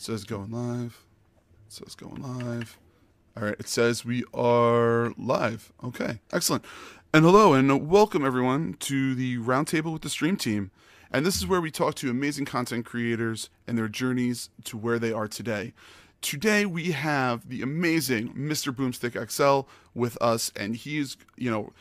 says 0.00 0.24
going 0.24 0.50
live. 0.50 1.04
It 1.66 1.72
says 1.74 1.94
going 1.94 2.22
live. 2.22 2.78
All 3.36 3.44
right, 3.44 3.56
it 3.58 3.68
says 3.68 4.04
we 4.04 4.24
are 4.32 5.12
live. 5.18 5.72
Okay, 5.84 6.20
excellent. 6.32 6.64
And 7.12 7.24
hello 7.24 7.52
and 7.52 7.88
welcome 7.88 8.24
everyone 8.24 8.76
to 8.80 9.14
the 9.14 9.36
roundtable 9.38 9.92
with 9.92 10.02
the 10.02 10.08
stream 10.08 10.36
team. 10.36 10.70
And 11.12 11.26
this 11.26 11.36
is 11.36 11.46
where 11.46 11.60
we 11.60 11.70
talk 11.70 11.96
to 11.96 12.10
amazing 12.10 12.46
content 12.46 12.86
creators 12.86 13.50
and 13.66 13.76
their 13.76 13.88
journeys 13.88 14.48
to 14.64 14.78
where 14.78 14.98
they 14.98 15.12
are 15.12 15.28
today. 15.28 15.74
Today 16.22 16.64
we 16.64 16.92
have 16.92 17.48
the 17.48 17.60
amazing 17.60 18.32
Mr. 18.32 18.74
Boomstick 18.74 19.30
XL 19.30 19.68
with 19.94 20.16
us, 20.22 20.50
and 20.56 20.76
he's, 20.76 21.18
you 21.36 21.50
know, 21.50 21.72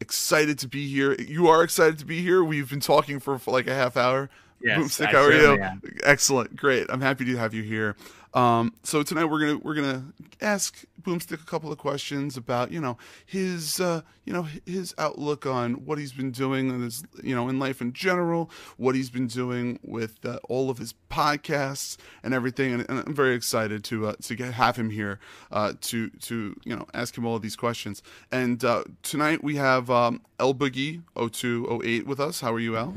excited 0.00 0.58
to 0.58 0.68
be 0.68 0.88
here. 0.88 1.14
You 1.14 1.46
are 1.46 1.62
excited 1.62 1.98
to 2.00 2.06
be 2.06 2.22
here. 2.22 2.42
We've 2.42 2.70
been 2.70 2.80
talking 2.80 3.20
for, 3.20 3.38
for 3.38 3.52
like 3.52 3.68
a 3.68 3.74
half 3.74 3.96
hour. 3.96 4.30
Yes, 4.60 4.78
Boomstick, 4.78 5.12
how 5.12 5.22
are 5.22 5.32
you? 5.32 5.62
am. 5.62 5.82
Excellent, 6.02 6.56
great. 6.56 6.86
I'm 6.88 7.00
happy 7.00 7.24
to 7.26 7.36
have 7.36 7.54
you 7.54 7.62
here. 7.62 7.96
Um, 8.34 8.74
so 8.82 9.02
tonight 9.02 9.24
we're 9.24 9.40
gonna 9.40 9.58
we're 9.58 9.74
gonna 9.74 10.04
ask 10.40 10.84
Boomstick 11.02 11.42
a 11.42 11.46
couple 11.46 11.72
of 11.72 11.78
questions 11.78 12.36
about 12.36 12.70
you 12.70 12.80
know 12.80 12.98
his 13.24 13.80
uh, 13.80 14.02
you 14.24 14.32
know 14.32 14.46
his 14.66 14.94
outlook 14.98 15.46
on 15.46 15.74
what 15.86 15.98
he's 15.98 16.12
been 16.12 16.30
doing 16.30 16.68
in 16.68 16.82
his 16.82 17.02
you 17.22 17.34
know 17.34 17.48
in 17.48 17.58
life 17.58 17.80
in 17.80 17.92
general, 17.92 18.50
what 18.76 18.94
he's 18.94 19.08
been 19.08 19.28
doing 19.28 19.78
with 19.82 20.24
uh, 20.26 20.38
all 20.48 20.68
of 20.68 20.78
his 20.78 20.94
podcasts 21.10 21.96
and 22.22 22.34
everything. 22.34 22.74
And, 22.74 22.86
and 22.88 23.02
I'm 23.06 23.14
very 23.14 23.34
excited 23.34 23.82
to 23.84 24.08
uh, 24.08 24.14
to 24.22 24.34
get 24.34 24.52
have 24.52 24.76
him 24.76 24.90
here 24.90 25.20
uh, 25.50 25.72
to 25.82 26.10
to 26.10 26.54
you 26.64 26.76
know 26.76 26.86
ask 26.92 27.16
him 27.16 27.24
all 27.24 27.36
of 27.36 27.42
these 27.42 27.56
questions. 27.56 28.02
And 28.30 28.62
uh, 28.62 28.84
tonight 29.02 29.42
we 29.42 29.56
have 29.56 29.90
um, 29.90 30.20
El 30.38 30.54
Boogie 30.54 31.02
0208 31.16 32.06
with 32.06 32.20
us. 32.20 32.40
How 32.40 32.52
are 32.52 32.60
you, 32.60 32.76
El? 32.76 32.94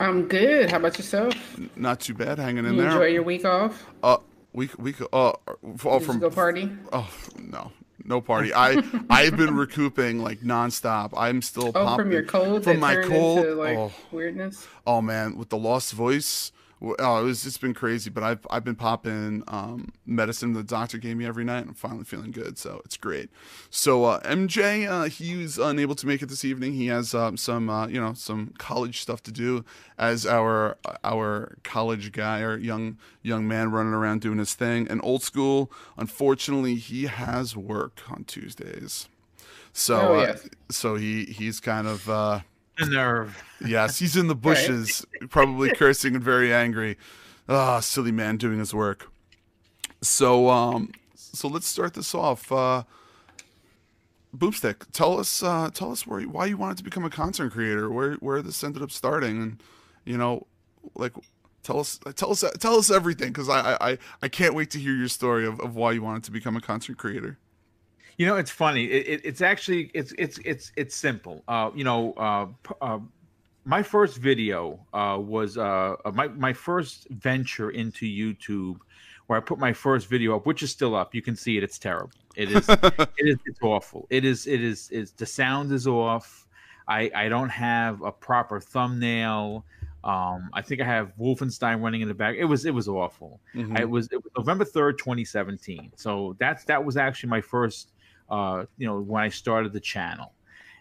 I'm 0.00 0.26
good. 0.28 0.70
How 0.70 0.78
about 0.78 0.96
yourself? 0.98 1.34
Not 1.76 2.00
too 2.00 2.14
bad, 2.14 2.38
hanging 2.38 2.64
in 2.64 2.74
You 2.74 2.80
there. 2.80 2.90
enjoy 2.90 3.06
your 3.06 3.22
week 3.22 3.44
off? 3.44 3.84
Uh, 4.02 4.16
we 4.54 4.70
we 4.78 4.94
uh, 5.12 5.16
all 5.16 5.40
you 5.62 6.00
from 6.00 6.18
go 6.18 6.30
party? 6.30 6.72
oh 6.92 7.08
no 7.38 7.70
no 8.04 8.20
party. 8.22 8.52
I 8.54 8.82
I've 9.10 9.36
been 9.36 9.54
recouping 9.54 10.22
like 10.22 10.40
nonstop. 10.40 11.12
I'm 11.16 11.42
still 11.42 11.68
Oh, 11.68 11.72
popping 11.72 12.04
from 12.06 12.12
your 12.12 12.24
cold 12.24 12.64
from 12.64 12.80
my 12.80 12.96
cold. 13.02 13.58
like 13.58 13.76
oh, 13.76 13.92
weirdness. 14.10 14.66
oh 14.86 15.02
man, 15.02 15.36
with 15.36 15.50
the 15.50 15.58
lost 15.58 15.92
voice. 15.92 16.50
Oh, 16.82 17.20
it 17.20 17.24
was 17.24 17.44
it's 17.44 17.58
been 17.58 17.74
crazy, 17.74 18.08
but 18.08 18.22
I've 18.22 18.46
I've 18.48 18.64
been 18.64 18.74
popping 18.74 19.42
um, 19.48 19.92
medicine 20.06 20.54
the 20.54 20.62
doctor 20.62 20.96
gave 20.96 21.16
me 21.16 21.26
every 21.26 21.44
night. 21.44 21.58
and 21.58 21.68
I'm 21.68 21.74
finally 21.74 22.04
feeling 22.04 22.30
good, 22.30 22.56
so 22.56 22.80
it's 22.86 22.96
great. 22.96 23.28
So 23.68 24.04
uh, 24.04 24.20
MJ, 24.20 24.88
uh, 24.88 25.04
he 25.04 25.36
was 25.36 25.58
unable 25.58 25.94
to 25.96 26.06
make 26.06 26.22
it 26.22 26.30
this 26.30 26.42
evening. 26.42 26.72
He 26.72 26.86
has 26.86 27.14
um, 27.14 27.36
some 27.36 27.68
uh, 27.68 27.86
you 27.88 28.00
know 28.00 28.14
some 28.14 28.54
college 28.56 29.02
stuff 29.02 29.22
to 29.24 29.32
do 29.32 29.62
as 29.98 30.24
our 30.24 30.78
our 31.04 31.56
college 31.64 32.12
guy 32.12 32.40
or 32.40 32.56
young 32.56 32.96
young 33.22 33.46
man 33.46 33.70
running 33.70 33.92
around 33.92 34.22
doing 34.22 34.38
his 34.38 34.54
thing. 34.54 34.88
And 34.88 35.00
old 35.04 35.22
school, 35.22 35.70
unfortunately, 35.98 36.76
he 36.76 37.04
has 37.04 37.54
work 37.54 38.00
on 38.10 38.24
Tuesdays. 38.24 39.08
So 39.74 40.14
Oh, 40.14 40.20
uh, 40.20 40.36
so 40.70 40.94
he 40.94 41.26
he's 41.26 41.60
kind 41.60 41.86
of. 41.86 42.08
The 42.80 42.86
nerve. 42.86 43.42
Yes, 43.64 43.98
he's 43.98 44.16
in 44.16 44.26
the 44.26 44.34
bushes, 44.48 45.04
probably 45.28 45.70
cursing 45.74 46.14
and 46.14 46.24
very 46.24 46.52
angry. 46.52 46.96
Ah, 47.48 47.80
silly 47.80 48.12
man 48.12 48.36
doing 48.36 48.58
his 48.58 48.72
work. 48.72 49.10
So, 50.02 50.48
um, 50.48 50.92
so 51.14 51.48
let's 51.48 51.66
start 51.66 51.94
this 51.94 52.14
off. 52.14 52.50
Uh, 52.50 52.84
Boomstick, 54.34 54.86
tell 54.92 55.18
us, 55.18 55.42
uh, 55.42 55.70
tell 55.74 55.90
us 55.92 56.06
where, 56.06 56.22
why 56.22 56.46
you 56.46 56.56
wanted 56.56 56.78
to 56.78 56.84
become 56.84 57.04
a 57.04 57.10
content 57.10 57.52
creator, 57.52 57.90
where, 57.90 58.14
where 58.14 58.40
this 58.40 58.62
ended 58.62 58.82
up 58.82 58.90
starting, 58.90 59.42
and 59.42 59.62
you 60.04 60.16
know, 60.16 60.46
like, 60.94 61.12
tell 61.62 61.80
us, 61.80 61.98
tell 62.14 62.30
us, 62.30 62.44
tell 62.60 62.76
us 62.76 62.90
everything, 62.90 63.28
because 63.28 63.48
I, 63.48 63.76
I, 63.80 63.98
I 64.22 64.28
can't 64.28 64.54
wait 64.54 64.70
to 64.70 64.78
hear 64.78 64.94
your 64.94 65.08
story 65.08 65.44
of, 65.46 65.60
of 65.60 65.74
why 65.74 65.92
you 65.92 66.02
wanted 66.02 66.24
to 66.24 66.30
become 66.30 66.56
a 66.56 66.60
content 66.60 66.96
creator. 66.96 67.38
You 68.20 68.26
know, 68.26 68.36
it's 68.36 68.50
funny. 68.50 68.84
It, 68.84 69.08
it, 69.08 69.20
it's 69.24 69.40
actually 69.40 69.90
it's 69.94 70.12
it's 70.18 70.38
it's 70.44 70.72
it's 70.76 70.94
simple. 70.94 71.42
Uh, 71.48 71.70
you 71.74 71.84
know, 71.84 72.12
uh, 72.18 72.48
uh, 72.82 72.98
my 73.64 73.82
first 73.82 74.18
video 74.18 74.78
uh, 74.92 75.16
was 75.18 75.56
uh, 75.56 75.94
uh, 76.04 76.10
my 76.12 76.28
my 76.28 76.52
first 76.52 77.08
venture 77.08 77.70
into 77.70 78.04
YouTube, 78.04 78.76
where 79.26 79.38
I 79.38 79.40
put 79.40 79.58
my 79.58 79.72
first 79.72 80.06
video 80.06 80.36
up, 80.36 80.44
which 80.44 80.62
is 80.62 80.70
still 80.70 80.94
up. 80.94 81.14
You 81.14 81.22
can 81.22 81.34
see 81.34 81.56
it. 81.56 81.62
It's 81.62 81.78
terrible. 81.78 82.10
It 82.36 82.52
is. 82.52 82.68
it 82.68 83.08
is. 83.20 83.38
It's 83.46 83.62
awful. 83.62 84.06
It 84.10 84.26
is. 84.26 84.46
It 84.46 84.62
It's 84.62 84.90
Is 84.90 85.12
the 85.12 85.24
sound 85.24 85.72
is 85.72 85.86
off. 85.86 86.46
I 86.86 87.10
I 87.14 87.30
don't 87.30 87.48
have 87.48 88.02
a 88.02 88.12
proper 88.12 88.60
thumbnail. 88.60 89.64
Um, 90.04 90.50
I 90.52 90.60
think 90.60 90.82
I 90.82 90.84
have 90.84 91.14
Wolfenstein 91.18 91.82
running 91.82 92.02
in 92.02 92.08
the 92.08 92.14
back. 92.14 92.36
It 92.36 92.44
was 92.44 92.66
it 92.66 92.74
was 92.74 92.86
awful. 92.86 93.40
Mhm. 93.54 93.78
I 93.78 93.86
was, 93.86 94.08
it 94.12 94.22
was 94.22 94.30
November 94.36 94.66
third, 94.66 94.98
twenty 94.98 95.24
seventeen. 95.24 95.90
So 95.96 96.36
that's 96.38 96.64
that 96.64 96.84
was 96.84 96.98
actually 96.98 97.30
my 97.30 97.40
first, 97.40 97.92
uh, 98.30 98.64
you 98.78 98.86
know, 98.86 99.00
when 99.00 99.22
I 99.22 99.28
started 99.28 99.72
the 99.72 99.80
channel. 99.80 100.32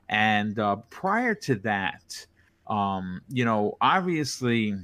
And 0.09 0.57
uh, 0.59 0.77
prior 0.89 1.35
to 1.35 1.55
that, 1.55 2.25
um, 2.67 3.21
you 3.29 3.45
know, 3.45 3.77
obviously, 3.81 4.75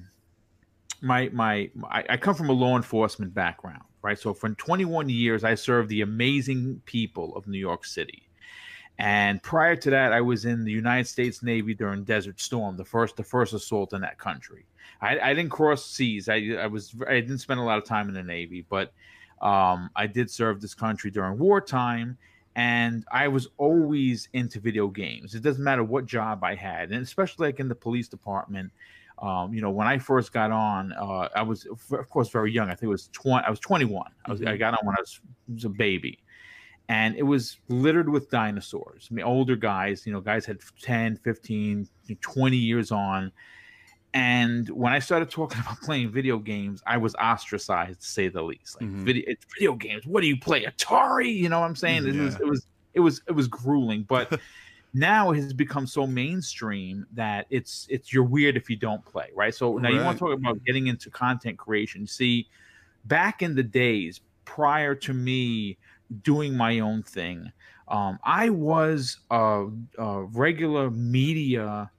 my 1.02 1.30
my 1.34 1.70
I, 1.90 2.04
I 2.10 2.18
come 2.18 2.36
from 2.36 2.50
a 2.50 2.54
law 2.54 2.76
enforcement 2.76 3.34
background, 3.34 3.84
right? 4.02 4.18
So 4.18 4.34
for 4.34 4.50
21 4.50 5.10
years, 5.10 5.44
I 5.44 5.56
served 5.56 5.90
the 5.90 6.02
amazing 6.02 6.82
people 6.86 7.36
of 7.36 7.48
New 7.48 7.60
York 7.60 7.86
City. 7.86 8.24
And 8.98 9.44
prior 9.44 9.76
to 9.76 9.90
that, 9.90 10.14
I 10.14 10.22
was 10.22 10.46
in 10.46 10.64
the 10.64 10.72
United 10.72 11.08
States 11.08 11.44
Navy 11.44 11.74
during 11.74 12.06
Desert 12.06 12.40
Storm, 12.40 12.78
the 12.78 12.86
first 12.86 13.18
the 13.18 13.24
first 13.24 13.54
assault 13.54 13.94
in 13.94 14.02
that 14.02 14.18
country. 14.18 14.66
I, 15.02 15.20
I 15.20 15.34
didn't 15.34 15.52
cross 15.52 15.86
seas. 15.86 16.30
I, 16.30 16.56
I 16.60 16.68
was 16.68 16.96
I 17.08 17.16
didn't 17.16 17.40
spend 17.40 17.60
a 17.60 17.64
lot 17.64 17.78
of 17.78 17.84
time 17.84 18.08
in 18.08 18.14
the 18.14 18.24
Navy, 18.24 18.66
but 18.70 18.94
um, 19.42 19.90
I 19.96 20.08
did 20.08 20.32
serve 20.32 20.62
this 20.62 20.74
country 20.74 21.12
during 21.12 21.38
wartime, 21.38 22.18
and 22.56 23.04
I 23.12 23.28
was 23.28 23.50
always 23.58 24.30
into 24.34 24.60
video 24.60 24.88
games. 24.88 25.36
It 25.36 25.44
doesn't 25.44 25.64
matter 25.64 25.84
what 25.84 26.06
job 26.06 26.44
I 26.44 26.56
had, 26.56 26.92
and 26.92 27.04
especially 27.04 27.48
like 27.48 27.60
in 27.60 27.68
the 27.68 27.76
police 27.76 28.08
department. 28.08 28.72
Um, 29.20 29.54
you 29.54 29.62
know, 29.62 29.72
when 29.72 29.88
I 29.88 29.98
first 29.98 30.34
got 30.34 30.52
on, 30.52 30.92
uh, 30.94 31.30
I 31.36 31.42
was 31.42 31.66
of 31.66 32.10
course 32.10 32.30
very 32.30 32.52
young. 32.52 32.70
I 32.70 32.72
think 32.72 32.84
it 32.84 32.88
was 32.88 33.10
twenty. 33.14 33.46
I 33.46 33.50
was 33.50 33.60
twenty 33.60 33.86
one. 33.86 34.12
I 34.26 34.32
was 34.32 34.42
I 34.42 34.58
got 34.58 34.74
on 34.74 34.80
when 34.86 34.96
I 34.96 35.02
was, 35.02 35.20
was 35.54 35.66
a 35.66 35.70
baby, 35.70 36.20
and 36.90 37.16
it 37.16 37.24
was 37.24 37.58
littered 37.68 38.10
with 38.10 38.30
dinosaurs. 38.30 39.08
I 39.10 39.14
mean, 39.14 39.26
older 39.26 39.56
guys. 39.56 40.06
You 40.06 40.14
know, 40.14 40.22
guys 40.22 40.46
had 40.46 40.60
10, 40.82 41.18
15, 41.18 41.88
20 42.22 42.58
years 42.58 42.92
on. 42.92 43.32
And 44.16 44.70
when 44.70 44.94
I 44.94 45.00
started 45.00 45.30
talking 45.30 45.60
about 45.62 45.82
playing 45.82 46.12
video 46.12 46.40
games, 46.40 46.82
I 46.88 46.98
was 46.98 47.16
ostracized 47.16 48.02
to 48.02 48.08
say 48.08 48.30
the 48.30 48.42
least. 48.44 48.76
Like 48.82 48.90
Mhm. 48.90 49.04
video, 49.06 49.24
it's 49.28 49.46
video 49.58 49.76
games. 49.76 50.08
What 50.08 50.22
do 50.22 50.28
you 50.28 50.40
play? 50.40 50.66
Atari? 50.66 51.34
You 51.36 51.50
know 51.50 51.60
what 51.60 51.68
I'm 51.68 51.76
saying? 51.76 52.08
It 52.08 52.16
was 52.16 52.38
it 52.40 52.48
was 52.50 52.68
it 52.94 53.02
was 53.02 53.22
it 53.28 53.34
was 53.34 53.48
grueling. 53.50 54.04
But 54.04 54.40
now 54.94 55.32
it 55.32 55.38
has 55.38 55.54
become 55.54 55.86
so 55.88 56.08
mainstream 56.08 57.06
that 57.14 57.46
it's 57.50 57.88
it's 57.90 58.14
you're 58.14 58.24
weird 58.24 58.58
if 58.58 58.70
you 58.70 58.78
don't 58.78 59.06
play, 59.06 59.30
right? 59.36 59.54
So 59.54 59.78
now 59.78 59.90
you 59.90 60.02
want 60.02 60.18
to 60.18 60.26
talk 60.26 60.34
about 60.38 60.64
getting 60.66 60.88
into 60.88 61.12
content 61.12 61.58
creation. 61.60 62.08
See, 62.08 62.48
back 63.06 63.42
in 63.42 63.56
the 63.56 63.64
days 63.64 64.22
prior 64.46 64.96
to 64.96 65.14
me 65.14 65.78
doing 66.22 66.56
my 66.56 66.80
own 66.80 67.04
thing, 67.04 67.52
um, 67.90 68.20
I 68.24 68.50
was 68.50 69.20
a, 69.32 69.68
a 69.98 70.24
regular 70.26 70.92
media. 70.92 71.92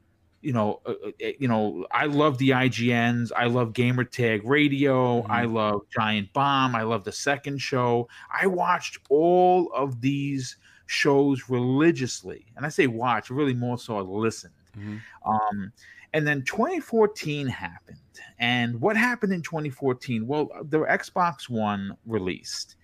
You 0.46 0.52
know, 0.52 0.80
uh, 0.86 0.94
uh, 1.08 1.32
you 1.40 1.48
know, 1.48 1.86
I 1.90 2.06
love 2.06 2.38
the 2.38 2.50
IGNs. 2.50 3.32
I 3.36 3.46
love 3.46 3.72
Gamertag 3.72 4.42
Radio. 4.44 5.22
Mhm. 5.22 5.30
I 5.30 5.44
love 5.44 5.80
Giant 5.90 6.32
Bomb. 6.32 6.76
I 6.76 6.82
love 6.82 7.02
the 7.02 7.10
Second 7.12 7.58
Show. 7.58 8.08
I 8.30 8.46
watched 8.46 8.98
all 9.10 9.72
of 9.74 10.00
these 10.00 10.56
shows 10.86 11.48
religiously, 11.48 12.46
and 12.56 12.64
I 12.64 12.68
say 12.68 12.86
watch, 12.86 13.28
really 13.28 13.54
more 13.54 13.76
so 13.76 13.98
I 13.98 14.02
listened. 14.02 14.54
Mhm. 14.78 15.00
Um, 15.24 15.72
and 16.12 16.26
then 16.26 16.42
2014 16.44 17.48
happened. 17.48 17.98
And 18.38 18.80
what 18.80 18.96
happened 18.96 19.32
in 19.32 19.42
2014? 19.42 20.26
Well, 20.28 20.48
the 20.62 20.78
Xbox 20.80 21.48
One 21.50 21.96
released. 22.06 22.76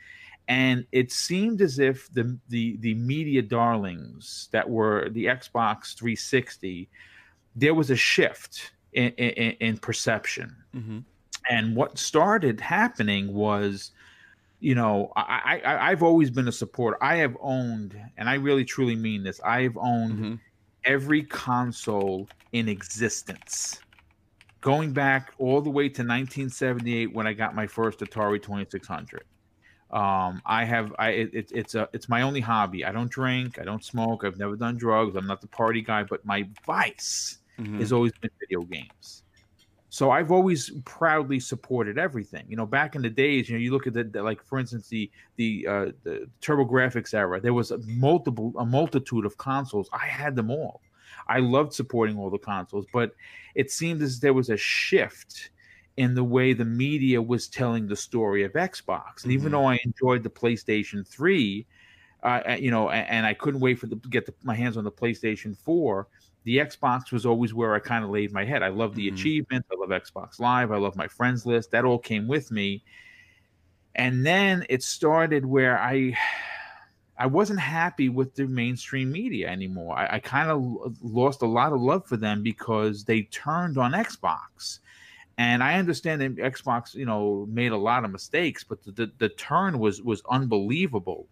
And 0.49 0.85
it 0.91 1.13
seemed 1.13 1.61
as 1.63 1.79
if 1.79 2.13
the, 2.13 2.37
the 2.49 2.77
the 2.79 2.95
media 2.95 3.43
darlings 3.43 4.49
that 4.51 4.69
were 4.69 5.09
the 5.11 5.27
Xbox 5.27 5.95
360, 5.97 6.89
there 7.57 7.75
was 7.75 7.91
a 7.91 7.97
shift 7.97 8.73
in, 8.93 9.11
in, 9.13 9.53
in 9.61 9.79
perception. 9.79 10.55
Mhm. 10.75 11.05
And 11.51 11.75
what 11.75 11.99
started 11.99 12.61
happening 12.61 13.33
was, 13.33 13.91
you 14.61 14.75
know, 14.75 15.13
I, 15.17 15.61
I 15.65 15.91
I've 15.91 16.03
always 16.03 16.31
been 16.31 16.47
a 16.49 16.53
supporter. 16.53 16.97
I 17.03 17.17
have 17.17 17.37
owned, 17.41 17.99
and 18.17 18.29
I 18.29 18.35
really 18.35 18.65
truly 18.65 18.95
mean 18.97 19.23
this. 19.25 19.41
I 19.45 19.63
have 19.63 19.77
owned 19.77 20.19
Mhm. 20.19 20.39
every 20.85 21.23
console 21.25 22.29
in 22.53 22.69
existence 22.69 23.81
going 24.61 24.93
back 24.93 25.33
all 25.39 25.61
the 25.61 25.71
way 25.71 25.89
to 25.89 26.03
1978 26.03 27.13
when 27.13 27.27
i 27.27 27.33
got 27.33 27.53
my 27.55 27.67
first 27.67 27.99
atari 28.01 28.41
2600 28.41 29.25
um, 29.91 30.41
i 30.47 30.65
have 30.65 30.95
i 30.99 31.09
it- 31.11 31.51
it's 31.53 31.75
a 31.75 31.89
it's 31.93 32.09
my 32.09 32.23
only 32.23 32.41
hobby 32.41 32.85
i 32.85 32.93
don't 32.93 33.11
drink 33.11 33.59
i 33.59 33.65
don't 33.65 33.85
smoke 33.85 34.23
i've 34.25 34.39
never 34.39 34.55
done 34.55 34.77
drugs 34.77 35.17
i'm 35.17 35.27
not 35.27 35.41
the 35.41 35.49
party 35.49 35.81
guy 35.83 36.03
but 36.05 36.25
my 36.25 36.49
vice 36.65 37.39
Mhm. 37.59 37.79
has 37.79 37.93
always 37.93 38.13
been 38.21 38.31
video 38.41 38.63
games 38.65 39.25
So 39.91 40.11
I've 40.11 40.33
always 40.33 40.71
proudly 40.87 41.39
supported 41.41 41.99
everything. 41.99 42.47
You 42.49 42.57
know, 42.57 42.67
back 42.67 42.95
in 42.97 43.03
the 43.03 43.11
days, 43.11 43.49
you 43.49 43.57
know, 43.57 43.61
you 43.63 43.73
look 43.73 43.87
at 43.87 43.93
the, 43.95 44.05
the 44.05 44.23
like 44.23 44.43
for 44.43 44.59
instance 44.59 44.89
the 44.89 45.11
the 45.37 45.67
uh, 45.69 45.87
the 46.03 46.31
TurboGrafx 46.41 47.13
era. 47.15 47.41
There 47.41 47.55
was 47.55 47.71
a 47.71 47.79
multiple 47.79 48.55
a 48.59 48.65
multitude 48.67 49.27
of 49.27 49.37
consoles. 49.39 49.91
I 49.93 50.07
had 50.07 50.35
them 50.37 50.51
all. 50.51 50.83
I 51.29 51.41
loved 51.41 51.75
supporting 51.75 52.17
all 52.19 52.31
the 52.31 52.39
consoles, 52.39 52.87
but 52.93 53.13
it 53.55 53.71
seemed 53.71 54.03
as 54.03 54.21
there 54.21 54.35
was 54.35 54.51
a 54.51 54.57
shift 54.57 55.51
in 55.97 56.15
the 56.15 56.25
way 56.25 56.53
the 56.55 56.65
media 56.65 57.21
was 57.21 57.49
telling 57.49 57.87
the 57.87 57.97
story 57.97 58.45
of 58.45 58.53
Xbox. 58.53 59.25
And 59.25 59.33
even 59.33 59.53
Mhm. 59.53 59.53
though 59.53 59.67
I 59.67 59.79
enjoyed 59.85 60.23
the 60.23 60.31
PlayStation 60.31 61.07
3, 61.07 61.67
uh, 62.23 62.57
you 62.59 62.71
know, 62.71 62.89
and, 62.91 63.07
and 63.09 63.27
I 63.27 63.35
couldn't 63.35 63.61
wait 63.61 63.79
for 63.79 63.87
the, 63.89 63.97
to 63.97 64.09
get 64.09 64.27
the, 64.27 64.35
my 64.43 64.55
hands 64.55 64.77
on 64.77 64.85
the 64.85 64.93
PlayStation 64.93 65.57
4, 65.57 66.09
the 66.45 66.59
Xbox 66.59 67.13
was 67.13 67.25
always 67.25 67.55
where 67.55 67.75
I 67.75 67.79
kind 67.79 68.05
of 68.05 68.11
laid 68.11 68.33
my 68.33 68.45
head. 68.45 68.63
I 68.63 68.69
love 68.69 68.95
the 68.95 69.09
Mhm. 69.09 69.15
achievements. 69.15 69.69
I 69.71 69.77
love 69.79 69.91
Xbox 69.91 70.41
Live. 70.41 70.73
I 70.73 70.77
love 70.77 70.97
my 70.97 71.09
friends 71.09 71.47
list. 71.47 71.71
That 71.71 71.85
all 71.85 71.99
came 71.99 72.27
with 72.27 72.51
me. 72.51 72.83
And 73.95 74.25
then 74.25 74.65
it 74.69 74.83
started 74.83 75.45
where 75.45 75.79
I 75.79 76.17
I 77.19 77.27
wasn't 77.27 77.61
happy 77.61 78.09
with 78.09 78.35
the 78.35 78.47
mainstream 78.49 79.13
media 79.13 79.49
anymore. 79.49 79.97
I, 79.97 80.17
I 80.17 80.19
kind 80.19 80.51
of 80.51 80.97
lost 81.03 81.43
a 81.43 81.47
lot 81.47 81.73
of 81.73 81.81
love 81.81 82.07
for 82.07 82.17
them 82.17 82.43
because 82.43 83.05
they 83.05 83.23
turned 83.25 83.79
on 83.79 83.93
Xbox. 83.93 84.81
And 85.39 85.63
I 85.63 85.79
understand 85.79 86.21
that 86.21 86.37
Xbox, 86.37 86.95
you 86.95 87.05
know, 87.05 87.47
made 87.49 87.73
a 87.73 87.77
lot 87.77 88.05
of 88.05 88.11
mistakes, 88.11 88.65
but 88.65 88.83
the, 88.83 88.93
the, 88.93 89.13
the 89.19 89.29
turn 89.29 89.79
was 89.79 90.03
was 90.03 90.23
unbelievable. 90.31 91.29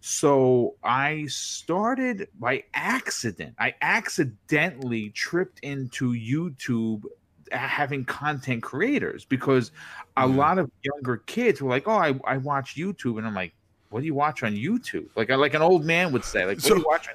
So 0.00 0.76
I 0.84 1.26
started 1.26 2.28
by 2.38 2.64
accident. 2.74 3.54
I 3.58 3.74
accidentally 3.80 5.10
tripped 5.10 5.58
into 5.60 6.12
YouTube 6.12 7.04
uh, 7.52 7.56
having 7.58 8.04
content 8.04 8.62
creators 8.62 9.24
because 9.24 9.72
a 10.16 10.26
Yeah. 10.26 10.34
lot 10.34 10.58
of 10.58 10.70
younger 10.82 11.18
kids 11.18 11.60
were 11.62 11.70
like, 11.70 11.88
"Oh, 11.88 11.92
I, 11.96 12.18
I 12.24 12.36
watch 12.38 12.76
YouTube," 12.76 13.18
and 13.18 13.26
I'm 13.26 13.34
like, 13.34 13.54
"What 13.90 14.00
do 14.00 14.06
you 14.06 14.14
watch 14.14 14.42
on 14.42 14.54
YouTube?" 14.54 15.08
Like 15.16 15.28
like 15.30 15.54
an 15.54 15.62
old 15.62 15.84
man 15.84 16.12
would 16.12 16.24
say, 16.24 16.44
"Like 16.44 16.58
what 16.62 16.72
do 16.72 16.78
you 16.78 16.84
watch?" 16.86 17.08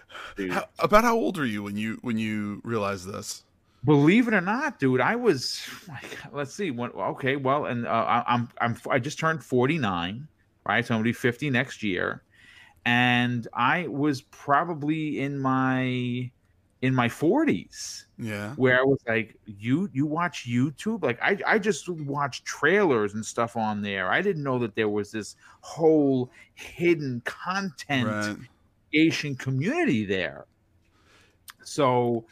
How, 0.50 0.66
about 0.80 1.04
how 1.04 1.16
old 1.16 1.38
are 1.38 1.46
you 1.46 1.64
when 1.64 1.78
you 1.78 1.98
when 2.02 2.18
you 2.18 2.62
realized 2.64 3.08
this? 3.08 3.44
Believe 3.84 4.28
it 4.28 4.34
or 4.36 4.42
not, 4.42 4.78
dude, 4.80 5.02
I 5.02 5.16
was 5.16 5.60
like, 5.88 6.20
let's 6.32 6.54
see, 6.54 6.70
what? 6.70 6.94
Okay, 6.94 7.36
well, 7.36 7.66
and 7.66 7.88
uh, 7.88 7.90
I- 7.90 8.24
I'm 8.34 8.50
I'm 8.60 8.78
I 8.90 9.00
just 9.00 9.18
turned 9.18 9.44
49, 9.44 10.28
right? 10.68 10.86
So 10.86 10.94
I'm 10.94 11.00
gonna 11.00 11.04
be 11.06 11.14
50 11.14 11.50
next 11.50 11.82
year, 11.82 12.24
and 12.86 13.48
I 13.54 13.88
was 13.88 14.22
probably 14.22 15.20
in 15.20 15.38
my 15.40 16.32
in 16.82 16.96
my 16.96 17.08
40s 17.08 18.06
Yeah. 18.18 18.56
where 18.56 18.80
I 18.80 18.84
was 18.84 18.98
like, 19.08 19.36
you 19.46 19.88
you 19.94 20.06
watch 20.08 20.48
YouTube? 20.50 21.04
Like 21.04 21.20
I 21.22 21.38
I 21.46 21.60
just 21.60 21.88
watched 21.90 22.44
trailers 22.46 23.14
and 23.14 23.24
stuff 23.26 23.56
on 23.56 23.82
there. 23.84 24.10
I 24.12 24.22
didn't 24.22 24.44
know 24.44 24.58
that 24.60 24.74
there 24.76 24.90
was 24.90 25.12
this 25.12 25.36
whole 25.62 26.32
hidden 26.56 27.22
content 27.26 28.08
Right. 28.08 28.38
Asian 28.94 29.36
community 29.36 30.06
there. 30.06 30.48
So 31.64 32.26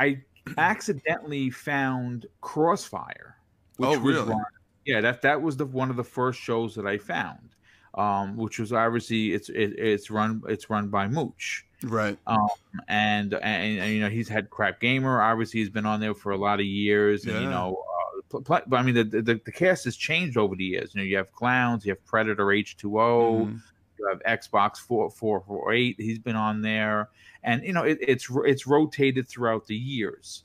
I 0.00 0.22
accidentally 0.58 1.50
found 1.50 2.26
Crossfire. 2.40 3.36
Oh, 3.78 3.90
was 3.90 3.98
really? 4.00 4.28
run- 4.30 4.44
yeah, 4.84 5.00
that 5.00 5.22
that 5.22 5.40
was 5.40 5.56
the 5.56 5.66
one 5.66 5.90
of 5.90 5.96
the 5.96 6.02
first 6.04 6.40
shows 6.40 6.74
that 6.74 6.86
I 6.86 6.98
found. 6.98 7.54
Um, 7.94 8.36
which 8.36 8.58
was 8.58 8.72
obviously 8.72 9.34
it's 9.34 9.48
it, 9.50 9.78
it's 9.78 10.10
run 10.10 10.42
it's 10.48 10.70
run 10.70 10.88
by 10.88 11.08
Mooch. 11.08 11.66
Right. 11.82 12.16
And, 12.26 12.48
and 12.88 13.34
and 13.34 13.92
you 13.92 14.00
know 14.00 14.08
he's 14.08 14.28
had 14.28 14.48
Crapgamer 14.48 15.20
obviously 15.22 15.60
he's 15.60 15.68
been 15.68 15.84
on 15.84 16.00
there 16.00 16.14
for 16.14 16.32
a 16.32 16.36
lot 16.38 16.58
of 16.60 16.64
years 16.66 17.26
and 17.26 17.34
you 17.42 17.50
know 17.50 17.76
uh, 17.76 18.20
pl- 18.30 18.42
pl- 18.42 18.60
but 18.66 18.76
I 18.78 18.82
mean 18.82 18.94
the, 18.94 19.04
the 19.04 19.40
the 19.44 19.52
cast 19.52 19.84
has 19.84 19.96
changed 19.96 20.36
over 20.38 20.54
the 20.56 20.64
years 20.64 20.94
you 20.94 21.00
know 21.00 21.04
you 21.04 21.16
have 21.18 21.30
clowns 21.32 21.84
you 21.84 21.90
have 21.90 22.02
Predator 22.06 22.50
H 22.52 22.76
two 22.78 22.98
O 23.00 23.46
Mhm. 23.46 23.60
you 23.98 24.08
have 24.08 24.22
Xbox 24.40 24.78
four 24.78 25.10
four 25.10 25.42
four 25.46 25.72
eight. 25.74 25.96
He's 25.98 26.18
been 26.18 26.36
on 26.36 26.62
there, 26.62 27.10
and 27.42 27.62
you 27.62 27.72
know 27.72 27.82
it, 27.82 27.98
it's 28.00 28.28
it's 28.46 28.66
rotated 28.66 29.28
throughout 29.28 29.66
the 29.66 29.76
years. 29.76 30.44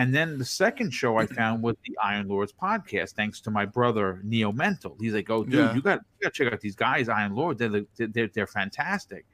And 0.00 0.14
then 0.14 0.38
the 0.38 0.46
second 0.46 0.92
show 0.92 1.18
I 1.18 1.26
found 1.40 1.62
was 1.62 1.76
the 1.86 1.94
Iron 2.02 2.26
Lords 2.26 2.52
podcast, 2.52 3.10
thanks 3.12 3.38
to 3.42 3.50
my 3.50 3.66
brother 3.66 4.20
Neo 4.24 4.50
Mental. 4.50 4.96
He's 4.98 5.12
like, 5.12 5.28
"Oh, 5.28 5.44
dude, 5.44 5.52
Yeah. 5.54 5.74
you 5.74 5.82
got 5.82 6.00
you 6.18 6.24
got 6.24 6.32
to 6.34 6.44
check 6.44 6.52
out 6.52 6.60
these 6.60 6.74
guys, 6.76 7.08
Iron 7.10 7.34
Lord. 7.34 7.58
They're, 7.58 7.82
they're 7.98 8.28
they're 8.28 8.46
fantastic." 8.46 9.26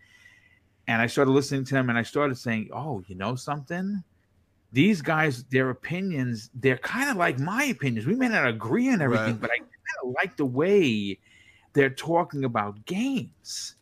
And 0.88 1.00
I 1.00 1.06
started 1.06 1.30
listening 1.30 1.64
to 1.66 1.74
them, 1.74 1.88
and 1.88 1.96
I 1.96 2.02
started 2.02 2.36
saying, 2.36 2.70
"Oh, 2.72 3.02
you 3.06 3.14
know 3.14 3.36
something." 3.36 4.02
These 4.72 5.00
guys, 5.02 5.44
their 5.44 5.70
opinions, 5.70 6.50
they're 6.54 6.78
kind 6.78 7.08
of 7.10 7.16
like 7.16 7.38
my 7.38 7.64
opinions. 7.64 8.04
We 8.04 8.16
may 8.16 8.28
not 8.28 8.48
agree 8.48 8.92
on 8.92 9.00
everything, 9.00 9.34
Right. 9.34 9.40
but 9.40 9.50
I 9.52 9.58
kind 9.58 10.00
of 10.04 10.14
like 10.20 10.36
the 10.36 10.44
way 10.44 11.18
they're 11.74 11.90
talking 12.10 12.44
about 12.44 12.84
games. 12.86 13.76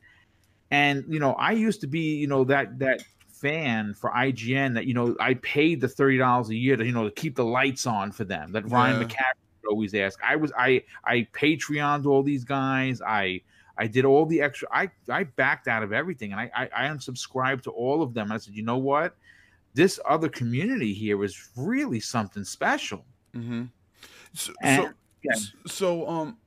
And 0.71 1.03
you 1.09 1.19
know, 1.19 1.33
I 1.33 1.53
used 1.53 1.81
to 1.81 1.87
be, 1.87 2.17
you 2.17 2.27
know, 2.27 2.45
that 2.45 2.79
that 2.81 3.03
fan 3.45 3.93
for 3.93 4.09
IGN 4.11 4.73
that 4.73 4.87
you 4.87 4.95
know 4.95 5.15
I 5.21 5.35
paid 5.35 5.83
the 5.83 5.89
thirty 5.89 6.17
dollars 6.17 6.49
a 6.49 6.55
year 6.55 6.77
to 6.77 6.85
you 6.85 6.93
know 6.93 7.05
to 7.05 7.11
keep 7.11 7.37
the 7.37 7.45
lights 7.45 7.87
on 7.87 8.11
for 8.11 8.25
them. 8.25 8.53
That 8.53 8.71
Ryan 8.71 9.01
Yeah. 9.01 9.07
McCaffrey 9.07 9.69
always 9.69 9.95
ask. 9.95 10.19
I 10.25 10.37
was 10.37 10.51
I 10.59 10.83
I 11.05 11.29
Patreoned 11.35 12.07
all 12.07 12.23
these 12.23 12.43
guys. 12.43 13.03
I 13.03 13.43
I 13.77 13.87
did 13.87 14.07
all 14.07 14.25
the 14.25 14.41
extra. 14.41 14.67
I 14.73 14.91
I 15.11 15.25
backed 15.25 15.69
out 15.69 15.83
of 15.83 15.93
everything 15.93 16.33
and 16.33 16.41
I 16.41 16.51
I, 16.57 16.71
I 16.75 16.89
unsubscribed 16.89 17.63
to 17.65 17.71
all 17.71 18.01
of 18.03 18.15
them. 18.15 18.33
I 18.33 18.39
said, 18.39 18.55
you 18.55 18.63
know 18.63 18.79
what, 18.79 19.15
this 19.75 20.01
other 20.09 20.31
community 20.31 20.95
here 20.95 21.23
is 21.23 21.51
really 21.55 22.01
something 22.01 22.45
special. 22.45 23.05
Mm-hmm. 23.37 23.65
So, 24.33 24.53
so, 24.63 24.91
yeah. 25.23 25.39
so, 25.67 26.09
um, 26.09 26.39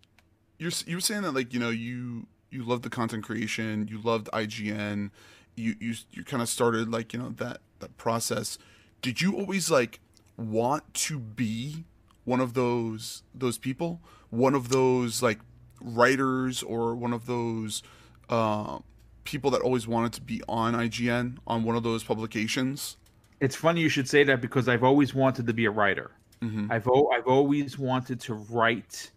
you're 0.57 0.71
you 0.87 0.97
were 0.97 1.01
saying 1.01 1.21
that 1.21 1.33
like 1.33 1.53
you 1.53 1.59
know 1.59 1.69
you 1.69 2.25
you 2.49 2.63
loved 2.63 2.81
the 2.81 2.89
content 2.89 3.23
creation, 3.23 3.87
you 3.87 4.01
loved 4.01 4.29
IGN, 4.33 5.11
you 5.57 5.75
you 5.79 5.95
you 6.11 6.23
kind 6.23 6.41
of 6.41 6.47
started 6.47 6.89
like 6.89 7.13
you 7.13 7.19
know 7.19 7.29
that 7.37 7.59
that 7.79 7.97
process. 7.97 8.57
Did 9.01 9.21
you 9.21 9.35
always 9.35 9.69
like 9.69 9.99
want 10.37 10.93
to 10.93 11.19
be 11.19 11.85
one 12.23 12.39
of 12.39 12.53
those 12.53 13.23
those 13.33 13.57
people, 13.57 14.01
one 14.29 14.53
of 14.53 14.69
those 14.69 15.21
like 15.21 15.39
writers, 15.81 16.63
or 16.63 16.95
one 16.95 17.13
of 17.13 17.25
those 17.25 17.83
uh, 18.29 18.79
people 19.23 19.51
that 19.51 19.61
always 19.61 19.87
wanted 19.87 20.13
to 20.13 20.21
be 20.21 20.41
on 20.47 20.73
IGN 20.73 21.37
on 21.47 21.63
one 21.63 21.75
of 21.75 21.83
those 21.83 22.03
publications? 22.03 22.97
It's 23.39 23.55
funny 23.55 23.81
you 23.81 23.89
should 23.89 24.09
say 24.09 24.23
that 24.23 24.41
because 24.41 24.67
I've 24.67 24.83
always 24.83 25.13
wanted 25.13 25.45
to 25.47 25.53
be 25.53 25.65
a 25.65 25.71
writer. 25.71 26.11
Mm-hmm. 26.41 26.71
I've 26.71 26.87
o- 26.87 27.09
I've 27.09 27.27
always 27.27 27.79
wanted 27.79 28.19
to 28.21 28.33
write 28.35 29.11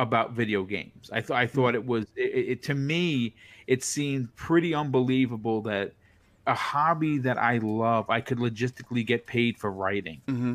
about 0.00 0.32
video 0.32 0.64
games. 0.64 1.10
I 1.12 1.20
thought 1.20 1.36
I 1.36 1.46
thought 1.46 1.74
it 1.74 1.84
was 1.86 2.06
it, 2.16 2.48
it, 2.52 2.62
to 2.64 2.74
me 2.74 3.34
it 3.66 3.84
seemed 3.84 4.34
pretty 4.34 4.74
unbelievable 4.74 5.60
that 5.62 5.92
a 6.46 6.54
hobby 6.54 7.18
that 7.18 7.38
I 7.38 7.58
love 7.58 8.08
I 8.10 8.20
could 8.20 8.38
logistically 8.38 9.06
get 9.06 9.26
paid 9.26 9.56
for 9.58 9.70
writing. 9.70 10.20
Mm-hmm. 10.26 10.54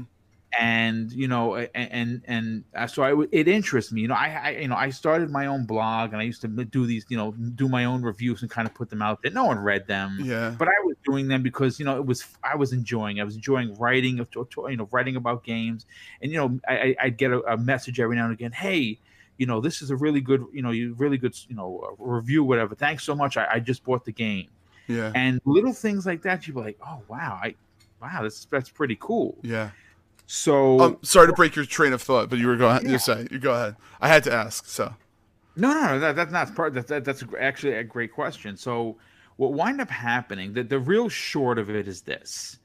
And 0.58 1.12
you 1.12 1.28
know, 1.28 1.56
a- 1.58 1.76
and 1.78 2.22
and 2.28 2.64
uh, 2.74 2.88
so 2.88 3.04
I 3.04 3.26
it 3.34 3.50
interests 3.50 3.92
me. 3.92 4.02
You 4.02 4.08
know, 4.08 4.16
I, 4.16 4.30
I 4.46 4.50
you 4.62 4.70
know 4.70 4.76
I 4.76 4.90
started 4.90 5.30
my 5.30 5.48
own 5.48 5.66
blog 5.66 6.14
and 6.14 6.22
I 6.22 6.24
used 6.24 6.40
to 6.42 6.48
do 6.48 6.86
these 6.86 7.06
you 7.10 7.18
know 7.18 7.34
do 7.34 7.68
my 7.68 7.84
own 7.86 8.02
reviews 8.04 8.42
and 8.42 8.50
kind 8.50 8.66
of 8.66 8.74
put 8.74 8.90
them 8.90 9.02
out 9.02 9.22
there. 9.22 9.32
No 9.34 9.44
one 9.46 9.60
read 9.60 9.86
them 9.86 10.18
Yeah. 10.24 10.56
but 10.58 10.70
I 10.70 10.80
was 10.86 10.96
doing 11.04 11.28
them 11.28 11.44
because 11.44 11.78
you 11.78 11.84
know 11.86 11.98
it 11.98 12.06
was 12.06 12.26
I 12.42 12.56
was 12.56 12.72
enjoying. 12.72 13.20
I 13.20 13.26
was 13.26 13.36
enjoying 13.36 13.76
writing 13.76 14.20
of 14.22 14.30
you 14.34 14.78
know 14.78 14.88
writing 14.92 15.18
about 15.18 15.44
games, 15.44 15.86
and 16.22 16.32
you 16.32 16.38
know 16.38 16.58
I, 16.68 16.74
I- 16.78 16.96
I'd 17.04 17.18
get 17.18 17.32
a, 17.32 17.40
a 17.54 17.58
message 17.58 18.00
every 18.00 18.16
now 18.16 18.24
and 18.26 18.34
again. 18.34 18.54
Hey, 18.54 19.00
you 19.38 19.46
know 19.46 19.60
this 19.62 19.82
is 19.82 19.90
a 19.92 19.96
really 19.96 20.22
good 20.22 20.46
you 20.54 20.62
know 20.62 20.72
you 20.72 20.94
really 20.96 21.18
good 21.18 21.36
you 21.48 21.56
know 21.56 21.84
uh, 22.00 22.04
review 22.04 22.44
whatever. 22.44 22.76
Thanks 22.76 23.04
so 23.04 23.16
much. 23.16 23.38
I, 23.38 23.48
I 23.54 23.60
just 23.60 23.84
bought 23.84 24.06
the 24.06 24.12
game, 24.12 24.48
Yeah. 24.88 25.12
and 25.16 25.42
little 25.46 25.74
things 25.74 26.06
like 26.06 26.22
that. 26.24 26.48
You'd 26.48 26.56
be 26.56 26.62
like, 26.62 26.78
oh 26.86 27.02
wow, 27.08 27.40
I 27.42 27.56
wow 28.02 28.22
that's 28.24 28.46
that's 28.46 28.70
pretty 28.70 28.98
cool. 29.00 29.38
Yeah. 29.42 29.72
So 30.28 30.80
Um, 30.80 30.98
sorry 31.04 31.28
to 31.28 31.34
break 31.34 31.56
your 31.56 31.66
train 31.66 31.94
of 31.94 32.02
thought, 32.02 32.30
but 32.30 32.40
you 32.40 32.48
were 32.48 32.56
going. 32.56 32.84
Yeah. 32.86 32.92
You 32.94 33.00
say 33.00 33.28
you 33.32 33.40
go 33.40 33.54
ahead. 33.54 33.76
I 34.02 34.08
had 34.08 34.24
to 34.24 34.34
ask. 34.34 34.66
So 34.66 34.94
No, 35.56 35.74
no, 35.74 35.82
no, 35.88 36.00
that, 36.00 36.16
that's 36.16 36.32
not 36.32 36.54
part. 36.56 36.74
That, 36.74 36.88
that, 36.88 37.06
that's 37.06 37.24
actually 37.40 37.74
a 37.76 37.84
great 37.84 38.12
question. 38.12 38.58
So, 38.58 38.98
what 39.38 39.54
wind 39.54 39.80
up 39.82 39.90
happening? 39.90 40.52
The, 40.54 40.64
the 40.64 40.80
real 40.80 41.10
short 41.10 41.60
of 41.60 41.70
it 41.70 41.88
is 41.88 42.02
this: 42.02 42.58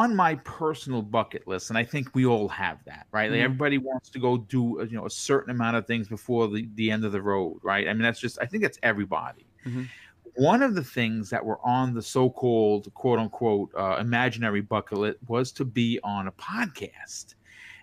on 0.00 0.16
my 0.16 0.34
personal 0.60 1.02
bucket 1.02 1.46
list, 1.46 1.70
and 1.70 1.78
I 1.78 1.84
think 1.84 2.14
we 2.14 2.24
all 2.26 2.48
have 2.48 2.78
that, 2.86 3.06
right? 3.12 3.30
Like 3.30 3.40
Mhm. 3.40 3.44
everybody 3.44 3.78
wants 3.78 4.10
to 4.10 4.18
go 4.18 4.38
do 4.38 4.80
uh, 4.80 4.84
you 4.84 4.96
know 4.98 5.06
a 5.06 5.10
certain 5.10 5.50
amount 5.50 5.76
of 5.76 5.86
things 5.86 6.08
before 6.08 6.48
the 6.48 6.68
the 6.74 6.90
end 6.90 7.04
of 7.04 7.12
the 7.12 7.22
road, 7.22 7.58
right? 7.62 7.88
I 7.88 7.92
mean, 7.94 8.02
that's 8.02 8.20
just 8.20 8.38
I 8.40 8.46
think 8.46 8.62
that's 8.62 8.78
everybody. 8.82 9.46
Mhm. 9.66 9.88
One 10.34 10.62
of 10.62 10.74
the 10.74 10.84
things 10.84 11.28
that 11.30 11.44
were 11.44 11.60
on 11.66 11.94
the 11.94 12.02
so-called 12.02 12.92
"quote 12.94 13.18
unquote" 13.18 13.70
uh, 13.76 13.96
imaginary 14.00 14.62
bucket 14.62 14.98
list 14.98 15.18
was 15.28 15.52
to 15.52 15.64
be 15.64 16.00
on 16.04 16.26
a 16.28 16.32
podcast. 16.32 17.34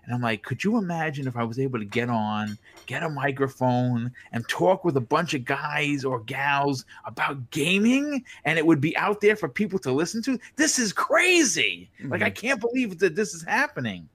And 0.04 0.14
I'm 0.14 0.22
like, 0.22 0.42
could 0.42 0.64
you 0.64 0.78
imagine 0.78 1.26
if 1.28 1.36
I 1.36 1.44
was 1.44 1.58
able 1.58 1.78
to 1.78 1.84
get 1.84 2.08
on, 2.08 2.58
get 2.90 3.04
a 3.04 3.08
microphone, 3.08 4.10
and 4.32 4.46
talk 4.48 4.84
with 4.84 4.96
a 4.96 5.00
bunch 5.00 5.32
of 5.34 5.44
guys 5.44 6.04
or 6.04 6.18
gals 6.24 6.84
about 7.04 7.50
gaming, 7.52 8.24
and 8.44 8.58
it 8.58 8.66
would 8.66 8.80
be 8.80 8.96
out 8.96 9.20
there 9.20 9.36
for 9.36 9.48
people 9.48 9.78
to 9.78 9.92
listen 9.92 10.20
to? 10.22 10.36
This 10.56 10.80
is 10.80 10.92
crazy. 10.92 11.88
Like, 12.02 12.22
I 12.22 12.30
can't 12.30 12.60
believe 12.60 12.98
that 12.98 13.14
this 13.14 13.32
is 13.32 13.44
happening. 13.44 14.08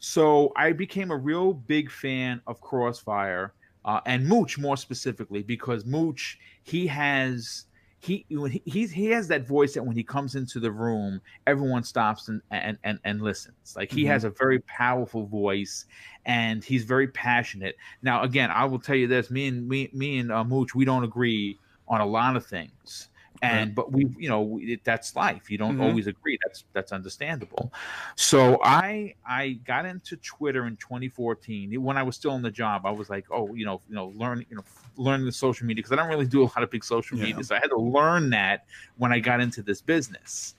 So 0.00 0.52
I 0.56 0.72
became 0.72 1.12
a 1.12 1.16
real 1.16 1.52
big 1.52 1.88
fan 1.88 2.40
of 2.48 2.60
Crossfire 2.60 3.52
uh, 3.84 4.00
and 4.06 4.26
Mooch 4.26 4.58
more 4.58 4.76
specifically 4.76 5.42
because 5.44 5.84
Mooch 5.84 6.38
he 6.64 6.88
has 6.88 7.66
he 8.00 8.24
he 8.64 8.86
he 8.86 9.06
has 9.06 9.28
that 9.28 9.46
voice 9.46 9.74
that 9.74 9.84
when 9.84 9.94
he 9.94 10.02
comes 10.02 10.34
into 10.34 10.58
the 10.58 10.70
room, 10.70 11.20
everyone 11.46 11.84
stops 11.84 12.28
and 12.28 12.40
and 12.50 12.78
and, 12.82 12.98
and 13.04 13.20
listens. 13.20 13.74
Like 13.76 13.92
he 13.92 14.02
mm-hmm. 14.02 14.12
has 14.12 14.24
a 14.24 14.30
very 14.30 14.60
powerful 14.60 15.26
voice, 15.26 15.84
and 16.24 16.64
he's 16.64 16.84
very 16.84 17.08
passionate. 17.08 17.76
Now, 18.02 18.22
again, 18.22 18.50
I 18.50 18.64
will 18.64 18.78
tell 18.78 18.96
you 18.96 19.06
this: 19.06 19.30
me 19.30 19.48
and 19.48 19.68
me 19.68 19.90
me 19.92 20.18
and 20.18 20.32
uh, 20.32 20.42
Mooch, 20.44 20.74
we 20.74 20.86
don't 20.86 21.04
agree 21.04 21.58
on 21.88 22.00
a 22.00 22.06
lot 22.06 22.36
of 22.36 22.46
things 22.46 23.09
and 23.42 23.70
right. 23.70 23.74
but 23.74 23.92
we 23.92 24.06
you 24.18 24.28
know 24.28 24.58
it, 24.60 24.84
that's 24.84 25.16
life 25.16 25.50
you 25.50 25.58
don't 25.58 25.74
mm-hmm. 25.74 25.82
always 25.82 26.06
agree 26.06 26.38
that's 26.44 26.64
that's 26.72 26.92
understandable 26.92 27.72
so 28.16 28.58
i 28.62 29.14
i 29.26 29.52
got 29.64 29.84
into 29.84 30.16
twitter 30.16 30.66
in 30.66 30.76
2014 30.76 31.82
when 31.82 31.96
i 31.96 32.02
was 32.02 32.16
still 32.16 32.34
in 32.34 32.42
the 32.42 32.50
job 32.50 32.84
i 32.84 32.90
was 32.90 33.08
like 33.08 33.24
oh 33.30 33.52
you 33.54 33.64
know 33.64 33.80
you 33.88 33.94
know 33.94 34.12
learn 34.16 34.44
you 34.50 34.56
know 34.56 34.64
learn 34.96 35.24
the 35.24 35.32
social 35.32 35.66
media 35.66 35.82
because 35.82 35.92
i 35.92 35.96
don't 35.96 36.08
really 36.08 36.26
do 36.26 36.42
a 36.42 36.44
lot 36.44 36.62
of 36.62 36.70
big 36.70 36.84
social 36.84 37.16
yeah. 37.16 37.24
media 37.24 37.42
so 37.42 37.54
i 37.54 37.58
had 37.58 37.70
to 37.70 37.78
learn 37.78 38.30
that 38.30 38.66
when 38.98 39.12
i 39.12 39.18
got 39.18 39.40
into 39.40 39.62
this 39.62 39.80
business 39.80 40.54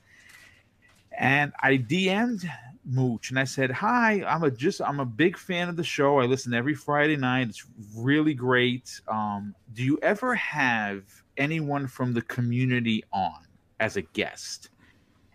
and 1.17 1.51
i 1.59 1.77
dm'd 1.77 2.49
mooch 2.85 3.29
and 3.29 3.37
i 3.39 3.43
said 3.43 3.69
hi 3.69 4.23
i'm 4.27 4.43
a 4.43 4.49
just 4.49 4.81
i'm 4.81 4.99
a 4.99 5.05
big 5.05 5.37
fan 5.37 5.69
of 5.69 5.75
the 5.75 5.83
show 5.83 6.19
i 6.19 6.25
listen 6.25 6.53
every 6.53 6.73
friday 6.73 7.15
night 7.15 7.47
it's 7.47 7.65
really 7.95 8.33
great 8.33 8.99
um 9.07 9.53
do 9.73 9.83
you 9.83 9.99
ever 10.01 10.33
have 10.35 11.03
anyone 11.37 11.87
from 11.87 12.13
the 12.13 12.21
community 12.21 13.03
on 13.11 13.45
as 13.79 13.97
a 13.97 14.01
guest? 14.01 14.69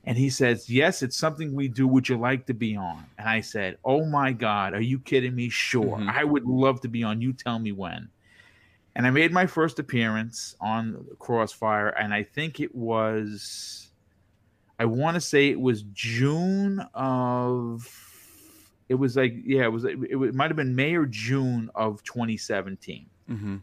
And 0.04 0.16
he 0.16 0.30
says, 0.30 0.70
Yes, 0.70 1.02
it's 1.02 1.16
something 1.16 1.54
we 1.54 1.68
do. 1.68 1.86
Would 1.88 2.08
you 2.08 2.16
like 2.16 2.46
to 2.46 2.54
be 2.54 2.76
on? 2.76 3.04
And 3.18 3.28
I 3.28 3.40
said, 3.40 3.76
Oh 3.84 4.06
my 4.06 4.32
God, 4.32 4.72
are 4.72 4.80
you 4.80 5.00
kidding 5.00 5.34
me? 5.34 5.48
Sure. 5.48 5.98
Mm-hmm. 5.98 6.08
I 6.08 6.24
would 6.24 6.44
love 6.44 6.80
to 6.82 6.88
be 6.88 7.02
on. 7.02 7.20
You 7.20 7.32
tell 7.32 7.58
me 7.58 7.72
when. 7.72 8.08
And 8.94 9.06
I 9.06 9.10
made 9.10 9.32
my 9.32 9.46
first 9.46 9.78
appearance 9.78 10.56
on 10.58 11.04
Crossfire, 11.18 11.88
and 11.88 12.14
I 12.14 12.22
think 12.22 12.60
it 12.60 12.74
was, 12.74 13.85
I 14.78 14.85
want 14.85 15.14
to 15.14 15.21
say 15.21 15.49
it 15.49 15.61
was 15.61 15.83
June 15.92 16.80
of, 16.95 17.88
it 18.88 18.95
was 18.95 19.16
like, 19.16 19.35
yeah, 19.45 19.64
it 19.64 19.73
was, 19.73 19.85
it, 19.85 19.99
it 20.11 20.35
might 20.35 20.50
have 20.50 20.56
been 20.56 20.75
May 20.75 20.95
or 20.95 21.06
June 21.06 21.71
of 21.75 22.02
2017. 22.04 23.06
Mm-hmm 23.30 23.56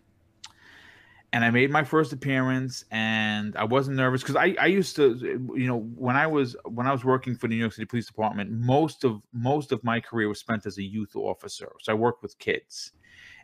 and 1.33 1.43
I 1.43 1.49
made 1.49 1.71
my 1.71 1.83
first 1.83 2.13
appearance, 2.13 2.85
and 2.91 3.55
I 3.55 3.63
wasn't 3.63 3.97
nervous 3.97 4.21
because 4.21 4.35
I, 4.35 4.55
I 4.59 4.67
used 4.67 4.95
to, 4.97 5.17
you 5.55 5.65
know, 5.65 5.79
when 5.79 6.15
I 6.15 6.27
was 6.27 6.55
when 6.65 6.85
I 6.85 6.91
was 6.91 7.03
working 7.03 7.35
for 7.35 7.47
the 7.47 7.55
New 7.55 7.59
York 7.59 7.73
City 7.73 7.85
Police 7.85 8.05
Department, 8.05 8.51
most 8.51 9.03
of 9.03 9.23
most 9.33 9.71
of 9.71 9.83
my 9.83 9.99
career 9.99 10.29
was 10.29 10.39
spent 10.39 10.67
as 10.67 10.77
a 10.77 10.83
youth 10.83 11.15
officer. 11.15 11.71
So 11.81 11.91
I 11.91 11.95
worked 11.95 12.21
with 12.21 12.37
kids, 12.37 12.91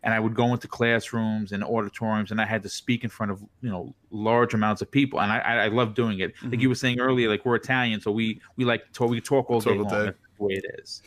and 0.04 0.14
I 0.14 0.20
would 0.20 0.36
go 0.36 0.54
into 0.54 0.68
classrooms 0.68 1.52
and 1.52 1.64
auditoriums, 1.64 2.32
and 2.32 2.40
I 2.40 2.46
had 2.46 2.64
to 2.64 2.70
speak 2.70 3.04
in 3.04 3.10
front 3.10 3.32
of 3.32 3.42
you 3.62 3.70
know 3.70 3.94
large 4.12 4.54
amounts 4.54 4.82
of 4.82 4.90
people, 4.90 5.20
and 5.22 5.32
I 5.32 5.40
I, 5.40 5.56
I 5.66 5.68
love 5.68 5.94
doing 5.94 6.20
it. 6.20 6.36
Mm-hmm. 6.36 6.52
Like 6.52 6.62
you 6.62 6.70
were 6.70 6.76
saying 6.76 7.00
earlier, 7.00 7.30
like 7.30 7.46
we're 7.46 7.56
Italian, 7.56 8.02
so 8.02 8.12
we 8.12 8.42
we 8.56 8.66
like 8.66 8.86
to 8.86 8.92
talk, 8.92 9.10
we 9.10 9.22
talk 9.22 9.50
all 9.50 9.60
day 9.60 9.76
long. 9.76 9.90
Day. 9.90 10.06
That's 10.06 10.18
the 10.38 10.44
way 10.44 10.54
it 10.54 10.66
is. 10.80 11.02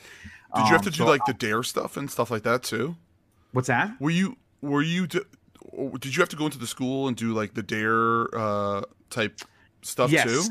Did 0.54 0.66
you 0.66 0.72
have 0.72 0.82
to 0.82 0.88
um, 0.88 0.92
do 0.92 0.98
so 0.98 1.06
like 1.06 1.24
the 1.24 1.32
D.A.R.E. 1.32 1.64
stuff 1.64 1.96
and 1.96 2.10
stuff 2.10 2.30
like 2.30 2.42
that 2.42 2.62
too? 2.62 2.96
What's 3.52 3.68
that? 3.68 3.98
Were 4.00 4.10
you 4.10 4.36
were 4.60 4.82
you? 4.82 5.06
Do- 5.06 5.24
did 5.98 6.14
you 6.14 6.20
have 6.20 6.28
to 6.28 6.36
go 6.36 6.44
into 6.44 6.58
the 6.58 6.66
school 6.66 7.08
and 7.08 7.16
do 7.16 7.32
like 7.32 7.54
the 7.54 7.62
D.A.R.E. 7.62 8.28
uh, 8.34 8.82
type 9.08 9.40
stuff 9.80 10.10
yes. 10.10 10.24
too? 10.24 10.42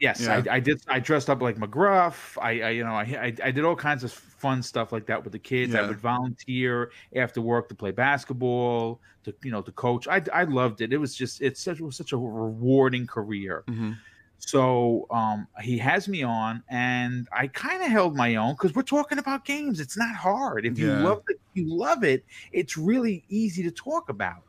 Yes, 0.00 0.20
yeah. 0.20 0.42
I, 0.50 0.56
I, 0.56 0.60
did. 0.60 0.82
I 0.88 1.00
dressed 1.00 1.30
up 1.30 1.40
like 1.40 1.56
McGruff. 1.56 2.36
I, 2.40 2.60
I 2.60 2.70
you 2.70 2.84
know, 2.84 2.92
I, 2.92 3.34
I, 3.42 3.50
did 3.50 3.64
all 3.64 3.76
kinds 3.76 4.04
of 4.04 4.12
fun 4.12 4.62
stuff 4.62 4.92
like 4.92 5.06
that 5.06 5.22
with 5.24 5.32
the 5.32 5.38
kids. 5.38 5.72
Yeah. 5.72 5.82
I 5.82 5.88
would 5.88 5.98
volunteer 5.98 6.90
after 7.14 7.40
work 7.40 7.68
to 7.70 7.74
play 7.74 7.92
basketball, 7.92 9.00
to 9.24 9.34
you 9.42 9.50
know, 9.50 9.62
to 9.62 9.72
coach. 9.72 10.06
I, 10.06 10.22
I 10.32 10.44
loved 10.44 10.82
it. 10.82 10.92
It 10.92 10.98
was 10.98 11.14
just, 11.14 11.40
it's 11.40 11.62
such, 11.62 11.80
it 11.80 11.84
was 11.84 11.96
such 11.96 12.12
a 12.12 12.16
rewarding 12.16 13.06
career. 13.06 13.64
Mm-hmm. 13.68 13.92
So 14.38 15.06
um, 15.10 15.48
he 15.62 15.78
has 15.78 16.08
me 16.08 16.22
on, 16.22 16.62
and 16.68 17.26
I 17.32 17.46
kind 17.46 17.82
of 17.82 17.88
held 17.88 18.14
my 18.14 18.36
own 18.36 18.52
because 18.52 18.74
we're 18.74 18.82
talking 18.82 19.18
about 19.18 19.44
games. 19.44 19.80
It's 19.80 19.96
not 19.96 20.14
hard. 20.14 20.66
If 20.66 20.78
you 20.78 20.88
yeah. 20.88 21.02
love 21.02 21.22
it, 21.28 21.40
you 21.54 21.66
love 21.66 22.04
it. 22.04 22.24
It's 22.52 22.76
really 22.76 23.24
easy 23.28 23.62
to 23.62 23.70
talk 23.70 24.10
about 24.10 24.42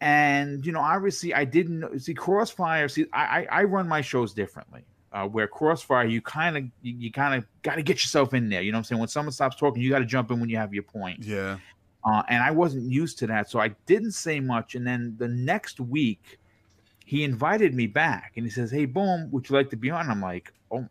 and 0.00 0.66
you 0.66 0.72
know 0.72 0.80
obviously 0.80 1.32
i 1.32 1.44
didn't 1.44 1.98
see 2.00 2.12
crossfire 2.12 2.88
see 2.88 3.06
i 3.12 3.46
i, 3.50 3.62
run 3.62 3.88
my 3.88 4.00
shows 4.00 4.34
differently 4.34 4.84
uh, 5.12 5.26
where 5.26 5.48
crossfire 5.48 6.06
you 6.06 6.20
kind 6.20 6.56
of 6.56 6.64
you, 6.82 6.94
you 6.98 7.10
kind 7.10 7.34
of 7.34 7.46
got 7.62 7.76
to 7.76 7.82
get 7.82 7.96
yourself 7.96 8.34
in 8.34 8.48
there 8.48 8.60
you 8.60 8.72
know 8.72 8.76
what 8.76 8.80
i'm 8.80 8.84
saying? 8.84 8.98
When 8.98 9.08
someone 9.08 9.32
stops 9.32 9.56
talking 9.56 9.82
you 9.82 9.90
got 9.90 10.00
to 10.00 10.04
jump 10.04 10.30
in 10.30 10.40
when 10.40 10.50
you 10.50 10.56
have 10.58 10.74
your 10.74 10.82
point. 10.82 11.24
Yeah. 11.24 11.58
Uh, 12.04 12.22
and 12.28 12.42
i 12.42 12.50
wasn't 12.50 12.90
used 12.90 13.18
to 13.18 13.26
that 13.26 13.48
so 13.50 13.58
i 13.58 13.68
didn't 13.86 14.12
say 14.12 14.38
much 14.38 14.74
and 14.74 14.86
then 14.86 15.16
the 15.18 15.28
next 15.28 15.80
week 15.80 16.38
he 17.04 17.24
invited 17.24 17.74
me 17.74 17.86
back 17.86 18.32
and 18.36 18.44
he 18.44 18.50
says 18.50 18.70
hey 18.70 18.84
boom 18.84 19.30
would 19.30 19.48
you 19.48 19.56
like 19.56 19.70
to 19.70 19.76
be 19.76 19.90
on? 19.90 20.10
I'm 20.10 20.20
like 20.20 20.52
oh 20.70 20.86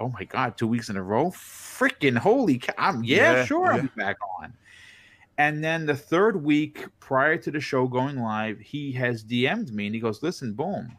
oh 0.00 0.08
my 0.08 0.24
god 0.24 0.58
two 0.58 0.66
weeks 0.66 0.88
in 0.88 0.96
a 0.96 1.02
row? 1.02 1.26
Freaking 1.26 2.18
holy 2.18 2.58
cow 2.58 2.74
I'm, 2.76 3.04
yeah, 3.04 3.36
yeah 3.36 3.44
sure 3.44 3.66
yeah. 3.66 3.76
i'll 3.76 3.82
be 3.82 3.88
back 3.96 4.16
on 4.40 4.52
and 5.40 5.64
then 5.64 5.86
the 5.86 5.96
third 5.96 6.44
week 6.44 6.84
prior 7.00 7.38
to 7.38 7.50
the 7.50 7.60
show 7.60 7.88
going 7.88 8.18
live, 8.18 8.60
he 8.60 8.92
has 8.92 9.24
DM'd 9.24 9.72
me 9.72 9.86
and 9.86 9.94
he 9.94 10.00
goes, 10.00 10.22
Listen, 10.22 10.52
boom, 10.52 10.98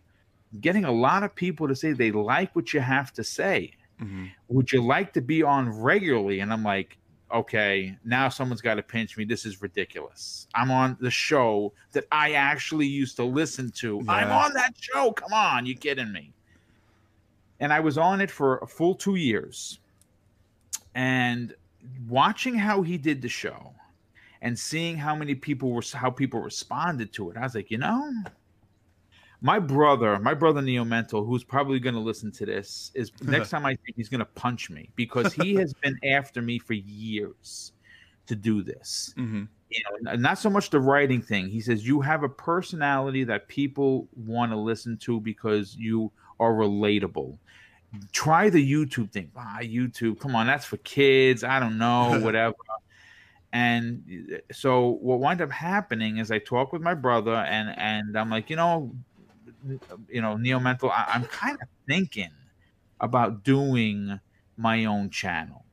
getting 0.59 0.83
a 0.83 0.91
lot 0.91 1.21
of 1.21 1.35
people 1.35 1.67
to 1.67 1.75
say 1.75 1.91
they 1.91 2.11
like 2.11 2.55
what 2.55 2.73
you 2.73 2.79
have 2.79 3.13
to 3.13 3.23
say. 3.23 3.71
Mm-hmm. 4.01 4.25
Would 4.47 4.71
you 4.71 4.83
like 4.83 5.13
to 5.13 5.21
be 5.21 5.43
on 5.43 5.69
regularly? 5.69 6.39
And 6.39 6.51
I'm 6.51 6.63
like, 6.63 6.97
okay, 7.31 7.95
now 8.03 8.29
someone's 8.29 8.61
got 8.61 8.75
to 8.75 8.81
pinch 8.81 9.15
me. 9.15 9.25
This 9.25 9.45
is 9.45 9.61
ridiculous. 9.61 10.47
I'm 10.55 10.71
on 10.71 10.97
the 10.99 11.11
show 11.11 11.71
that 11.91 12.05
I 12.11 12.31
actually 12.31 12.87
used 12.87 13.17
to 13.17 13.23
listen 13.23 13.69
to. 13.75 14.01
Yeah. 14.03 14.11
I'm 14.11 14.31
on 14.31 14.53
that 14.55 14.73
show. 14.79 15.11
Come 15.11 15.33
on, 15.33 15.67
you 15.67 15.75
kidding 15.75 16.11
me? 16.11 16.33
And 17.59 17.71
I 17.71 17.79
was 17.79 17.99
on 17.99 18.21
it 18.21 18.31
for 18.31 18.57
a 18.57 18.67
full 18.67 18.95
two 18.95 19.17
years. 19.17 19.77
And 20.95 21.53
watching 22.09 22.55
how 22.55 22.81
he 22.81 22.97
did 22.97 23.21
the 23.21 23.29
show, 23.29 23.75
and 24.41 24.57
seeing 24.57 24.97
how 24.97 25.15
many 25.15 25.35
people 25.35 25.71
were 25.71 25.83
how 25.93 26.09
people 26.09 26.41
responded 26.41 27.13
to 27.13 27.29
it, 27.29 27.37
I 27.37 27.41
was 27.41 27.55
like, 27.55 27.71
you 27.71 27.77
know, 27.77 28.11
my 29.41 29.57
brother, 29.59 30.19
my 30.19 30.33
brother 30.33 30.61
Neo 30.61 30.85
Mental, 30.85 31.25
who's 31.25 31.43
probably 31.43 31.79
going 31.79 31.95
to 31.95 32.01
listen 32.01 32.31
to 32.33 32.45
this, 32.45 32.91
is 32.93 33.11
next 33.21 33.49
time 33.49 33.65
I 33.65 33.71
think 33.71 33.95
he's 33.95 34.09
going 34.09 34.19
to 34.19 34.25
punch 34.25 34.69
me 34.69 34.89
because 34.95 35.33
he 35.33 35.55
has 35.61 35.73
been 35.73 35.97
after 36.05 36.41
me 36.41 36.59
for 36.59 36.73
years 36.73 37.73
to 38.27 38.35
do 38.35 38.61
this. 38.61 39.13
Mm-hmm. 39.17 39.43
You 39.69 39.83
know, 40.01 40.15
not 40.15 40.37
so 40.37 40.49
much 40.49 40.69
the 40.69 40.79
writing 40.79 41.21
thing. 41.21 41.47
He 41.47 41.61
says 41.61 41.87
you 41.87 42.01
have 42.01 42.23
a 42.23 42.29
personality 42.29 43.23
that 43.23 43.47
people 43.47 44.07
want 44.15 44.51
to 44.51 44.57
listen 44.57 44.97
to 44.97 45.19
because 45.19 45.75
you 45.75 46.11
are 46.39 46.51
relatable. 46.51 47.37
Try 48.11 48.49
the 48.49 48.71
YouTube 48.71 49.11
thing. 49.11 49.31
Ah, 49.35 49.59
YouTube, 49.61 50.19
come 50.19 50.35
on, 50.35 50.47
that's 50.47 50.65
for 50.65 50.77
kids. 50.77 51.43
I 51.43 51.59
don't 51.59 51.77
know, 51.77 52.19
whatever. 52.23 52.55
And 53.53 54.41
so 54.51 54.97
what 55.01 55.19
wound 55.19 55.41
up 55.41 55.51
happening 55.51 56.17
is 56.17 56.31
I 56.31 56.39
talked 56.39 56.71
with 56.71 56.81
my 56.81 56.93
brother 56.93 57.33
and 57.33 57.77
and 57.77 58.17
I'm 58.17 58.29
like, 58.29 58.49
you 58.49 58.55
know, 58.55 58.95
you 60.09 60.21
know, 60.21 60.37
Neo 60.37 60.59
Mental, 60.59 60.89
I, 60.89 61.05
I'm 61.09 61.25
kind 61.25 61.57
of 61.61 61.67
thinking 61.87 62.31
about 62.99 63.43
doing 63.43 64.19
my 64.57 64.85
own 64.85 65.09
channel. 65.09 65.65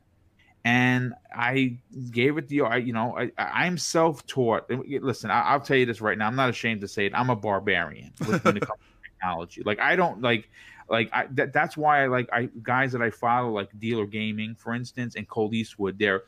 And 0.65 1.15
I 1.35 1.79
gave 2.11 2.37
it 2.37 2.49
the, 2.49 2.57
you 2.57 2.93
know, 2.93 3.17
I, 3.17 3.31
I'm 3.39 3.79
self-taught. 3.79 4.69
Listen, 5.01 5.31
I, 5.31 5.55
will 5.55 5.61
tell 5.61 5.77
you 5.77 5.87
this 5.87 6.01
right 6.01 6.19
now. 6.19 6.27
I'm 6.27 6.37
not 6.37 6.51
ashamed 6.51 6.81
to 6.83 6.89
say 6.89 7.07
it. 7.07 7.13
I'm 7.15 7.31
a 7.31 7.37
barbarian 7.37 8.13
when 8.27 8.37
it 8.37 8.43
comes 8.43 8.57
to 8.63 8.75
technology. 9.03 9.63
Like 9.65 9.79
I 9.79 9.97
don't 9.97 10.21
like, 10.21 10.51
like 10.91 11.11
I, 11.13 11.27
that, 11.33 11.53
that's 11.53 11.77
why 11.77 12.03
I 12.03 12.07
like 12.09 12.29
I 12.33 12.51
guys 12.63 12.93
that 12.93 13.03
I 13.03 13.11
follow, 13.11 13.51
like 13.51 13.71
Dealer 13.79 14.07
Gaming, 14.07 14.57
for 14.57 14.75
instance, 14.75 15.15
and 15.15 15.29
Colt 15.29 15.55
Eastwood. 15.55 15.99
They're 15.99 16.25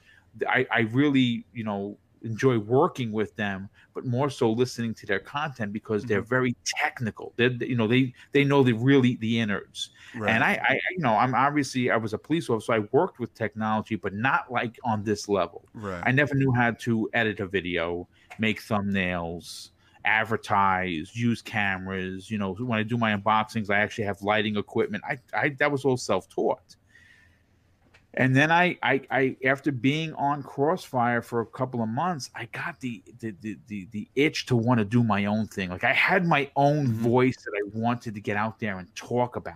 I, 0.49 0.67
I 0.71 0.81
really, 0.81 1.45
you 1.53 1.65
know, 1.65 1.99
enjoy 2.23 2.59
working 2.59 3.13
with 3.13 3.35
them, 3.37 3.69
but 3.95 4.05
more 4.05 4.31
so 4.31 4.51
listening 4.51 4.95
to 4.95 5.07
their 5.07 5.19
content 5.19 5.73
because 5.73 6.05
they're 6.05 6.21
mm-hmm. 6.21 6.29
very 6.29 6.57
technical. 6.65 7.33
They, 7.37 7.49
you 7.61 7.77
know, 7.77 7.87
they 7.87 8.13
they 8.33 8.45
know 8.45 8.63
the 8.63 8.73
really 8.73 9.17
the 9.17 9.41
innards. 9.41 9.91
Right. 10.15 10.31
And 10.31 10.45
I, 10.45 10.61
I, 10.69 10.79
you 10.91 10.99
know, 10.99 11.15
I'm 11.15 11.35
obviously 11.35 11.91
I 11.91 11.97
was 11.97 12.13
a 12.13 12.19
police 12.19 12.49
officer, 12.51 12.67
so 12.67 12.75
I 12.75 12.81
worked 12.93 13.19
with 13.19 13.35
technology, 13.35 13.97
but 13.97 14.15
not 14.15 14.51
like 14.51 14.79
on 14.85 15.03
this 15.03 15.29
level. 15.29 15.69
Right. 15.75 16.03
I 16.05 16.13
never 16.13 16.35
knew 16.35 16.53
how 16.53 16.73
to 16.73 17.09
edit 17.15 17.41
a 17.41 17.47
video, 17.47 18.09
make 18.39 18.63
thumbnails, 18.63 19.71
advertise, 20.05 21.15
use 21.15 21.43
cameras. 21.43 22.31
You 22.31 22.39
know, 22.39 22.55
when 22.55 22.79
I 22.79 22.83
do 22.83 22.97
my 22.97 23.17
unboxings, 23.17 23.71
I 23.71 23.81
actually 23.81 24.05
have 24.05 24.21
lighting 24.23 24.57
equipment. 24.57 25.05
I, 25.09 25.19
I 25.35 25.51
that 25.59 25.71
was 25.71 25.85
all 25.85 25.97
self 25.97 26.29
taught. 26.29 26.77
And 28.15 28.35
then 28.35 28.51
I, 28.51 28.77
I, 28.83 29.03
I, 29.11 29.37
after 29.45 29.71
being 29.71 30.13
on 30.15 30.43
Crossfire 30.43 31.23
for 31.23 31.41
a 31.41 31.47
couple 31.47 31.81
of 31.81 31.89
months, 31.89 32.29
I 32.35 32.47
got 32.47 32.81
the 32.81 33.03
the 33.21 33.35
the 33.41 33.57
the, 33.69 33.89
the 33.93 34.09
itch 34.17 34.47
to 34.47 34.57
want 34.57 34.79
to 34.79 34.85
do 34.85 35.05
my 35.05 35.27
own 35.27 35.47
thing. 35.47 35.71
Like 35.71 35.85
I 35.85 35.93
had 35.93 36.27
my 36.27 36.51
own 36.57 36.89
mm-hmm. 36.89 37.03
voice 37.03 37.37
that 37.37 37.53
I 37.57 37.79
wanted 37.79 38.15
to 38.15 38.21
get 38.21 38.37
out 38.37 38.59
there 38.59 38.79
and 38.79 38.93
talk 38.97 39.37
about. 39.37 39.55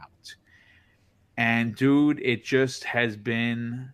And 1.36 1.74
dude, 1.74 2.20
it 2.20 2.44
just 2.44 2.84
has 2.84 3.16
been 3.16 3.92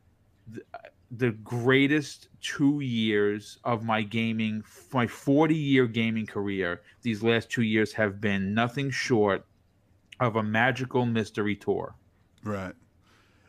the 1.11 1.31
greatest 1.31 2.29
two 2.43 2.81
years 2.81 3.59
of 3.65 3.83
my 3.83 4.03
gaming, 4.03 4.63
my 4.93 5.07
40 5.07 5.55
year 5.55 5.87
gaming 5.87 6.27
career. 6.27 6.83
These 7.01 7.23
last 7.23 7.51
two 7.51 7.63
years 7.63 7.95
have 7.95 8.21
been 8.21 8.53
nothing 8.53 8.91
short 8.91 9.47
of 10.21 10.37
a 10.37 10.43
magical 10.43 11.07
mystery 11.07 11.57
tour. 11.57 11.95
Right. 12.45 12.75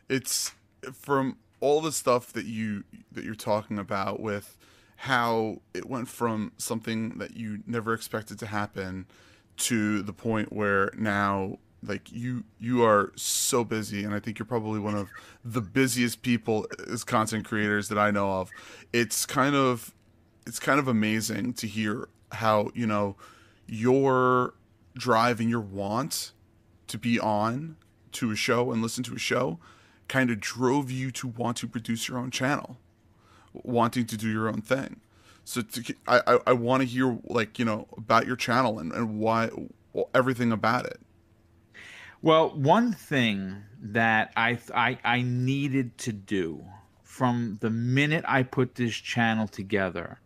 It's 0.08 0.52
from 0.92 1.36
all 1.60 1.80
the 1.80 1.92
stuff 1.92 2.32
that 2.32 2.46
you 2.46 2.84
that 3.10 3.24
you're 3.24 3.34
talking 3.34 3.78
about 3.78 4.20
with 4.20 4.56
how 4.96 5.60
it 5.74 5.88
went 5.88 6.08
from 6.08 6.52
something 6.58 7.18
that 7.18 7.36
you 7.36 7.60
never 7.66 7.92
expected 7.92 8.38
to 8.38 8.46
happen 8.46 9.06
to 9.56 10.02
the 10.02 10.12
point 10.12 10.52
where 10.52 10.90
now 10.96 11.58
like 11.82 12.12
you 12.12 12.44
you 12.60 12.84
are 12.84 13.12
so 13.16 13.64
busy 13.64 14.04
and 14.04 14.14
i 14.14 14.20
think 14.20 14.38
you're 14.38 14.46
probably 14.46 14.78
one 14.78 14.94
of 14.94 15.08
the 15.44 15.60
busiest 15.60 16.22
people 16.22 16.66
as 16.90 17.04
content 17.04 17.44
creators 17.44 17.88
that 17.88 17.98
i 17.98 18.10
know 18.10 18.30
of. 18.40 18.50
It's 18.92 19.26
kind 19.26 19.54
of 19.54 19.92
it's 20.46 20.58
kind 20.58 20.78
of 20.78 20.88
amazing 20.88 21.54
to 21.54 21.66
hear 21.66 22.08
how 22.32 22.70
you 22.74 22.86
know 22.86 23.16
your 23.66 24.54
drive 24.94 25.40
and 25.40 25.48
your 25.48 25.60
want 25.60 26.32
to 26.88 26.98
be 26.98 27.18
on 27.18 27.76
to 28.12 28.30
a 28.30 28.36
show 28.36 28.72
and 28.72 28.82
listen 28.82 29.02
to 29.04 29.14
a 29.14 29.18
show 29.18 29.58
kind 30.12 30.30
of 30.30 30.38
drove 30.40 30.90
you 30.90 31.10
to 31.10 31.26
want 31.26 31.56
to 31.56 31.66
produce 31.66 32.08
your 32.08 32.18
own 32.18 32.30
channel 32.30 32.76
wanting 33.52 34.06
to 34.06 34.16
do 34.16 34.28
your 34.28 34.48
own 34.48 34.60
thing 34.60 35.00
so 35.44 35.60
to, 35.62 35.94
i 36.06 36.38
i, 36.46 36.52
want 36.52 36.80
to 36.82 36.86
hear 36.86 37.18
like 37.24 37.58
you 37.58 37.64
know 37.64 37.86
about 37.96 38.26
your 38.26 38.36
channel 38.36 38.78
and, 38.78 38.92
and 38.92 39.18
why 39.18 39.50
everything 40.14 40.52
about 40.52 40.84
it 40.86 41.00
well, 42.22 42.50
one 42.50 42.92
thing 42.92 43.64
that 43.82 44.30
I, 44.36 44.56
I 44.72 44.96
I 45.02 45.22
needed 45.22 45.98
to 45.98 46.12
do 46.12 46.64
from 47.02 47.58
the 47.60 47.70
minute 47.70 48.24
I 48.28 48.44
put 48.44 48.76
this 48.76 48.94
channel 48.94 49.48
together 49.48 50.20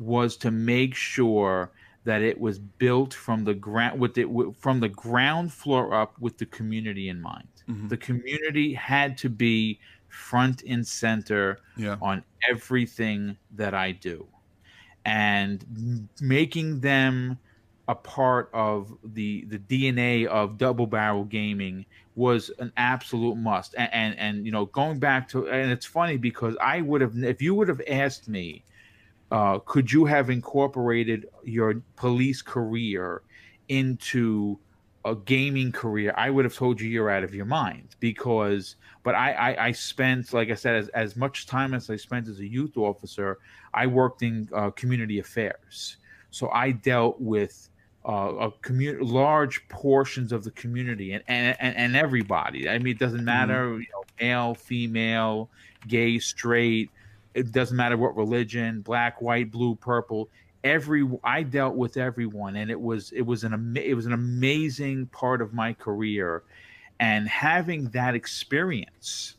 was 0.00 0.36
to 0.38 0.50
make 0.50 0.96
sure 0.96 1.70
that 2.02 2.20
it 2.20 2.40
was 2.40 2.58
built 2.58 3.14
from 3.14 3.44
the 3.44 3.54
ground 3.54 4.00
with 4.00 4.18
it 4.18 4.26
from 4.58 4.80
the 4.80 4.88
ground 4.88 5.52
floor 5.52 5.94
up 5.94 6.18
with 6.18 6.38
the 6.38 6.46
community 6.46 7.08
in 7.08 7.22
mind. 7.22 7.55
Mm-hmm. 7.68 7.88
The 7.88 7.96
community 7.96 8.74
had 8.74 9.18
to 9.18 9.28
be 9.28 9.80
front 10.08 10.62
and 10.62 10.86
center 10.86 11.60
yeah. 11.76 11.96
on 12.00 12.22
everything 12.48 13.36
that 13.56 13.74
I 13.74 13.92
do, 13.92 14.26
and 15.04 16.08
making 16.20 16.80
them 16.80 17.38
a 17.88 17.94
part 17.94 18.50
of 18.52 18.96
the 19.04 19.44
the 19.46 19.58
DNA 19.58 20.26
of 20.26 20.58
double 20.58 20.86
barrel 20.86 21.24
gaming 21.24 21.86
was 22.16 22.50
an 22.58 22.72
absolute 22.76 23.36
must. 23.36 23.74
And, 23.76 23.92
and, 23.92 24.18
and 24.18 24.46
you 24.46 24.50
know, 24.50 24.66
going 24.66 24.98
back 24.98 25.28
to 25.28 25.48
and 25.48 25.70
it's 25.70 25.86
funny 25.86 26.16
because 26.16 26.56
I 26.60 26.80
would 26.80 27.00
have 27.00 27.16
if 27.22 27.40
you 27.40 27.54
would 27.54 27.68
have 27.68 27.82
asked 27.88 28.28
me, 28.28 28.64
uh, 29.30 29.58
could 29.60 29.92
you 29.92 30.04
have 30.06 30.30
incorporated 30.30 31.28
your 31.44 31.82
police 31.96 32.42
career 32.42 33.22
into 33.68 34.58
a 35.06 35.14
gaming 35.14 35.70
career, 35.70 36.12
I 36.16 36.30
would 36.30 36.44
have 36.44 36.54
told 36.54 36.80
you 36.80 36.88
you're 36.88 37.08
out 37.10 37.22
of 37.22 37.32
your 37.32 37.44
mind 37.44 37.94
because, 38.00 38.74
but 39.04 39.14
I, 39.14 39.32
I, 39.32 39.66
I 39.66 39.72
spent, 39.72 40.32
like 40.32 40.50
I 40.50 40.54
said, 40.54 40.74
as, 40.74 40.88
as 40.88 41.16
much 41.16 41.46
time 41.46 41.74
as 41.74 41.88
I 41.88 41.96
spent 41.96 42.26
as 42.26 42.40
a 42.40 42.46
youth 42.46 42.76
officer, 42.76 43.38
I 43.72 43.86
worked 43.86 44.22
in 44.22 44.48
uh, 44.52 44.70
community 44.70 45.20
affairs. 45.20 45.98
So 46.30 46.50
I 46.50 46.72
dealt 46.72 47.20
with 47.20 47.68
uh, 48.06 48.34
a 48.40 48.50
community, 48.62 49.04
large 49.04 49.66
portions 49.68 50.32
of 50.32 50.42
the 50.42 50.50
community, 50.50 51.12
and, 51.12 51.24
and 51.28 51.56
and 51.60 51.96
everybody. 51.96 52.68
I 52.68 52.78
mean, 52.78 52.94
it 52.94 52.98
doesn't 52.98 53.18
mm-hmm. 53.18 53.26
matter, 53.26 53.68
mm. 53.68 53.80
you 53.80 53.86
know, 53.92 54.04
male, 54.20 54.54
female, 54.54 55.50
gay, 55.86 56.18
straight. 56.18 56.90
It 57.34 57.52
doesn't 57.52 57.76
matter 57.76 57.96
what 57.96 58.16
religion, 58.16 58.80
black, 58.80 59.22
white, 59.22 59.50
blue, 59.50 59.76
purple. 59.76 60.28
Every 60.66 61.08
I 61.22 61.42
dealt 61.44 61.76
with 61.76 61.96
everyone, 61.96 62.56
and 62.56 62.70
it 62.70 62.80
was 62.80 63.12
it 63.12 63.22
was 63.22 63.44
an 63.44 63.76
it 63.76 63.94
was 63.94 64.06
an 64.06 64.12
amazing 64.12 65.06
part 65.06 65.40
of 65.40 65.54
my 65.54 65.72
career, 65.72 66.42
and 66.98 67.28
having 67.28 67.88
that 67.90 68.14
experience 68.14 69.36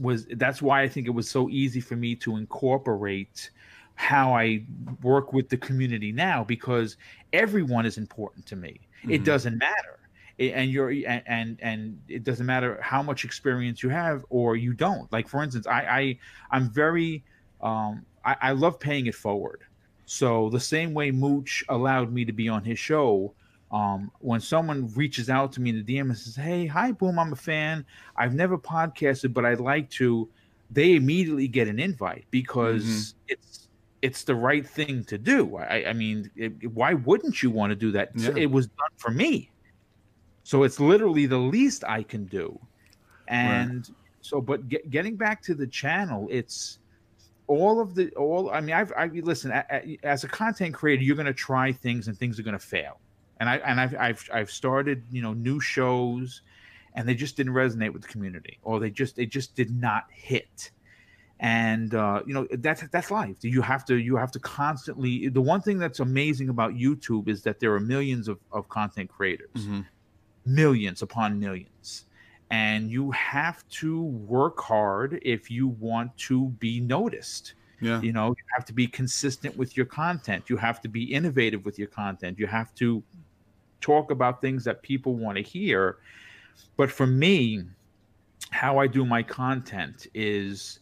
was 0.00 0.26
that's 0.32 0.60
why 0.60 0.82
I 0.82 0.88
think 0.88 1.06
it 1.06 1.10
was 1.10 1.30
so 1.30 1.48
easy 1.48 1.80
for 1.80 1.96
me 1.96 2.16
to 2.16 2.36
incorporate 2.36 3.50
how 3.94 4.34
I 4.34 4.64
work 5.02 5.32
with 5.32 5.48
the 5.48 5.56
community 5.56 6.12
now 6.12 6.44
because 6.44 6.96
everyone 7.32 7.86
is 7.86 7.96
important 7.96 8.46
to 8.46 8.56
me. 8.56 8.80
Mm-hmm. 9.00 9.12
It 9.12 9.24
doesn't 9.24 9.58
matter. 9.58 9.98
and 10.38 10.70
you're 10.70 10.90
and, 10.90 11.22
and 11.26 11.58
and 11.62 12.00
it 12.08 12.24
doesn't 12.24 12.46
matter 12.46 12.78
how 12.82 13.02
much 13.02 13.24
experience 13.24 13.82
you 13.82 13.88
have 13.88 14.24
or 14.28 14.56
you 14.56 14.74
don't. 14.74 15.10
Like 15.12 15.28
for 15.28 15.42
instance, 15.42 15.66
I, 15.66 15.80
I 16.00 16.18
I'm 16.50 16.68
very 16.70 17.24
um 17.60 18.04
I, 18.24 18.36
I 18.48 18.52
love 18.52 18.78
paying 18.78 19.06
it 19.06 19.14
forward. 19.14 19.62
So 20.06 20.48
the 20.50 20.60
same 20.60 20.94
way 20.94 21.10
Mooch 21.10 21.64
allowed 21.68 22.12
me 22.12 22.24
to 22.24 22.32
be 22.32 22.48
on 22.48 22.64
his 22.64 22.78
show, 22.78 23.34
um, 23.72 24.10
when 24.20 24.40
someone 24.40 24.92
reaches 24.94 25.28
out 25.28 25.52
to 25.52 25.60
me 25.60 25.70
in 25.70 25.84
the 25.84 25.96
DM 25.96 26.02
and 26.02 26.16
says, 26.16 26.36
"Hey, 26.36 26.66
hi, 26.66 26.92
Boom, 26.92 27.18
I'm 27.18 27.32
a 27.32 27.36
fan. 27.36 27.84
I've 28.16 28.34
never 28.34 28.56
podcasted, 28.56 29.34
but 29.34 29.44
I'd 29.44 29.60
like 29.60 29.90
to," 29.90 30.28
they 30.70 30.94
immediately 30.94 31.48
get 31.48 31.66
an 31.66 31.80
invite 31.80 32.24
because 32.30 32.84
mm-hmm. 32.84 33.18
it's 33.28 33.68
it's 34.02 34.22
the 34.22 34.36
right 34.36 34.64
thing 34.64 35.02
to 35.04 35.18
do. 35.18 35.56
I, 35.56 35.86
I 35.86 35.92
mean, 35.92 36.30
it, 36.36 36.72
why 36.72 36.94
wouldn't 36.94 37.42
you 37.42 37.50
want 37.50 37.70
to 37.70 37.76
do 37.76 37.90
that? 37.92 38.10
Yeah. 38.14 38.30
It 38.36 38.50
was 38.50 38.68
done 38.68 38.90
for 38.96 39.10
me, 39.10 39.50
so 40.44 40.62
it's 40.62 40.78
literally 40.78 41.26
the 41.26 41.38
least 41.38 41.82
I 41.82 42.04
can 42.04 42.26
do. 42.26 42.56
And 43.26 43.78
right. 43.88 43.96
so, 44.20 44.40
but 44.40 44.68
get, 44.68 44.88
getting 44.90 45.16
back 45.16 45.42
to 45.42 45.54
the 45.54 45.66
channel, 45.66 46.28
it's 46.30 46.78
all 47.46 47.80
of 47.80 47.94
the 47.94 48.10
all. 48.10 48.50
I 48.50 48.60
mean, 48.60 48.74
I've 48.74 48.92
I 48.96 49.06
listen 49.06 49.52
as 50.02 50.24
a 50.24 50.28
content 50.28 50.74
creator, 50.74 51.02
you're 51.02 51.16
going 51.16 51.26
to 51.26 51.34
try 51.34 51.72
things 51.72 52.08
and 52.08 52.16
things 52.16 52.38
are 52.38 52.42
going 52.42 52.58
to 52.58 52.64
fail. 52.64 53.00
And 53.38 53.48
I 53.48 53.56
and 53.58 53.80
I've, 53.80 53.94
I've 53.96 54.30
I've 54.32 54.50
started 54.50 55.04
you 55.10 55.22
know 55.22 55.32
new 55.32 55.60
shows, 55.60 56.42
and 56.94 57.08
they 57.08 57.14
just 57.14 57.36
didn't 57.36 57.52
resonate 57.52 57.92
with 57.92 58.02
the 58.02 58.08
community, 58.08 58.58
or 58.62 58.80
they 58.80 58.90
just 58.90 59.16
they 59.16 59.26
just 59.26 59.54
did 59.54 59.70
not 59.70 60.04
hit 60.10 60.70
and 61.38 61.94
uh, 61.94 62.22
you 62.26 62.32
know 62.32 62.46
that's 62.58 62.82
that's 62.88 63.10
life 63.10 63.36
you 63.42 63.60
have 63.60 63.84
to 63.84 63.96
you 63.96 64.16
have 64.16 64.30
to 64.32 64.38
constantly 64.38 65.28
the 65.28 65.40
one 65.40 65.60
thing 65.60 65.78
that's 65.78 66.00
amazing 66.00 66.48
about 66.48 66.72
youtube 66.74 67.28
is 67.28 67.42
that 67.42 67.60
there 67.60 67.74
are 67.74 67.80
millions 67.80 68.26
of, 68.26 68.38
of 68.52 68.68
content 68.68 69.10
creators 69.10 69.50
mm-hmm. 69.54 69.80
millions 70.46 71.02
upon 71.02 71.38
millions 71.38 72.06
and 72.50 72.90
you 72.90 73.10
have 73.10 73.66
to 73.68 74.02
work 74.02 74.60
hard 74.60 75.18
if 75.22 75.50
you 75.50 75.68
want 75.68 76.16
to 76.18 76.46
be 76.58 76.80
noticed. 76.80 77.54
Yeah. 77.80 78.00
You 78.00 78.12
know 78.12 78.28
you 78.28 78.44
have 78.54 78.64
to 78.66 78.72
be 78.72 78.86
consistent 78.86 79.56
with 79.56 79.76
your 79.76 79.86
content. 79.86 80.48
You 80.48 80.56
have 80.56 80.80
to 80.82 80.88
be 80.88 81.04
innovative 81.12 81.64
with 81.64 81.78
your 81.78 81.88
content. 81.88 82.38
You 82.38 82.46
have 82.46 82.74
to 82.76 83.02
talk 83.80 84.10
about 84.10 84.40
things 84.40 84.64
that 84.64 84.82
people 84.82 85.14
want 85.14 85.36
to 85.36 85.42
hear. 85.42 85.98
But 86.76 86.90
for 86.90 87.06
me 87.06 87.64
how 88.50 88.78
i 88.78 88.86
do 88.86 89.04
my 89.04 89.22
content 89.22 90.06
is 90.14 90.78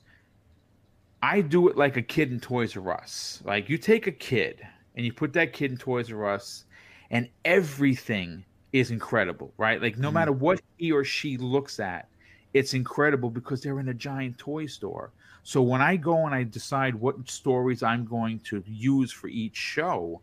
I 1.24 1.40
do 1.40 1.68
it 1.68 1.76
like 1.78 1.96
a 1.96 2.02
kid 2.02 2.30
in 2.30 2.38
Toys 2.38 2.76
R 2.76 2.92
Us. 2.92 3.40
Like 3.46 3.70
you 3.70 3.78
take 3.78 4.06
a 4.06 4.12
kid 4.12 4.60
and 4.94 5.06
you 5.06 5.12
put 5.12 5.32
that 5.32 5.54
kid 5.54 5.70
in 5.70 5.78
Toys 5.78 6.12
R 6.12 6.26
Us, 6.26 6.66
and 7.10 7.30
everything 7.46 8.44
is 8.74 8.90
incredible, 8.90 9.54
right? 9.56 9.80
Like 9.80 9.98
no 9.98 10.10
mm 10.10 10.14
matter 10.14 10.32
what 10.32 10.60
he 10.76 10.90
or 10.90 11.04
she 11.04 11.36
looks 11.36 11.78
at, 11.78 12.08
it's 12.54 12.74
incredible 12.74 13.30
because 13.30 13.62
they're 13.62 13.78
in 13.78 13.88
a 13.88 13.94
giant 13.94 14.36
toy 14.36 14.66
store. 14.66 15.12
So 15.44 15.62
when 15.62 15.80
I 15.80 15.94
go 15.94 16.26
and 16.26 16.34
I 16.34 16.42
decide 16.42 16.94
what 16.96 17.30
stories 17.30 17.84
I'm 17.84 18.04
going 18.04 18.40
to 18.40 18.64
use 18.66 19.12
for 19.12 19.28
each 19.28 19.56
show, 19.56 20.20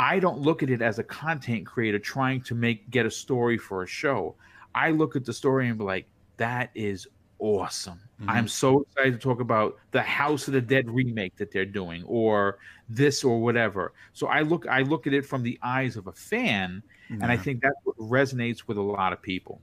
I 0.00 0.18
don't 0.18 0.40
look 0.40 0.64
at 0.64 0.70
it 0.70 0.82
as 0.82 0.98
a 0.98 1.04
content 1.04 1.66
creator 1.66 2.00
trying 2.00 2.40
to 2.42 2.54
make 2.56 2.90
get 2.90 3.06
a 3.06 3.10
story 3.10 3.58
for 3.58 3.84
a 3.84 3.86
show. 3.86 4.34
I 4.74 4.90
look 4.90 5.14
at 5.14 5.24
the 5.24 5.32
story 5.32 5.68
and 5.68 5.78
be 5.78 5.84
like, 5.84 6.06
that 6.36 6.70
is 6.74 7.06
awesome. 7.38 8.00
Mm-hmm. 8.20 8.30
I'm 8.30 8.48
so 8.48 8.80
excited 8.82 9.12
to 9.12 9.18
talk 9.18 9.40
about 9.40 9.76
the 9.92 10.02
House 10.02 10.48
of 10.48 10.54
the 10.54 10.60
Dead 10.60 10.90
remake 10.90 11.36
that 11.36 11.52
they're 11.52 11.64
doing, 11.64 12.02
or 12.06 12.58
this, 12.88 13.22
or 13.22 13.40
whatever. 13.40 13.92
So 14.14 14.26
I 14.26 14.42
look, 14.42 14.66
I 14.66 14.82
look 14.82 15.06
at 15.06 15.12
it 15.12 15.24
from 15.24 15.44
the 15.44 15.58
eyes 15.62 15.96
of 15.96 16.08
a 16.08 16.12
fan, 16.12 16.82
yeah. 17.08 17.16
and 17.20 17.26
I 17.26 17.36
think 17.36 17.62
that 17.62 17.74
resonates 17.98 18.62
with 18.66 18.76
a 18.76 18.82
lot 18.82 19.12
of 19.12 19.22
people. 19.22 19.60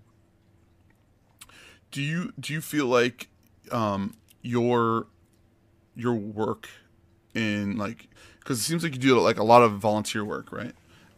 Do 1.92 2.02
you 2.02 2.34
do 2.40 2.54
you 2.54 2.62
feel 2.62 2.88
like 2.88 3.30
um, 3.72 4.16
your 4.42 5.08
your 5.96 6.14
work 6.14 6.70
in 7.34 7.78
like 7.78 8.10
because 8.40 8.60
it 8.60 8.64
seems 8.64 8.84
like 8.84 8.94
you 8.94 9.00
do 9.00 9.20
like 9.20 9.40
a 9.40 9.44
lot 9.44 9.62
of 9.62 9.74
volunteer 9.74 10.26
work, 10.26 10.52
right? 10.52 10.74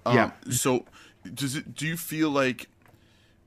Um, 0.05 0.15
yeah. 0.15 0.31
So 0.49 0.85
does 1.33 1.55
it? 1.55 1.73
Do 1.73 1.87
you 1.87 1.97
feel 1.97 2.29
like 2.29 2.67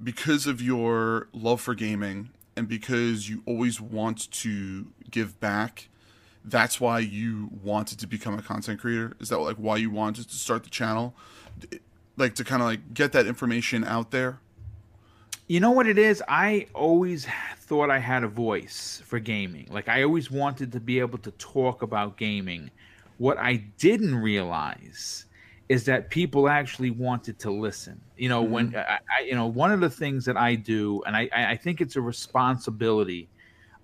because 0.03 0.47
of 0.47 0.61
your 0.61 1.29
love 1.33 1.61
for 1.61 1.75
gaming 1.75 2.31
and 2.57 2.67
because 2.67 3.29
you 3.29 3.43
always 3.47 3.81
want 3.81 4.31
to 4.33 4.87
give 5.11 5.39
back 5.41 5.89
that's 6.45 6.81
why 6.81 6.99
you 6.99 7.51
wanted 7.63 7.99
to 7.99 8.07
become 8.07 8.39
a 8.39 8.43
content 8.43 8.81
creator 8.81 9.15
is 9.21 9.29
that 9.29 9.39
like 9.39 9.57
why 9.57 9.77
you 9.77 9.91
wanted 9.91 10.29
to 10.29 10.35
start 10.35 10.65
the 10.65 10.71
channel 10.71 11.15
like 12.21 12.37
to 12.37 12.45
kind 12.45 12.63
of 12.63 12.69
like 12.69 12.95
get 12.95 13.13
that 13.13 13.27
information 13.27 13.85
out 13.85 14.11
there 14.13 14.41
You 15.49 15.61
know 15.61 15.73
what 15.73 15.89
it 15.89 15.99
is? 15.99 16.23
I 16.29 16.69
always 16.75 17.27
thought 17.59 17.91
I 17.91 17.99
had 17.99 18.23
a 18.25 18.29
voice 18.29 19.03
for 19.05 19.19
gaming. 19.19 19.67
Like 19.71 19.89
I 19.89 20.05
always 20.05 20.31
wanted 20.31 20.71
to 20.73 20.81
be 20.81 21.01
able 21.01 21.19
to 21.19 21.33
talk 21.33 21.83
about 21.83 22.17
gaming. 22.17 22.71
What 23.19 23.37
I 23.39 23.57
didn't 23.79 24.15
realize 24.15 25.27
is 25.69 25.85
that 25.87 26.11
people 26.11 26.49
actually 26.49 26.91
wanted 26.91 27.39
to 27.41 27.51
listen. 27.51 28.01
You 28.17 28.29
know, 28.29 28.43
mm-hmm. 28.45 28.53
when 28.53 28.77
I, 28.77 28.99
I, 29.19 29.23
you 29.25 29.35
know, 29.35 29.47
one 29.47 29.73
of 29.73 29.81
the 29.81 29.91
things 29.91 30.25
that 30.27 30.37
I 30.37 30.55
do, 30.55 31.03
and 31.07 31.17
I, 31.17 31.29
I 31.35 31.57
think 31.57 31.81
it's 31.81 31.97
a 31.97 32.01
responsibility. 32.01 33.29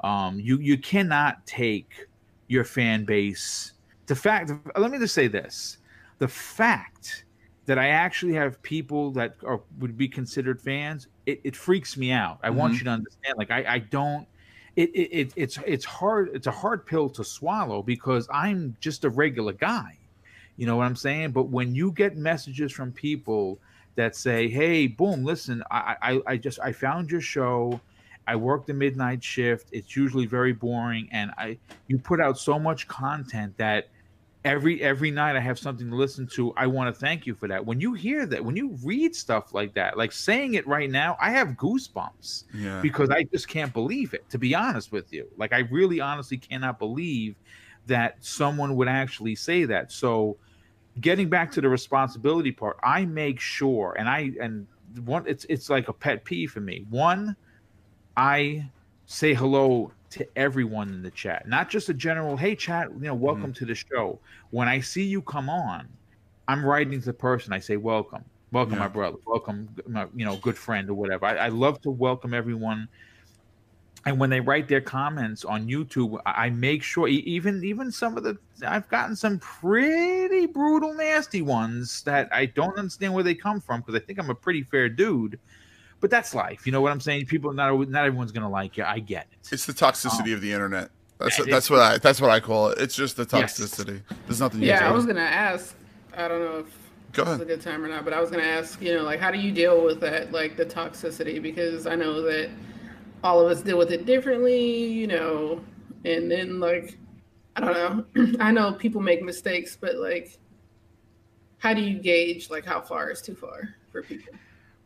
Um, 0.05 0.41
you 0.41 0.59
you 0.59 0.79
cannot 0.79 1.47
take 1.47 2.07
your 2.49 2.65
fan 2.65 3.05
base. 3.05 3.73
The 4.07 4.17
fact, 4.17 4.53
let 4.77 4.91
me 4.93 4.99
just 4.99 5.15
say 5.15 5.29
this: 5.29 5.79
the 6.19 6.29
fact 6.29 7.26
that 7.67 7.79
I 7.79 7.89
actually 7.89 8.35
have 8.35 8.63
people 8.63 9.11
that 9.13 9.37
are 9.45 9.61
would 9.79 9.99
be 9.99 10.09
considered 10.09 10.61
fans, 10.61 11.09
it, 11.27 11.41
it 11.45 11.57
freaks 11.57 11.97
me 11.97 12.13
out. 12.13 12.39
I 12.43 12.49
mm-hmm. 12.49 12.59
want 12.59 12.75
you 12.75 12.85
to 12.85 12.91
understand. 12.91 13.37
Like 13.37 13.51
I, 13.51 13.65
I 13.75 13.79
don't. 13.81 14.27
It, 14.77 14.91
it, 14.95 15.33
it's 15.37 15.59
it's 15.67 15.85
hard. 15.85 16.31
It's 16.33 16.47
a 16.47 16.53
hard 16.53 16.87
pill 16.87 17.09
to 17.11 17.25
swallow 17.25 17.83
because 17.83 18.29
I'm 18.33 18.77
just 18.81 19.05
a 19.05 19.11
regular 19.11 19.53
guy. 19.53 19.99
You 20.57 20.67
know 20.67 20.77
what 20.77 20.85
I'm 20.85 20.97
saying? 20.97 21.33
But 21.33 21.45
when 21.45 21.75
you 21.75 21.93
get 21.93 22.17
messages 22.17 22.73
from 22.73 22.93
people 22.93 23.59
that 23.97 24.15
say, 24.15 24.49
"Hey, 24.49 24.87
boom, 24.87 25.25
listen, 25.25 25.63
I 25.71 25.97
I, 26.03 26.21
I 26.27 26.37
just 26.37 26.61
I 26.61 26.73
found 26.73 27.11
your 27.11 27.21
show." 27.21 27.81
I 28.29 28.35
work 28.35 28.67
the 28.67 28.75
midnight 28.75 29.23
shift. 29.23 29.69
It's 29.71 29.95
usually 29.95 30.27
very 30.27 30.53
boring, 30.53 31.09
and 31.13 31.31
I 31.39 31.59
you 31.87 31.97
put 31.97 32.21
out 32.21 32.37
so 32.37 32.59
much 32.59 32.89
content 32.89 33.57
that 33.57 33.89
every 34.47 34.81
every 34.81 35.11
night 35.11 35.37
I 35.37 35.41
have 35.41 35.59
something 35.59 35.91
to 35.91 35.97
listen 35.97 36.27
to. 36.29 36.55
I 36.57 36.67
want 36.67 36.95
to 36.95 36.99
thank 36.99 37.27
you 37.27 37.35
for 37.35 37.49
that. 37.49 37.67
When 37.67 37.81
you 37.81 37.93
hear 37.93 38.25
that, 38.27 38.43
when 38.43 38.57
you 38.57 38.79
read 38.83 39.15
stuff 39.15 39.53
like 39.53 39.75
that, 39.75 39.99
like 39.99 40.13
saying 40.13 40.55
it 40.55 40.67
right 40.67 40.89
now, 40.89 41.17
I 41.21 41.31
have 41.31 41.49
goosebumps 41.49 42.45
yeah. 42.55 42.81
because 42.81 43.11
I 43.11 43.25
just 43.25 43.49
can't 43.49 43.73
believe 43.73 44.15
it. 44.15 44.29
To 44.31 44.39
be 44.39 44.55
honest 44.55 44.93
with 44.93 45.13
you, 45.13 45.29
like 45.37 45.53
I 45.53 45.61
really 45.71 46.01
honestly 46.01 46.39
cannot 46.39 46.79
believe 46.79 47.35
that 47.87 48.17
someone 48.21 48.77
would 48.77 48.89
actually 48.89 49.35
say 49.35 49.65
that. 49.65 49.91
So, 49.91 50.37
getting 51.01 51.29
back 51.29 51.51
to 51.53 51.61
the 51.61 51.69
responsibility 51.69 52.53
part, 52.53 52.79
I 52.83 53.05
make 53.05 53.41
sure, 53.41 53.97
and 53.99 54.09
I 54.09 54.33
and 54.41 54.67
one, 55.05 55.25
it's 55.27 55.45
it's 55.49 55.69
like 55.69 55.89
a 55.89 55.93
pet 55.93 56.25
peeve 56.25 56.53
for 56.53 56.61
me. 56.61 56.87
One, 56.89 57.37
I 58.17 58.71
say 59.07 59.35
hello 59.35 59.93
to 60.17 60.27
everyone 60.37 60.89
in 60.89 61.03
the 61.03 61.11
chat, 61.11 61.47
not 61.47 61.69
just 61.69 61.89
a 61.89 61.95
general, 61.95 62.37
hey, 62.37 62.57
chat, 62.57 62.91
you 62.91 63.01
know, 63.01 63.15
welcome 63.15 63.45
mm-hmm. 63.45 63.53
to 63.53 63.65
the 63.67 63.75
show. 63.75 64.19
When 64.51 64.69
I 64.69 64.81
see 64.81 65.05
you 65.05 65.23
come 65.23 65.49
on, 65.49 65.89
I'm 66.49 66.65
writing 66.65 66.99
to 67.01 67.07
the 67.07 67.13
person. 67.13 67.53
I 67.53 67.59
say, 67.59 67.77
welcome, 67.77 68.25
welcome, 68.53 68.75
yeah. 68.75 68.81
my 68.81 68.89
brother, 68.89 69.19
welcome, 69.27 69.69
my, 69.87 70.07
you 70.15 70.25
know, 70.25 70.37
good 70.37 70.57
friend 70.57 70.89
or 70.89 70.95
whatever. 70.95 71.27
I, 71.27 71.37
I, 71.37 71.49
love 71.49 71.81
to 71.83 71.91
welcome 71.91 72.33
everyone. 72.33 72.89
And 74.07 74.19
when 74.19 74.31
they 74.31 74.41
write 74.41 74.69
their 74.69 74.81
comments 74.81 75.45
on 75.45 75.67
YouTube, 75.67 76.21
I 76.25 76.49
make 76.49 76.83
sure, 76.83 77.09
even 77.09 77.65
even 77.65 77.91
some 77.91 78.17
of 78.17 78.23
the, 78.23 78.39
I've 78.65 78.89
gotten 78.89 79.17
some 79.17 79.39
pretty 79.41 80.47
brutal, 80.47 80.95
nasty 80.95 81.43
ones 81.43 82.03
that 82.05 82.29
I 82.33 82.47
don't 82.47 82.79
understand 82.79 83.13
where 83.13 83.25
they 83.25 83.35
come 83.35 83.61
from 83.61 83.81
because 83.81 83.97
I 83.97 83.99
think 83.99 84.19
I'm 84.19 84.31
a 84.31 84.35
pretty 84.35 84.63
fair 84.63 84.89
dude 84.89 85.39
but 86.01 86.11
that's 86.11 86.35
life. 86.35 86.67
You 86.67 86.73
know 86.73 86.81
what 86.81 86.93
I'm 86.93 87.01
saying? 87.01 87.27
People 87.27 87.53
not 87.53 87.89
not 87.89 88.05
everyone's 88.05 88.33
gonna 88.33 88.51
like 88.51 88.77
you. 88.77 88.85
I 88.85 88.99
get 88.99 89.27
it. 89.33 89.53
It's 89.53 89.67
the 89.67 89.73
toxicity 89.73 90.29
um, 90.29 90.35
of 90.35 90.41
the 90.41 90.53
internet. 90.53 90.91
That's 91.19 91.39
what, 91.39 91.49
that's 91.49 91.71
what 91.71 91.81
I 91.81 91.99
that's 91.99 92.21
what 92.21 92.31
I 92.31 92.41
call 92.41 92.69
it. 92.69 92.79
It's 92.79 92.95
just 92.95 93.17
the 93.17 93.25
toxicity. 93.25 94.03
Yes. 94.09 94.19
There's 94.27 94.41
nothing. 94.41 94.63
Yeah, 94.63 94.89
I 94.89 94.93
was 94.93 95.07
gonna 95.07 95.21
ask. 95.21 95.75
I 96.17 96.29
don't 96.29 96.41
know 96.41 96.59
if 96.61 96.79
Go 97.13 97.23
ahead. 97.23 97.35
it's 97.35 97.43
a 97.43 97.47
good 97.47 97.63
time 97.63 97.85
or 97.85 97.89
not, 97.89 98.05
but 98.05 98.13
I 98.13 98.21
was 98.21 98.31
gonna 98.31 98.43
ask. 98.43 98.81
You 98.83 98.95
know, 98.95 99.03
like 99.03 99.21
how 99.21 99.31
do 99.31 99.39
you 99.39 99.53
deal 99.53 99.83
with 99.83 100.01
that, 100.01 100.33
like 100.33 100.57
the 100.57 100.67
toxicity? 100.67 101.41
Because 101.41 101.87
I 101.87 101.95
know 101.95 102.21
that 102.23 102.51
all 103.25 103.41
of 103.41 103.51
us 103.51 103.63
deal 103.63 103.79
with 103.79 103.91
it 103.93 104.05
differently. 104.05 104.85
You 104.85 105.07
know, 105.07 105.65
and 106.05 106.31
then 106.31 106.61
like 106.61 106.99
I 107.57 107.61
don't 107.61 108.15
know. 108.15 108.37
I 108.41 108.53
know 108.53 108.73
people 108.73 109.01
make 109.01 109.23
mistakes, 109.23 109.77
but 109.81 109.97
like, 109.97 110.39
how 111.59 111.73
do 111.73 111.81
you 111.81 111.99
gauge 111.99 112.51
like 112.51 112.67
how 112.67 112.83
far 112.83 113.11
is 113.11 113.23
too 113.23 113.35
far 113.35 113.75
for 113.91 114.03
people? 114.03 114.35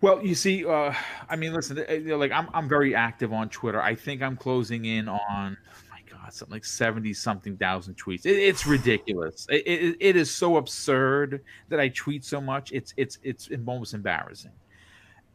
Well, 0.01 0.25
you 0.25 0.35
see, 0.35 0.65
uh, 0.65 0.95
I 1.29 1.37
mean, 1.37 1.53
listen, 1.53 1.85
know, 2.07 2.17
like 2.17 2.33
I'm, 2.33 2.49
I'm 2.55 2.69
very 2.69 2.95
active 2.95 3.33
on 3.33 3.51
Twitter. 3.51 3.83
I 3.83 3.95
think 3.95 4.23
I'm 4.23 4.37
closing 4.37 4.87
in 4.87 5.09
on, 5.09 5.57
oh 5.61 5.83
my 5.91 6.01
God, 6.11 6.33
something 6.33 6.55
like 6.55 6.65
seventy 6.65 7.13
something 7.13 7.57
thousand 7.59 7.97
tweets. 7.97 8.25
It, 8.25 8.37
it's 8.39 8.67
ridiculous. 8.67 9.47
It, 9.51 9.67
it, 9.67 9.97
it 10.01 10.17
is 10.17 10.31
so 10.31 10.57
absurd 10.57 11.43
that 11.69 11.81
I 11.81 11.89
tweet 11.89 12.25
so 12.25 12.41
much. 12.41 12.73
It's, 12.73 12.95
it's, 12.97 13.19
it's 13.23 13.51
almost 13.67 13.93
embarrassing. 13.93 14.53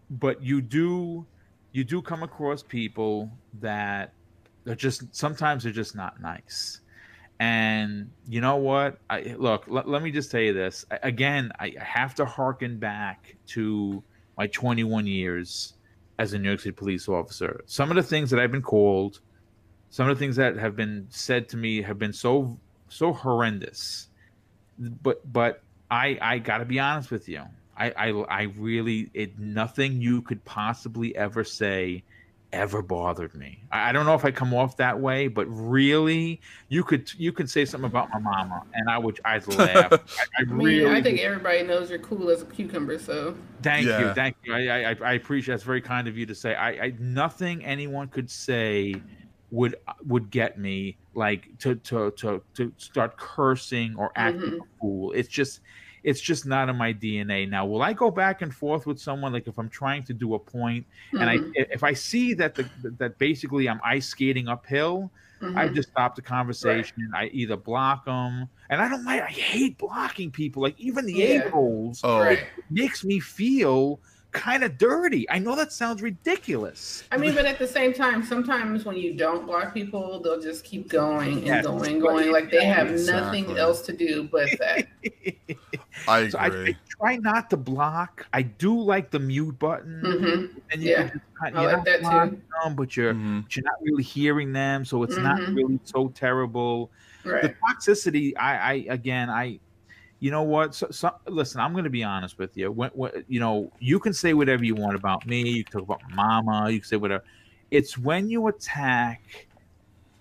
But 0.10 0.42
you 0.42 0.62
do, 0.62 1.26
you 1.72 1.84
do 1.84 2.02
come 2.02 2.24
across 2.24 2.64
people 2.64 3.30
that 3.62 4.14
are 4.68 4.76
just 4.76 5.16
sometimes 5.16 5.64
they're 5.64 5.74
just 5.74 5.96
not 5.96 6.22
nice. 6.22 6.82
And 7.40 8.10
you 8.28 8.40
know 8.40 8.56
what? 8.56 8.98
I 9.10 9.36
look. 9.38 9.66
Let, 9.68 9.90
let 9.90 10.02
me 10.02 10.10
just 10.10 10.32
tell 10.32 10.40
you 10.40 10.54
this 10.54 10.86
again. 11.04 11.52
I 11.60 11.74
have 11.78 12.16
to 12.16 12.26
harken 12.26 12.78
back 12.78 13.36
to 13.48 14.02
my 14.38 14.48
21 14.48 15.08
years 15.08 15.74
as 16.20 16.34
a 16.34 16.40
New 16.40 16.50
York 16.50 16.62
City 16.62 16.72
police 16.72 17.08
officer. 17.08 17.62
Some 17.66 17.90
of 17.90 17.96
the 17.96 18.04
things 18.04 18.30
that 18.30 18.40
I've 18.40 18.52
been 18.52 18.62
called, 18.62 19.20
some 19.90 20.10
of 20.10 20.18
the 20.18 20.20
things 20.20 20.36
that 20.38 20.58
have 20.58 20.76
been 20.76 21.08
said 21.10 21.50
to 21.50 21.58
me 21.58 21.82
have 21.82 22.00
been 22.00 22.14
so 22.14 22.58
so 22.90 23.14
horrendous. 23.14 24.10
But 24.78 25.32
but 25.32 25.62
I 25.90 26.18
I 26.22 26.40
got 26.40 26.60
to 26.60 26.66
be 26.66 26.80
honest 26.80 27.12
with 27.12 27.28
you. 27.28 27.44
I 27.78 27.92
I 27.92 28.10
I 28.10 28.42
really 28.58 29.10
it 29.14 29.38
nothing 29.40 30.02
you 30.02 30.22
could 30.22 30.44
possibly 30.46 31.16
ever 31.16 31.44
say 31.44 32.04
ever 32.56 32.82
bothered 32.82 33.36
me. 33.36 33.60
I, 33.72 33.92
don't 33.92 34.06
know 34.06 34.16
if 34.16 34.24
I 34.24 34.32
come 34.32 34.54
off 34.54 34.78
that 34.78 35.00
way, 35.00 35.28
but 35.28 35.46
really, 35.48 36.40
you 36.70 36.84
could 36.84 37.12
you 37.18 37.32
could 37.32 37.50
say 37.50 37.66
something 37.66 37.90
about 37.90 38.10
my 38.10 38.20
mama, 38.20 38.64
and 38.74 38.90
I 38.90 38.98
would 38.98 39.20
I'd 39.26 39.46
laugh. 39.58 39.92
I, 39.92 39.98
I, 40.40 40.42
really, 40.48 40.90
I 40.90 41.02
think 41.02 41.20
everybody 41.20 41.64
knows 41.64 41.90
you're 41.90 42.00
cool 42.00 42.30
as 42.30 42.42
a 42.42 42.46
cucumber. 42.46 42.98
So 42.98 43.36
thank 43.62 43.86
yeah. 43.86 44.00
you, 44.00 44.14
thank 44.14 44.38
you. 44.44 44.54
I, 44.54 44.92
I 44.92 44.96
I 45.02 45.14
appreciate 45.14 45.54
that's 45.54 45.64
very 45.64 45.82
kind 45.82 46.08
of 46.08 46.18
you 46.18 46.26
to 46.26 46.36
say. 46.36 46.56
I, 46.56 46.70
I 46.70 46.94
nothing 46.98 47.64
anyone 47.66 48.08
could 48.08 48.32
say 48.32 48.96
would 49.52 49.76
would 50.08 50.32
get 50.32 50.58
me 50.58 50.98
like 51.14 51.58
to 51.60 51.76
to 51.76 52.12
to 52.12 52.42
to 52.56 52.72
start 52.78 53.18
cursing 53.18 53.96
or 53.98 54.12
acting 54.16 54.42
mm-hmm. 54.42 54.62
a 54.62 54.80
fool. 54.80 55.12
It's 55.12 55.30
just 55.30 55.60
it's 56.06 56.22
just 56.22 56.46
not 56.46 56.70
in 56.70 56.76
my 56.76 56.94
DNA. 56.94 57.50
Now, 57.50 57.66
will 57.66 57.82
I 57.82 57.92
go 57.92 58.12
back 58.12 58.44
and 58.44 58.54
forth 58.54 58.86
with 58.86 59.00
someone 59.00 59.34
like 59.34 59.48
if 59.48 59.58
I'm 59.58 59.70
trying 59.70 60.04
to 60.04 60.14
do 60.14 60.36
a 60.36 60.40
point 60.40 60.86
mm-hmm. 61.12 61.18
and 61.18 61.30
I 61.30 61.38
if 61.56 61.84
I 61.84 61.94
see 61.94 62.36
that 62.36 62.54
the 62.54 62.70
that 63.00 63.18
basically 63.18 63.68
I'm 63.68 63.82
ice 63.84 64.08
skating 64.08 64.48
uphill, 64.48 65.10
mm-hmm. 65.42 65.58
I 65.58 65.68
just 65.68 65.90
stop 65.90 66.16
the 66.16 66.22
conversation. 66.22 67.10
Right. 67.12 67.32
I 67.32 67.34
either 67.34 67.58
block 67.58 68.06
them, 68.06 68.48
and 68.70 68.82
I 68.82 68.88
don't 68.88 69.04
like. 69.04 69.24
I 69.24 69.32
hate 69.32 69.80
blocking 69.80 70.30
people. 70.30 70.62
Like 70.62 70.80
even 70.80 71.08
the 71.08 71.14
yeah. 71.14 71.46
a 71.46 71.50
holes. 71.50 72.02
Oh. 72.04 72.36
makes 72.70 73.04
me 73.04 73.20
feel 73.20 74.00
kind 74.36 74.64
of 74.64 74.78
dirty. 74.78 75.28
I 75.30 75.40
know 75.40 75.56
that 75.56 75.72
sounds 75.72 76.02
ridiculous. 76.02 77.04
I 77.12 77.18
mean, 77.18 77.34
but 77.34 77.46
at 77.46 77.58
the 77.58 77.68
same 77.68 77.94
time, 77.94 78.24
sometimes 78.24 78.86
when 78.86 78.98
you 78.98 79.14
don't 79.14 79.46
block 79.46 79.74
people, 79.74 80.20
they'll 80.20 80.42
just 80.42 80.64
keep 80.64 80.90
going 80.90 81.38
and 81.38 81.48
yes. 81.48 81.66
going, 81.66 82.00
going, 82.00 82.32
like 82.32 82.52
they 82.52 82.66
have 82.66 82.92
exactly. 82.92 83.42
nothing 83.42 83.58
else 83.58 83.82
to 83.84 83.94
do 83.94 84.24
but 84.24 84.50
that. 84.60 84.88
I 86.08 86.20
agree. 86.20 86.32
So 86.32 86.38
I, 86.38 86.48
I, 86.48 86.78
try 86.90 87.16
not 87.18 87.50
to 87.52 87.58
block. 87.58 88.28
I 88.34 88.42
do 88.42 88.80
like 88.80 89.10
the 89.10 89.20
mute 89.20 89.58
button, 89.58 90.02
mm-hmm. 90.04 90.58
and 90.72 90.84
you 90.84 90.92
yeah, 90.92 91.10
can 91.10 91.22
I 91.42 91.50
like 91.50 91.86
that 91.86 92.00
too. 92.02 92.42
Them, 92.64 92.76
but 92.76 92.96
you're 92.98 93.14
mm-hmm. 93.14 93.42
but 93.42 93.56
you're 93.56 93.66
not 93.66 93.82
really 93.82 94.04
hearing 94.04 94.52
them, 94.52 94.86
so 94.86 95.04
it's 95.04 95.16
mm-hmm. 95.16 95.24
not 95.24 95.40
really 95.54 95.80
so 95.86 96.10
terrible. 96.10 96.92
Right. 97.24 97.42
The 97.42 97.50
toxicity, 97.50 98.34
I, 98.38 98.58
I 98.58 98.74
again, 98.90 99.30
I 99.30 99.60
you 100.20 100.32
know 100.32 100.44
what? 100.44 100.74
So, 100.74 100.88
so, 100.92 101.12
listen, 101.28 101.60
I'm 101.60 101.74
going 101.74 101.84
to 101.84 101.90
be 101.90 102.04
honest 102.04 102.38
with 102.38 102.56
you. 102.56 102.72
When, 102.72 102.90
when, 102.92 103.26
you 103.28 103.40
know, 103.40 103.72
you 103.80 104.00
can 104.00 104.14
say 104.14 104.34
whatever 104.34 104.64
you 104.64 104.76
want 104.76 104.96
about 104.96 105.26
me. 105.28 105.50
You 105.50 105.64
can 105.64 105.74
talk 105.74 105.82
about 105.84 106.02
mama. 106.14 106.70
You 106.70 106.80
can 106.80 106.88
say 106.88 106.96
whatever. 106.96 107.24
It's 107.72 107.98
when 107.98 108.30
you 108.30 108.48
attack 108.48 109.48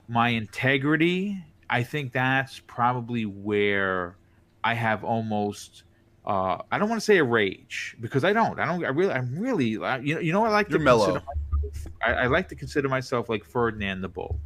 my 0.09 0.31
integrity. 0.31 1.43
I 1.71 1.83
think 1.83 2.13
that's 2.13 2.61
probably 2.61 3.27
where 3.27 4.17
I 4.63 4.75
have 4.75 5.05
almost. 5.05 5.85
Uh, 6.27 6.59
I 6.73 6.79
don't 6.79 6.89
want 6.89 7.01
to 7.01 7.05
say 7.05 7.19
a 7.19 7.25
rage 7.25 7.97
because 8.01 8.25
I 8.25 8.33
don't. 8.33 8.59
I 8.59 8.67
don't. 8.67 8.85
I 8.85 8.89
really. 8.89 9.13
I'm 9.13 9.39
really. 9.39 9.69
you 9.69 9.81
know. 9.81 9.97
You 9.99 10.33
know. 10.33 10.45
I 10.45 10.51
like 10.51 10.69
You're 10.71 10.79
to 10.79 10.85
mellow. 10.85 11.07
Myself, 11.07 11.25
I, 12.05 12.13
I 12.13 12.27
like 12.27 12.49
to 12.49 12.55
consider 12.55 12.89
myself 12.89 13.29
like 13.29 13.45
Ferdinand 13.45 14.01
the 14.01 14.09
Bull. 14.09 14.39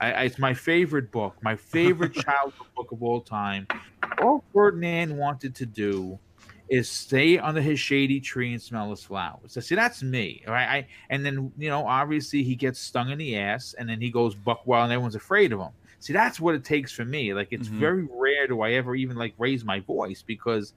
I, 0.00 0.12
I, 0.12 0.22
it's 0.24 0.38
my 0.38 0.54
favorite 0.54 1.10
book, 1.10 1.36
my 1.42 1.56
favorite 1.56 2.14
childhood 2.24 2.66
book 2.76 2.92
of 2.92 3.02
all 3.02 3.20
time. 3.20 3.66
All 4.22 4.44
Ferdinand 4.52 5.16
wanted 5.16 5.54
to 5.56 5.66
do 5.66 6.18
is 6.68 6.88
stay 6.88 7.38
under 7.38 7.60
his 7.60 7.80
shady 7.80 8.20
tree 8.20 8.52
and 8.52 8.60
smell 8.60 8.90
his 8.90 9.02
flowers. 9.02 9.56
I 9.56 9.60
see, 9.60 9.74
that's 9.74 10.02
me, 10.02 10.42
right? 10.46 10.66
I 10.66 10.86
and 11.10 11.24
then 11.24 11.52
you 11.56 11.70
know, 11.70 11.86
obviously 11.86 12.42
he 12.42 12.54
gets 12.54 12.78
stung 12.78 13.10
in 13.10 13.18
the 13.18 13.36
ass, 13.38 13.74
and 13.78 13.88
then 13.88 14.00
he 14.00 14.10
goes 14.10 14.34
buck 14.34 14.66
wild, 14.66 14.84
and 14.84 14.92
everyone's 14.92 15.14
afraid 15.14 15.52
of 15.52 15.60
him. 15.60 15.70
See, 16.00 16.12
that's 16.12 16.38
what 16.38 16.54
it 16.54 16.64
takes 16.64 16.92
for 16.92 17.04
me. 17.04 17.34
Like, 17.34 17.48
it's 17.50 17.68
mm-hmm. 17.68 17.80
very 17.80 18.08
rare 18.08 18.46
do 18.46 18.60
I 18.60 18.72
ever 18.72 18.94
even 18.94 19.16
like 19.16 19.34
raise 19.38 19.64
my 19.64 19.80
voice 19.80 20.22
because 20.22 20.74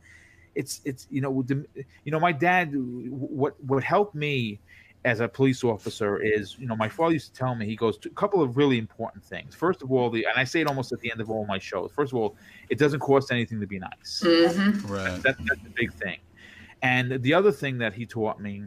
it's 0.56 0.82
it's 0.84 1.08
you 1.10 1.22
know 1.22 1.44
the, 1.44 1.66
you 2.04 2.12
know 2.12 2.20
my 2.20 2.32
dad 2.32 2.72
what 2.74 3.62
what 3.64 3.84
helped 3.84 4.16
me 4.16 4.60
as 5.04 5.20
a 5.20 5.28
police 5.28 5.64
officer 5.64 6.22
is, 6.22 6.58
you 6.60 6.68
know, 6.68 6.76
my 6.76 6.88
father 6.88 7.14
used 7.14 7.34
to 7.34 7.40
tell 7.40 7.56
me, 7.56 7.66
he 7.66 7.76
goes 7.76 7.98
to 7.98 8.10
a 8.10 8.14
couple 8.14 8.42
of 8.42 8.56
really 8.56 8.78
important 8.78 9.24
things. 9.24 9.56
First 9.56 9.82
of 9.82 9.92
all, 9.92 10.10
the 10.10 10.26
and 10.26 10.38
I 10.38 10.44
say 10.44 10.62
it 10.62 10.68
almost 10.68 10.92
at 10.92 11.00
the 11.00 11.12
end 11.12 11.22
of 11.22 11.32
all 11.32 11.46
my 11.46 11.58
shows. 11.58 11.92
First 11.92 12.14
of 12.14 12.20
all, 12.20 12.36
it 12.70 12.78
doesn't 12.78 13.00
cost 13.00 13.32
anything 13.32 13.60
to 13.60 13.68
be 13.68 13.80
nice. 13.80 14.24
Mm-hmm. 14.24 14.92
Right. 14.92 15.22
That, 15.24 15.38
that's 15.40 15.62
the 15.64 15.72
big 15.76 15.92
thing. 15.94 16.20
And 16.84 17.22
the 17.24 17.34
other 17.34 17.52
thing 17.52 17.78
that 17.80 17.94
he 17.94 18.06
taught 18.06 18.40
me 18.40 18.64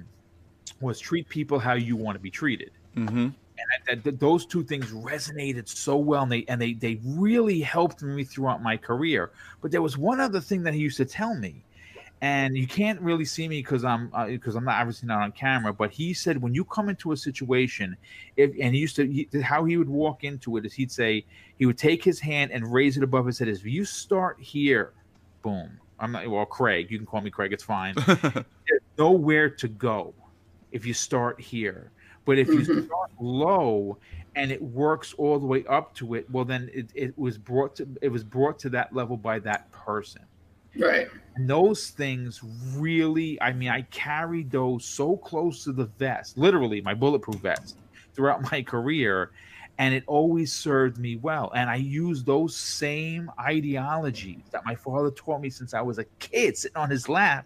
was 0.80 0.98
treat 0.98 1.28
people 1.28 1.58
how 1.58 1.74
you 1.74 1.96
want 1.96 2.16
to 2.16 2.20
be 2.20 2.30
treated. 2.30 2.72
Mm-hmm. 2.96 3.16
And 3.16 3.68
that, 3.86 4.04
that, 4.04 4.20
those 4.20 4.44
two 4.44 4.64
things 4.64 4.86
resonated 4.90 5.68
so 5.68 5.96
well, 5.96 6.24
and 6.24 6.32
they 6.32 6.44
and 6.48 6.60
they 6.60 6.72
they 6.74 7.00
really 7.04 7.60
helped 7.60 8.02
me 8.02 8.24
throughout 8.24 8.60
my 8.60 8.76
career. 8.76 9.30
But 9.62 9.70
there 9.70 9.82
was 9.82 9.96
one 9.96 10.18
other 10.20 10.40
thing 10.40 10.64
that 10.64 10.74
he 10.74 10.80
used 10.80 10.96
to 10.96 11.04
tell 11.04 11.36
me, 11.36 11.64
and 12.24 12.56
you 12.56 12.66
can't 12.66 12.98
really 13.02 13.26
see 13.26 13.46
me 13.48 13.58
because 13.58 13.84
I'm 13.84 14.10
because 14.28 14.54
uh, 14.54 14.58
I'm 14.58 14.64
not 14.64 14.80
obviously 14.80 15.06
not 15.06 15.20
on 15.20 15.32
camera. 15.32 15.74
But 15.74 15.90
he 15.90 16.14
said 16.14 16.40
when 16.40 16.54
you 16.54 16.64
come 16.64 16.88
into 16.88 17.12
a 17.12 17.16
situation, 17.18 17.98
if 18.38 18.50
and 18.58 18.74
he 18.74 18.80
used 18.80 18.96
to 18.96 19.06
he, 19.06 19.28
how 19.42 19.66
he 19.66 19.76
would 19.76 19.90
walk 19.90 20.24
into 20.24 20.56
it 20.56 20.64
is 20.64 20.72
he'd 20.72 20.90
say 20.90 21.26
he 21.56 21.66
would 21.66 21.76
take 21.76 22.02
his 22.02 22.18
hand 22.18 22.50
and 22.50 22.72
raise 22.72 22.96
it 22.96 23.02
above 23.02 23.26
his 23.26 23.38
head. 23.38 23.48
If 23.48 23.62
you 23.66 23.84
start 23.84 24.40
here, 24.40 24.94
boom. 25.42 25.78
I'm 25.98 26.12
not 26.12 26.26
well, 26.26 26.46
Craig. 26.46 26.90
You 26.90 26.96
can 26.96 27.06
call 27.06 27.20
me 27.20 27.30
Craig. 27.30 27.52
It's 27.52 27.62
fine. 27.62 27.94
There's 28.06 28.80
nowhere 28.96 29.50
to 29.50 29.68
go 29.68 30.14
if 30.72 30.86
you 30.86 30.94
start 30.94 31.38
here. 31.38 31.92
But 32.24 32.38
if 32.38 32.48
you 32.48 32.60
Mhm. 32.60 32.86
start 32.86 33.10
low 33.20 33.98
and 34.34 34.50
it 34.50 34.62
works 34.62 35.12
all 35.18 35.38
the 35.38 35.46
way 35.46 35.66
up 35.66 35.94
to 35.96 36.14
it, 36.14 36.24
well, 36.30 36.46
then 36.46 36.70
it, 36.72 36.90
it 36.94 37.18
was 37.18 37.36
brought 37.36 37.76
to 37.76 37.88
it 38.00 38.08
was 38.08 38.24
brought 38.24 38.58
to 38.60 38.70
that 38.70 38.94
level 38.94 39.18
by 39.18 39.40
that 39.40 39.70
person. 39.72 40.22
Right. 40.78 41.08
And 41.36 41.48
those 41.48 41.88
things 41.88 42.40
really, 42.76 43.40
I 43.40 43.52
mean, 43.52 43.68
I 43.68 43.82
carried 43.82 44.50
those 44.50 44.84
so 44.84 45.16
close 45.16 45.64
to 45.64 45.72
the 45.72 45.86
vest, 45.86 46.38
literally 46.38 46.80
my 46.80 46.94
bulletproof 46.94 47.40
vest, 47.40 47.76
throughout 48.14 48.50
my 48.52 48.62
career. 48.66 49.30
And 49.78 49.92
it 49.92 50.04
always 50.06 50.52
served 50.52 50.98
me 50.98 51.16
well. 51.16 51.50
And 51.56 51.68
I 51.68 51.76
used 51.76 52.26
those 52.26 52.56
same 52.56 53.28
ideologies 53.40 54.42
that 54.52 54.64
my 54.64 54.76
father 54.76 55.10
taught 55.10 55.40
me 55.40 55.50
since 55.50 55.74
I 55.74 55.80
was 55.80 55.98
a 55.98 56.04
kid, 56.20 56.56
sitting 56.56 56.76
on 56.76 56.90
his 56.90 57.08
lap, 57.08 57.44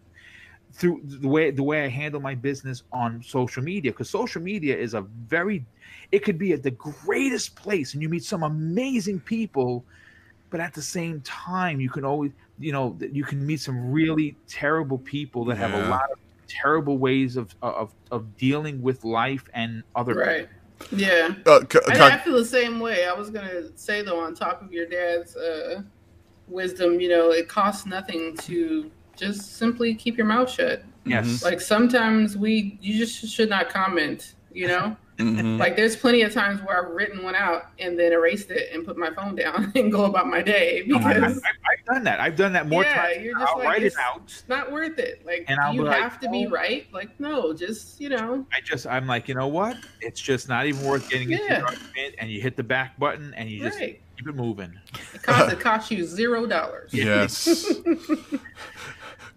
through 0.75 1.01
the 1.05 1.27
way 1.27 1.51
the 1.51 1.62
way 1.62 1.85
I 1.85 1.88
handle 1.88 2.21
my 2.21 2.35
business 2.35 2.83
on 2.93 3.23
social 3.23 3.62
media. 3.62 3.93
Because 3.93 4.11
social 4.11 4.43
media 4.43 4.77
is 4.77 4.93
a 4.93 5.01
very, 5.01 5.64
it 6.12 6.19
could 6.19 6.38
be 6.38 6.53
at 6.53 6.62
the 6.62 6.73
greatest 6.73 7.57
place, 7.57 7.95
and 7.95 8.03
you 8.03 8.11
meet 8.11 8.25
some 8.25 8.43
amazing 8.43 9.21
people, 9.21 9.87
but 10.51 10.61
at 10.61 10.75
the 10.75 10.83
same 10.83 11.23
time, 11.23 11.81
you 11.81 11.88
can 11.88 12.05
always 12.05 12.33
you 12.59 12.73
know 12.73 12.99
you 13.12 13.25
can 13.25 13.44
meet 13.47 13.61
some 13.61 13.90
really 13.92 14.37
terrible 14.49 14.99
people 14.99 15.44
that 15.47 15.57
have 15.57 15.73
a 15.75 15.88
lot 15.88 16.11
of 16.12 16.18
terrible 16.49 16.99
ways 16.99 17.37
of 17.37 17.55
of 17.62 17.92
of 18.11 18.37
dealing 18.37 18.81
with 18.83 19.05
life 19.05 19.44
and 19.55 19.83
other 19.94 20.14
Right. 20.14 20.49
Yeah. 20.92 21.35
Uh, 21.44 21.61
c- 21.71 21.81
I, 21.88 21.97
con- 21.97 22.12
I 22.12 22.18
feel 22.18 22.35
the 22.35 22.44
same 22.44 22.79
way. 22.81 23.07
I 23.07 23.12
was 23.12 23.31
gonna 23.31 23.77
say 23.77 24.03
though, 24.03 24.21
on 24.21 24.35
top 24.35 24.62
of 24.62 24.73
your 24.73 24.87
dad's 24.87 25.37
uh, 25.37 25.83
wisdom, 26.47 27.01
you 27.01 27.09
know, 27.09 27.31
it 27.31 27.49
costs 27.49 27.85
nothing 27.87 28.37
to 28.38 28.90
just 29.16 29.57
simply 29.57 29.94
keep 29.94 30.16
your 30.16 30.27
mouth 30.27 30.49
shut. 30.51 30.85
yes 31.05 31.42
Like 31.42 31.61
sometimes 31.61 32.37
we, 32.37 32.79
you 32.81 32.97
just 32.97 33.29
should 33.29 33.49
not 33.49 33.68
comment. 33.68 34.35
You 34.53 34.68
know, 34.68 34.97
Mhm. 35.19 35.59
like 35.59 35.75
there's 35.75 35.97
plenty 35.97 36.23
of 36.23 36.33
times 36.33 36.61
where 36.63 36.81
I've 36.87 36.93
written 36.95 37.25
one 37.25 37.35
out 37.35 37.67
and 37.81 37.99
then 37.99 38.13
erased 38.13 38.53
it 38.53 38.73
and 38.73 38.87
put 38.87 38.97
my 38.97 39.11
phone 39.11 39.35
down 39.35 39.73
and 39.77 39.91
go 39.91 40.05
about 40.05 40.29
my 40.29 40.41
day 40.43 40.83
because 40.87 41.05
I, 41.05 41.15
have 41.15 41.35
because 41.35 41.41
done 41.87 42.05
that 42.05 42.21
I've 42.21 42.37
done 42.37 42.53
that 42.53 42.69
more 42.69 42.85
Yeah, 42.85 42.95
times 43.03 43.25
you're 43.25 43.35
just 43.39 43.51
I'll 43.51 43.59
like, 43.59 43.67
write 43.67 43.83
it 43.83 43.87
it's- 43.87 44.05
out 44.05 44.43
not 44.49 44.71
worth 44.71 44.99
it. 45.01 45.27
Like 45.27 45.45
And 45.49 45.59
I'll 45.59 45.75
you 45.75 45.83
be 45.83 45.89
like, 45.89 46.01
have 46.01 46.21
to 46.21 46.31
be 46.31 46.47
"Oh." 46.47 46.51
right. 46.51 46.87
Like 46.93 47.19
no, 47.19 47.53
just 47.53 48.01
you 48.01 48.11
know, 48.11 48.47
I 48.53 48.61
just 48.61 48.87
I'm 48.87 49.09
like 49.09 49.27
you 49.29 49.35
know 49.35 49.49
what 49.49 49.77
it's 50.01 50.21
just 50.21 50.49
not 50.49 50.67
even 50.67 50.85
worth 50.85 51.11
getting 51.11 51.33
into 51.33 51.43
Yeah. 51.45 51.63
argument 51.63 52.15
and 52.19 52.31
you 52.31 52.41
hit 52.41 52.57
the 52.57 52.63
back 52.63 52.97
button 52.99 53.35
and 53.35 53.51
you 53.51 53.61
just 53.61 53.79
right. 53.81 54.01
keep 54.17 54.29
it 54.29 54.37
moving 54.37 54.73
It 55.15 55.23
costs 55.25 55.53
it 55.53 55.59
costs 55.59 55.91
you 55.91 56.05
zero 56.05 56.47
dollars. 56.47 56.95
Yes. 56.95 57.49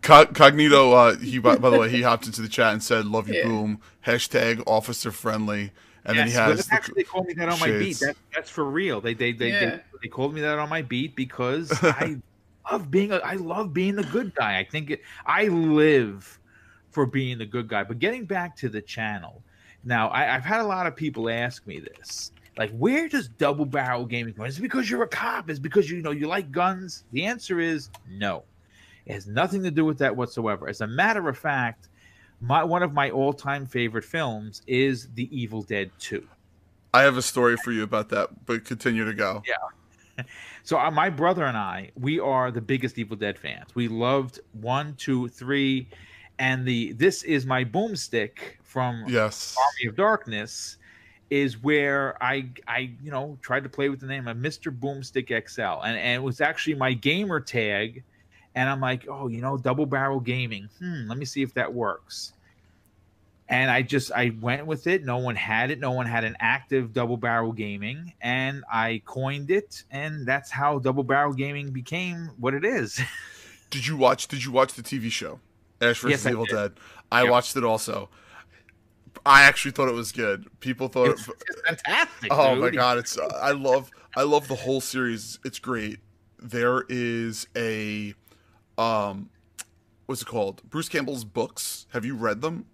Co- 0.01 0.25
Cognito, 0.25 0.93
uh, 0.93 1.17
he 1.19 1.37
by, 1.39 1.57
by 1.57 1.69
the 1.69 1.77
way, 1.79 1.89
he 1.89 2.01
hopped 2.09 2.25
into 2.25 2.41
the 2.41 2.47
chat 2.49 2.73
and 2.73 2.81
said, 2.83 3.05
"Love 3.05 3.27
you, 3.27 3.35
Yeah. 3.35 3.45
boom." 3.47 3.79
Hashtag 4.05 4.63
officer 4.65 5.11
friendly, 5.11 5.71
and 6.05 6.17
then 6.17 6.27
he 6.27 6.33
has 6.33 6.55
that's 6.57 6.67
the- 6.69 6.73
actually 6.75 6.95
they 6.95 7.03
called 7.03 7.27
me 7.27 7.33
that 7.35 7.49
on 7.49 7.59
my 7.59 7.67
beat. 7.71 7.99
That, 7.99 8.15
that's 8.33 8.49
for 8.49 8.65
real. 8.65 8.99
They 9.01 9.13
they 9.13 9.31
they, 9.31 9.49
Yeah. 9.49 9.59
they 9.59 9.81
they 10.03 10.07
called 10.07 10.33
me 10.33 10.41
that 10.41 10.57
on 10.57 10.69
my 10.69 10.81
beat 10.81 11.15
because 11.15 11.71
I 11.83 12.17
love 12.71 12.89
being 12.89 13.11
a 13.11 13.17
I 13.17 13.33
love 13.35 13.73
being 13.73 13.95
the 13.95 14.03
good 14.03 14.33
guy. 14.33 14.57
I 14.59 14.63
think 14.63 14.89
it, 14.91 15.01
I 15.25 15.47
live 15.47 16.39
for 16.89 17.05
being 17.05 17.37
the 17.37 17.45
good 17.45 17.67
guy. 17.67 17.83
But 17.83 17.99
getting 17.99 18.25
back 18.25 18.55
to 18.57 18.69
the 18.69 18.81
channel, 18.81 19.43
now 19.83 20.09
I, 20.09 20.35
I've 20.35 20.43
had 20.43 20.61
a 20.61 20.65
lot 20.65 20.87
of 20.87 20.95
people 20.95 21.29
ask 21.29 21.65
me 21.67 21.79
this. 21.79 22.31
Like, 22.57 22.71
where 22.71 23.07
does 23.07 23.29
double 23.29 23.65
barrel 23.65 24.05
gaming 24.05 24.33
come? 24.33 24.45
Is 24.45 24.59
it 24.59 24.61
because 24.61 24.89
you're 24.89 25.03
a 25.03 25.07
cop? 25.07 25.49
Is 25.49 25.57
it 25.59 25.61
because 25.61 25.89
you 25.89 26.01
know 26.01 26.11
you 26.11 26.27
like 26.27 26.51
guns? 26.51 27.05
The 27.13 27.25
answer 27.25 27.59
is 27.59 27.89
no. 28.09 28.43
It 29.05 29.13
has 29.13 29.27
nothing 29.27 29.63
to 29.63 29.71
do 29.71 29.85
with 29.85 29.97
that 29.99 30.15
whatsoever. 30.15 30.67
As 30.67 30.81
a 30.81 30.87
matter 30.87 31.27
of 31.27 31.37
fact, 31.37 31.89
my 32.39 32.63
one 32.63 32.83
of 32.83 32.93
my 32.93 33.09
all-time 33.09 33.65
favorite 33.65 34.05
films 34.05 34.61
is 34.67 35.09
The 35.13 35.29
Evil 35.35 35.61
Dead 35.61 35.91
2. 35.99 36.27
I 36.93 37.03
have 37.03 37.17
a 37.17 37.21
story 37.21 37.55
for 37.57 37.71
you 37.71 37.83
about 37.83 38.09
that, 38.09 38.45
but 38.45 38.65
continue 38.65 39.05
to 39.05 39.13
go. 39.13 39.43
Yeah. 39.47 40.23
So 40.63 40.77
uh, 40.77 40.91
my 40.91 41.09
brother 41.09 41.45
and 41.45 41.57
I, 41.57 41.89
we 41.99 42.19
are 42.19 42.51
the 42.51 42.61
biggest 42.61 42.99
Evil 42.99 43.17
Dead 43.17 43.39
fans. 43.39 43.73
We 43.73 43.87
loved 43.87 44.39
one, 44.51 44.93
two, 44.95 45.27
three, 45.29 45.87
and 46.37 46.67
the 46.67 46.91
this 46.93 47.23
is 47.23 47.47
my 47.47 47.65
boomstick 47.65 48.37
from 48.61 49.03
Yes. 49.07 49.55
Army 49.57 49.89
of 49.89 49.95
Darkness 49.95 50.77
is 51.31 51.63
where 51.63 52.21
I 52.21 52.49
I 52.67 52.91
you 53.01 53.09
know 53.09 53.39
tried 53.41 53.63
to 53.63 53.69
play 53.69 53.89
with 53.89 54.01
the 54.01 54.05
name 54.05 54.27
of 54.27 54.37
Mr. 54.37 54.71
Boomstick 54.77 55.49
XL, 55.49 55.83
and 55.83 55.97
and 55.97 56.15
it 56.15 56.23
was 56.23 56.41
actually 56.41 56.75
my 56.75 56.93
gamer 56.93 57.39
tag, 57.39 58.03
and 58.55 58.69
I'm 58.69 58.81
like, 58.81 59.07
oh, 59.09 59.27
you 59.27 59.41
know, 59.41 59.57
double 59.57 59.85
barrel 59.85 60.19
gaming. 60.19 60.69
Hmm, 60.79 61.07
let 61.07 61.17
me 61.17 61.25
see 61.25 61.41
if 61.41 61.53
that 61.55 61.73
works. 61.73 62.33
And 63.49 63.69
I 63.69 63.81
just 63.81 64.11
I 64.13 64.31
went 64.39 64.65
with 64.65 64.87
it. 64.87 65.03
No 65.03 65.17
one 65.17 65.35
had 65.35 65.71
it. 65.71 65.79
No 65.79 65.91
one 65.91 66.05
had 66.05 66.23
an 66.23 66.37
active 66.39 66.93
double 66.93 67.17
barrel 67.17 67.51
gaming, 67.51 68.13
and 68.21 68.63
I 68.71 69.01
coined 69.05 69.51
it, 69.51 69.83
and 69.91 70.25
that's 70.25 70.49
how 70.49 70.79
double 70.79 71.03
barrel 71.03 71.33
gaming 71.33 71.71
became 71.71 72.29
what 72.39 72.53
it 72.53 72.63
is. 72.63 73.01
Did 73.69 73.85
you 73.87 73.97
watch? 73.97 74.27
Did 74.29 74.45
you 74.45 74.51
watch 74.51 74.73
the 74.73 74.81
TV 74.81 75.11
show 75.11 75.39
Ash 75.81 75.99
vs 75.99 76.09
Yes, 76.11 76.25
I 76.25 76.29
Evil 76.31 76.45
did. 76.45 76.55
Dead? 76.55 76.73
I 77.11 77.23
Yep. 77.23 77.31
watched 77.31 77.57
it 77.57 77.63
also. 77.65 78.09
I 79.25 79.43
actually 79.43 79.71
thought 79.71 79.89
it 79.89 79.93
was 79.95 80.11
good. 80.13 80.47
People 80.61 80.87
thought. 80.87 81.09
it's, 81.09 81.27
it's 81.27 81.61
fantastic. 81.67 82.29
oh 82.31 82.53
dude. 82.55 82.63
my 82.63 82.69
god! 82.69 82.97
It's 82.99 83.17
I 83.17 83.51
love 83.51 83.91
I 84.15 84.23
love 84.23 84.47
the 84.47 84.55
whole 84.55 84.79
series. 84.81 85.39
It's 85.43 85.59
great. 85.59 85.99
There 86.39 86.85
is 86.87 87.47
a 87.57 88.13
um, 88.77 89.29
what's 90.05 90.21
it 90.21 90.27
called? 90.27 90.61
Bruce 90.69 90.89
Campbell's 90.89 91.23
books. 91.23 91.87
Have 91.93 92.05
you 92.05 92.15
read 92.15 92.41
them? 92.41 92.65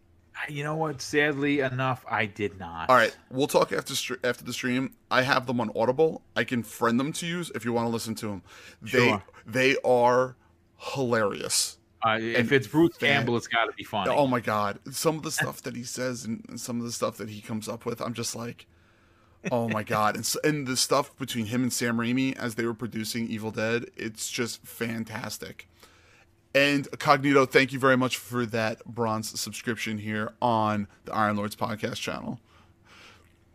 You 0.49 0.63
know 0.63 0.75
what? 0.75 1.01
Sadly 1.01 1.61
enough, 1.61 2.05
I 2.09 2.27
did 2.27 2.59
not. 2.59 2.89
All 2.89 2.95
right, 2.95 3.15
we'll 3.31 3.47
talk 3.47 3.71
after 3.71 3.93
after 4.23 4.43
the 4.43 4.53
stream. 4.53 4.93
I 5.09 5.23
have 5.23 5.47
them 5.47 5.59
on 5.59 5.71
Audible. 5.75 6.21
I 6.35 6.43
can 6.43 6.63
friend 6.63 6.99
them 6.99 7.11
to 7.13 7.25
you 7.25 7.43
if 7.55 7.65
you 7.65 7.73
want 7.73 7.87
to 7.87 7.89
listen 7.89 8.15
to 8.15 8.27
them. 8.27 8.43
They 8.81 9.07
Sure. 9.07 9.23
they 9.45 9.77
are 9.83 10.35
hilarious. 10.77 11.77
Uh, 12.05 12.19
if 12.21 12.51
it's 12.51 12.67
Bruce 12.67 12.95
Campbell, 12.97 13.35
it's 13.35 13.47
got 13.47 13.65
to 13.65 13.71
be 13.73 13.83
funny. 13.83 14.11
Oh 14.11 14.27
my 14.27 14.39
god, 14.39 14.79
some 14.93 15.17
of 15.17 15.23
the 15.23 15.31
stuff 15.31 15.63
that 15.63 15.75
he 15.75 15.83
says 15.83 16.23
and, 16.25 16.59
some 16.59 16.79
of 16.79 16.85
the 16.85 16.91
stuff 16.91 17.17
that 17.17 17.29
he 17.29 17.41
comes 17.41 17.67
up 17.67 17.85
with, 17.85 17.99
I'm 18.01 18.13
just 18.13 18.35
like, 18.35 18.67
oh 19.51 19.67
my 19.67 19.81
god. 19.83 20.15
And 20.15 20.23
s 20.23 20.37
and 20.43 20.67
the 20.67 20.77
stuff 20.77 21.17
between 21.17 21.47
him 21.47 21.63
and 21.63 21.73
Sam 21.73 21.97
Raimi 21.97 22.37
as 22.37 22.55
they 22.55 22.65
were 22.65 22.75
producing 22.75 23.27
Evil 23.27 23.51
Dead, 23.51 23.89
it's 23.97 24.29
just 24.29 24.63
fantastic. 24.65 25.67
And 26.55 26.89
Cognito, 26.91 27.49
thank 27.49 27.71
you 27.71 27.79
very 27.79 27.97
much 27.97 28.17
for 28.17 28.45
that 28.47 28.83
bronze 28.85 29.39
subscription 29.39 29.97
here 29.97 30.31
on 30.41 30.87
the 31.05 31.13
Iron 31.13 31.35
Lords 31.35 31.55
podcast 31.55 31.95
channel. 31.95 32.39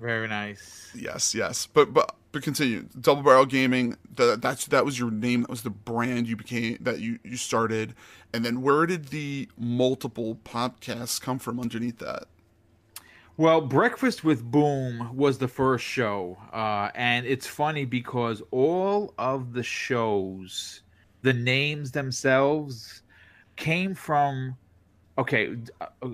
Very 0.00 0.28
nice. 0.28 0.90
Yes, 0.94 1.34
yes. 1.34 1.66
But 1.66 1.94
but 1.94 2.16
but 2.32 2.42
continue. 2.42 2.88
Double 3.00 3.22
Barrel 3.22 3.46
Gaming. 3.46 3.96
That 4.16 4.42
that's 4.42 4.66
that 4.66 4.84
was 4.84 4.98
your 4.98 5.10
name. 5.10 5.42
That 5.42 5.50
was 5.50 5.62
the 5.62 5.70
brand 5.70 6.26
you 6.26 6.36
became 6.36 6.78
that 6.80 7.00
you 7.00 7.18
you 7.22 7.36
started. 7.36 7.94
And 8.34 8.44
then 8.44 8.62
where 8.62 8.86
did 8.86 9.08
the 9.08 9.48
multiple 9.56 10.38
podcasts 10.44 11.20
come 11.20 11.38
from 11.38 11.60
underneath 11.60 11.98
that? 11.98 12.24
Well, 13.36 13.62
Breakfast 13.62 14.24
with 14.24 14.44
Boom 14.44 15.16
was 15.16 15.38
the 15.38 15.48
first 15.48 15.84
show, 15.84 16.36
uh, 16.52 16.90
and 16.94 17.24
it's 17.24 17.46
funny 17.46 17.86
because 17.86 18.42
all 18.50 19.14
of 19.18 19.54
the 19.54 19.62
shows, 19.62 20.81
the 21.22 21.32
names 21.32 21.90
themselves, 21.92 23.02
came 23.56 23.94
from. 23.94 24.56
Okay, 25.18 25.56
uh, 25.80 26.08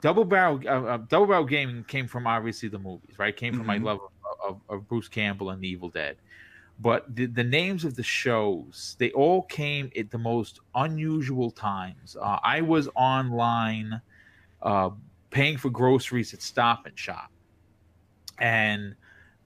Double 0.00 0.24
Barrel, 0.24 0.60
uh, 0.66 0.94
uh, 0.94 0.96
Double 1.08 1.26
Barrel 1.26 1.44
Gaming 1.44 1.82
came 1.84 2.06
from 2.06 2.26
obviously 2.26 2.68
the 2.68 2.78
movies, 2.78 3.18
right? 3.18 3.36
Came 3.36 3.52
from 3.52 3.66
my 3.66 3.78
Mhm. 3.78 3.84
love 3.84 3.98
of, 4.04 4.50
of, 4.50 4.60
of 4.68 4.88
Bruce 4.88 5.08
Campbell 5.08 5.50
and 5.50 5.60
the 5.60 5.68
Evil 5.68 5.88
Dead. 5.88 6.16
But 6.80 7.14
the, 7.14 7.26
the 7.26 7.44
names 7.44 7.84
of 7.84 7.94
the 7.94 8.02
shows, 8.02 8.96
they 8.98 9.10
all 9.12 9.42
came 9.42 9.90
at 9.96 10.10
the 10.10 10.18
most 10.18 10.60
unusual 10.74 11.50
times. 11.50 12.16
Uh, 12.16 12.38
I 12.42 12.60
was 12.60 12.88
online 12.94 14.00
uh, 14.62 14.90
paying 15.30 15.56
for 15.56 15.70
groceries 15.70 16.32
at 16.32 16.40
Stop 16.42 16.86
and 16.86 16.98
Shop, 16.98 17.30
and 18.38 18.94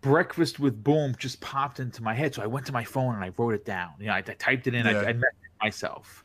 breakfast 0.00 0.60
with 0.60 0.82
boom 0.82 1.14
just 1.18 1.40
popped 1.40 1.80
into 1.80 2.02
my 2.02 2.14
head. 2.14 2.34
So 2.34 2.42
I 2.42 2.46
went 2.46 2.66
to 2.66 2.72
my 2.72 2.84
phone 2.84 3.14
and 3.14 3.24
I 3.24 3.32
wrote 3.36 3.54
it 3.54 3.64
down. 3.64 3.90
You 3.98 4.06
know, 4.06 4.12
I, 4.12 4.18
I 4.18 4.22
typed 4.22 4.66
it 4.66 4.74
in. 4.74 4.86
Yeah. 4.86 5.00
I, 5.00 5.08
I 5.08 5.12
met 5.12 5.32
myself, 5.60 6.24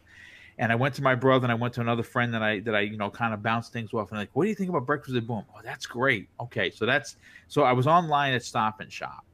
and 0.58 0.72
I 0.72 0.76
went 0.76 0.96
to 0.96 1.02
my 1.02 1.16
brother 1.16 1.46
and 1.46 1.52
I 1.52 1.56
went 1.56 1.74
to 1.76 1.82
another 1.82 2.04
friend 2.04 2.34
that 2.34 2.44
I 2.44 2.60
that 2.62 2.76
I 2.76 2.82
you 2.82 2.98
know 2.98 3.10
kind 3.10 3.34
of 3.34 3.42
bounced 3.42 3.74
things 3.74 3.94
off 3.94 4.12
and 4.12 4.20
like, 4.20 4.30
what 4.34 4.44
do 4.44 4.50
you 4.50 4.56
think 4.56 4.70
about 4.70 4.86
breakfast 4.86 5.16
with 5.16 5.28
boom? 5.28 5.44
Oh, 5.56 5.60
that's 5.64 5.86
great. 5.86 6.30
Okay, 6.40 6.70
so 6.70 6.86
that's 6.86 7.18
so 7.48 7.64
I 7.64 7.74
was 7.74 7.88
online 7.88 8.34
at 8.34 8.44
Stop 8.44 8.80
and 8.80 8.92
Shop. 8.92 9.26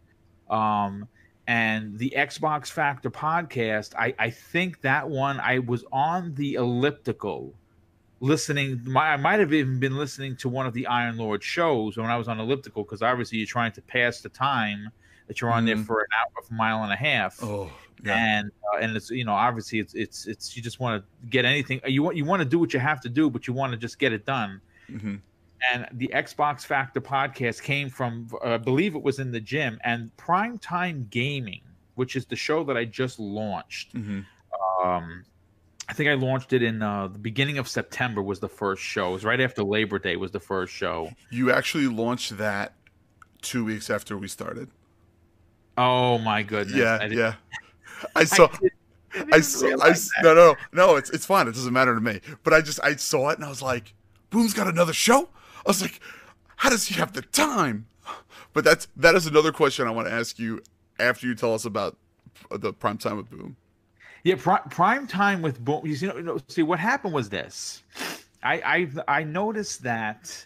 Um, 0.50 1.08
and 1.50 1.98
the 1.98 2.14
Xbox 2.16 2.68
Factor 2.68 3.10
podcast, 3.10 3.96
I, 3.98 4.14
I 4.20 4.30
think 4.30 4.82
that 4.82 5.10
one 5.10 5.40
I 5.40 5.58
was 5.58 5.84
on 5.92 6.36
the 6.36 6.54
elliptical 6.54 7.56
listening. 8.20 8.82
My, 8.86 9.14
I 9.14 9.18
might 9.18 9.40
have 9.40 9.54
even 9.54 9.80
been 9.80 9.98
listening 9.98 10.36
to 10.38 10.50
one 10.50 10.66
of 10.66 10.74
the 10.74 10.88
Iron 10.88 11.18
Lord 11.18 11.44
shows 11.44 11.98
when 11.98 12.08
I 12.08 12.18
was 12.18 12.28
on 12.28 12.40
elliptical 12.40 12.84
because 12.84 13.02
obviously 13.02 13.38
you're 13.38 13.48
trying 13.48 13.72
to 13.74 13.82
pass 13.82 14.22
the 14.22 14.30
time 14.30 14.90
that 15.28 15.40
you're 15.42 15.52
on 15.52 15.66
there 15.66 15.76
Mhm. 15.76 15.86
for 15.86 16.00
an 16.02 16.08
hour, 16.18 16.44
for 16.44 16.54
a 16.54 16.58
mile 16.58 16.84
and 16.84 16.92
a 16.92 16.96
half. 16.96 17.42
Oh, 17.44 17.72
yeah. 18.04 18.16
And 18.40 18.52
uh, 18.74 18.78
and 18.78 18.96
it's 18.96 19.10
you 19.10 19.26
know 19.26 19.34
obviously 19.34 19.80
it's 19.80 19.94
it's 19.94 20.26
it's 20.26 20.56
you 20.56 20.64
just 20.64 20.80
want 20.80 21.04
to 21.04 21.28
get 21.30 21.44
anything 21.46 21.82
you 21.86 22.02
want 22.02 22.16
you 22.16 22.24
want 22.26 22.42
to 22.42 22.48
do 22.48 22.58
what 22.58 22.74
you 22.74 22.80
have 22.80 23.02
to 23.02 23.10
do 23.10 23.30
but 23.30 23.46
you 23.46 23.54
want 23.54 23.72
to 23.74 23.78
just 23.78 24.00
get 24.00 24.14
it 24.14 24.26
done 24.26 24.62
hmm 24.88 25.16
and 25.74 25.86
the 25.92 26.10
Xbox 26.14 26.62
Factor 26.66 27.02
podcast 27.02 27.62
came 27.62 27.90
from, 27.90 28.30
uh, 28.42 28.52
I 28.52 28.58
believe 28.58 28.96
it 28.96 29.04
was 29.04 29.20
in 29.20 29.30
the 29.34 29.42
gym, 29.42 29.78
and 29.84 30.10
Primetime 30.16 31.10
Gaming, 31.10 31.60
which 31.96 32.16
is 32.16 32.26
the 32.26 32.38
show 32.38 32.64
that 32.64 32.78
I 32.78 32.86
just 32.86 33.20
launched. 33.20 33.92
hmm 33.92 34.22
Um, 34.82 35.26
I 35.90 35.94
think 35.94 36.08
I 36.08 36.14
launched 36.14 36.54
it 36.54 36.62
in 36.62 36.84
uh, 36.84 37.08
the 37.08 37.18
beginning 37.18 37.58
of 37.58 37.68
September. 37.68 38.22
Was 38.22 38.40
the 38.40 38.48
first 38.48 38.84
show? 38.84 39.10
It 39.10 39.14
was 39.14 39.26
right 39.26 39.42
after 39.42 39.64
Labor 39.64 39.98
Day. 39.98 40.18
Was 40.18 40.30
the 40.30 40.40
first 40.40 40.72
show. 40.72 41.12
You 41.32 41.52
actually 41.52 41.88
launched 41.88 42.38
that 42.38 42.76
two 43.42 43.66
weeks 43.66 43.90
after 43.90 44.16
we 44.16 44.28
started. 44.28 44.70
Oh 45.80 46.20
my 46.20 46.44
goodness! 46.44 46.76
yeah, 46.76 47.00
I 47.02 47.06
yeah. 47.08 47.34
I 48.16 48.24
saw. 48.26 48.48
I 49.16 49.24
I 49.34 49.40
saw. 49.42 49.68
I, 49.82 49.96
no, 50.22 50.36
no, 50.36 50.56
no. 50.72 50.96
It's 50.96 51.10
it's 51.10 51.26
fine. 51.26 51.48
It 51.48 51.54
doesn't 51.54 51.74
matter 51.74 51.96
to 51.96 52.02
me. 52.02 52.22
But 52.44 52.54
I 52.54 52.62
just 52.62 52.80
I 52.84 52.96
saw 52.96 53.30
it 53.30 53.38
and 53.38 53.46
I 53.46 53.50
was 53.50 53.64
like, 53.64 53.96
"Boom's 54.30 54.54
got 54.54 54.68
another 54.68 54.94
show." 54.94 55.30
I 55.66 55.70
was 55.70 55.82
like, 55.82 56.00
"How 56.58 56.70
does 56.70 56.86
he 56.86 56.96
have 56.96 57.14
the 57.14 57.24
time?" 57.24 57.88
But 58.54 58.64
that's 58.64 58.88
that 58.96 59.16
is 59.16 59.26
another 59.26 59.52
question 59.52 59.88
I 59.88 59.92
want 59.92 60.08
to 60.08 60.14
ask 60.14 60.38
you 60.38 60.62
after 61.00 61.26
you 61.26 61.34
tell 61.34 61.56
us 61.56 61.66
about 61.66 61.98
the 62.52 62.74
prime 62.74 63.00
time 63.00 63.18
with 63.18 63.32
Boom. 63.32 63.56
Yeah, 64.24 64.36
pri- 64.38 64.62
prime 64.70 65.08
time 65.08 65.42
with 65.42 65.64
boom. 65.64 65.86
You 65.86 65.96
see, 65.96 66.08
you 66.08 66.22
know, 66.22 66.40
see 66.48 66.64
what 66.64 66.80
happened 66.80 67.14
was 67.14 67.30
this. 67.30 67.84
I 68.44 68.88
I 69.08 69.20
I 69.20 69.24
noticed 69.24 69.84
that 69.84 70.46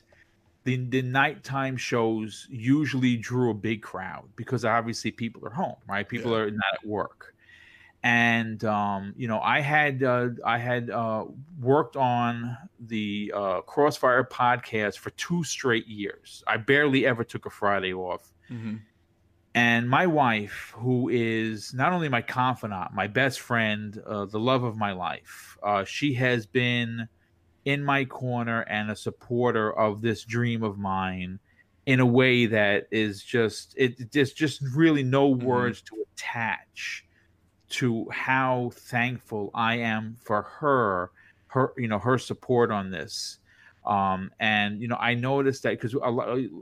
the 0.63 0.77
the 0.77 1.01
nighttime 1.01 1.77
shows 1.77 2.47
usually 2.49 3.17
drew 3.17 3.49
a 3.51 3.53
big 3.53 3.81
crowd 3.81 4.25
because 4.35 4.63
obviously 4.65 5.11
people 5.11 5.45
are 5.45 5.51
home, 5.53 5.75
right? 5.87 6.07
People 6.07 6.31
Yeah. 6.31 6.37
are 6.37 6.51
not 6.51 6.73
at 6.81 6.87
work, 6.87 7.35
and 8.03 8.63
um, 8.63 9.13
you 9.17 9.27
know, 9.27 9.39
I 9.41 9.59
had 9.59 10.03
uh, 10.03 10.29
I 10.45 10.57
had 10.57 10.89
uh, 10.89 11.25
worked 11.59 11.95
on 11.95 12.57
the 12.79 13.31
uh, 13.35 13.61
Crossfire 13.61 14.23
podcast 14.23 14.97
for 14.99 15.09
two 15.11 15.43
straight 15.43 15.87
years. 15.87 16.43
I 16.47 16.57
barely 16.57 17.05
ever 17.05 17.23
took 17.23 17.45
a 17.45 17.49
Friday 17.49 17.93
off. 17.93 18.31
Mm-hmm. 18.51 18.75
And 19.55 19.87
my 19.89 20.07
wife, 20.07 20.73
who 20.75 21.09
is 21.09 21.73
not 21.73 21.93
only 21.93 22.09
my 22.09 22.23
confidant, 22.23 22.91
my 22.93 23.07
best 23.07 23.39
friend, 23.39 23.95
uh, 23.99 24.25
the 24.25 24.39
love 24.39 24.63
of 24.63 24.77
my 24.77 24.93
life, 24.93 25.55
uh, 25.61 25.83
she 25.83 26.15
has 26.15 26.47
been 26.47 27.07
in 27.65 27.83
my 27.83 28.05
corner 28.05 28.61
and 28.63 28.91
a 28.91 28.95
supporter 28.95 29.73
of 29.77 30.01
this 30.01 30.25
dream 30.25 30.63
of 30.63 30.77
mine 30.79 31.39
in 31.85 31.99
a 31.99 32.05
way 32.05 32.45
that 32.47 32.85
is 32.91 33.23
just 33.23 33.73
it 33.77 34.11
there's 34.13 34.33
just 34.33 34.61
really 34.75 35.03
no 35.03 35.29
Mhm. 35.39 35.73
words 35.73 35.81
to 35.83 36.05
attach 36.17 37.03
to 37.69 38.09
how 38.11 38.71
thankful 38.75 39.49
I 39.53 39.75
am 39.77 40.17
for 40.21 40.43
her 40.43 41.11
her 41.47 41.73
you 41.77 41.87
know 41.87 41.99
her 41.99 42.17
support 42.17 42.71
on 42.71 42.91
this 42.91 43.39
um 43.85 44.31
and 44.39 44.81
you 44.81 44.87
know 44.87 44.95
i 44.99 45.13
noticed 45.13 45.63
that 45.63 45.71
because 45.79 45.93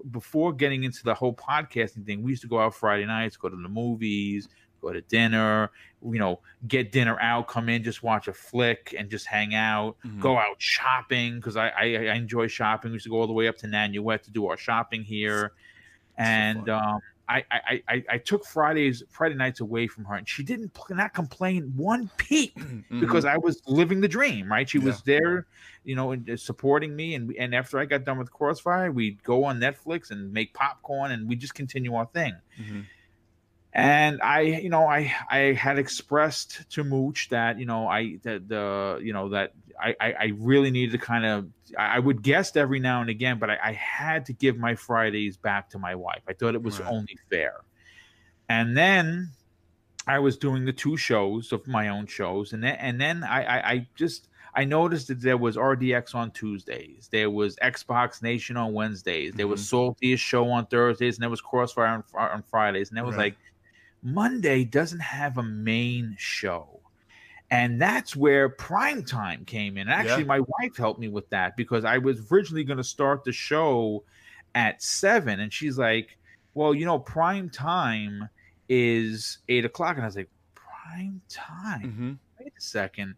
before 0.09 0.53
getting 0.53 0.83
into 0.83 1.03
the 1.03 1.13
whole 1.13 1.33
podcasting 1.33 2.05
thing 2.05 2.23
we 2.23 2.31
used 2.31 2.41
to 2.41 2.47
go 2.47 2.59
out 2.59 2.73
friday 2.73 3.05
nights 3.05 3.37
go 3.37 3.47
to 3.49 3.55
the 3.55 3.69
movies 3.69 4.47
go 4.81 4.91
to 4.91 5.01
dinner 5.01 5.69
you 6.03 6.17
know 6.17 6.39
get 6.67 6.91
dinner 6.91 7.19
out 7.19 7.47
come 7.47 7.69
in 7.69 7.83
just 7.83 8.01
watch 8.01 8.27
a 8.27 8.33
flick 8.33 8.95
and 8.97 9.11
just 9.11 9.27
hang 9.27 9.53
out 9.53 9.95
Mhm. 10.03 10.19
go 10.19 10.37
out 10.37 10.55
shopping 10.57 11.35
because 11.35 11.55
I, 11.55 11.67
I 11.69 11.83
i 11.83 12.15
enjoy 12.15 12.47
shopping 12.47 12.89
we 12.91 12.95
used 12.95 13.03
to 13.03 13.11
go 13.11 13.19
all 13.21 13.27
the 13.27 13.33
way 13.33 13.47
up 13.47 13.57
to 13.57 13.67
nanuet 13.67 14.23
to 14.23 14.31
do 14.31 14.47
our 14.47 14.57
shopping 14.57 15.03
here 15.03 15.51
and 16.17 16.65
fun. 16.65 16.69
um 16.69 16.99
I, 17.29 17.43
I, 17.51 17.83
I, 17.87 18.03
I 18.09 18.17
took 18.17 18.45
Fridays 18.45 19.03
Friday 19.09 19.35
nights 19.35 19.59
away 19.61 19.87
from 19.87 20.05
her, 20.05 20.15
and 20.15 20.27
she 20.27 20.43
didn't 20.43 20.77
not 20.89 21.13
complain 21.13 21.71
one 21.75 22.09
peep 22.17 22.57
Mhm. 22.57 22.99
because 22.99 23.25
I 23.25 23.37
was 23.37 23.61
living 23.67 24.01
the 24.01 24.07
dream, 24.07 24.51
right? 24.51 24.69
She 24.69 24.79
Yeah. 24.79 24.85
was 24.85 25.01
there, 25.03 25.47
you 25.83 25.95
know, 25.95 26.11
and 26.11 26.29
uh, 26.29 26.37
supporting 26.37 26.95
me. 26.95 27.15
And 27.15 27.33
and 27.37 27.55
after 27.55 27.79
I 27.79 27.85
got 27.85 28.03
done 28.03 28.17
with 28.17 28.31
Crossfire, 28.31 28.91
we'd 28.91 29.23
go 29.23 29.43
on 29.45 29.59
Netflix 29.59 30.11
and 30.11 30.33
make 30.33 30.53
popcorn, 30.53 31.11
and 31.11 31.27
we 31.27 31.35
just 31.35 31.53
continue 31.55 31.93
our 31.95 32.05
thing. 32.07 32.35
Mhm. 32.59 32.85
And 33.73 34.21
I, 34.21 34.41
you 34.41 34.69
know, 34.69 34.85
I 34.85 35.13
I 35.29 35.37
had 35.53 35.79
expressed 35.79 36.69
to 36.71 36.83
Mooch 36.83 37.29
that 37.29 37.57
you 37.57 37.65
know 37.65 37.87
I 37.87 38.17
that 38.23 38.49
the 38.49 38.99
you 39.01 39.13
know 39.13 39.29
that 39.29 39.53
I 39.79 39.95
I, 39.99 40.33
really 40.37 40.71
needed 40.71 40.91
to 40.91 40.97
kind 40.97 41.25
of 41.25 41.47
I 41.77 41.95
I 41.95 41.99
would 41.99 42.21
guest 42.21 42.57
every 42.57 42.79
now 42.79 42.99
and 42.99 43.09
again, 43.09 43.39
but 43.39 43.49
I, 43.49 43.57
I 43.63 43.71
had 43.73 44.25
to 44.25 44.33
give 44.33 44.57
my 44.57 44.75
Fridays 44.75 45.37
back 45.37 45.69
to 45.69 45.79
my 45.79 45.95
wife. 45.95 46.21
I 46.27 46.33
thought 46.33 46.53
it 46.53 46.61
was 46.61 46.79
Right. 46.79 46.91
only 46.91 47.17
fair. 47.29 47.61
And 48.49 48.75
then 48.75 49.29
I 50.05 50.19
was 50.19 50.37
doing 50.37 50.65
the 50.65 50.73
two 50.73 50.97
shows 50.97 51.53
of 51.53 51.65
my 51.67 51.87
own 51.87 52.07
shows, 52.07 52.51
and 52.51 52.61
then 52.61 52.75
and 52.75 52.99
then 52.99 53.23
I, 53.23 53.43
I, 53.43 53.71
I 53.71 53.87
just 53.95 54.27
I 54.53 54.65
noticed 54.65 55.07
that 55.07 55.21
there 55.21 55.37
was 55.37 55.55
RDX 55.55 56.13
on 56.13 56.31
Tuesdays, 56.31 57.07
there 57.09 57.29
was 57.29 57.55
Xbox 57.57 58.21
Nation 58.21 58.57
on 58.57 58.73
Wednesdays, 58.73 59.33
there 59.33 59.47
was 59.47 59.61
mm-hmm. 59.65 59.77
Saltiest 60.05 60.19
Show 60.19 60.49
on 60.49 60.65
Thursdays, 60.65 61.15
and 61.15 61.23
there 61.23 61.29
was 61.29 61.39
Crossfire 61.39 61.85
on, 61.85 62.03
on 62.13 62.43
Fridays, 62.43 62.89
and 62.89 62.97
that 62.97 63.05
was 63.05 63.15
Right. 63.15 63.31
like 63.31 63.37
Monday 64.03 64.63
doesn't 64.65 64.99
have 64.99 65.37
a 65.37 65.43
main 65.43 66.15
show. 66.17 66.81
And 67.49 67.81
that's 67.81 68.15
where 68.15 68.47
prime 68.49 69.03
time 69.03 69.43
came 69.45 69.77
in. 69.77 69.89
Actually, 69.89 70.23
Yeah. 70.23 70.27
my 70.27 70.39
wife 70.39 70.77
helped 70.77 70.99
me 70.99 71.09
with 71.09 71.29
that 71.31 71.57
because 71.57 71.83
I 71.83 71.97
was 71.97 72.31
originally 72.31 72.63
going 72.63 72.77
to 72.77 72.83
start 72.83 73.25
the 73.25 73.33
show 73.33 74.05
at 74.55 74.81
seven, 74.81 75.41
and 75.41 75.51
she's 75.51 75.77
like, 75.77 76.17
"Well, 76.53 76.73
you 76.73 76.85
know, 76.85 76.97
prime 76.99 77.49
time 77.49 78.29
is 78.69 79.39
eight 79.49 79.65
o'clock," 79.65 79.95
and 79.97 80.03
I 80.03 80.07
was 80.07 80.15
like, 80.15 80.29
"Prime 80.55 81.21
time? 81.29 82.19
Mhm. 82.39 82.43
Wait 82.43 82.53
a 82.57 82.61
second. 82.61 83.15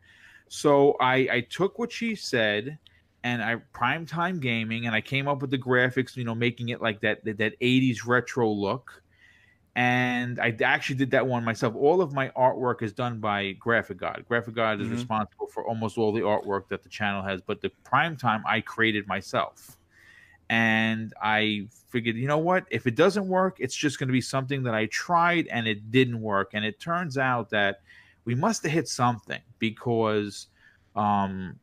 So 0.47 0.93
I 0.99 1.15
I 1.31 1.41
took 1.41 1.77
what 1.77 1.91
she 1.91 2.15
said, 2.15 2.79
and 3.23 3.43
I 3.43 3.57
prime 3.71 4.05
time 4.07 4.39
gaming, 4.39 4.87
and 4.87 4.95
I 4.95 5.01
came 5.01 5.27
up 5.27 5.41
with 5.41 5.51
the 5.51 5.59
graphics, 5.59 6.15
you 6.17 6.23
know, 6.23 6.35
making 6.35 6.69
it 6.69 6.81
like 6.81 7.01
that 7.01 7.23
that, 7.25 7.37
that 7.37 7.53
80s 7.61 8.03
retro 8.05 8.49
look. 8.51 9.02
And 9.75 10.39
I 10.39 10.55
actually 10.63 10.97
did 10.97 11.12
that 11.12 11.25
one 11.25 11.43
myself. 11.43 11.75
All 11.75 12.01
of 12.01 12.13
my 12.13 12.29
artwork 12.29 12.83
is 12.83 12.93
done 12.93 13.19
by 13.19 13.53
Graphic 13.53 13.97
God. 13.97 14.23
Graphic 14.27 14.53
God 14.53 14.79
is 14.79 14.88
Mhm. 14.88 14.91
responsible 14.91 15.47
for 15.47 15.67
almost 15.67 15.97
all 15.97 16.12
the 16.12 16.21
artwork 16.21 16.67
that 16.67 16.83
the 16.83 16.89
channel 16.89 17.23
has, 17.23 17.41
but 17.41 17.62
the 17.62 17.71
prime 17.83 18.15
time 18.15 18.43
I 18.45 18.62
created 18.62 19.07
myself. 19.07 19.77
And 20.49 21.12
I 21.21 21.67
figured, 21.89 22.15
you 22.17 22.27
know 22.27 22.38
what? 22.38 22.67
If 22.69 22.86
it 22.86 22.95
doesn't 22.95 23.27
work, 23.27 23.57
it's 23.59 23.75
just 23.75 23.97
going 23.97 24.09
to 24.09 24.13
be 24.13 24.21
something 24.21 24.62
that 24.63 24.75
I 24.75 24.86
tried 24.88 25.47
and 25.47 25.67
it 25.67 25.89
didn't 25.89 26.21
work. 26.21 26.51
And 26.53 26.63
it 26.63 26.79
turns 26.79 27.17
out 27.17 27.49
that 27.49 27.81
we 28.25 28.36
must 28.36 28.62
have 28.63 28.71
hit 28.71 28.88
something 28.88 29.41
because 29.57 30.47
um, 30.95 31.59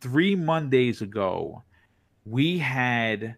three 0.00 0.34
Mondays 0.34 1.02
ago, 1.02 1.62
we 2.24 2.58
had 2.58 3.36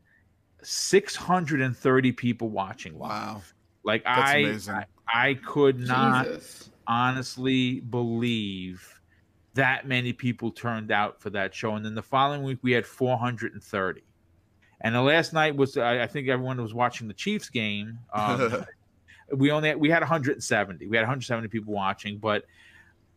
630 0.63 2.13
people 2.13 2.49
watching 2.49 2.99
live. 2.99 3.53
Wow, 3.89 3.93
Like 3.95 4.05
that's 4.05 4.31
I, 4.31 4.37
amazing. 4.37 4.75
I, 4.75 4.85
I 5.31 5.35
could 5.35 5.81
not 5.81 6.27
Jesus. 6.27 6.71
honestly 6.87 7.81
believe 7.81 9.01
that 9.55 9.89
many 9.89 10.13
people 10.13 10.51
turned 10.51 10.93
out 10.93 11.21
for 11.21 11.31
that 11.31 11.55
show. 11.55 11.75
And 11.75 11.85
then 11.85 11.95
the 11.95 12.03
following 12.03 12.43
week, 12.43 12.59
we 12.63 12.73
had 12.73 12.87
430. 12.87 14.03
And 14.81 14.95
the 14.95 15.03
last 15.03 15.33
night 15.33 15.57
was, 15.57 15.77
I 15.77 16.03
I 16.03 16.07
think 16.07 16.29
everyone 16.29 16.61
was 16.61 16.75
watching 16.75 17.09
the 17.09 17.15
Chiefs 17.15 17.49
game. 17.49 17.99
Um, 18.15 18.65
we 19.37 19.51
only 19.51 19.75
we 19.75 19.91
had 19.91 20.01
170. 20.01 20.87
We 20.87 20.97
had 20.97 21.03
170 21.03 21.49
people 21.49 21.75
watching, 21.75 22.17
but 22.19 22.45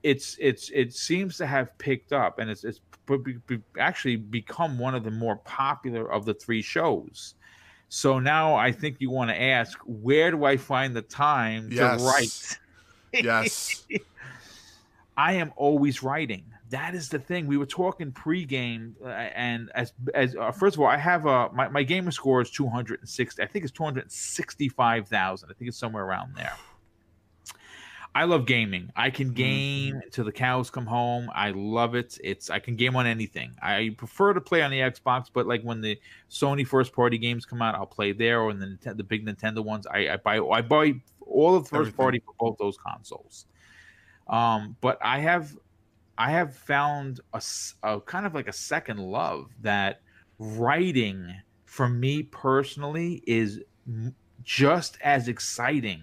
it's 0.03 0.35
it's 0.39 0.69
it 0.71 0.93
seems 0.93 1.37
to 1.37 1.45
have 1.45 1.77
picked 1.77 2.11
up, 2.11 2.39
and 2.39 2.49
it's 2.49 2.63
it's 2.65 2.81
be- 3.05 3.37
be- 3.47 3.61
actually 3.79 4.17
become 4.17 4.77
one 4.77 4.95
of 4.95 5.03
the 5.03 5.11
more 5.11 5.37
popular 5.37 6.11
of 6.11 6.25
the 6.25 6.33
three 6.33 6.61
shows. 6.61 7.35
So 7.93 8.19
now 8.19 8.55
I 8.55 8.71
think 8.71 8.97
you 8.99 9.09
want 9.09 9.31
to 9.31 9.41
ask, 9.41 9.77
where 9.85 10.31
do 10.31 10.45
I 10.45 10.55
find 10.55 10.95
the 10.95 11.01
time 11.01 11.69
Yes. 11.71 11.99
to 12.01 12.07
write? 12.07 12.59
yes. 13.25 13.85
I 15.17 15.33
am 15.33 15.51
always 15.57 16.01
writing 16.01 16.45
that 16.71 16.95
is 16.95 17.09
the 17.09 17.19
thing. 17.19 17.47
We 17.47 17.57
were 17.57 17.65
talking 17.65 18.11
pregame, 18.11 18.93
uh, 19.03 19.09
and 19.09 19.69
as 19.75 19.93
as 20.15 20.35
uh, 20.35 20.51
first 20.51 20.75
of 20.75 20.81
all, 20.81 20.87
I 20.87 20.97
have 20.97 21.25
a 21.25 21.49
my, 21.51 21.67
my 21.67 21.83
gamer 21.83 22.11
score 22.11 22.41
is 22.41 22.49
260. 22.49 23.43
I 23.43 23.45
think 23.45 23.63
it's 23.63 23.73
265,000. 23.73 25.49
I 25.49 25.53
think 25.53 25.67
it's 25.67 25.77
somewhere 25.77 26.05
around 26.05 26.33
there. 26.35 26.53
I 28.13 28.25
love 28.25 28.45
gaming. 28.45 28.91
I 28.95 29.09
can 29.09 29.31
game 29.31 29.95
mm-hmm. 29.95 30.09
till 30.11 30.25
the 30.25 30.33
cows 30.33 30.69
come 30.69 30.85
home. 30.85 31.29
I 31.33 31.51
love 31.51 31.95
it. 31.95 32.17
It's 32.21 32.49
I 32.49 32.59
can 32.59 32.75
game 32.75 32.95
on 32.95 33.07
anything. 33.07 33.53
I 33.61 33.95
prefer 33.97 34.33
to 34.33 34.41
play 34.41 34.61
on 34.61 34.71
the 34.71 34.79
Xbox, 34.79 35.27
but 35.31 35.47
like 35.47 35.61
when 35.61 35.79
the 35.79 35.97
Sony 36.29 36.67
first 36.67 36.93
party 36.93 37.17
games 37.17 37.45
come 37.45 37.61
out, 37.61 37.73
I'll 37.73 37.85
play 37.85 38.11
there. 38.11 38.41
Or 38.41 38.53
the 38.53 38.77
the 38.95 39.03
big 39.03 39.25
Nintendo 39.25 39.63
ones, 39.63 39.87
I, 39.87 40.09
I 40.09 40.17
buy 40.17 40.39
I 40.39 40.61
buy 40.61 40.95
all 41.21 41.55
of 41.55 41.63
the 41.63 41.69
first 41.69 41.79
Everything. 41.79 41.97
party 41.97 42.21
for 42.25 42.33
both 42.37 42.57
those 42.57 42.77
consoles. 42.77 43.45
Um, 44.27 44.75
but 44.81 44.97
I 45.01 45.19
have 45.19 45.55
I 46.17 46.31
have 46.31 46.53
found 46.53 47.21
a, 47.33 47.41
a 47.83 48.01
kind 48.01 48.25
of 48.25 48.33
like 48.33 48.49
a 48.49 48.53
second 48.53 48.99
love 48.99 49.51
that 49.61 50.01
writing 50.37 51.33
for 51.63 51.87
me 51.87 52.23
personally 52.23 53.23
is 53.25 53.61
just 54.43 54.97
as 55.01 55.29
exciting 55.29 56.01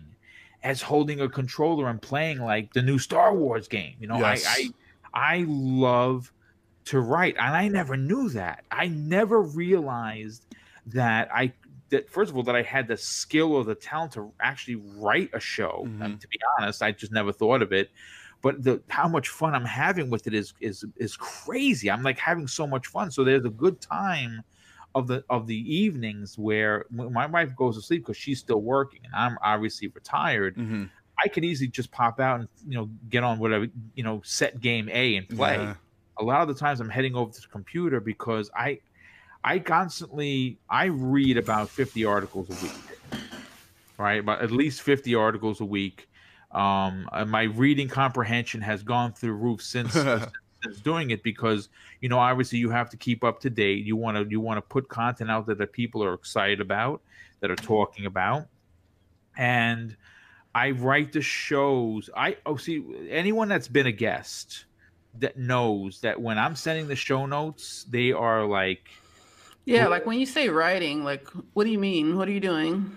as 0.62 0.82
holding 0.82 1.20
a 1.20 1.28
controller 1.28 1.88
and 1.88 2.00
playing 2.00 2.38
like 2.38 2.72
the 2.72 2.82
new 2.82 2.98
Star 2.98 3.34
Wars 3.34 3.68
game. 3.68 3.94
You 4.00 4.06
know, 4.06 4.18
yes. 4.18 4.44
I, 4.46 4.70
I 5.14 5.38
I 5.40 5.44
love 5.48 6.32
to 6.86 7.00
write, 7.00 7.36
and 7.38 7.54
I 7.54 7.68
never 7.68 7.96
knew 7.96 8.28
that. 8.30 8.64
I 8.70 8.88
never 8.88 9.42
realized 9.42 10.44
that 10.86 11.28
I 11.32 11.52
that 11.90 12.09
first 12.11 12.30
of 12.30 12.36
all 12.36 12.42
that 12.44 12.56
I 12.56 12.62
had 12.62 12.88
the 12.88 12.96
skill 12.96 13.54
or 13.54 13.64
the 13.64 13.74
talent 13.74 14.12
to 14.12 14.32
actually 14.40 14.76
write 14.96 15.30
a 15.32 15.40
show. 15.40 15.84
Mm-hmm. 15.86 16.02
I 16.02 16.09
mean, 16.09 16.18
to 16.18 16.28
be 16.28 16.38
honest, 16.59 16.82
I 16.82 16.92
just 16.92 17.12
never 17.12 17.32
thought 17.32 17.62
of 17.62 17.72
it. 17.72 17.90
But 18.40 18.62
the 18.62 18.80
how 18.88 19.09
much 19.09 19.30
fun 19.30 19.54
I'm 19.54 19.64
having 19.64 20.11
with 20.11 20.26
it 20.26 20.34
is 20.34 20.54
is 20.61 20.84
is 20.96 21.16
crazy. 21.16 21.90
I'm 21.90 22.02
like 22.02 22.18
having 22.18 22.46
so 22.46 22.66
much 22.66 22.86
fun. 22.86 23.11
So 23.11 23.24
there's 23.24 23.44
a 23.44 23.50
good 23.50 23.80
time 23.80 24.42
of 24.95 25.07
the 25.07 25.24
of 25.28 25.47
the 25.47 25.76
evenings 25.76 26.39
where 26.39 26.86
my 26.91 27.26
wife 27.26 27.55
goes 27.55 27.76
to 27.76 27.82
sleep 27.82 28.03
because 28.03 28.16
she's 28.16 28.39
still 28.39 28.62
working 28.62 29.01
and 29.05 29.14
I'm 29.14 29.39
obviously 29.43 29.89
retired. 29.89 30.57
Mm-hmm. 30.57 30.84
I 31.22 31.28
can 31.28 31.45
easily 31.45 31.68
just 31.68 31.91
pop 31.91 32.20
out 32.20 32.41
and 32.41 32.49
you 32.66 32.76
know 32.76 32.89
get 33.09 33.24
on 33.24 33.39
whatever 33.39 33.66
you 33.95 34.03
know 34.03 34.22
set 34.24 34.61
game 34.61 34.89
A 34.93 35.16
and 35.16 35.28
play. 35.28 35.57
Yeah. 35.57 35.74
A 36.18 36.24
lot 36.24 36.43
of 36.43 36.49
the 36.49 36.55
times 36.55 36.80
I'm 36.80 36.89
heading 36.89 37.14
over 37.14 37.30
to 37.30 37.41
the 37.41 37.49
computer 37.49 38.01
because 38.01 38.51
I 38.55 38.80
I 39.45 39.59
constantly 39.59 40.59
I 40.68 40.86
read 40.86 41.36
about 41.36 41.68
50 41.68 42.05
articles 42.05 42.51
a 42.51 42.64
week. 42.64 43.22
Right? 43.99 44.20
About 44.20 44.43
at 44.43 44.51
least 44.51 44.82
50 44.82 45.14
articles 45.16 45.61
a 45.61 45.64
week. 45.64 46.09
Um, 46.53 47.09
my 47.26 47.43
reading 47.43 47.89
comprehension 47.89 48.61
has 48.62 48.82
gone 48.82 49.12
through 49.12 49.32
roof 49.32 49.61
since 49.61 49.95
that's 50.62 50.80
doing 50.80 51.11
it 51.11 51.22
because 51.22 51.68
you 52.00 52.09
know 52.09 52.18
obviously 52.18 52.59
you 52.59 52.70
have 52.70 52.90
to 52.90 52.96
keep 52.96 53.24
up 53.24 53.40
to 53.40 53.50
date. 53.50 53.84
You 53.84 53.96
want 53.96 54.16
to 54.16 54.30
you 54.30 54.40
want 54.40 54.59
to 54.59 54.62
put 54.62 54.88
content 54.88 55.30
out 55.30 55.46
there 55.46 55.54
that 55.56 55.72
people 55.72 56.02
are 56.02 56.14
excited 56.14 56.61
about 56.61 57.00
that 57.40 57.50
are 57.50 57.56
talking 57.56 58.06
about. 58.06 58.46
And 59.36 59.96
i 60.54 60.70
write 60.70 61.12
the 61.12 61.22
shows. 61.22 62.11
I 62.16 62.36
oh 62.46 62.56
see 62.56 62.82
anyone 63.09 63.48
that's 63.48 63.68
been 63.68 63.86
a 63.86 63.92
guest 63.92 64.64
that 65.20 65.36
knows 65.36 66.00
that 66.02 66.20
when 66.20 66.38
i'm 66.38 66.54
sending 66.54 66.86
the 66.86 66.94
show 66.94 67.26
notes 67.26 67.86
they 67.88 68.12
are 68.12 68.44
like 68.44 68.90
yeah 69.64 69.86
like 69.88 70.06
when 70.06 70.20
you 70.20 70.26
say 70.26 70.48
writing 70.48 71.02
like 71.02 71.26
what 71.54 71.64
do 71.64 71.70
you 71.70 71.78
mean? 71.78 72.16
What 72.16 72.28
are 72.28 72.30
you 72.30 72.40
doing 72.40 72.96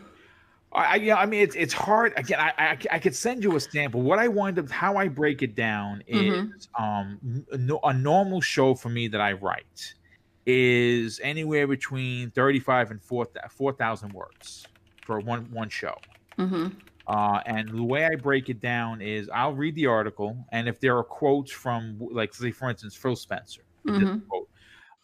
I 0.73 0.95
yeah, 0.95 1.17
I 1.17 1.25
mean 1.25 1.41
it's 1.41 1.55
it's 1.55 1.73
hard. 1.73 2.13
Again, 2.15 2.39
I, 2.39 2.53
I, 2.57 2.77
I 2.91 2.99
could 2.99 3.15
send 3.15 3.43
you 3.43 3.55
a 3.55 3.59
sample. 3.59 4.01
What 4.01 4.19
I 4.19 4.27
wind 4.27 4.57
up 4.57 4.69
how 4.69 4.95
I 4.95 5.09
break 5.09 5.41
it 5.41 5.55
down 5.55 6.03
mm-hmm. 6.09 6.51
is 6.57 6.69
um 6.79 7.45
a, 7.51 7.87
a 7.87 7.93
normal 7.93 8.39
show 8.39 8.73
for 8.73 8.89
me 8.89 9.07
that 9.09 9.19
I 9.19 9.33
write 9.33 9.93
is 10.45 11.19
anywhere 11.23 11.67
between 11.67 12.31
35 12.31 12.91
and 12.91 13.01
four 13.01 13.27
4,000 13.49 14.13
words 14.13 14.65
for 15.05 15.19
one 15.19 15.49
one 15.51 15.69
show. 15.69 15.95
Mm-hmm. 16.37 16.67
Uh, 17.07 17.41
and 17.45 17.69
the 17.69 17.83
way 17.83 18.05
I 18.05 18.15
break 18.15 18.49
it 18.49 18.61
down 18.61 19.01
is 19.01 19.29
I'll 19.33 19.53
read 19.53 19.75
the 19.75 19.87
article, 19.87 20.37
and 20.51 20.69
if 20.69 20.79
there 20.79 20.97
are 20.97 21.03
quotes 21.03 21.51
from, 21.51 21.97
like, 21.99 22.33
say, 22.33 22.51
for 22.51 22.69
instance, 22.69 22.95
Phil 22.95 23.15
Spencer, 23.15 23.63
mm-hmm. 23.85 24.19
quote, 24.29 24.47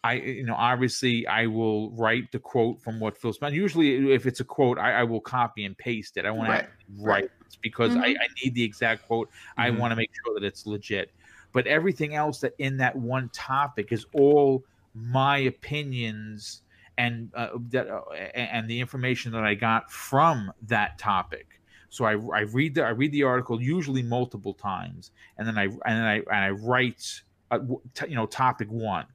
I, 0.04 0.14
you 0.14 0.44
know, 0.44 0.54
obviously 0.54 1.26
I 1.26 1.46
will 1.46 1.90
write 1.90 2.30
the 2.30 2.38
quote 2.38 2.80
from 2.80 3.00
what 3.00 3.16
Phil 3.16 3.32
Spencer. 3.32 3.56
Usually, 3.56 4.12
if 4.12 4.26
it's 4.26 4.40
a 4.40 4.44
quote, 4.44 4.78
I, 4.78 5.00
I 5.00 5.02
will 5.02 5.20
copy 5.20 5.64
and 5.64 5.76
paste 5.76 6.16
it. 6.16 6.24
I 6.24 6.30
want 6.30 6.50
right. 6.50 6.60
to 6.62 6.68
write 7.02 7.22
right. 7.22 7.30
because 7.62 7.92
mm-hmm. 7.92 8.02
I, 8.02 8.08
I, 8.08 8.28
need 8.42 8.54
the 8.54 8.62
exact 8.62 9.06
quote. 9.06 9.28
Mm-hmm. 9.28 9.60
I 9.60 9.70
want 9.70 9.90
to 9.92 9.96
make 9.96 10.10
sure 10.24 10.34
that 10.38 10.46
it's 10.46 10.66
legit. 10.66 11.10
But 11.52 11.66
everything 11.66 12.14
else 12.14 12.40
that 12.40 12.52
in 12.58 12.76
that 12.76 12.94
one 12.94 13.28
topic 13.30 13.90
is 13.90 14.06
all 14.12 14.64
my 14.94 15.38
opinions 15.38 16.62
and 16.96 17.30
uh, 17.34 17.48
that 17.70 17.88
uh, 17.88 18.12
and 18.14 18.68
the 18.68 18.80
information 18.80 19.32
that 19.32 19.44
I 19.44 19.54
got 19.54 19.90
from 19.90 20.52
that 20.62 20.98
topic. 20.98 21.60
So 21.90 22.04
I, 22.04 22.12
I 22.12 22.40
read 22.40 22.74
the 22.74 22.84
I 22.84 22.90
read 22.90 23.12
the 23.12 23.24
article 23.24 23.60
usually 23.60 24.02
multiple 24.02 24.54
times, 24.54 25.10
and 25.38 25.48
then 25.48 25.58
I 25.58 25.64
and 25.64 25.80
then 25.86 26.04
I 26.04 26.16
and 26.16 26.26
I 26.30 26.50
write, 26.50 27.22
uh, 27.50 27.58
t- 27.94 28.08
you 28.08 28.14
know, 28.14 28.26
topic 28.26 28.68
one 28.70 29.06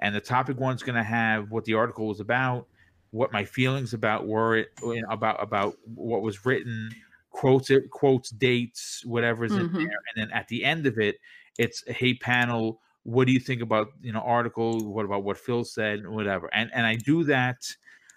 and 0.00 0.14
the 0.14 0.20
topic 0.20 0.58
one's 0.58 0.82
going 0.82 0.96
to 0.96 1.02
have 1.02 1.50
what 1.50 1.64
the 1.64 1.74
article 1.74 2.06
was 2.06 2.20
about, 2.20 2.66
what 3.10 3.32
my 3.32 3.44
feelings 3.44 3.94
about 3.94 4.26
were 4.26 4.56
it 4.56 4.68
about 5.10 5.42
about 5.42 5.76
what 5.94 6.22
was 6.22 6.44
written, 6.44 6.90
quotes 7.30 7.70
it 7.70 7.90
quotes 7.90 8.30
dates, 8.30 9.04
whatever's 9.04 9.52
mm-hmm. 9.52 9.76
in 9.76 9.84
there, 9.84 9.98
and 10.14 10.16
then 10.16 10.30
at 10.30 10.48
the 10.48 10.64
end 10.64 10.86
of 10.86 10.98
it, 10.98 11.16
it's 11.58 11.82
hey 11.88 12.14
panel, 12.14 12.80
what 13.02 13.26
do 13.26 13.32
you 13.32 13.40
think 13.40 13.62
about 13.62 13.88
you 14.00 14.12
know 14.12 14.20
article? 14.20 14.92
What 14.92 15.04
about 15.04 15.24
what 15.24 15.38
Phil 15.38 15.64
said, 15.64 16.06
whatever, 16.06 16.48
and 16.52 16.70
and 16.74 16.86
I 16.86 16.96
do 16.96 17.24
that. 17.24 17.64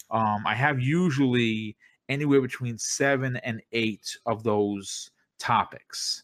Um, 0.10 0.46
I 0.46 0.56
have 0.56 0.82
usually 0.82 1.78
anywhere 2.10 2.42
between 2.42 2.78
seven 2.78 3.38
and 3.38 3.62
eight 3.72 4.18
of 4.26 4.44
those 4.44 5.12
topics 5.40 6.24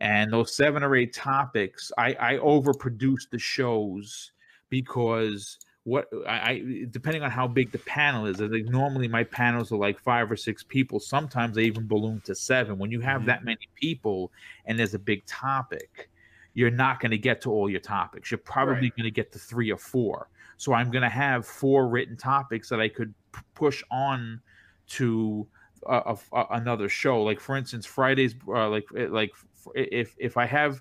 and 0.00 0.32
those 0.32 0.54
seven 0.54 0.82
or 0.82 0.94
eight 0.96 1.14
topics 1.14 1.90
i 1.96 2.14
i 2.20 2.36
overproduce 2.38 3.30
the 3.30 3.38
shows 3.38 4.32
because 4.72 5.58
what 5.84 6.08
I, 6.26 6.32
I, 6.32 6.84
depending 6.90 7.22
on 7.22 7.30
how 7.30 7.46
big 7.46 7.70
the 7.72 7.78
panel 7.78 8.26
is. 8.26 8.40
I 8.40 8.48
think 8.48 8.68
normally 8.68 9.08
my 9.08 9.24
panels 9.24 9.70
are 9.70 9.76
like 9.76 10.00
five 10.00 10.30
or 10.30 10.36
six 10.36 10.62
people. 10.62 10.98
Sometimes 10.98 11.56
they 11.56 11.64
even 11.64 11.86
balloon 11.86 12.20
to 12.24 12.34
seven. 12.34 12.78
When 12.78 12.90
you 12.90 13.00
have 13.00 13.20
mm-hmm. 13.20 13.28
that 13.28 13.44
many 13.44 13.68
people 13.74 14.32
and 14.64 14.78
there's 14.78 14.94
a 14.94 14.98
big 14.98 15.24
topic, 15.26 16.08
you're 16.54 16.70
not 16.70 17.00
going 17.00 17.10
to 17.10 17.18
get 17.18 17.40
to 17.42 17.50
all 17.50 17.68
your 17.68 17.80
topics. 17.80 18.30
You're 18.30 18.38
probably 18.38 18.74
right. 18.74 18.96
going 18.96 19.04
to 19.04 19.10
get 19.10 19.32
to 19.32 19.38
three 19.38 19.70
or 19.70 19.76
four. 19.76 20.28
So 20.56 20.72
I'm 20.72 20.90
going 20.90 21.02
to 21.02 21.08
have 21.08 21.44
four 21.44 21.88
written 21.88 22.16
topics 22.16 22.68
that 22.68 22.80
I 22.80 22.88
could 22.88 23.12
p- 23.32 23.40
push 23.54 23.82
on 23.90 24.40
to 24.88 25.46
a, 25.86 26.16
a, 26.32 26.46
another 26.52 26.88
show. 26.88 27.22
Like 27.22 27.40
for 27.40 27.56
instance, 27.56 27.86
Fridays, 27.86 28.34
uh, 28.48 28.68
like 28.68 28.86
like 28.92 29.32
if 29.74 30.14
if 30.18 30.36
I 30.36 30.46
have 30.46 30.80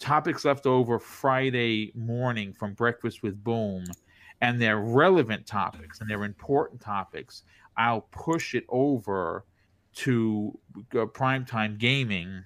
topics 0.00 0.44
left 0.44 0.66
over 0.66 0.98
Friday 0.98 1.92
morning 1.94 2.52
from 2.52 2.72
Breakfast 2.72 3.22
with 3.22 3.42
Boom, 3.44 3.84
and 4.40 4.60
they're 4.60 4.78
relevant 4.78 5.46
topics 5.46 6.00
and 6.00 6.10
they're 6.10 6.24
important 6.24 6.80
topics, 6.80 7.42
I'll 7.76 8.08
push 8.10 8.54
it 8.54 8.64
over 8.68 9.44
to 9.92 10.58
uh, 10.94 11.06
primetime 11.06 11.78
gaming. 11.78 12.42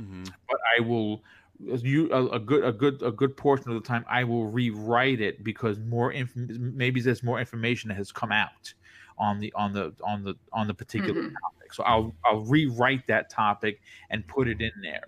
Mm-hmm. 0.00 0.24
But 0.48 0.58
I 0.76 0.80
will 0.80 1.22
you 1.58 2.10
a, 2.12 2.26
a, 2.28 2.38
good 2.38 2.64
a 2.64 2.72
good 2.72 3.02
a 3.02 3.10
good 3.10 3.36
portion 3.36 3.70
of 3.70 3.82
the 3.82 3.86
time 3.86 4.04
I 4.08 4.24
will 4.24 4.46
rewrite 4.46 5.20
it 5.20 5.42
because 5.42 5.78
more 5.78 6.12
inf- 6.12 6.34
maybe 6.34 7.00
there's 7.00 7.22
more 7.22 7.40
information 7.40 7.88
that 7.88 7.96
has 7.96 8.12
come 8.12 8.32
out 8.32 8.74
on 9.18 9.40
the 9.40 9.52
on 9.54 9.72
the 9.72 9.94
on 10.04 10.22
the 10.22 10.34
on 10.52 10.66
the 10.66 10.74
particular 10.74 11.22
mm-hmm. 11.22 11.34
topic. 11.42 11.72
So 11.72 11.82
I'll 11.84 12.14
I'll 12.24 12.40
rewrite 12.40 13.06
that 13.06 13.30
topic 13.30 13.80
and 14.10 14.26
put 14.26 14.48
it 14.48 14.60
in 14.60 14.72
there 14.82 15.04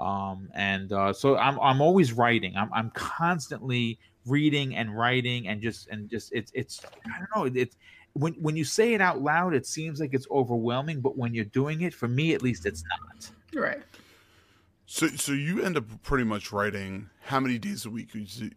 um, 0.00 0.48
and 0.54 0.92
uh, 0.92 1.12
so 1.12 1.36
I'm 1.36 1.58
I'm 1.60 1.80
always 1.80 2.12
writing. 2.12 2.56
I'm 2.56 2.72
I'm 2.72 2.90
constantly 2.90 3.98
reading 4.26 4.74
and 4.76 4.96
writing 4.96 5.48
and 5.48 5.60
just 5.60 5.88
and 5.88 6.08
just 6.08 6.32
it's 6.32 6.50
it's 6.54 6.80
I 7.06 7.18
don't 7.18 7.54
know 7.54 7.60
it's 7.60 7.76
when 8.14 8.32
when 8.34 8.56
you 8.56 8.64
say 8.64 8.94
it 8.94 9.00
out 9.00 9.20
loud 9.20 9.54
it 9.54 9.66
seems 9.66 10.00
like 10.00 10.14
it's 10.14 10.26
overwhelming, 10.30 11.00
but 11.00 11.16
when 11.16 11.34
you're 11.34 11.44
doing 11.44 11.82
it, 11.82 11.94
for 11.94 12.08
me 12.08 12.34
at 12.34 12.42
least, 12.42 12.66
it's 12.66 12.82
not. 12.84 13.30
Right. 13.54 13.82
So 14.86 15.08
so 15.08 15.32
you 15.32 15.62
end 15.62 15.76
up 15.76 15.84
pretty 16.02 16.24
much 16.24 16.52
writing 16.52 17.08
how 17.22 17.40
many 17.40 17.58
days 17.58 17.86
a 17.86 17.90
week 17.90 18.10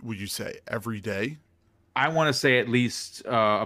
would 0.04 0.20
you, 0.20 0.28
say 0.28 0.60
every 0.68 1.00
day? 1.00 1.38
I 1.96 2.10
want 2.10 2.28
to 2.28 2.34
say 2.34 2.60
at 2.60 2.70
least, 2.70 3.26
uh, 3.26 3.66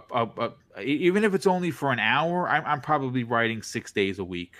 even 0.81 1.25
if 1.25 1.33
it's 1.33 1.47
only 1.47 1.69
for 1.69 1.91
an 1.91 1.99
hour, 1.99 2.47
I'm, 2.47 2.63
I'm 2.65 2.79
probably 2.79 3.25
writing 3.25 3.61
six 3.61 3.91
days 3.91 4.19
a 4.19 4.23
week. 4.23 4.53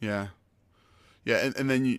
Yeah, 0.00 0.28
yeah, 1.24 1.38
and, 1.38 1.56
and 1.56 1.68
then 1.68 1.84
you 1.84 1.98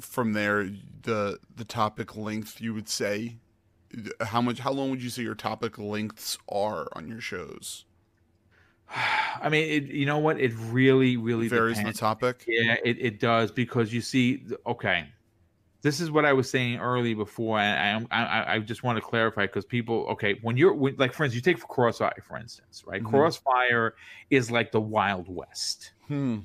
from 0.00 0.32
there 0.32 0.70
the 1.02 1.38
the 1.56 1.64
topic 1.64 2.16
length 2.16 2.60
you 2.60 2.74
would 2.74 2.88
say 2.88 3.36
how 4.20 4.40
much 4.40 4.60
how 4.60 4.70
long 4.70 4.90
would 4.90 5.02
you 5.02 5.10
say 5.10 5.22
your 5.22 5.34
topic 5.34 5.78
lengths 5.78 6.38
are 6.48 6.88
on 6.94 7.08
your 7.08 7.20
shows 7.20 7.84
I 9.42 9.48
mean, 9.48 9.70
it, 9.70 9.84
you 9.84 10.06
know 10.06 10.18
what? 10.18 10.40
It 10.40 10.52
really, 10.56 11.16
really 11.16 11.48
varies 11.48 11.78
depends. 11.78 11.98
the 11.98 12.00
topic. 12.00 12.44
Yeah, 12.46 12.76
it, 12.84 12.96
it 13.00 13.20
does 13.20 13.50
because 13.50 13.92
you 13.92 14.00
see, 14.00 14.42
okay, 14.66 15.06
this 15.82 16.00
is 16.00 16.10
what 16.10 16.24
I 16.24 16.32
was 16.32 16.50
saying 16.50 16.78
early 16.78 17.14
before, 17.14 17.58
and 17.58 18.06
I 18.10 18.24
I, 18.24 18.54
I 18.54 18.58
just 18.58 18.82
want 18.82 18.96
to 18.96 19.02
clarify 19.02 19.42
because 19.42 19.64
people, 19.64 20.06
okay, 20.10 20.38
when 20.42 20.56
you're 20.56 20.74
when, 20.74 20.96
like, 20.96 21.12
for 21.12 21.24
instance, 21.24 21.46
you 21.46 21.54
take 21.54 21.62
Crossfire, 21.66 22.22
for 22.26 22.36
instance, 22.36 22.84
right? 22.86 23.00
Mm-hmm. 23.02 23.10
Crossfire 23.10 23.94
is 24.30 24.50
like 24.50 24.72
the 24.72 24.80
Wild 24.80 25.26
West, 25.28 25.92
hmm. 26.06 26.40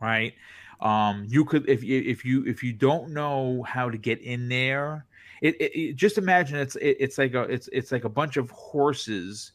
right? 0.00 0.34
Um, 0.82 1.26
you 1.28 1.44
could 1.44 1.68
if 1.68 1.84
if 1.84 2.24
you 2.24 2.44
if 2.44 2.62
you 2.62 2.72
don't 2.72 3.10
know 3.10 3.62
how 3.62 3.88
to 3.88 3.96
get 3.96 4.20
in 4.20 4.48
there, 4.48 5.06
it, 5.40 5.54
it, 5.60 5.78
it 5.78 5.96
just 5.96 6.18
imagine 6.18 6.58
it's 6.58 6.74
it, 6.76 6.96
it's 6.98 7.18
like 7.18 7.34
a 7.34 7.42
it's 7.42 7.68
it's 7.72 7.92
like 7.92 8.04
a 8.04 8.08
bunch 8.08 8.36
of 8.36 8.50
horses 8.50 9.52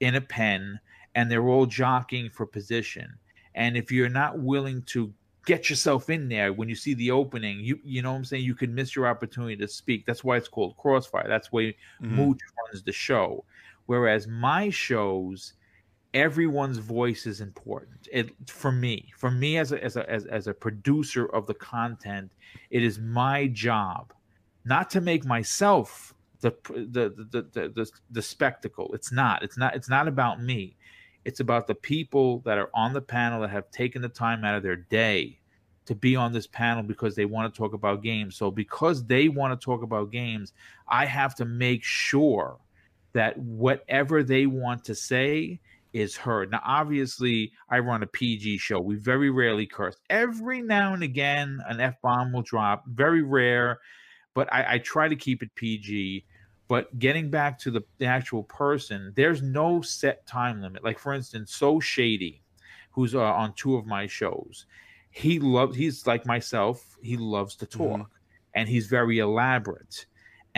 in 0.00 0.14
a 0.14 0.20
pen, 0.20 0.80
and 1.14 1.30
they're 1.30 1.46
all 1.46 1.66
jockeying 1.66 2.30
for 2.30 2.46
position. 2.46 3.12
And 3.54 3.76
if 3.76 3.92
you're 3.92 4.08
not 4.08 4.38
willing 4.38 4.82
to 4.84 5.12
get 5.44 5.68
yourself 5.68 6.08
in 6.08 6.28
there 6.28 6.52
when 6.52 6.68
you 6.68 6.74
see 6.74 6.94
the 6.94 7.10
opening 7.10 7.60
you 7.60 7.78
you 7.82 8.02
know 8.02 8.12
what 8.12 8.18
i'm 8.18 8.24
saying 8.24 8.44
you 8.44 8.54
could 8.54 8.70
miss 8.70 8.94
your 8.94 9.06
opportunity 9.06 9.56
to 9.56 9.66
speak 9.66 10.04
that's 10.04 10.22
why 10.22 10.36
it's 10.36 10.48
called 10.48 10.76
crossfire 10.76 11.26
that's 11.26 11.50
why 11.50 11.62
mm-hmm. 11.62 12.14
mooch 12.14 12.38
runs 12.58 12.82
the 12.84 12.92
show 12.92 13.42
whereas 13.86 14.28
my 14.28 14.68
shows 14.68 15.54
everyone's 16.14 16.78
voice 16.78 17.26
is 17.26 17.40
important. 17.40 18.08
It 18.12 18.30
for 18.46 18.72
me 18.72 19.12
for 19.16 19.30
me 19.30 19.58
as 19.58 19.72
a 19.72 19.82
as 19.82 19.96
a 19.96 20.08
as, 20.10 20.26
as 20.26 20.46
a 20.46 20.54
producer 20.54 21.26
of 21.26 21.46
the 21.46 21.54
content 21.54 22.32
it 22.70 22.82
is 22.82 22.98
my 22.98 23.46
job 23.48 24.12
not 24.64 24.90
to 24.90 25.00
make 25.00 25.24
myself 25.24 26.14
the 26.40 26.52
the 26.64 27.26
the 27.30 27.42
the, 27.52 27.68
the, 27.68 27.90
the 28.10 28.22
spectacle. 28.22 28.90
It's 28.94 29.12
not. 29.12 29.42
It's 29.42 29.58
not 29.58 29.74
it's 29.76 29.88
not 29.88 30.08
about 30.08 30.42
me. 30.42 30.76
It's 31.24 31.40
about 31.40 31.66
the 31.66 31.74
people 31.74 32.40
that 32.40 32.58
are 32.58 32.70
on 32.74 32.92
the 32.92 33.00
panel 33.00 33.42
that 33.42 33.50
have 33.50 33.70
taken 33.70 34.00
the 34.00 34.08
time 34.08 34.44
out 34.44 34.54
of 34.54 34.62
their 34.62 34.76
day 34.76 35.38
to 35.84 35.94
be 35.94 36.16
on 36.16 36.32
this 36.32 36.46
panel 36.46 36.82
because 36.82 37.14
they 37.14 37.26
want 37.26 37.52
to 37.52 37.58
talk 37.58 37.74
about 37.74 38.02
games. 38.02 38.36
So, 38.36 38.50
because 38.50 39.04
they 39.04 39.28
want 39.28 39.58
to 39.58 39.64
talk 39.64 39.82
about 39.82 40.10
games, 40.10 40.52
I 40.88 41.04
have 41.04 41.34
to 41.36 41.44
make 41.44 41.84
sure 41.84 42.56
that 43.12 43.36
whatever 43.38 44.22
they 44.22 44.46
want 44.46 44.84
to 44.84 44.94
say 44.94 45.60
is 45.92 46.16
heard. 46.16 46.50
Now, 46.50 46.60
obviously, 46.64 47.52
I 47.68 47.80
run 47.80 48.02
a 48.02 48.06
PG 48.06 48.58
show. 48.58 48.80
We 48.80 48.96
very 48.96 49.30
rarely 49.30 49.66
curse. 49.66 49.96
Every 50.08 50.62
now 50.62 50.94
and 50.94 51.02
again, 51.02 51.60
an 51.68 51.80
F 51.80 51.94
bomb 52.02 52.32
will 52.32 52.42
drop, 52.42 52.84
very 52.86 53.22
rare, 53.22 53.80
but 54.34 54.52
I, 54.52 54.74
I 54.74 54.78
try 54.78 55.08
to 55.08 55.16
keep 55.16 55.42
it 55.42 55.54
PG 55.54 56.24
but 56.70 56.96
getting 57.00 57.30
back 57.30 57.58
to 57.62 57.72
the, 57.72 57.80
the 57.98 58.06
actual 58.06 58.44
person, 58.44 59.12
there's 59.16 59.42
no 59.42 59.82
set 59.82 60.24
time 60.24 60.62
limit. 60.62 60.84
Like 60.84 61.00
for 61.00 61.12
instance, 61.12 61.52
So 61.52 61.80
Shady, 61.80 62.44
who's 62.92 63.12
uh, 63.12 63.22
on 63.22 63.54
two 63.54 63.74
of 63.74 63.86
my 63.86 64.06
shows, 64.06 64.66
he 65.10 65.40
loves. 65.40 65.76
He's 65.76 66.06
like 66.06 66.24
myself. 66.26 66.96
He 67.02 67.16
loves 67.16 67.56
to 67.56 67.66
talk, 67.66 67.98
mm-hmm. 67.98 68.02
and 68.54 68.68
he's 68.68 68.86
very 68.86 69.18
elaborate. 69.18 70.06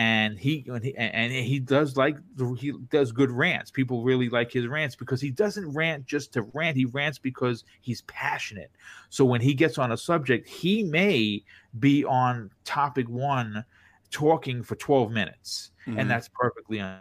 And 0.03 0.37
he, 0.37 0.65
and 0.67 0.83
he 0.83 0.93
and 0.97 1.31
he 1.31 1.59
does 1.59 1.95
like 1.95 2.17
he 2.57 2.73
does 2.89 3.13
good 3.13 3.31
rants. 3.31 3.71
People 3.71 4.03
really 4.03 4.27
like 4.27 4.51
his 4.51 4.67
rants 4.67 4.97
because 4.97 5.21
he 5.21 5.31
doesn't 5.31 5.73
rant 5.73 6.05
just 6.05 6.33
to 6.33 6.41
rant. 6.53 6.75
He 6.75 6.83
rants 6.83 7.17
because 7.17 7.63
he's 7.79 8.01
passionate. 8.01 8.69
So 9.09 9.23
when 9.23 9.39
he 9.39 9.53
gets 9.53 9.77
on 9.77 9.93
a 9.93 9.97
subject, 9.97 10.49
he 10.49 10.83
may 10.83 11.41
be 11.79 12.03
on 12.03 12.51
topic 12.65 13.07
one 13.07 13.63
talking 14.13 14.61
for 14.61 14.75
12 14.75 15.11
minutes 15.11 15.71
mm-hmm. 15.87 15.99
and 15.99 16.09
that's 16.09 16.29
perfectly 16.29 16.79
uh, 16.79 16.97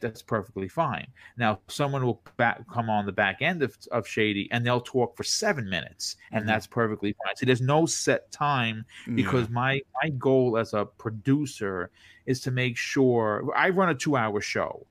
that's 0.00 0.22
perfectly 0.22 0.66
fine 0.66 1.06
now 1.36 1.60
someone 1.68 2.04
will 2.04 2.22
back, 2.38 2.60
come 2.72 2.88
on 2.88 3.04
the 3.04 3.12
back 3.12 3.42
end 3.42 3.62
of, 3.62 3.76
of 3.92 4.08
shady 4.08 4.48
and 4.50 4.64
they'll 4.64 4.80
talk 4.80 5.14
for 5.14 5.22
seven 5.22 5.68
minutes 5.68 6.16
and 6.32 6.40
mm-hmm. 6.40 6.48
that's 6.48 6.66
perfectly 6.66 7.14
fine 7.24 7.36
so 7.36 7.44
there's 7.44 7.60
no 7.60 7.84
set 7.84 8.32
time 8.32 8.84
because 9.14 9.50
my 9.50 9.80
my 10.02 10.08
goal 10.10 10.56
as 10.56 10.72
a 10.72 10.86
producer 10.86 11.90
is 12.24 12.40
to 12.40 12.50
make 12.50 12.76
sure 12.76 13.46
i 13.54 13.68
run 13.68 13.90
a 13.90 13.94
two 13.94 14.16
hour 14.16 14.40
show 14.40 14.86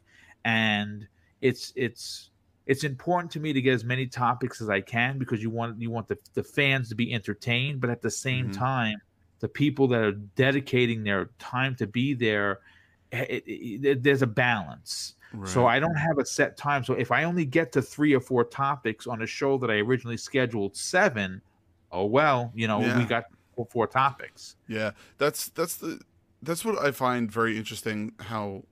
and 0.45 1.07
it's 1.41 1.73
it's 1.75 2.29
it's 2.65 2.83
important 2.83 3.31
to 3.31 3.39
me 3.39 3.51
to 3.51 3.61
get 3.61 3.73
as 3.73 3.83
many 3.83 4.07
topics 4.07 4.61
as 4.61 4.69
I 4.69 4.79
can 4.79 5.17
because 5.17 5.41
you 5.41 5.49
want 5.49 5.81
you 5.81 5.91
want 5.91 6.07
the, 6.07 6.17
the 6.33 6.43
fans 6.43 6.87
to 6.89 6.95
be 6.95 7.13
entertained, 7.13 7.81
but 7.81 7.89
at 7.89 8.01
the 8.01 8.09
same 8.09 8.45
mm-hmm. 8.45 8.59
time, 8.59 9.01
the 9.43 9.49
people 9.49 9.89
that 9.89 10.01
are 10.01 10.13
dedicating 10.13 11.03
their 11.03 11.25
time 11.37 11.75
to 11.75 11.85
be 11.85 12.13
there 12.13 12.61
it, 13.11 13.43
it, 13.45 13.85
it, 13.85 14.01
there's 14.01 14.21
a 14.21 14.27
balance 14.27 15.15
right. 15.33 15.49
so 15.49 15.67
i 15.67 15.81
don't 15.81 15.97
have 15.97 16.17
a 16.17 16.25
set 16.25 16.55
time 16.55 16.81
so 16.81 16.93
if 16.93 17.11
i 17.11 17.25
only 17.25 17.43
get 17.43 17.69
to 17.73 17.81
three 17.81 18.13
or 18.13 18.21
four 18.21 18.45
topics 18.45 19.05
on 19.05 19.21
a 19.21 19.27
show 19.27 19.57
that 19.57 19.69
i 19.69 19.73
originally 19.79 20.15
scheduled 20.15 20.73
seven 20.77 21.41
oh 21.91 22.05
well 22.05 22.53
you 22.55 22.69
know 22.69 22.79
yeah. 22.79 22.97
we 22.97 23.03
got 23.03 23.25
four, 23.53 23.67
four 23.69 23.85
topics 23.85 24.55
yeah 24.69 24.91
that's 25.17 25.49
that's 25.49 25.75
the 25.75 25.99
that's 26.41 26.63
what 26.63 26.79
i 26.79 26.89
find 26.89 27.29
very 27.29 27.57
interesting 27.57 28.13
how 28.19 28.63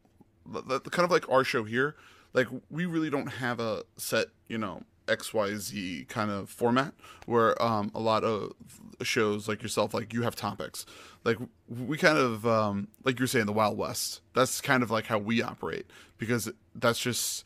kind 0.53 1.03
of 1.03 1.11
like 1.11 1.27
our 1.29 1.43
show 1.43 1.65
here 1.65 1.97
like 2.31 2.47
we 2.69 2.85
really 2.85 3.09
don't 3.09 3.27
have 3.27 3.59
a 3.59 3.83
set 3.97 4.27
you 4.47 4.57
know 4.57 4.81
XYZ 5.11 6.07
kind 6.07 6.31
of 6.31 6.49
format 6.49 6.93
where 7.25 7.61
um, 7.61 7.91
a 7.93 7.99
lot 7.99 8.23
of 8.23 8.53
shows 9.01 9.47
like 9.47 9.61
yourself, 9.61 9.93
like 9.93 10.13
you 10.13 10.23
have 10.23 10.35
topics. 10.35 10.85
Like 11.23 11.37
we 11.67 11.97
kind 11.97 12.17
of, 12.17 12.45
um, 12.47 12.87
like 13.03 13.19
you're 13.19 13.27
saying, 13.27 13.45
the 13.45 13.53
Wild 13.53 13.77
West. 13.77 14.21
That's 14.33 14.61
kind 14.61 14.83
of 14.83 14.89
like 14.89 15.05
how 15.05 15.17
we 15.17 15.41
operate 15.41 15.85
because 16.17 16.51
that's 16.75 16.99
just, 16.99 17.45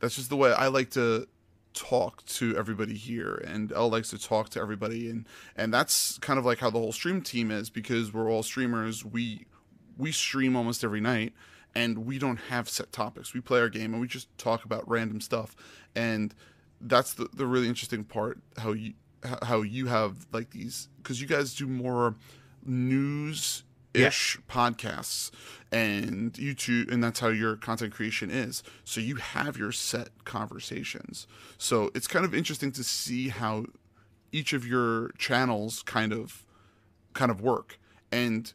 that's 0.00 0.16
just 0.16 0.28
the 0.28 0.36
way 0.36 0.52
I 0.52 0.68
like 0.68 0.90
to 0.90 1.26
talk 1.76 2.24
to 2.24 2.56
everybody 2.56 2.94
here 2.94 3.34
and 3.46 3.70
L 3.70 3.90
likes 3.90 4.08
to 4.08 4.18
talk 4.18 4.48
to 4.48 4.60
everybody 4.60 5.10
and 5.10 5.26
and 5.56 5.72
that's 5.74 6.16
kind 6.18 6.38
of 6.38 6.46
like 6.46 6.58
how 6.58 6.70
the 6.70 6.78
whole 6.78 6.90
stream 6.90 7.20
team 7.20 7.50
is 7.50 7.68
because 7.68 8.14
we're 8.14 8.30
all 8.30 8.42
streamers 8.42 9.04
we 9.04 9.44
we 9.98 10.10
stream 10.10 10.56
almost 10.56 10.82
every 10.82 11.02
night 11.02 11.34
and 11.74 12.06
we 12.06 12.18
don't 12.18 12.38
have 12.48 12.66
set 12.66 12.92
topics 12.92 13.34
we 13.34 13.42
play 13.42 13.60
our 13.60 13.68
game 13.68 13.92
and 13.92 14.00
we 14.00 14.08
just 14.08 14.26
talk 14.38 14.64
about 14.64 14.88
random 14.88 15.20
stuff 15.20 15.54
and 15.94 16.34
that's 16.88 17.14
the, 17.14 17.28
the 17.34 17.46
really 17.46 17.68
interesting 17.68 18.04
part 18.04 18.38
how 18.58 18.72
you 18.72 18.94
how 19.42 19.62
you 19.62 19.86
have 19.86 20.26
like 20.32 20.50
these 20.50 20.88
because 20.98 21.20
you 21.20 21.26
guys 21.26 21.54
do 21.54 21.66
more 21.66 22.14
news 22.64 23.64
ish 23.94 24.36
yeah. 24.36 24.54
podcasts 24.54 25.30
and 25.72 26.32
YouTube 26.34 26.92
and 26.92 27.02
that's 27.02 27.20
how 27.20 27.28
your 27.28 27.56
content 27.56 27.94
creation 27.94 28.30
is. 28.30 28.62
So 28.84 29.00
you 29.00 29.16
have 29.16 29.56
your 29.56 29.72
set 29.72 30.24
conversations. 30.24 31.26
So 31.58 31.90
it's 31.94 32.06
kind 32.06 32.24
of 32.24 32.34
interesting 32.34 32.72
to 32.72 32.84
see 32.84 33.28
how 33.28 33.66
each 34.32 34.52
of 34.52 34.66
your 34.66 35.10
channels 35.18 35.82
kind 35.82 36.12
of 36.12 36.44
kind 37.14 37.30
of 37.30 37.40
work. 37.40 37.78
And 38.12 38.52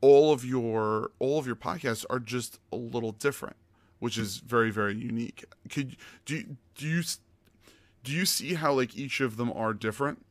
all 0.00 0.32
of 0.32 0.44
your 0.44 1.10
all 1.18 1.38
of 1.38 1.46
your 1.46 1.56
podcasts 1.56 2.04
are 2.08 2.20
just 2.20 2.58
a 2.72 2.76
little 2.76 3.12
different 3.12 3.56
which 3.98 4.18
is 4.18 4.38
very 4.38 4.70
very 4.70 4.94
unique. 4.94 5.44
Could 5.70 5.96
do 6.24 6.56
do 6.74 6.86
you 6.86 7.02
do 8.06 8.12
you 8.12 8.24
see 8.24 8.54
how 8.54 8.72
like 8.72 8.96
each 8.96 9.20
of 9.20 9.36
them 9.36 9.52
are 9.52 9.74
different? 9.74 10.24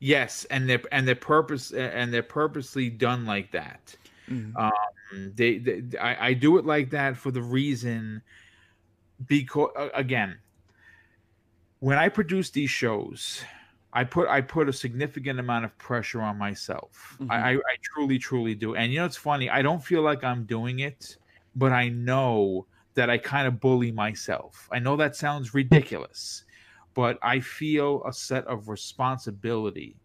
Yes, 0.00 0.46
and 0.46 0.68
they're 0.68 0.82
and 0.90 1.06
they're 1.06 1.14
purpose 1.14 1.70
and 1.70 2.12
they're 2.12 2.22
purposely 2.22 2.88
done 2.88 3.26
like 3.26 3.52
that. 3.52 3.94
Mm-hmm. 4.28 4.56
Um, 4.56 5.32
they, 5.34 5.58
they 5.58 5.82
I, 5.98 6.28
I 6.28 6.32
do 6.32 6.56
it 6.56 6.64
like 6.64 6.90
that 6.90 7.16
for 7.16 7.30
the 7.30 7.42
reason 7.42 8.22
because 9.26 9.70
again, 9.94 10.38
when 11.80 11.98
I 11.98 12.08
produce 12.08 12.48
these 12.50 12.70
shows, 12.70 13.44
I 13.92 14.04
put 14.04 14.26
I 14.28 14.40
put 14.40 14.68
a 14.68 14.72
significant 14.72 15.38
amount 15.38 15.66
of 15.66 15.76
pressure 15.76 16.22
on 16.22 16.38
myself. 16.38 17.18
Mm-hmm. 17.20 17.30
I, 17.30 17.52
I 17.56 17.76
truly 17.82 18.18
truly 18.18 18.54
do. 18.54 18.76
And 18.76 18.92
you 18.92 19.00
know 19.00 19.04
it's 19.04 19.16
funny. 19.16 19.50
I 19.50 19.60
don't 19.60 19.84
feel 19.84 20.00
like 20.00 20.24
I'm 20.24 20.44
doing 20.44 20.80
it, 20.80 21.18
but 21.54 21.70
I 21.70 21.90
know 21.90 22.66
that 22.94 23.10
I 23.10 23.18
kind 23.18 23.46
of 23.46 23.60
bully 23.60 23.92
myself. 23.92 24.68
I 24.72 24.78
know 24.78 24.96
that 24.96 25.16
sounds 25.16 25.52
ridiculous 25.52 26.44
but 26.94 27.18
I 27.22 27.40
feel 27.40 28.02
a 28.06 28.12
set 28.12 28.46
of 28.46 28.68
responsibility 28.68 29.96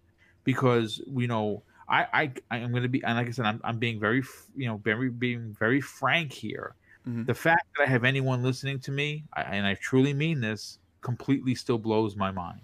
because 0.43 1.01
you 1.07 1.27
know 1.27 1.63
I 1.87 2.07
I 2.13 2.33
I 2.51 2.57
am 2.57 2.71
going 2.71 2.83
to 2.83 2.89
be 2.89 3.03
and 3.03 3.17
like 3.17 3.27
I 3.27 3.31
said 3.31 3.45
I'm 3.45 3.61
I'm 3.63 3.77
being 3.77 3.99
very 3.99 4.23
you 4.55 4.67
know 4.67 4.77
very 4.77 5.09
being 5.09 5.55
very 5.57 5.81
frank 5.81 6.33
here. 6.33 6.75
Mm-hmm. 7.07 7.25
The 7.25 7.33
fact 7.33 7.65
that 7.77 7.87
I 7.87 7.89
have 7.89 8.03
anyone 8.03 8.43
listening 8.43 8.79
to 8.79 8.91
me, 8.91 9.23
I, 9.33 9.41
and 9.43 9.65
I 9.65 9.75
truly 9.75 10.13
mean 10.13 10.41
this, 10.41 10.79
completely 11.01 11.55
still 11.55 11.77
blows 11.77 12.17
my 12.17 12.29
mind. 12.29 12.59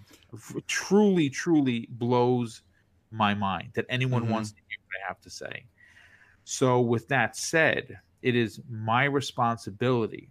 Truly, 0.66 1.30
truly 1.30 1.88
blows 1.92 2.62
my 3.10 3.32
mind 3.32 3.70
that 3.74 3.86
anyone 3.88 4.24
mm-hmm. 4.24 4.32
wants 4.32 4.52
to 4.52 4.58
hear 4.68 4.76
what 4.86 5.02
I 5.02 5.08
have 5.08 5.20
to 5.22 5.30
say. 5.30 5.64
So, 6.44 6.80
with 6.80 7.08
that 7.08 7.34
said, 7.34 7.98
it 8.22 8.36
is 8.36 8.60
my 8.68 9.04
responsibility 9.04 10.28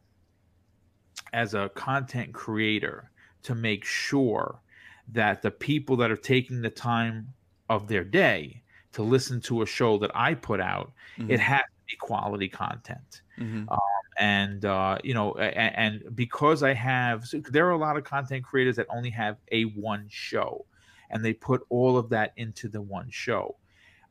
as 1.34 1.54
a 1.54 1.70
content 1.70 2.34
creator 2.34 3.10
to 3.46 3.56
make 3.56 3.86
sure 3.86 4.60
that 5.12 5.42
the 5.42 5.52
people 5.52 5.96
that 5.98 6.12
are 6.12 6.18
taking 6.18 6.62
the 6.62 6.70
time 6.70 7.34
of 7.70 7.88
their 7.88 8.04
day 8.04 8.64
to 8.94 9.04
listen 9.04 9.40
to 9.42 9.62
a 9.62 9.66
show 9.66 9.98
that 10.00 10.12
I 10.16 10.34
put 10.34 10.60
out, 10.60 10.92
mm-hmm. 11.18 11.30
it 11.30 11.40
has 11.40 11.62
to 11.62 11.86
be 11.88 11.96
quality 11.98 12.50
content. 12.50 13.22
Mm-hmm. 13.38 13.70
Um, 13.70 13.80
and 14.18 14.66
uh, 14.66 14.98
you 15.04 15.14
know, 15.14 15.34
and, 15.34 16.04
and, 16.04 16.16
because 16.16 16.64
I 16.64 16.74
have, 16.74 17.26
so 17.26 17.40
there 17.40 17.68
are 17.68 17.72
a 17.72 17.78
lot 17.78 17.98
of 17.98 18.04
content 18.04 18.44
creators 18.44 18.78
that 18.78 18.88
only 18.90 19.10
have 19.12 19.38
a 19.52 19.64
one 19.64 20.08
show, 20.10 20.66
and 21.10 21.24
they 21.24 21.34
put 21.34 21.62
all 21.70 21.98
of 21.98 22.10
that 22.10 22.34
into 22.38 22.68
the 22.68 22.82
one 22.82 23.10
show. 23.10 23.58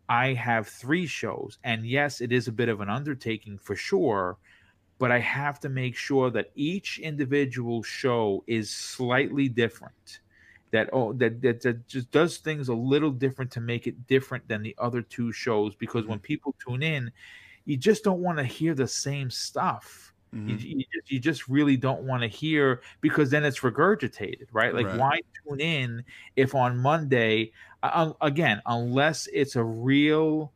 I 0.09 0.35
have 0.35 0.69
three 0.69 1.07
shows, 1.07 1.59
and 1.65 1.87
yes, 1.87 2.21
it 2.21 2.31
is 2.31 2.47
a 2.47 2.53
bit 2.53 2.69
of 2.69 2.83
an 2.83 2.91
undertaking 2.91 3.59
for 3.59 3.75
sure, 3.75 4.37
but 4.99 5.13
I 5.13 5.19
have 5.21 5.61
to 5.61 5.69
make 5.69 5.97
sure 5.97 6.31
that 6.31 6.51
each 6.55 6.99
individual 6.99 7.83
show 7.83 8.45
is 8.47 8.71
slightly 8.75 9.49
different. 9.49 10.21
That 10.73 10.91
oh 10.93 11.13
that, 11.15 11.41
that 11.43 11.63
that 11.63 11.87
just 11.89 12.11
does 12.11 12.39
things 12.39 12.69
a 12.69 12.75
little 12.75 13.13
different 13.13 13.53
to 13.53 13.61
make 13.61 13.87
it 13.87 14.07
different 14.09 14.49
than 14.49 14.63
the 14.63 14.75
other 14.79 15.03
two 15.03 15.33
shows 15.33 15.77
because 15.77 16.07
when 16.07 16.21
people 16.21 16.55
tune 16.67 16.83
in, 16.83 17.13
you 17.67 17.77
just 17.77 18.05
don't 18.05 18.23
want 18.23 18.39
to 18.39 18.45
hear 18.45 18.75
the 18.75 18.89
same 18.89 19.31
stuff. 19.31 20.15
Mhm. 20.33 20.47
You, 20.47 20.57
you, 20.59 20.85
just, 20.95 21.11
you 21.13 21.21
just 21.21 21.49
really 21.49 21.77
don't 21.77 22.05
want 22.05 22.23
to 22.23 22.29
hear 22.29 22.83
because 23.03 23.31
then 23.31 23.45
it's 23.45 23.61
regurgitated, 23.61 24.47
right? 24.53 24.75
Like, 24.75 24.89
Right. 24.89 24.93
why 24.93 25.21
tune 25.49 25.61
in 25.61 26.05
if 26.37 26.55
on 26.55 26.79
Monday, 26.79 27.53
uh, 27.83 28.15
again, 28.23 28.63
unless 28.67 29.27
it's 29.33 29.57
a 29.57 29.65
real, 29.65 30.54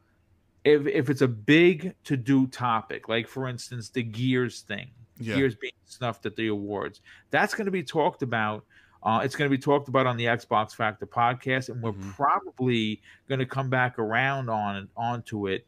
if, 0.69 0.87
if 0.87 1.11
it's 1.11 1.23
a 1.23 1.29
big 1.29 1.95
to 2.05 2.17
do 2.17 2.47
topic, 2.49 3.09
like 3.09 3.27
for 3.29 3.49
instance, 3.49 3.89
the 3.91 4.03
Gears 4.03 4.61
thing, 4.63 4.91
Yeah. 5.19 5.37
Gears 5.37 5.55
being 5.55 5.73
snuffed 5.85 6.27
at 6.27 6.37
the 6.37 6.49
awards, 6.49 7.01
that's 7.31 7.55
going 7.55 7.67
to 7.67 7.71
be 7.71 7.83
talked 7.83 8.23
about. 8.23 8.65
Uh, 9.03 9.21
it's 9.23 9.37
going 9.37 9.49
to 9.51 9.57
be 9.57 9.61
talked 9.63 9.89
about 9.89 10.07
on 10.07 10.17
the 10.17 10.25
Xbox 10.25 10.75
Factor 10.75 11.07
podcast, 11.07 11.69
and 11.69 11.81
we're 11.83 11.93
Mhm. 11.93 12.15
probably 12.15 13.01
going 13.29 13.39
to 13.39 13.47
come 13.47 13.71
back 13.71 13.99
around 13.99 14.49
on 14.51 14.89
onto 14.97 15.47
it 15.49 15.67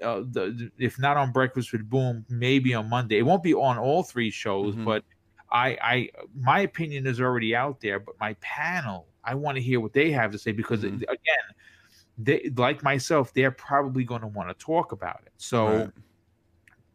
uh, 0.00 0.20
the, 0.30 0.70
if 0.78 0.96
not 1.00 1.16
on 1.16 1.32
Breakfast 1.32 1.72
with 1.72 1.88
Boom, 1.90 2.24
maybe 2.28 2.72
on 2.72 2.88
Monday. 2.88 3.18
It 3.18 3.22
won't 3.22 3.42
be 3.42 3.52
on 3.54 3.78
all 3.78 4.04
three 4.04 4.30
shows, 4.30 4.76
Mhm. 4.76 4.84
but 4.84 5.04
I, 5.50 5.76
I, 5.82 6.10
my 6.36 6.60
opinion 6.60 7.04
is 7.06 7.20
already 7.20 7.54
out 7.56 7.80
there. 7.80 7.98
But 7.98 8.14
my 8.20 8.34
panel, 8.40 9.08
I 9.24 9.34
want 9.34 9.56
to 9.56 9.62
hear 9.62 9.80
what 9.80 9.92
they 9.92 10.12
have 10.12 10.30
to 10.32 10.38
say 10.38 10.52
because 10.52 10.82
Mhm. 10.84 11.02
again, 11.02 11.46
they 12.18 12.50
like 12.56 12.82
myself, 12.82 13.32
they're 13.34 13.50
probably 13.50 14.04
going 14.04 14.20
to 14.22 14.26
want 14.26 14.48
to 14.48 14.54
talk 14.54 14.92
about 14.92 15.20
it. 15.26 15.32
So. 15.36 15.66
Right. 15.66 15.90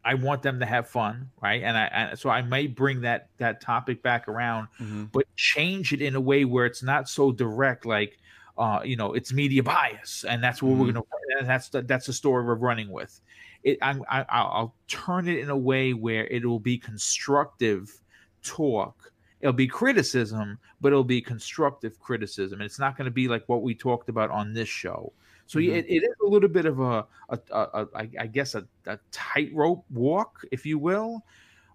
I 0.05 0.13
want 0.13 0.41
them 0.41 0.57
to 0.61 0.65
have 0.65 0.87
fun, 0.87 1.29
right? 1.41 1.61
And 1.61 1.77
I 1.77 1.85
and 1.87 2.17
so 2.17 2.29
I 2.29 2.41
may 2.41 2.65
bring 2.67 3.01
that 3.01 3.27
that 3.39 3.59
topic 3.59 4.01
back 4.01 4.29
around, 4.29 4.69
Mhm. 4.79 5.11
but 5.11 5.25
change 5.35 5.91
it 5.91 6.01
in 6.01 6.15
a 6.15 6.21
way 6.21 6.45
where 6.45 6.65
it's 6.65 6.81
not 6.81 7.09
so 7.09 7.33
direct, 7.33 7.85
like 7.85 8.17
uh, 8.57 8.79
you 8.85 8.95
know, 8.95 9.11
it's 9.13 9.33
media 9.33 9.61
bias, 9.61 10.23
and 10.23 10.41
that's 10.41 10.63
what 10.63 10.77
we're 10.77 10.93
Mhm. 10.93 10.93
gonna. 10.93 11.39
And 11.39 11.47
that's 11.49 11.67
the, 11.67 11.81
that's 11.81 12.05
the 12.05 12.13
story 12.13 12.45
we're 12.45 12.55
running 12.55 12.89
with. 12.89 13.19
It, 13.63 13.79
I'm, 13.81 14.01
I, 14.09 14.25
I'll 14.29 14.47
I'll 14.47 14.75
turn 14.87 15.27
it 15.27 15.39
in 15.39 15.49
a 15.49 15.57
way 15.57 15.93
where 15.93 16.25
it 16.27 16.45
will 16.45 16.61
be 16.61 16.77
constructive 16.77 18.01
talk. 18.43 19.11
It'll 19.41 19.53
be 19.53 19.67
criticism, 19.67 20.59
but 20.81 20.91
it'll 20.91 21.03
be 21.03 21.21
constructive 21.21 21.99
criticism. 21.99 22.59
And 22.59 22.65
it's 22.65 22.79
not 22.79 22.97
going 22.97 23.05
to 23.05 23.11
be 23.11 23.27
like 23.27 23.43
what 23.47 23.61
we 23.61 23.75
talked 23.75 24.09
about 24.09 24.31
on 24.31 24.53
this 24.53 24.69
show. 24.69 25.13
So 25.45 25.59
Mhm. 25.59 25.69
it, 25.77 25.85
it 25.87 26.03
is 26.03 26.15
a 26.25 26.27
little 26.27 26.49
bit 26.49 26.65
of 26.65 26.79
a, 26.79 27.07
a, 27.29 27.39
a, 27.51 27.61
a 27.73 27.87
I, 27.95 28.09
I 28.19 28.27
guess 28.27 28.55
a, 28.55 28.67
a 28.85 28.99
tightrope 29.11 29.85
walk, 29.89 30.39
if 30.51 30.65
you 30.65 30.79
will. 30.79 31.21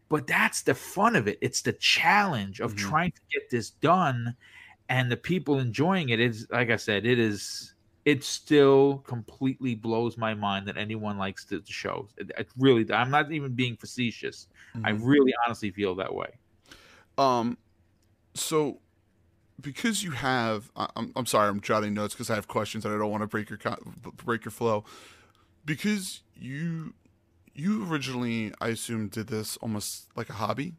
But 0.09 0.27
that's 0.27 0.63
the 0.63 0.75
fun 0.75 1.17
of 1.17 1.27
it. 1.29 1.39
It's 1.41 1.63
the 1.63 1.73
challenge 1.75 2.61
of 2.61 2.73
Mhm. 2.73 2.77
trying 2.77 3.13
to 3.13 3.21
get 3.33 3.51
this 3.51 3.71
done, 3.71 4.37
and 4.89 5.11
the 5.11 5.17
people 5.17 5.59
enjoying 5.59 6.11
it. 6.11 6.21
Is 6.21 6.47
like 6.51 6.71
I 6.71 6.77
said, 6.77 7.07
it 7.07 7.19
is. 7.19 7.75
It 8.05 8.25
still 8.25 8.99
completely 8.99 9.77
blows 9.77 10.19
my 10.19 10.35
mind 10.35 10.67
that 10.69 10.77
anyone 10.77 11.19
likes 11.19 11.45
the, 11.47 11.61
the 11.61 11.73
show. 11.73 12.09
It, 12.19 12.33
it 12.37 12.49
really, 12.59 12.91
I'm 12.93 13.11
not 13.13 13.31
even 13.33 13.55
being 13.55 13.77
facetious. 13.77 14.49
I 14.85 14.91
Mhm. 14.91 15.01
really, 15.01 15.33
honestly 15.47 15.71
feel 15.71 15.95
that 15.97 16.13
way. 16.15 16.41
Um, 17.19 17.59
so 18.35 18.79
because 19.61 20.03
you 20.03 20.13
have, 20.13 20.71
I'm, 20.77 21.13
I'm 21.15 21.27
sorry, 21.27 21.49
I'm 21.49 21.61
jotting 21.61 21.95
notes 21.95 22.15
because 22.15 22.31
I 22.31 22.35
have 22.35 22.49
questions 22.49 22.85
and 22.85 22.95
I 22.95 22.99
don't 22.99 23.11
want 23.11 23.23
to 23.23 23.27
break 23.27 23.51
your 23.51 23.59
break 24.25 24.45
your 24.45 24.53
flow. 24.53 24.85
Because 25.65 26.23
you, 26.37 26.95
you 27.55 27.89
originally, 27.89 28.53
I 28.61 28.69
assume, 28.69 29.09
did 29.09 29.29
this 29.29 29.57
almost 29.59 30.09
like 30.17 30.29
a 30.29 30.35
hobby. 30.35 30.75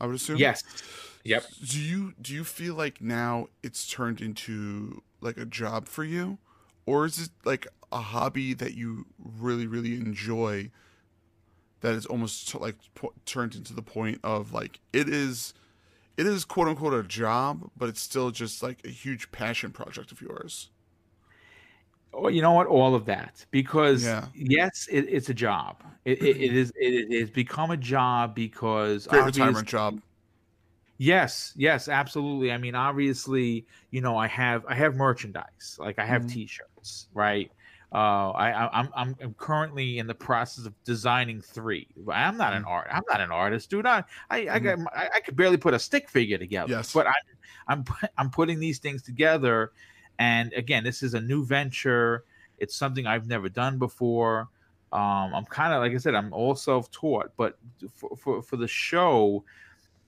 I 0.00 0.06
would 0.06 0.16
assume. 0.16 0.36
Yes. 0.38 0.64
Yep. 1.24 1.44
Do 1.70 1.80
you 1.80 2.14
do 2.20 2.34
you 2.34 2.44
feel 2.44 2.74
like 2.74 3.00
now 3.00 3.48
it's 3.62 3.90
turned 3.90 4.20
into 4.20 5.02
like 5.20 5.38
a 5.38 5.46
job 5.46 5.88
for 5.88 6.04
you, 6.04 6.38
or 6.84 7.06
is 7.06 7.18
it 7.18 7.30
like 7.44 7.66
a 7.90 8.00
hobby 8.00 8.52
that 8.54 8.74
you 8.74 9.06
really 9.18 9.66
really 9.66 9.94
enjoy? 9.94 10.70
That 11.80 11.94
is 11.94 12.06
almost 12.06 12.48
t- 12.48 12.58
like 12.58 12.76
turned 13.24 13.54
into 13.54 13.72
the 13.72 13.82
point 13.82 14.20
of 14.22 14.52
like 14.52 14.80
it 14.92 15.08
is, 15.08 15.54
it 16.16 16.26
is 16.26 16.44
quote 16.44 16.68
unquote 16.68 16.94
a 16.94 17.02
job, 17.02 17.70
but 17.76 17.88
it's 17.88 18.00
still 18.00 18.30
just 18.30 18.62
like 18.62 18.80
a 18.84 18.90
huge 18.90 19.30
passion 19.32 19.72
project 19.72 20.12
of 20.12 20.20
yours. 20.20 20.70
Well, 22.12 22.30
you 22.30 22.42
know 22.42 22.52
what? 22.52 22.68
All 22.68 22.94
of 22.94 23.06
that, 23.06 23.44
because 23.50 24.04
Yeah. 24.04 24.26
yes, 24.34 24.86
it, 24.90 25.06
it's 25.08 25.28
a 25.30 25.34
job. 25.34 25.82
It, 26.04 26.22
it, 26.22 26.36
it 26.36 26.56
is. 26.56 26.70
It, 26.76 27.10
it 27.12 27.20
has 27.20 27.30
become 27.30 27.70
a 27.72 27.76
job 27.76 28.34
because 28.34 29.06
Great 29.06 29.24
retirement 29.24 29.66
job. 29.66 30.00
Yes, 30.96 31.52
yes, 31.56 31.88
absolutely. 31.88 32.52
I 32.52 32.58
mean, 32.58 32.76
obviously, 32.76 33.66
you 33.90 34.00
know, 34.00 34.16
I 34.16 34.28
have 34.28 34.64
I 34.66 34.74
have 34.74 34.94
merchandise, 34.94 35.76
like 35.78 35.98
I 35.98 36.06
have 36.06 36.22
Mhm. 36.22 36.28
T-shirts, 36.28 37.08
right? 37.14 37.50
Uh, 37.94 38.30
I, 38.30 38.50
I 38.50 38.80
I'm 38.80 38.88
I'm 38.96 39.16
I'm 39.22 39.34
currently 39.34 39.98
in 39.98 40.08
the 40.08 40.14
process 40.14 40.66
of 40.66 40.74
designing 40.82 41.40
three. 41.40 41.86
I'm 42.12 42.36
not 42.36 42.52
an 42.52 42.64
art. 42.64 42.88
I'm 42.90 43.04
not 43.08 43.20
an 43.20 43.30
artist, 43.30 43.70
dude. 43.70 43.86
I 43.86 44.02
I 44.30 44.48
I, 44.50 44.58
got, 44.58 44.80
I, 44.92 45.08
I 45.14 45.20
could 45.20 45.36
barely 45.36 45.56
put 45.56 45.74
a 45.74 45.78
stick 45.78 46.10
figure 46.10 46.36
together. 46.36 46.72
Yes. 46.72 46.92
but 46.92 47.06
I'm 47.06 47.14
I'm 47.68 47.84
I'm 48.18 48.30
putting 48.30 48.58
these 48.58 48.80
things 48.80 49.00
together, 49.00 49.70
and 50.18 50.52
again, 50.54 50.82
this 50.82 51.04
is 51.04 51.14
a 51.14 51.20
new 51.20 51.44
venture. 51.44 52.24
It's 52.58 52.74
something 52.74 53.06
I've 53.06 53.28
never 53.28 53.48
done 53.48 53.78
before. 53.78 54.48
Um, 54.92 55.32
I'm 55.32 55.44
kind 55.44 55.72
of 55.72 55.80
like 55.80 55.92
I 55.92 55.98
said, 55.98 56.16
I'm 56.16 56.32
all 56.32 56.56
self-taught, 56.56 57.30
but 57.36 57.58
for, 57.94 58.16
for 58.16 58.42
for 58.42 58.56
the 58.56 58.66
show, 58.68 59.44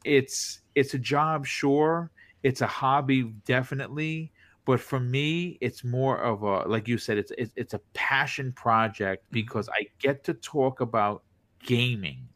it's 0.05 0.61
it's 0.74 0.95
a 0.95 0.99
job, 0.99 1.47
sure. 1.47 2.11
It's 2.43 2.62
a 2.62 2.66
hobby, 2.66 3.32
definitely. 3.45 4.32
But 4.67 4.81
for 4.81 5.01
me, 5.01 5.59
it's 5.62 5.85
more 5.85 6.19
of 6.19 6.43
a 6.43 6.69
like 6.69 6.89
you 6.89 6.99
said, 6.99 7.19
it's 7.19 7.33
it's, 7.39 7.53
it's 7.57 7.75
a 7.75 7.81
passion 7.95 8.53
project 8.53 9.25
mm-hmm. 9.27 9.35
because 9.35 9.69
I 9.71 9.89
get 10.01 10.25
to 10.25 10.35
talk 10.35 10.81
about 10.83 11.25
gaming, 11.61 12.29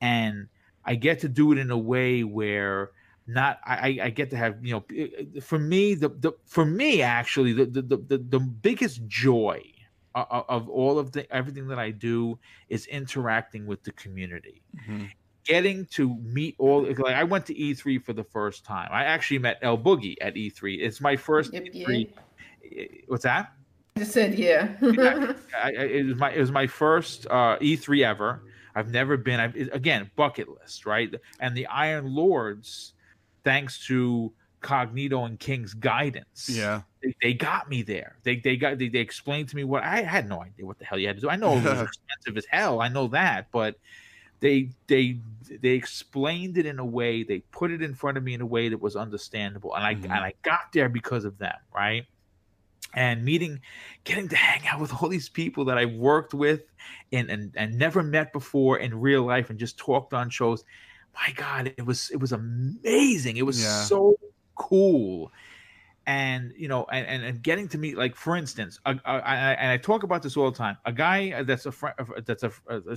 and 0.00 0.48
I 0.84 0.96
get 0.96 1.20
to 1.20 1.28
do 1.28 1.52
it 1.52 1.58
in 1.58 1.70
a 1.70 1.78
way 1.78 2.24
where 2.24 2.92
not 3.26 3.60
I, 3.64 4.00
I- 4.02 4.10
get 4.10 4.30
to 4.30 4.36
have 4.36 4.64
you 4.64 4.72
know 4.74 4.84
eh, 4.94 5.08
eh, 5.36 5.40
for 5.40 5.58
me 5.58 5.94
the, 5.94 6.08
the 6.10 6.32
for 6.46 6.66
me 6.66 7.02
actually 7.02 7.52
the 7.52 7.66
the, 7.66 7.82
the, 7.82 8.18
the, 8.18 8.40
biggest 8.40 9.06
joy 9.06 9.62
o- 10.16 10.26
o- 10.30 10.46
of 10.48 10.68
all 10.68 10.98
of 10.98 11.12
the 11.12 11.30
everything 11.32 11.68
that 11.68 11.78
I 11.78 11.92
do 11.92 12.38
is 12.68 12.86
interacting 12.86 13.66
with 13.66 13.84
the 13.84 13.92
community 13.92 14.62
Mhm. 14.76 15.12
Getting 15.44 15.86
to 15.86 16.14
meet 16.16 16.54
all 16.58 16.82
like 16.84 17.00
I 17.00 17.24
went 17.24 17.46
to 17.46 17.54
E3 17.54 18.02
for 18.04 18.12
the 18.12 18.24
first 18.24 18.64
time. 18.64 18.88
I 18.92 19.04
actually 19.04 19.38
met 19.38 19.58
El 19.62 19.78
Boogie 19.78 20.16
at 20.20 20.34
E3. 20.34 20.78
It's 20.80 21.00
my 21.00 21.16
first 21.16 21.52
Yep, 21.52 21.64
E3. 21.64 22.12
What's 23.08 23.24
that? 23.24 23.52
I 23.96 24.00
just 24.00 24.12
said 24.12 24.38
yeah. 24.38 24.74
I, 24.82 25.34
I, 25.62 25.70
it 25.70 26.06
was 26.06 26.16
my 26.16 26.30
it 26.32 26.40
was 26.40 26.52
my 26.52 26.66
first 26.66 27.26
uh, 27.26 27.58
E3 27.58 28.04
ever. 28.04 28.42
I've 28.74 28.90
never 28.90 29.16
been. 29.16 29.38
I've, 29.38 29.54
again 29.72 30.10
bucket 30.16 30.48
list, 30.48 30.86
right? 30.86 31.12
And 31.40 31.54
the 31.56 31.66
Iron 31.66 32.14
Lords, 32.14 32.94
thanks 33.44 33.84
to 33.86 34.32
Cognito 34.62 35.26
and 35.26 35.38
King's 35.38 35.74
guidance, 35.74 36.48
Yeah. 36.48 36.82
they, 37.02 37.14
they 37.20 37.34
got 37.34 37.68
me 37.68 37.82
there. 37.82 38.16
They 38.22 38.36
they 38.36 38.56
got 38.56 38.78
they, 38.78 38.88
they 38.88 39.00
explained 39.00 39.48
to 39.50 39.56
me 39.56 39.64
what 39.64 39.82
I 39.82 40.02
had 40.02 40.28
no 40.28 40.40
idea 40.42 40.64
what 40.64 40.78
the 40.78 40.84
hell 40.86 40.98
you 40.98 41.08
had 41.08 41.16
to 41.16 41.22
do. 41.22 41.28
I 41.28 41.36
know 41.36 41.52
it 41.58 41.64
was 41.64 41.80
expensive 41.82 42.36
as 42.38 42.46
hell. 42.48 42.80
I 42.80 42.88
know 42.88 43.08
that, 43.08 43.48
but 43.52 43.74
they 44.42 44.70
they 44.88 45.20
they 45.62 45.70
explained 45.70 46.58
it 46.58 46.66
in 46.66 46.78
a 46.80 46.84
way. 46.84 47.22
They 47.22 47.40
put 47.52 47.70
it 47.70 47.80
in 47.80 47.94
front 47.94 48.18
of 48.18 48.24
me 48.24 48.34
in 48.34 48.40
a 48.42 48.46
way 48.46 48.68
that 48.68 48.82
was 48.82 48.96
understandable, 48.96 49.74
and 49.74 49.84
I 49.84 49.94
Mhm. 49.94 50.04
and 50.04 50.12
I 50.12 50.34
got 50.42 50.72
there 50.74 50.88
because 50.90 51.24
of 51.24 51.38
them, 51.38 51.56
right? 51.74 52.06
And 52.94 53.24
meeting, 53.24 53.60
getting 54.04 54.28
to 54.28 54.36
hang 54.36 54.66
out 54.66 54.80
with 54.80 54.92
all 54.92 55.08
these 55.08 55.28
people 55.30 55.64
that 55.66 55.78
I 55.78 55.86
worked 55.86 56.34
with 56.34 56.64
and 57.12 57.30
and, 57.30 57.52
and 57.56 57.78
never 57.78 58.02
met 58.02 58.32
before 58.34 58.78
in 58.78 59.00
real 59.00 59.22
life, 59.22 59.48
and 59.48 59.58
just 59.58 59.78
talked 59.78 60.12
on 60.12 60.28
shows. 60.28 60.64
My 61.14 61.32
God, 61.36 61.72
it 61.78 61.86
was 61.86 62.10
it 62.10 62.16
was 62.20 62.32
amazing. 62.32 63.36
It 63.36 63.46
was 63.46 63.58
Yeah. 63.58 63.84
so 63.86 64.16
cool 64.56 65.30
and 66.06 66.52
you 66.56 66.66
know 66.66 66.84
and, 66.90 67.06
and, 67.06 67.24
and 67.24 67.42
getting 67.42 67.68
to 67.68 67.78
meet 67.78 67.96
like 67.96 68.16
for 68.16 68.36
instance 68.36 68.80
I, 68.84 68.92
and 69.58 69.70
i 69.70 69.76
talk 69.76 70.02
about 70.02 70.22
this 70.22 70.36
all 70.36 70.50
the 70.50 70.56
time 70.56 70.76
a 70.84 70.92
guy 70.92 71.42
that's 71.44 71.66
a 71.66 71.72
friend 71.72 71.94
that's 72.26 72.42
a 72.42 72.52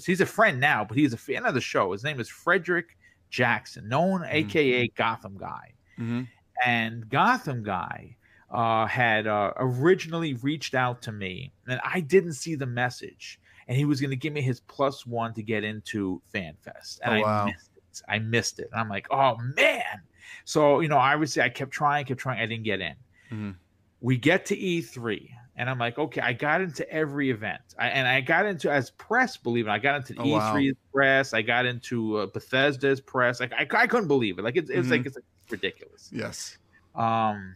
he's 0.05 0.21
a 0.21 0.25
friend 0.25 0.59
now 0.59 0.83
but 0.83 0.97
he's 0.97 1.13
a 1.13 1.17
fan 1.17 1.45
of 1.45 1.53
the 1.53 1.61
show. 1.61 1.91
His 1.91 2.03
name 2.03 2.19
is 2.19 2.27
frederick 2.29 2.97
jackson 3.29 3.87
known 3.89 4.23
aka 4.27 4.87
gotham 4.95 5.37
guy. 5.37 5.73
Hmm 5.97 6.23
and 6.65 7.07
gotham 7.09 7.61
guy 7.63 8.15
uh, 8.49 8.85
had 8.85 9.27
uh, 9.27 9.51
originally 9.57 10.35
reached 10.35 10.73
out 10.73 11.01
to 11.01 11.11
me 11.11 11.51
and 11.67 11.81
i 11.83 11.99
didn't 11.99 12.33
see 12.33 12.55
the 12.55 12.65
message 12.65 13.39
and 13.67 13.75
he 13.77 13.83
was 13.83 13.99
going 13.99 14.11
to 14.11 14.15
give 14.15 14.31
me 14.31 14.41
his 14.41 14.61
plus 14.61 15.05
one 15.05 15.33
to 15.33 15.43
get 15.43 15.63
into 15.65 16.21
fanfest 16.33 16.99
and 17.03 17.21
Oh, 17.21 17.25
i 17.25 17.45
missed 17.45 17.71
it. 17.75 18.01
I 18.07 18.19
missed 18.19 18.59
it. 18.59 18.69
And 18.71 18.79
i'm 18.79 18.87
like 18.89 19.07
oh 19.11 19.35
man 19.57 20.01
so 20.43 20.79
you 20.79 20.87
know 20.87 20.97
obviously 20.97 21.41
i 21.41 21.49
kept 21.49 21.71
trying 21.71 22.05
kept 22.05 22.19
trying 22.19 22.39
i 22.39 22.45
didn't 22.45 22.63
get 22.63 22.81
in 22.81 22.95
Mhm. 23.31 23.55
we 24.01 24.17
get 24.17 24.45
to 24.47 24.55
E3. 24.55 25.29
And 25.57 25.69
I'm 25.69 25.79
like, 25.79 25.97
okay, 25.97 26.19
I 26.21 26.33
got 26.33 26.59
into 26.59 26.87
every 26.91 27.29
event, 27.31 27.61
I, 27.79 27.87
and 27.87 28.05
I 28.07 28.19
got 28.19 28.45
into 28.45 28.69
as 28.69 28.91
press. 28.91 29.37
Believe 29.37 29.67
it, 29.67 29.69
I 29.71 29.79
got 29.79 29.95
into 29.95 30.13
Oh, 30.21 30.27
wow. 30.27 30.53
E3's 30.53 30.75
press. 30.93 31.33
I 31.33 31.41
got 31.41 31.65
into 31.65 32.17
uh, 32.17 32.25
Bethesda's 32.27 32.99
press. 32.99 33.39
Like 33.39 33.53
I, 33.53 33.65
I 33.73 33.87
couldn't 33.87 34.09
believe 34.09 34.37
it. 34.37 34.41
Like 34.43 34.57
it's, 34.57 34.69
it's 34.69 34.87
Mhm. 34.89 34.91
like 34.91 35.05
it's 35.05 35.17
ridiculous. 35.49 36.09
Yes. 36.11 36.57
Um, 36.93 37.55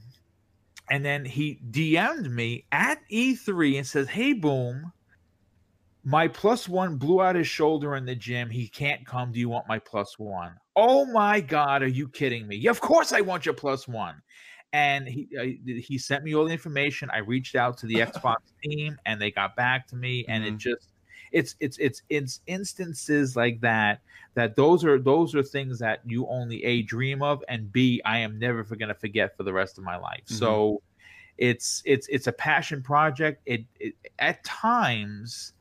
and 0.90 1.04
then 1.04 1.26
he 1.26 1.60
DM'd 1.72 2.32
me 2.32 2.64
at 2.72 3.00
E3 3.12 3.78
and 3.78 3.86
says, 3.86 4.08
"Hey, 4.08 4.32
boom, 4.32 4.94
my 6.04 6.28
plus 6.28 6.68
one 6.70 6.98
blew 6.98 7.22
out 7.22 7.36
his 7.36 7.48
shoulder 7.48 7.96
in 7.96 8.06
the 8.06 8.16
gym. 8.16 8.50
He 8.50 8.68
can't 8.68 9.06
come. 9.06 9.32
Do 9.32 9.40
you 9.40 9.50
want 9.50 9.68
my 9.68 9.80
plus 9.80 10.18
one? 10.18 10.54
Oh 10.76 11.06
my 11.06 11.42
god, 11.42 11.84
are 11.84 11.88
you 11.88 12.08
kidding 12.08 12.48
me? 12.48 12.56
Yeah, 12.56 12.72
of 12.72 12.82
course 12.82 13.12
I 13.12 13.22
want 13.22 13.46
your 13.46 13.56
one." 13.88 14.22
And 14.72 15.08
he 15.08 15.28
uh, 15.38 15.44
he 15.82 15.98
sent 15.98 16.24
me 16.24 16.36
all 16.36 16.46
the 16.46 16.54
information. 16.54 17.10
I 17.12 17.20
reached 17.20 17.56
out 17.56 17.78
to 17.80 17.88
the 17.88 17.96
Xbox 18.00 18.38
team, 18.64 18.98
and 19.06 19.22
they 19.22 19.32
got 19.32 19.56
back 19.56 19.88
to 19.88 19.96
me. 19.96 20.26
And 20.28 20.44
it 20.46 20.54
Mhm. 20.54 20.58
just 20.58 20.90
it's 21.32 21.56
it's 21.60 21.78
it's 21.80 22.02
it's 22.10 22.42
instances 22.48 23.36
like 23.36 23.62
that 23.62 24.02
that 24.36 24.56
those 24.56 24.84
are 24.86 25.00
those 25.00 25.36
are 25.36 25.44
things 25.44 25.80
that 25.80 26.02
you 26.06 26.28
only 26.28 26.64
a 26.64 26.82
dream 26.84 27.22
of 27.22 27.44
and 27.48 27.72
b 27.72 28.02
i 28.06 28.18
am 28.18 28.40
never 28.40 28.64
going 28.64 28.90
to 28.90 28.96
forget 28.96 29.36
for 29.38 29.44
the 29.44 29.54
rest 29.54 29.78
of 29.78 29.84
my 29.84 29.98
life 29.98 30.24
Mhm. 30.28 30.34
so 30.38 30.82
it's 31.38 31.82
it's 31.86 32.08
it's 32.10 32.28
a 32.28 32.32
passion 32.32 32.82
project 32.82 33.42
it, 33.46 33.66
it 33.80 33.94
at 34.20 34.44
times 34.44 35.54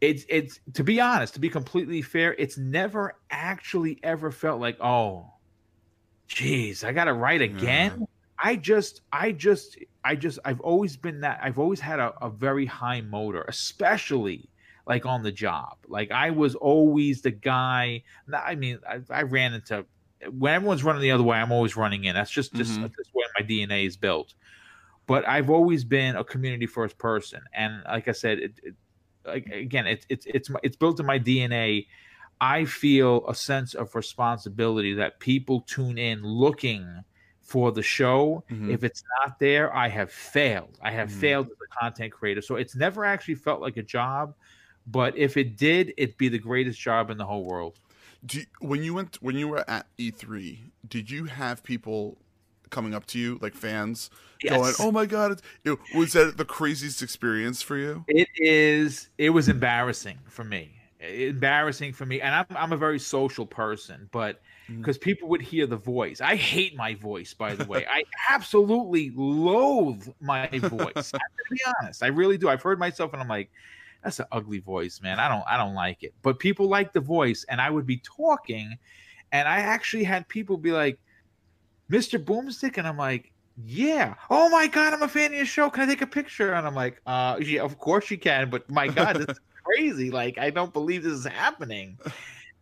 it's 0.00 0.24
it's 0.28 0.60
to 0.74 0.82
be 0.84 1.00
honest 1.00 1.34
to 1.34 1.40
be 1.40 1.48
completely 1.50 2.02
fair 2.02 2.34
it's 2.38 2.56
never 2.56 3.14
actually 3.30 3.98
ever 4.02 4.30
felt 4.30 4.60
like 4.60 4.78
oh 4.80 5.26
geez 6.28 6.84
i 6.84 6.92
gotta 6.92 7.12
write 7.12 7.42
again? 7.42 8.06
I 8.42 8.56
just 8.56 9.02
i 9.12 9.32
just 9.32 9.76
i 10.04 10.14
just 10.16 10.38
i've 10.44 10.60
always 10.60 10.96
been 10.96 11.20
that 11.20 11.40
i've 11.42 11.58
always 11.58 11.80
had 11.80 11.98
a, 12.00 12.14
a 12.24 12.30
very 12.30 12.64
high 12.64 13.02
motor 13.02 13.44
especially 13.48 14.48
like 14.86 15.04
on 15.06 15.22
the 15.22 15.30
job. 15.30 15.76
Like 15.86 16.10
i 16.10 16.30
was 16.30 16.54
always 16.54 17.20
the 17.22 17.30
guy 17.30 18.02
i 18.32 18.54
mean 18.54 18.78
i, 18.88 19.00
I 19.10 19.22
ran 19.22 19.52
into 19.54 19.84
when 20.30 20.54
everyone's 20.54 20.82
running 20.84 21.02
the 21.02 21.10
other 21.10 21.22
way 21.22 21.36
i'm 21.38 21.52
always 21.52 21.76
running 21.76 22.04
in. 22.04 22.14
That's 22.14 22.30
just 22.30 22.54
just 22.54 22.78
Mhm. 22.78 22.82
that's 22.82 22.96
just 22.96 23.10
where 23.12 23.28
my 23.38 23.44
dna 23.44 23.86
is 23.86 23.96
built. 23.96 24.34
But 25.06 25.28
i've 25.28 25.50
always 25.50 25.84
been 25.84 26.16
a 26.16 26.24
community 26.24 26.66
first 26.66 26.96
person 26.98 27.42
and 27.52 27.82
like 27.84 28.08
i 28.08 28.12
said 28.12 28.38
it, 28.38 28.58
it 28.62 28.74
again 29.32 29.86
it's 29.86 30.06
it's 30.08 30.26
it's 30.26 30.50
my, 30.50 30.60
it's 30.62 30.76
built 30.76 31.00
in 31.00 31.06
my 31.06 31.18
dna 31.18 31.86
i 32.40 32.64
feel 32.64 33.26
a 33.28 33.34
sense 33.34 33.74
of 33.74 33.94
responsibility 33.94 34.94
that 34.94 35.20
people 35.20 35.62
tune 35.62 35.98
in 35.98 36.22
looking 36.22 37.02
for 37.42 37.72
the 37.72 37.82
show. 37.82 38.44
Mhm. 38.48 38.74
if 38.74 38.84
it's 38.84 39.02
not 39.22 39.38
there 39.40 39.74
i 39.74 39.88
have 39.88 40.12
failed. 40.12 40.78
I 40.82 40.90
have 40.92 41.10
Mhm. 41.10 41.12
failed 41.12 41.46
as 41.46 41.52
a 41.64 41.80
content 41.80 42.12
creator. 42.12 42.42
So 42.42 42.56
it's 42.56 42.76
never 42.76 43.04
actually 43.04 43.36
felt 43.36 43.60
like 43.60 43.76
a 43.76 43.82
job 43.82 44.34
but 44.86 45.16
if 45.16 45.36
it 45.36 45.56
did 45.56 45.92
it'd 45.98 46.16
be 46.18 46.28
the 46.28 46.38
greatest 46.38 46.80
job 46.80 47.10
in 47.10 47.18
the 47.18 47.26
whole 47.26 47.44
world. 47.44 47.78
Do 48.24 48.40
you, 48.40 48.46
when 48.60 48.82
you 48.82 48.94
went 48.94 49.16
when 49.22 49.36
you 49.36 49.48
were 49.48 49.64
at 49.70 49.86
E3, 49.98 50.72
did 50.88 51.10
you 51.10 51.24
have 51.26 51.62
people 51.64 52.22
coming 52.70 52.94
up 52.94 53.06
to 53.06 53.18
you 53.18 53.38
like 53.40 53.54
fans 53.54 54.10
going, 54.48 54.74
"Oh 54.78 54.90
my 54.90 55.06
god, 55.06 55.40
it, 55.64 55.78
was 55.94 56.12
that 56.14 56.36
the 56.36 56.44
craziest 56.44 57.02
experience 57.02 57.62
for 57.62 57.76
you?" 57.76 58.04
It 58.08 58.28
is. 58.36 59.08
It 59.18 59.30
was 59.30 59.48
embarrassing 59.48 60.18
for 60.28 60.44
me. 60.44 60.70
Embarrassing 61.00 61.92
for 61.92 62.06
me, 62.06 62.20
and 62.20 62.34
I'm 62.34 62.46
I'm 62.50 62.72
a 62.72 62.76
very 62.76 62.98
social 62.98 63.46
person, 63.46 64.08
but 64.12 64.40
mm. 64.70 64.78
because 64.78 64.98
people 64.98 65.28
would 65.28 65.40
hear 65.40 65.66
the 65.66 65.76
voice, 65.76 66.20
I 66.20 66.36
hate 66.36 66.76
my 66.76 66.94
voice. 66.94 67.32
By 67.32 67.54
the 67.54 67.64
way, 67.64 67.86
I 67.90 68.04
absolutely 68.28 69.12
loathe 69.14 70.08
my 70.20 70.46
voice. 70.58 71.14
I 71.14 71.18
to 71.18 71.50
be 71.50 71.60
honest, 71.80 72.02
I 72.02 72.08
really 72.08 72.36
do. 72.36 72.48
I've 72.48 72.62
heard 72.62 72.78
myself, 72.78 73.12
and 73.14 73.22
I'm 73.22 73.28
like, 73.28 73.50
that's 74.02 74.20
an 74.20 74.26
ugly 74.32 74.58
voice, 74.58 75.00
man. 75.02 75.18
I 75.18 75.28
don't 75.28 75.44
I 75.48 75.56
don't 75.56 75.74
like 75.74 76.02
it. 76.02 76.14
But 76.22 76.38
people 76.38 76.68
like 76.68 76.92
the 76.92 77.00
voice, 77.00 77.44
and 77.48 77.60
I 77.60 77.70
would 77.70 77.86
be 77.86 77.98
talking, 77.98 78.76
and 79.32 79.48
I 79.48 79.58
actually 79.58 80.04
had 80.04 80.28
people 80.28 80.56
be 80.56 80.72
like, 80.72 80.98
"Mr. 81.90 82.22
Boomstick," 82.22 82.78
and 82.78 82.86
I'm 82.86 82.96
like. 82.96 83.32
Yeah. 83.66 84.14
Oh 84.30 84.48
my 84.48 84.68
God, 84.68 84.94
I'm 84.94 85.02
a 85.02 85.08
fan 85.08 85.32
of 85.32 85.36
your 85.36 85.44
show. 85.44 85.68
Can 85.68 85.82
I 85.82 85.86
take 85.92 86.00
a 86.00 86.06
picture? 86.06 86.54
And 86.54 86.66
I'm 86.66 86.74
like, 86.74 87.02
uh, 87.04 87.36
yeah, 87.42 87.60
of 87.60 87.78
course 87.78 88.10
you 88.10 88.16
can. 88.16 88.48
But 88.48 88.70
my 88.70 88.88
God, 88.88 89.16
this 89.16 89.36
is 89.36 89.40
crazy. 89.64 90.10
Like, 90.10 90.38
I 90.38 90.48
don't 90.48 90.72
believe 90.72 91.02
this 91.02 91.12
is 91.12 91.26
happening. 91.26 91.98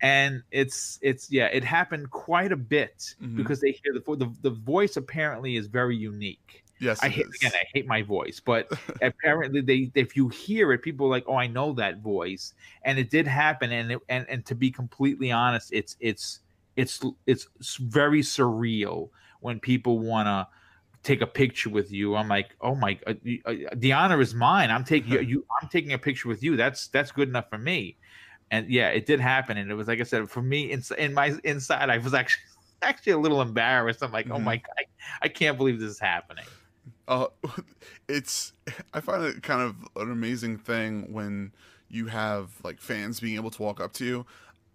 And 0.01 0.43
it's 0.51 0.99
it's 1.01 1.31
yeah, 1.31 1.47
it 1.53 1.63
happened 1.63 2.11
quite 2.11 2.51
a 2.51 2.57
bit 2.57 3.15
Mhm. 3.23 3.37
because 3.37 3.61
they 3.61 3.73
hear 3.73 3.93
the, 3.95 4.17
the 4.17 4.33
the 4.43 4.51
voice 4.51 4.97
apparently 4.97 5.55
is 5.57 5.69
very 5.69 5.97
unique. 5.97 6.65
Yes, 6.81 6.99
I 7.01 7.09
hate 7.09 7.27
is. 7.27 7.35
again, 7.37 7.53
I 7.55 7.65
hate 7.75 7.87
my 7.87 8.03
voice, 8.03 8.41
but 8.45 8.73
apparently 9.03 9.61
they 9.61 9.93
if 9.95 10.17
you 10.17 10.29
hear 10.29 10.73
it, 10.73 10.83
people 10.83 11.07
are 11.07 11.11
like, 11.11 11.25
oh, 11.29 11.37
I 11.37 11.47
know 11.47 11.75
that 11.75 11.99
voice, 11.99 12.55
and 12.83 12.99
it 12.99 13.09
did 13.11 13.29
happen. 13.29 13.71
And 13.71 13.93
it, 13.93 14.01
and 14.09 14.27
and 14.29 14.45
to 14.47 14.57
be 14.57 14.71
completely 14.73 15.31
honest, 15.31 15.71
it's 15.73 15.97
it's 16.01 16.41
it's 16.79 17.05
it's 17.27 17.77
very 17.77 18.23
surreal 18.23 19.11
when 19.41 19.61
people 19.61 20.01
want 20.01 20.27
to 20.29 20.49
take 21.03 21.21
a 21.23 21.27
picture 21.27 21.71
with 21.71 21.93
you. 21.93 22.17
I'm 22.17 22.29
like, 22.29 22.57
oh 22.61 22.75
my, 22.75 22.99
uh, 23.07 23.15
uh, 23.47 23.55
the 23.77 23.93
honor 23.93 24.21
is 24.21 24.35
mine. 24.35 24.71
I'm 24.71 24.85
taking 24.85 25.11
you, 25.13 25.21
you. 25.21 25.47
I'm 25.63 25.69
taking 25.69 25.93
a 25.93 25.99
picture 25.99 26.29
with 26.29 26.43
you. 26.43 26.57
That's 26.57 26.89
that's 26.89 27.13
good 27.13 27.29
enough 27.29 27.51
for 27.51 27.59
me. 27.59 27.99
And 28.51 28.71
yeah, 28.71 28.91
it 28.91 29.07
did 29.07 29.21
happen, 29.21 29.59
and 29.59 29.71
it 29.71 29.75
was 29.75 29.89
like 29.89 30.01
I 30.01 30.05
said, 30.05 30.31
for 30.31 30.43
me, 30.43 30.73
in, 30.73 30.83
in 30.99 31.15
my 31.15 31.35
inside, 31.45 31.91
I 31.91 31.99
was 31.99 32.15
actually 32.15 32.43
actually 32.83 33.13
a 33.15 33.19
little 33.19 33.43
embarrassed. 33.43 34.03
I'm 34.05 34.13
like, 34.13 34.29
oh 34.31 34.41
Mhm. 34.41 34.41
my 34.41 34.57
god, 34.57 34.75
I, 34.79 34.85
I 35.23 35.29
can't 35.29 35.59
believe 35.59 35.81
this 35.81 35.91
is 35.93 36.01
happening. 36.01 36.47
Uh, 37.07 37.27
it's 38.09 38.53
I 38.93 39.01
find 39.01 39.25
it 39.25 39.43
kind 39.43 39.63
of 39.63 39.77
an 39.97 40.11
amazing 40.11 40.59
thing 40.59 41.13
when 41.13 41.55
you 41.89 42.07
have 42.07 42.53
like 42.65 42.81
fans 42.81 43.21
being 43.21 43.37
able 43.37 43.51
to 43.51 43.63
walk 43.63 43.81
up 43.81 43.93
to 43.95 44.05
you, 44.05 44.27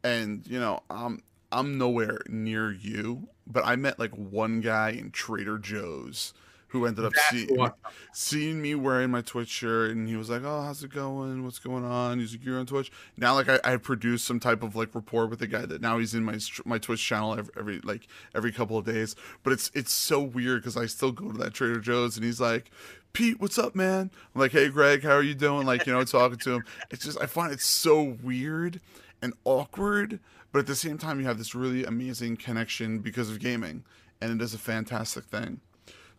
and 0.03 0.45
you 0.47 0.59
know 0.59 0.81
I'm 0.89 1.23
I'm 1.53 1.77
nowhere 1.77 2.19
near 2.27 2.71
you, 2.71 3.29
but 3.47 3.65
I 3.65 3.75
met 3.75 3.99
like 3.99 4.11
one 4.11 4.61
guy 4.61 4.91
in 4.91 5.11
Trader 5.11 5.57
Joe's 5.57 6.33
who 6.73 6.87
ended 6.87 7.05
up 7.05 7.13
awesome. 7.31 7.71
seeing 8.13 8.59
me 8.59 8.73
wearing 8.73 9.11
my 9.11 9.21
Twitch 9.21 9.47
shirt, 9.47 9.91
and 9.91 10.09
he 10.09 10.15
was 10.15 10.31
like, 10.31 10.41
"Oh, 10.43 10.63
how's 10.63 10.83
it 10.83 10.91
going? 10.91 11.43
What's 11.43 11.59
going 11.59 11.85
on?" 11.85 12.19
He's 12.19 12.33
like, 12.33 12.43
"You're 12.43 12.59
on 12.59 12.65
Twitch 12.65 12.91
now." 13.15 13.35
Like 13.35 13.47
I, 13.47 13.59
I 13.63 13.77
produced 13.77 14.25
some 14.25 14.39
type 14.39 14.63
of 14.63 14.75
like 14.75 14.95
rapport 14.95 15.27
with 15.27 15.37
the 15.37 15.45
guy 15.45 15.67
that 15.67 15.81
now 15.81 15.99
he's 15.99 16.15
in 16.15 16.23
my 16.23 16.39
my 16.65 16.79
Twitch 16.79 17.05
channel 17.05 17.37
every, 17.37 17.53
every 17.55 17.79
like 17.81 18.07
every 18.33 18.51
couple 18.51 18.75
of 18.75 18.85
days. 18.85 19.15
But 19.43 19.53
it's 19.53 19.69
it's 19.75 19.93
so 19.93 20.19
weird 20.19 20.61
because 20.61 20.75
I 20.75 20.87
still 20.87 21.11
go 21.11 21.31
to 21.31 21.37
that 21.37 21.53
Trader 21.53 21.79
Joe's, 21.79 22.17
and 22.17 22.25
he's 22.25 22.41
like, 22.41 22.71
"Pete, 23.13 23.39
what's 23.39 23.59
up, 23.59 23.75
man?" 23.75 24.09
I'm 24.33 24.41
like, 24.41 24.51
"Hey, 24.51 24.69
Greg, 24.69 25.03
how 25.03 25.13
are 25.13 25.23
you 25.23 25.35
doing?" 25.35 25.67
Like 25.67 25.85
you 25.85 25.93
know, 25.93 26.03
talking 26.03 26.39
to 26.39 26.55
him. 26.55 26.63
It's 26.89 27.05
just 27.05 27.21
I 27.21 27.27
find 27.27 27.53
it 27.53 27.61
so 27.61 28.17
weird 28.23 28.81
and 29.21 29.33
awkward, 29.45 30.19
but 30.53 30.59
at 30.59 30.67
the 30.67 30.75
same 30.75 30.99
time, 30.99 31.19
you 31.19 31.25
have 31.25 31.39
this 31.39 31.55
really 31.55 31.83
amazing 31.83 32.37
connection 32.37 32.99
because 32.99 33.29
of 33.29 33.39
gaming, 33.39 33.83
and 34.21 34.39
it 34.39 34.41
is 34.41 34.53
a 34.53 34.59
fantastic 34.59 35.25
thing. 35.25 35.59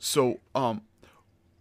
So, 0.00 0.40
um, 0.56 0.82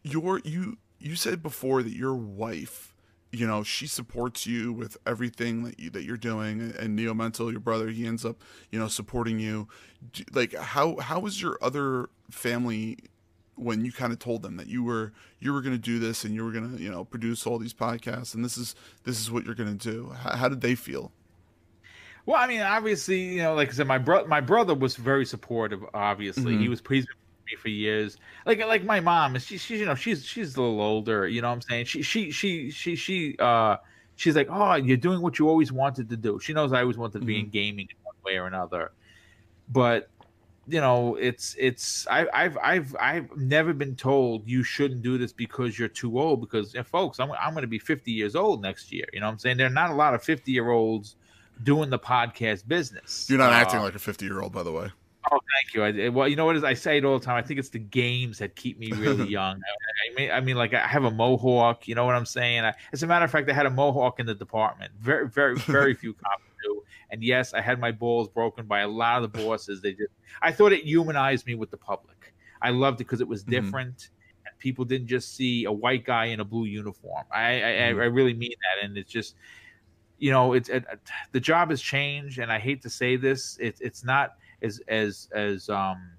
your 0.01 0.39
you 0.39 0.79
you 0.99 1.15
said 1.15 1.43
before 1.43 1.83
that 1.83 1.93
your 1.93 2.15
wife, 2.15 2.95
you 3.31 3.45
know, 3.45 3.61
she 3.61 3.85
supports 3.85 4.47
you 4.47 4.73
with 4.73 4.97
everything 5.05 5.63
that 5.65 5.79
you 5.79 5.91
that 5.91 6.03
you're 6.03 6.17
doing, 6.17 6.73
and 6.79 6.95
Neo 6.95 7.13
Mental, 7.13 7.51
your 7.51 7.59
brother, 7.59 7.89
he 7.89 8.07
ends 8.07 8.25
up, 8.25 8.41
you 8.71 8.79
know, 8.79 8.87
supporting 8.87 9.37
you. 9.37 9.67
Like, 10.33 10.55
how 10.55 10.97
how 10.97 11.19
was 11.19 11.39
your 11.39 11.59
other 11.61 12.09
family 12.31 12.97
when 13.55 13.85
you 13.85 13.91
kind 13.91 14.11
of 14.11 14.17
told 14.17 14.41
them 14.41 14.57
that 14.57 14.65
you 14.65 14.83
were 14.83 15.13
you 15.39 15.53
were 15.53 15.61
going 15.61 15.75
to 15.75 15.81
do 15.81 15.99
this 15.99 16.25
and 16.25 16.33
you 16.33 16.43
were 16.43 16.51
going 16.51 16.75
to 16.75 16.81
you 16.81 16.89
know 16.89 17.05
produce 17.05 17.45
all 17.45 17.59
these 17.59 17.75
podcasts 17.75 18.33
and 18.33 18.43
this 18.43 18.57
is 18.57 18.73
this 19.03 19.19
is 19.19 19.29
what 19.29 19.45
you're 19.45 19.53
going 19.53 19.77
to 19.77 19.91
do? 19.91 20.09
How, 20.09 20.37
how 20.37 20.49
did 20.49 20.61
they 20.61 20.73
feel? 20.73 21.11
Well, 22.25 22.37
I 22.41 22.47
mean, 22.47 22.61
obviously, 22.61 23.19
you 23.21 23.41
know, 23.43 23.53
like 23.53 23.69
I 23.69 23.71
said, 23.73 23.87
my 23.87 23.97
brother, 23.97 24.27
my 24.27 24.39
brother 24.41 24.73
was 24.73 24.95
very 24.95 25.25
supportive. 25.25 25.83
Obviously, 25.93 26.57
he 26.57 26.67
Mhm. 26.67 26.69
was 26.69 26.79
he's 26.89 27.05
been 27.05 27.15
with 27.45 27.51
me 27.51 27.57
for 27.57 27.67
years. 27.69 28.17
Like, 28.45 28.59
like 28.59 28.83
my 28.85 28.99
mom, 29.01 29.37
she, 29.39 29.57
she's, 29.57 29.79
you 29.79 29.85
know, 29.85 29.95
she's, 29.95 30.25
she's 30.25 30.55
a 30.55 30.61
little 30.61 30.81
older. 30.81 31.27
You 31.27 31.41
know, 31.41 31.49
what 31.49 31.55
I'm 31.55 31.61
saying, 31.61 31.85
she, 31.85 32.01
she, 32.01 32.31
she, 32.31 32.71
she, 32.71 32.95
she, 32.95 33.35
uh, 33.39 33.77
she's 34.15 34.35
like, 34.37 34.47
oh, 34.49 34.75
you're 34.75 34.97
doing 34.97 35.21
what 35.21 35.37
you 35.37 35.49
always 35.49 35.71
wanted 35.73 36.09
to 36.09 36.17
do. 36.17 36.39
She 36.39 36.53
knows 36.53 36.71
I 36.71 36.81
always 36.81 36.97
wanted 36.97 37.19
to 37.19 37.25
be 37.25 37.39
in 37.39 37.49
gaming 37.49 37.87
in 37.89 37.97
one 38.03 38.15
way 38.23 38.37
or 38.39 38.47
another. 38.47 38.93
But 39.69 40.09
you 40.67 40.79
know, 40.81 41.15
it's, 41.15 41.55
it's, 41.59 42.07
I, 42.07 42.27
I've, 42.33 42.57
I've, 42.59 42.95
I've 42.99 43.35
never 43.35 43.73
been 43.73 43.95
told 43.97 44.47
you 44.47 44.63
shouldn't 44.63 45.01
do 45.01 45.17
this 45.17 45.33
because 45.33 45.77
you're 45.77 45.89
too 45.89 46.19
old. 46.19 46.39
Because, 46.41 46.73
yeah, 46.73 46.83
folks, 46.83 47.19
I'm, 47.19 47.31
I'm 47.33 47.53
going 47.53 47.63
to 47.63 47.67
be 47.67 47.79
50 47.79 48.11
years 48.11 48.35
old 48.35 48.61
next 48.61 48.91
year. 48.91 49.05
You 49.13 49.19
know, 49.19 49.25
what 49.27 49.33
I'm 49.33 49.39
saying 49.39 49.57
there 49.57 49.67
are 49.67 49.69
not 49.69 49.91
a 49.91 49.95
lot 49.95 50.13
of 50.13 50.23
50 50.23 50.51
year 50.51 50.69
olds 50.69 51.17
doing 51.61 51.89
the 51.89 51.99
podcast 51.99 52.67
business. 52.67 53.27
You're 53.29 53.39
not 53.39 53.51
Uh, 53.53 53.57
acting 53.57 53.81
like 53.81 53.95
a 53.95 53.99
50 53.99 54.25
year 54.25 54.41
old, 54.41 54.51
by 54.53 54.63
the 54.63 54.71
way. 54.71 54.89
Oh, 55.31 55.39
thank 55.53 55.73
you. 55.73 55.83
I, 56.05 56.09
well, 56.09 56.27
you 56.27 56.35
know 56.35 56.45
what 56.45 56.57
is? 56.57 56.65
I 56.65 56.73
say 56.73 56.97
it 56.97 57.05
all 57.05 57.17
the 57.17 57.23
time. 57.25 57.37
I 57.37 57.41
think 57.41 57.57
it's 57.57 57.69
the 57.69 57.79
games 57.79 58.39
that 58.39 58.55
keep 58.57 58.77
me 58.77 58.91
really 58.91 59.27
young. 59.29 59.55
I, 59.57 60.11
I 60.11 60.15
mean, 60.15 60.31
I 60.31 60.39
mean, 60.41 60.57
like 60.57 60.73
I 60.73 60.85
have 60.85 61.05
a 61.05 61.11
mohawk. 61.11 61.87
You 61.87 61.95
know 61.95 62.05
what 62.05 62.15
I'm 62.15 62.25
saying? 62.25 62.65
I, 62.65 62.73
as 62.91 63.03
a 63.03 63.07
matter 63.07 63.23
of 63.23 63.31
fact, 63.31 63.49
I 63.49 63.53
had 63.53 63.65
a 63.65 63.69
mohawk 63.69 64.19
in 64.19 64.25
the 64.25 64.35
department. 64.35 64.91
Very, 64.99 65.29
very, 65.29 65.55
very 65.59 65.93
few 65.93 66.13
cops 66.13 66.43
do. 66.61 66.83
And 67.09 67.23
yes, 67.23 67.53
I 67.53 67.61
had 67.61 67.79
my 67.79 67.91
balls 67.91 68.27
broken 68.27 68.65
by 68.65 68.81
a 68.81 68.87
lot 68.87 69.23
of 69.23 69.31
the 69.31 69.43
bosses. 69.43 69.81
They 69.81 69.91
just, 69.93 70.11
I 70.41 70.51
thought 70.51 70.73
it 70.73 70.83
humanized 70.83 71.45
me 71.45 71.55
with 71.55 71.71
the 71.71 71.77
public. 71.77 72.33
I 72.61 72.71
loved 72.71 72.99
it 72.99 73.05
because 73.05 73.21
it 73.21 73.27
was 73.27 73.43
Mhm. 73.45 73.49
different, 73.51 74.09
and 74.45 74.57
people 74.59 74.83
didn't 74.83 75.07
just 75.07 75.35
see 75.35 75.63
a 75.65 75.71
white 75.71 76.03
guy 76.05 76.25
in 76.25 76.39
a 76.41 76.45
blue 76.45 76.65
uniform. 76.65 77.23
I 77.31 77.45
I, 77.45 77.59
mm-hmm. 77.61 78.01
I 78.01 78.05
really 78.05 78.33
mean 78.33 78.55
that, 78.75 78.85
and 78.85 78.97
it's 78.97 79.11
just 79.11 79.35
you 80.23 80.31
know 80.31 80.53
it's 80.53 80.69
it, 80.69 80.85
the 81.33 81.39
job 81.41 81.69
has 81.69 81.81
changed, 81.81 82.39
and 82.39 82.49
I 82.49 82.57
hate 82.57 82.81
to 82.83 82.89
say 82.89 83.17
this, 83.17 83.57
it's 83.59 83.81
it's 83.81 84.05
not 84.05 84.35
as 84.61 84.79
as 84.87 85.27
as 85.33 85.67
um 85.67 86.11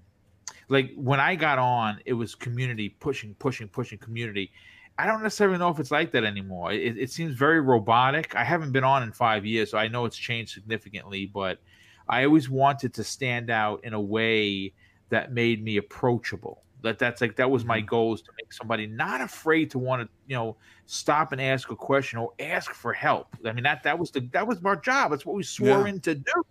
like 0.69 0.91
when 0.95 1.19
I 1.19 1.33
got 1.33 1.57
on, 1.57 1.99
it 2.05 2.13
was 2.13 2.35
community 2.35 2.89
pushing, 2.89 3.33
pushing, 3.35 3.67
pushing 3.67 3.97
community. 3.97 4.51
I 4.99 5.07
don't 5.07 5.23
necessarily 5.23 5.57
know 5.57 5.69
if 5.69 5.79
it's 5.79 5.89
like 5.89 6.11
that 6.11 6.23
anymore. 6.23 6.71
It, 6.71 6.97
it, 6.97 7.11
seems 7.11 7.35
very 7.35 7.59
robotic. 7.59 8.35
I 8.35 8.43
haven't 8.43 8.71
been 8.71 8.83
on 8.83 9.03
in 9.03 9.11
five 9.11 9.45
years, 9.45 9.71
so 9.71 9.77
I 9.77 9.87
know 9.87 10.05
it's 10.05 10.17
changed 10.17 10.53
significantly. 10.53 11.25
But 11.25 11.59
I 12.07 12.25
always 12.25 12.47
wanted 12.47 12.93
to 12.93 13.03
stand 13.03 13.49
out 13.49 13.83
in 13.83 13.93
a 13.93 14.01
way 14.01 14.73
that 15.09 15.33
made 15.33 15.63
me 15.63 15.77
approachable. 15.77 16.63
That 16.85 16.99
that's 16.99 17.21
like 17.21 17.35
that 17.35 17.49
was 17.51 17.65
my 17.65 17.79
mm-hmm. 17.79 17.87
goal 17.87 18.13
is 18.13 18.21
to 18.21 18.31
make 18.37 18.53
somebody 18.53 18.87
not 18.87 19.19
afraid 19.21 19.71
to 19.71 19.79
want 19.79 20.03
to 20.03 20.09
you 20.27 20.35
know 20.35 20.55
stop 20.85 21.31
and 21.31 21.41
ask 21.41 21.71
a 21.71 21.75
question 21.75 22.19
or 22.19 22.31
ask 22.39 22.71
for 22.73 22.93
help. 22.93 23.35
I 23.45 23.51
mean 23.51 23.63
that 23.63 23.83
that 23.83 23.99
was 23.99 24.11
the 24.11 24.21
that 24.31 24.47
was 24.47 24.63
our 24.63 24.75
job. 24.75 25.11
That's 25.11 25.25
what 25.25 25.35
we 25.35 25.43
swore 25.43 25.81
yeah. 25.81 25.87
in 25.87 25.99
to 26.01 26.15
do. 26.15 26.45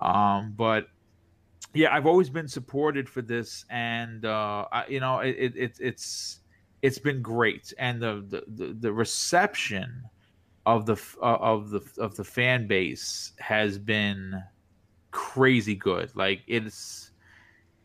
Um, 0.00 0.54
but 0.56 0.88
yeah, 1.74 1.94
I've 1.94 2.06
always 2.06 2.30
been 2.30 2.48
supported 2.48 3.08
for 3.08 3.22
this, 3.22 3.64
and 3.68 4.24
uh, 4.24 4.66
I, 4.72 4.86
you 4.86 5.00
know, 5.00 5.20
it, 5.20 5.52
it, 5.54 5.76
it's 5.78 6.40
it's 6.82 6.98
been 6.98 7.20
great, 7.20 7.72
and 7.78 8.00
the 8.00 8.44
the, 8.48 8.76
the 8.80 8.92
reception 8.92 10.02
of 10.64 10.86
the 10.86 11.00
uh, 11.22 11.36
of 11.36 11.70
the 11.70 11.82
of 11.98 12.16
the 12.16 12.24
fan 12.24 12.66
base 12.66 13.32
has 13.38 13.78
been 13.78 14.42
crazy 15.10 15.74
good. 15.74 16.10
Like 16.14 16.42
it's 16.46 17.05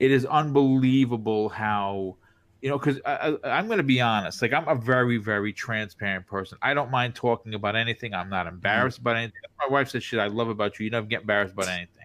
it 0.02 0.12
is 0.12 0.26
unbelievable 0.26 1.50
how 1.50 2.16
you 2.62 2.70
know 2.70 2.78
because 2.78 3.00
I, 3.06 3.38
am 3.44 3.68
going 3.68 3.78
to 3.78 3.84
be 3.84 4.02
honest 4.02 4.42
like 4.42 4.54
i'm 4.54 4.68
a 4.68 4.76
very 4.76 5.18
very 5.18 5.54
transparent 5.54 6.28
person 6.28 6.58
i 6.62 6.74
don't 6.74 6.92
mind 6.92 7.16
talking 7.16 7.54
about 7.54 7.76
anything 7.76 8.14
i'm 8.14 8.30
not 8.30 8.48
embarrassed 8.48 9.00
mm-hmm. 9.00 9.08
about 9.08 9.18
anything 9.18 9.42
my 9.60 9.74
wife 9.74 9.90
says 9.90 10.04
shit 10.04 10.20
i 10.20 10.28
love 10.28 10.50
about 10.50 10.80
you 10.80 10.86
you 10.86 10.92
never 10.92 11.08
get 11.08 11.22
embarrassed 11.22 11.54
about 11.54 11.70
anything 11.70 12.02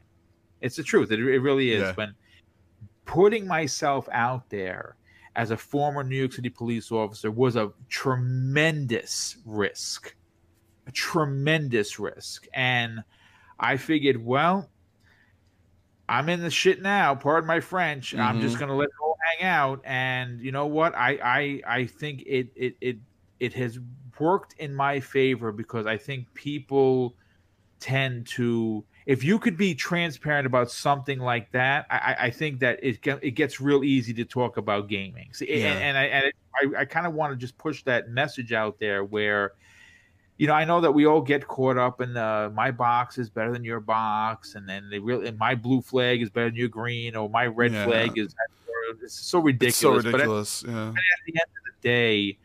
it's 0.61 0.77
the 0.77 0.83
truth. 0.83 1.11
It, 1.11 1.21
it 1.21 1.41
really 1.41 1.73
is. 1.73 1.83
Yeah. 1.83 1.93
When 1.95 2.15
putting 3.05 3.47
myself 3.47 4.09
out 4.13 4.49
there 4.51 4.97
as 5.35 5.51
a 5.51 5.57
former 5.57 6.03
New 6.03 6.17
York 6.17 6.33
City 6.33 6.49
police 6.49 6.91
officer 6.91 7.31
was 7.31 7.57
a 7.57 7.73
tremendous 7.89 9.37
risk, 9.45 10.15
a 10.87 10.93
tremendous 10.93 11.99
risk. 11.99 12.47
And 12.55 13.03
I 13.61 13.77
figured, 13.77 14.25
well, 14.25 14.71
I'm 16.09 16.29
in 16.29 16.41
the 16.41 16.51
shit 16.51 16.83
now. 16.83 17.15
Pardon 17.15 17.47
my 17.47 17.61
French. 17.61 18.13
Mm-hmm. 18.13 18.21
I'm 18.21 18.41
just 18.41 18.55
mm-hmm. 18.55 18.65
gonna 18.65 18.77
let 18.77 18.89
it 18.89 18.95
all 19.03 19.17
hang 19.39 19.49
out. 19.49 19.81
And 19.85 20.41
you 20.41 20.53
know 20.53 20.67
what? 20.67 20.95
I 20.95 21.19
I 21.23 21.63
I 21.79 21.87
think 21.87 22.23
it 22.27 22.49
it 22.55 22.77
it 22.81 22.97
it 23.41 23.53
has 23.55 23.79
worked 24.19 24.55
in 24.59 24.75
my 24.75 25.01
favor 25.01 25.53
because 25.53 25.87
I 25.87 25.97
think 25.97 26.33
people 26.35 27.15
tend 27.81 28.27
to 28.27 28.85
if 29.07 29.23
you 29.23 29.39
could 29.39 29.57
be 29.57 29.75
transparent 29.75 30.47
about 30.47 30.71
something 30.71 31.21
like 31.21 31.53
that, 31.53 31.87
I, 31.91 32.17
I 32.19 32.31
think 32.31 32.59
that 32.61 32.81
it 32.83 32.99
it 33.23 33.33
gets 33.33 33.61
real 33.61 33.85
easy 33.85 34.13
to 34.15 34.25
talk 34.25 34.57
about 34.57 34.89
gaming. 34.89 35.33
See, 35.33 35.49
yeah. 35.49 35.73
and, 35.73 35.97
and, 35.97 35.99
I 35.99 36.05
and 36.05 36.33
I, 36.77 36.81
I 36.81 36.85
kind 36.85 37.07
of 37.07 37.15
want 37.15 37.33
to 37.33 37.37
just 37.37 37.57
push 37.57 37.85
that 37.85 38.09
message 38.09 38.53
out 38.53 38.81
there 38.81 39.05
where, 39.05 39.53
you 40.39 40.47
know, 40.47 40.53
I 40.53 40.65
know 40.65 40.81
that 40.81 40.93
we 40.93 41.07
all 41.07 41.23
get 41.23 41.49
caught 41.49 41.79
up 41.79 42.01
in 42.01 42.13
the 42.13 42.53
my 42.55 42.71
box 42.71 43.19
is 43.19 43.31
better 43.31 43.53
than 43.53 43.65
your 43.65 43.81
box, 43.81 44.55
and 44.55 44.69
then 44.69 44.91
they 44.91 44.99
really 44.99 45.29
and 45.29 45.39
my 45.39 45.55
blue 45.55 45.81
flag 45.81 46.23
is 46.23 46.31
better 46.31 46.49
than 46.49 46.57
your 46.57 46.69
green, 46.69 47.17
or 47.17 47.29
my 47.31 47.47
red 47.47 47.73
yeah. 47.73 47.85
flag 47.85 48.19
is 48.19 48.35
it's 49.03 49.15
so 49.15 49.39
ridiculous. 49.39 49.75
It's 49.75 49.81
so 49.81 50.11
ridiculous. 50.11 50.63
But 50.63 50.71
at, 50.71 50.75
yeah. 50.75 50.89
at 50.89 50.95
the 51.27 51.33
end 51.33 51.51
of 51.57 51.65
the 51.65 51.89
day, 51.89 52.39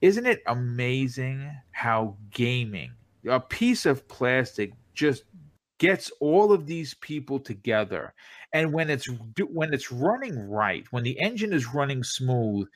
isn't 0.00 0.26
it 0.26 0.42
amazing 0.46 1.50
how 1.70 2.16
gaming, 2.30 2.92
a 3.28 3.40
piece 3.40 3.86
of 3.86 4.06
plastic, 4.08 4.72
just 4.94 5.24
gets 5.78 6.12
all 6.20 6.52
of 6.52 6.66
these 6.66 6.94
people 6.94 7.40
together 7.40 8.14
and 8.52 8.72
when 8.72 8.88
it's 8.88 9.08
when 9.50 9.74
it's 9.74 9.90
running 9.90 10.48
right 10.48 10.84
when 10.92 11.02
the 11.02 11.18
engine 11.18 11.52
is 11.52 11.74
running 11.74 12.04
smooth 12.04 12.68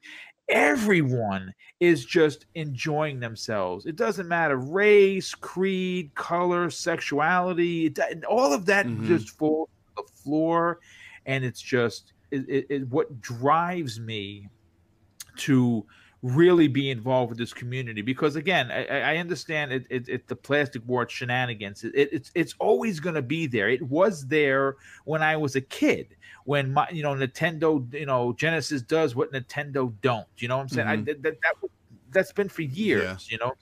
everyone 0.49 1.53
is 1.80 2.05
just 2.05 2.47
enjoying 2.55 3.18
themselves 3.18 3.86
it 3.86 3.97
doesn't 3.97 4.28
matter 4.28 4.57
race 4.57 5.34
creed 5.34 6.14
color 6.14 6.70
sexuality 6.70 7.86
it, 7.86 8.24
all 8.24 8.53
of 8.53 8.64
that 8.64 8.86
mm-hmm. 8.86 9.07
just 9.07 9.30
falls 9.30 9.68
to 9.97 10.03
the 10.03 10.22
floor 10.22 10.78
and 11.26 11.44
it's 11.44 11.61
just 11.61 12.12
it, 12.30 12.66
it, 12.70 12.88
what 12.88 13.20
drives 13.20 13.99
me 13.99 14.49
to 15.36 15.84
really 16.23 16.67
be 16.67 16.91
involved 16.91 17.29
with 17.29 17.39
this 17.39 17.53
community 17.53 18.01
because 18.03 18.37
again 18.37 18.71
i, 18.71 19.12
I 19.12 19.17
understand 19.19 19.71
it, 19.71 19.87
it, 19.91 20.09
it, 20.09 20.27
the 20.27 20.35
plastic 20.35 20.83
board 20.83 21.11
shenanigans 21.11 21.85
it, 21.85 21.93
it's 21.95 22.33
it's 22.35 22.55
always 22.59 23.01
going 23.01 23.14
to 23.14 23.23
be 23.23 23.47
there 23.47 23.69
it 23.69 23.83
was 23.83 24.27
there 24.27 24.77
when 25.05 25.23
i 25.23 25.37
was 25.37 25.57
a 25.57 25.61
kid 25.61 26.17
when 26.45 26.73
my 26.73 26.89
you 26.91 27.03
know 27.03 27.14
nintendo 27.14 27.93
you 27.93 28.07
know 28.07 28.33
genesis 28.33 28.83
does 28.83 29.14
what 29.14 29.31
nintendo 29.33 29.93
don't 30.01 30.27
you 30.39 30.49
know 30.49 30.57
what 30.57 30.62
i'm 30.62 30.69
saying 30.69 30.89
mm-hmm. 30.89 31.01
I, 31.03 31.12
that, 31.12 31.23
that, 31.23 31.41
that 31.43 31.71
that's 32.17 32.33
been 32.33 32.49
for 32.49 32.62
years. 32.62 33.29
Yeah. 33.29 33.35
You 33.35 33.39
know, 33.45 33.53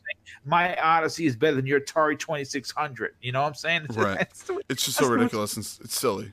my 0.45 0.77
Odyssey 0.77 1.27
is 1.27 1.37
better 1.37 1.57
than 1.57 1.67
your 1.67 1.81
Atari 1.81 2.19
Twenty 2.19 2.45
Six 2.45 2.71
Hundred. 2.71 3.15
You 3.21 3.33
know 3.33 3.43
what 3.43 3.49
I'm 3.49 3.55
saying? 3.55 3.87
It's, 3.89 3.97
right. 3.99 4.21
It's, 4.21 4.51
it's 4.69 4.85
just 4.85 4.99
so 4.99 5.09
ridiculous. 5.09 5.57
It's, 5.57 5.81
it's 5.81 5.99
silly. 5.99 6.31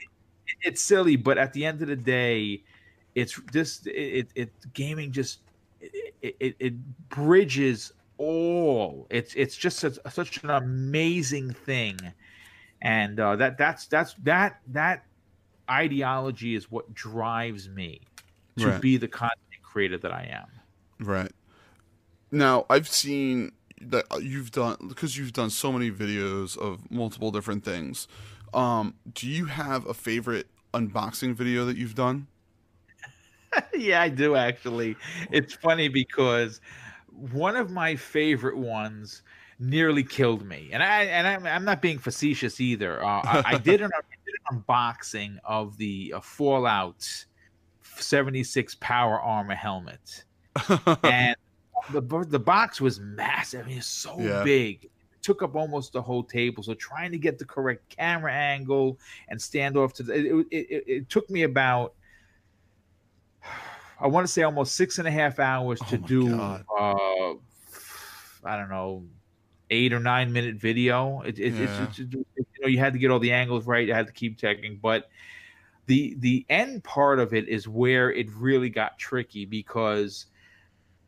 It's 0.61 0.81
silly, 0.81 1.15
but 1.15 1.37
at 1.37 1.53
the 1.53 1.65
end 1.65 1.81
of 1.81 1.87
the 1.87 1.95
day, 1.95 2.63
it's 3.15 3.39
just 3.51 3.87
it, 3.87 4.29
it 4.35 4.51
gaming 4.73 5.11
just 5.11 5.39
it, 6.21 6.35
it, 6.39 6.55
it 6.59 7.09
bridges 7.09 7.91
all. 8.17 9.07
It's 9.09 9.33
it's 9.35 9.55
just 9.55 9.79
such, 9.79 9.97
such 10.11 10.43
an 10.43 10.51
amazing 10.51 11.53
thing, 11.53 11.97
and 12.81 13.19
uh, 13.19 13.35
that 13.37 13.57
that's 13.57 13.87
that's 13.87 14.15
that 14.23 14.61
that 14.67 15.05
ideology 15.69 16.55
is 16.55 16.69
what 16.69 16.93
drives 16.93 17.69
me 17.69 18.01
to 18.57 18.67
right. 18.67 18.81
be 18.81 18.97
the 18.97 19.07
content 19.07 19.39
creator 19.63 19.97
that 19.97 20.11
I 20.11 20.29
am. 20.31 21.05
Right. 21.05 21.31
Now 22.31 22.65
I've 22.69 22.87
seen 22.87 23.51
that 23.81 24.05
you've 24.21 24.51
done 24.51 24.77
because 24.87 25.17
you've 25.17 25.33
done 25.33 25.49
so 25.49 25.71
many 25.71 25.89
videos 25.89 26.57
of 26.57 26.91
multiple 26.91 27.31
different 27.31 27.63
things. 27.63 28.07
Um, 28.53 28.95
do 29.13 29.27
you 29.27 29.45
have 29.45 29.87
a 29.87 29.93
favorite 29.93 30.47
unboxing 30.73 31.33
video 31.33 31.65
that 31.65 31.77
you've 31.77 31.95
done? 31.95 32.27
yeah, 33.73 34.01
I 34.01 34.09
do 34.09 34.35
actually. 34.35 34.95
It's 35.31 35.53
funny 35.53 35.87
because 35.87 36.61
one 37.31 37.55
of 37.55 37.71
my 37.71 37.95
favorite 37.95 38.57
ones 38.57 39.23
nearly 39.59 40.03
killed 40.03 40.45
me, 40.45 40.69
and 40.71 40.81
I 40.81 41.03
and 41.03 41.27
I'm, 41.27 41.45
I'm 41.45 41.65
not 41.65 41.81
being 41.81 41.99
facetious 41.99 42.59
either. 42.59 43.03
Uh, 43.03 43.21
I, 43.23 43.43
I, 43.45 43.57
did 43.57 43.81
an, 43.81 43.91
I, 43.95 44.01
did 44.25 44.35
an, 44.49 44.63
unboxing 44.63 45.37
of 45.43 45.77
the 45.77 46.13
uh, 46.15 46.21
Fallout 46.21 47.07
76 47.83 48.75
Power 48.75 49.19
Armor 49.19 49.55
helmet, 49.55 50.25
and 51.03 51.35
the 51.91 52.25
the 52.27 52.39
box 52.39 52.81
was 52.81 52.99
massive. 52.99 53.65
I 53.65 53.69
mean, 53.69 53.77
it's 53.77 53.87
so 53.87 54.19
yeah. 54.19 54.43
big. 54.43 54.85
It 54.85 55.23
took 55.23 55.43
up 55.43 55.55
almost 55.55 55.93
the 55.93 56.01
whole 56.01 56.23
table. 56.23 56.63
So 56.63 56.73
trying 56.73 57.11
to 57.11 57.17
get 57.17 57.37
the 57.37 57.45
correct 57.45 57.95
camera 57.95 58.33
angle 58.33 58.97
and 59.29 59.39
stand 59.39 59.77
off 59.77 59.93
to 59.93 60.03
the, 60.03 60.13
it, 60.13 60.47
it, 60.51 60.55
it, 60.55 60.83
it 60.87 61.09
took 61.09 61.29
me 61.29 61.43
about 61.43 61.93
I 63.99 64.07
want 64.07 64.25
to 64.25 64.31
say 64.31 64.43
almost 64.43 64.75
six 64.75 64.97
and 64.97 65.07
a 65.07 65.11
half 65.11 65.39
hours 65.39 65.79
to 65.89 65.95
oh 65.95 66.07
do. 66.07 66.39
Uh, 66.39 67.33
I 68.43 68.57
don't 68.57 68.69
know, 68.69 69.05
eight 69.69 69.93
or 69.93 69.99
nine 69.99 70.33
minute 70.33 70.55
video. 70.55 71.21
It, 71.21 71.39
it, 71.39 71.53
yeah. 71.53 71.83
it's, 71.83 71.99
it's, 71.99 72.13
you 72.13 72.25
know 72.61 72.67
you 72.67 72.79
had 72.79 72.93
to 72.93 72.99
get 72.99 73.11
all 73.11 73.19
the 73.19 73.31
angles 73.31 73.67
right. 73.67 73.87
You 73.87 73.93
had 73.93 74.07
to 74.07 74.13
keep 74.13 74.37
checking, 74.37 74.77
but 74.77 75.09
the 75.85 76.15
the 76.19 76.45
end 76.49 76.83
part 76.83 77.19
of 77.19 77.33
it 77.33 77.47
is 77.47 77.67
where 77.67 78.11
it 78.11 78.27
really 78.35 78.69
got 78.69 78.97
tricky 78.97 79.45
because 79.45 80.27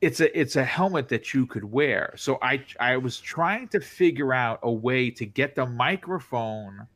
it's 0.02 0.20
a 0.20 0.40
it's 0.40 0.56
a 0.56 0.64
helmet 0.64 1.10
that 1.10 1.34
you 1.34 1.46
could 1.46 1.64
wear. 1.64 2.14
So 2.18 2.38
I 2.42 2.64
I 2.80 2.98
was 2.98 3.20
trying 3.20 3.70
to 3.70 3.80
figure 3.80 4.34
out 4.34 4.60
a 4.64 4.72
way 4.72 5.10
to 5.12 5.26
get 5.26 5.56
the 5.56 5.66
microphone 5.66 6.88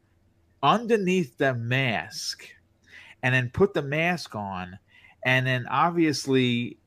underneath 0.62 1.38
the 1.38 1.54
mask 1.54 2.48
and 3.24 3.34
then 3.34 3.50
put 3.52 3.74
the 3.74 3.82
mask 3.82 4.36
on 4.36 4.78
and 5.28 5.46
then 5.46 5.68
obviously 5.68 6.78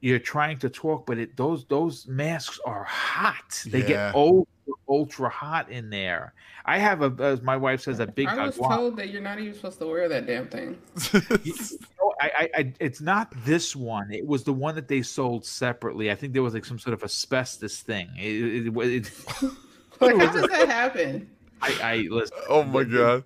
you're 0.00 0.18
trying 0.18 0.58
to 0.58 0.68
talk, 0.68 1.06
but 1.06 1.16
it 1.16 1.38
those 1.38 1.64
those 1.64 2.06
masks 2.06 2.60
are 2.66 2.84
hot. 2.84 3.62
They 3.66 3.80
yeah. 3.80 3.86
get 3.86 4.14
ultra 4.14 4.44
ultra 4.86 5.30
hot 5.30 5.70
in 5.70 5.88
there. 5.88 6.34
I 6.66 6.76
have 6.76 7.00
a, 7.00 7.14
as 7.24 7.40
my 7.40 7.56
wife 7.56 7.80
says, 7.80 7.98
a 7.98 8.06
big. 8.06 8.28
I 8.28 8.44
was 8.44 8.56
told 8.56 8.96
that 8.98 9.08
you're 9.08 9.22
not 9.22 9.38
even 9.40 9.54
supposed 9.54 9.78
to 9.78 9.86
wear 9.86 10.06
that 10.10 10.26
damn 10.26 10.48
thing. 10.48 10.76
you 11.42 11.54
know, 11.98 12.12
I, 12.20 12.30
I, 12.38 12.50
I, 12.58 12.72
it's 12.78 13.00
not 13.00 13.32
this 13.46 13.74
one. 13.74 14.12
It 14.12 14.26
was 14.26 14.44
the 14.44 14.52
one 14.52 14.74
that 14.74 14.88
they 14.88 15.00
sold 15.00 15.46
separately. 15.46 16.10
I 16.10 16.16
think 16.16 16.34
there 16.34 16.42
was 16.42 16.52
like 16.52 16.66
some 16.66 16.78
sort 16.78 16.92
of 16.92 17.02
asbestos 17.02 17.80
thing. 17.80 18.10
It, 18.18 18.66
it, 18.66 18.76
it, 18.76 19.10
like, 20.00 20.16
how 20.16 20.30
does 20.30 20.46
that 20.46 20.68
happen? 20.68 21.30
I, 21.62 21.78
I 21.82 21.96
listen. 22.10 22.36
Oh 22.50 22.64
my 22.64 22.84
god! 22.84 23.24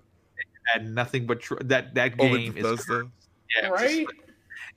Had 0.73 0.89
nothing 0.89 1.25
but 1.25 1.41
tr- 1.41 1.61
that 1.65 1.95
that 1.95 2.13
oh, 2.17 2.29
game 2.29 2.55
is. 2.55 2.85
Yeah, 3.55 3.67
right. 3.69 4.07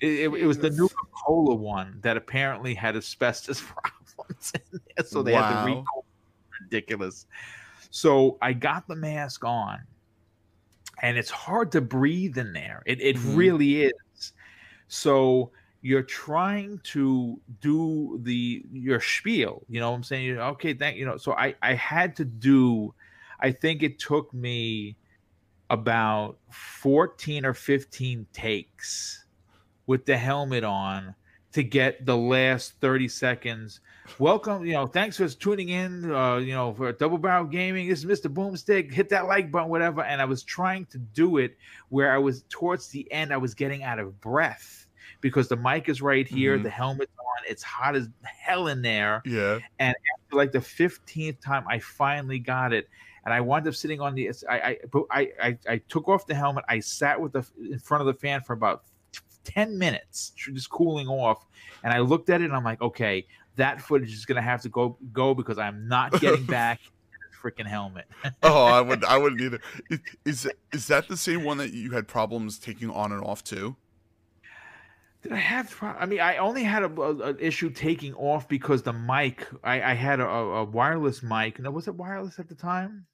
It, 0.00 0.08
it, 0.08 0.34
it 0.34 0.46
was 0.46 0.58
the 0.58 0.70
Nuka 0.70 0.94
Cola 1.26 1.54
one 1.54 2.00
that 2.02 2.16
apparently 2.16 2.74
had 2.74 2.96
asbestos 2.96 3.62
problems 3.66 4.52
in 4.54 4.80
there, 4.96 5.06
so 5.06 5.22
they 5.22 5.34
had 5.34 5.48
to 5.48 5.56
Wow. 5.56 5.64
recall. 5.64 6.06
Ridiculous. 6.62 7.26
So 7.90 8.38
I 8.42 8.54
got 8.54 8.88
the 8.88 8.96
mask 8.96 9.44
on, 9.44 9.80
and 11.02 11.16
it's 11.16 11.30
hard 11.30 11.72
to 11.72 11.80
breathe 11.80 12.38
in 12.38 12.52
there. 12.52 12.82
It 12.86 13.00
it 13.00 13.16
Mhm. 13.16 13.34
really 13.36 13.82
is. 13.84 14.32
So 14.88 15.52
you're 15.82 16.04
trying 16.04 16.80
to 16.84 17.40
do 17.60 18.20
the 18.22 18.64
your 18.72 19.00
spiel. 19.00 19.64
You 19.68 19.80
know 19.80 19.90
what 19.92 19.98
I'm 19.98 20.04
saying? 20.04 20.26
You 20.26 20.40
okay, 20.40 20.74
thank 20.74 20.98
you 20.98 21.06
know. 21.06 21.18
So 21.18 21.34
I 21.34 21.56
I 21.62 21.74
had 21.74 22.16
to 22.18 22.26
do. 22.26 22.94
I 23.40 23.52
think 23.52 23.84
it 23.84 24.00
took 24.00 24.34
me 24.34 24.97
about 25.70 26.38
14 26.50 27.44
or 27.44 27.54
15 27.54 28.26
takes 28.32 29.24
with 29.86 30.06
the 30.06 30.16
helmet 30.16 30.64
on 30.64 31.14
to 31.52 31.62
get 31.62 32.04
the 32.04 32.16
last 32.16 32.74
30 32.80 33.08
seconds. 33.08 33.80
Welcome, 34.18 34.64
you 34.64 34.72
know, 34.72 34.86
thanks 34.86 35.16
for 35.18 35.28
tuning 35.28 35.68
in, 35.68 36.10
uh, 36.10 36.36
you 36.36 36.52
know, 36.54 36.72
for 36.72 36.92
Double 36.92 37.18
Barrel 37.18 37.44
Gaming. 37.44 37.88
This 37.88 38.04
is 38.04 38.06
Mr. 38.06 38.32
Boomstick. 38.32 38.92
Hit 38.92 39.10
that 39.10 39.26
like 39.26 39.50
button, 39.50 39.68
whatever. 39.68 40.02
And 40.02 40.20
I 40.22 40.24
was 40.24 40.42
trying 40.42 40.86
to 40.86 40.98
do 40.98 41.36
it 41.38 41.56
where 41.90 42.12
I 42.14 42.18
was 42.18 42.44
towards 42.48 42.88
the 42.88 43.10
end, 43.12 43.32
I 43.32 43.36
was 43.36 43.54
getting 43.54 43.82
out 43.82 43.98
of 43.98 44.18
breath 44.20 44.86
because 45.20 45.48
the 45.48 45.56
mic 45.56 45.88
is 45.88 46.00
right 46.00 46.26
here, 46.26 46.58
Mhm. 46.58 46.62
the 46.62 46.70
helmet's 46.70 47.12
on, 47.18 47.44
it's 47.48 47.62
hot 47.62 47.96
as 47.96 48.08
hell 48.22 48.68
in 48.68 48.82
there 48.82 49.20
Yeah. 49.26 49.58
And 49.78 49.94
after 50.14 50.36
like 50.36 50.52
the 50.52 50.60
15th 50.60 51.40
time 51.40 51.64
I 51.68 51.78
finally 51.78 52.38
got 52.38 52.72
it 52.72 52.88
and 53.24 53.34
I 53.34 53.40
wound 53.40 53.66
up 53.66 53.74
sitting 53.74 54.00
on 54.00 54.14
the 54.14 54.30
I 54.48 54.58
I 54.58 54.76
I 55.10 55.28
I, 55.42 55.58
I 55.68 55.76
took 55.88 56.08
off 56.08 56.26
the 56.26 56.34
helmet 56.34 56.64
I 56.68 56.80
sat 56.80 57.20
with 57.20 57.32
the 57.32 57.46
in 57.70 57.78
front 57.78 58.00
of 58.00 58.06
the 58.06 58.14
fan 58.14 58.40
for 58.42 58.52
about 58.52 58.84
10 59.44 59.78
minutes 59.78 60.32
just 60.36 60.68
cooling 60.70 61.08
off 61.08 61.46
and 61.82 61.92
I 61.92 62.00
looked 62.00 62.28
at 62.30 62.40
it 62.40 62.44
and 62.44 62.54
I'm 62.54 62.64
like 62.64 62.82
okay 62.82 63.26
that 63.56 63.80
footage 63.80 64.12
is 64.12 64.24
going 64.24 64.36
to 64.36 64.42
have 64.42 64.60
to 64.62 64.68
go 64.68 64.96
go 65.12 65.34
because 65.34 65.58
I'm 65.58 65.88
not 65.88 66.20
getting 66.20 66.44
back 66.46 66.80
freaking 67.42 67.66
helmet 67.66 68.06
Oh, 68.42 68.64
I 68.64 68.80
would. 68.80 69.04
I 69.04 69.16
wouldn't 69.22 69.40
either. 69.40 69.60
Is, 69.90 70.00
is 70.24 70.50
is 70.72 70.86
that 70.88 71.08
the 71.08 71.16
same 71.16 71.44
one 71.44 71.58
that 71.58 71.72
you 71.72 71.92
had 71.92 72.08
problems 72.08 72.58
taking 72.58 72.90
on 72.90 73.12
and 73.12 73.22
off 73.22 73.44
too? 73.44 73.76
Did 75.22 75.32
I 75.32 75.36
have? 75.36 75.76
I 75.82 76.06
mean, 76.06 76.20
I 76.20 76.36
only 76.36 76.62
had 76.62 76.84
a, 76.84 77.00
a, 77.00 77.30
an 77.30 77.38
issue 77.40 77.70
taking 77.70 78.14
off 78.14 78.48
because 78.48 78.82
the 78.82 78.92
mic. 78.92 79.46
I, 79.64 79.82
I 79.82 79.94
had 79.94 80.20
a, 80.20 80.28
a 80.28 80.64
wireless 80.64 81.22
mic. 81.22 81.58
No, 81.58 81.70
was 81.70 81.88
it 81.88 81.96
wireless 81.96 82.38
at 82.38 82.48
the 82.48 82.54
time? 82.54 83.06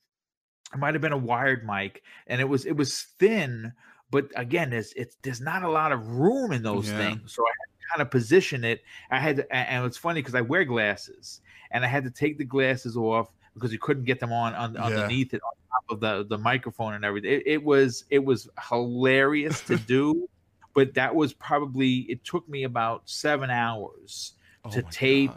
It 0.73 0.79
might 0.79 0.95
have 0.95 1.01
been 1.01 1.13
a 1.13 1.19
wired 1.19 1.65
mic, 1.65 2.03
and 2.27 2.41
it 2.41 2.49
was 2.49 2.67
it 2.67 2.77
was 2.77 3.03
thin. 3.19 3.73
But 4.11 4.27
again, 4.37 4.71
there's 4.71 4.93
it's 4.95 5.17
there's 5.23 5.41
not 5.41 5.63
a 5.63 5.71
lot 5.71 5.93
of 5.93 6.07
room 6.09 6.53
in 6.53 6.63
those 6.63 6.91
Yeah. 6.91 6.97
things, 6.99 7.33
so 7.33 7.43
I 7.43 7.53
had 7.59 7.79
to 7.81 7.87
kind 7.97 8.03
of 8.03 8.11
position 8.11 8.65
it. 8.65 8.83
I 9.11 9.19
had, 9.19 9.37
to, 9.37 9.55
and 9.55 9.87
it's 9.87 9.97
funny 9.97 10.21
because 10.21 10.35
I 10.35 10.43
wear 10.43 10.65
glasses, 10.65 11.41
and 11.71 11.85
I 11.85 11.89
had 11.89 12.05
to 12.05 12.11
take 12.11 12.37
the 12.37 12.45
glasses 12.45 12.97
off 12.97 13.33
because 13.55 13.73
you 13.73 13.79
couldn't 13.79 14.05
get 14.05 14.21
them 14.21 14.33
on, 14.33 14.55
on 14.55 14.75
Yeah. 14.75 14.83
underneath 14.85 15.33
it 15.33 15.41
on 15.43 15.53
top 15.71 15.85
of 15.91 16.01
the 16.01 16.27
the 16.29 16.39
microphone 16.43 16.95
and 16.95 17.05
everything. 17.05 17.33
It, 17.33 17.43
it 17.47 17.65
was 17.65 18.05
it 18.11 18.23
was 18.23 18.49
hilarious 18.69 19.63
to 19.63 19.79
do 19.79 20.29
but 20.75 20.95
that 20.95 21.15
was 21.15 21.33
probably 21.33 21.99
it 22.11 22.25
took 22.25 22.49
me 22.49 22.65
about 22.65 23.09
seven 23.09 23.51
hours 23.51 24.35
Oh 24.65 24.71
To 24.71 24.83
tape 24.83 25.31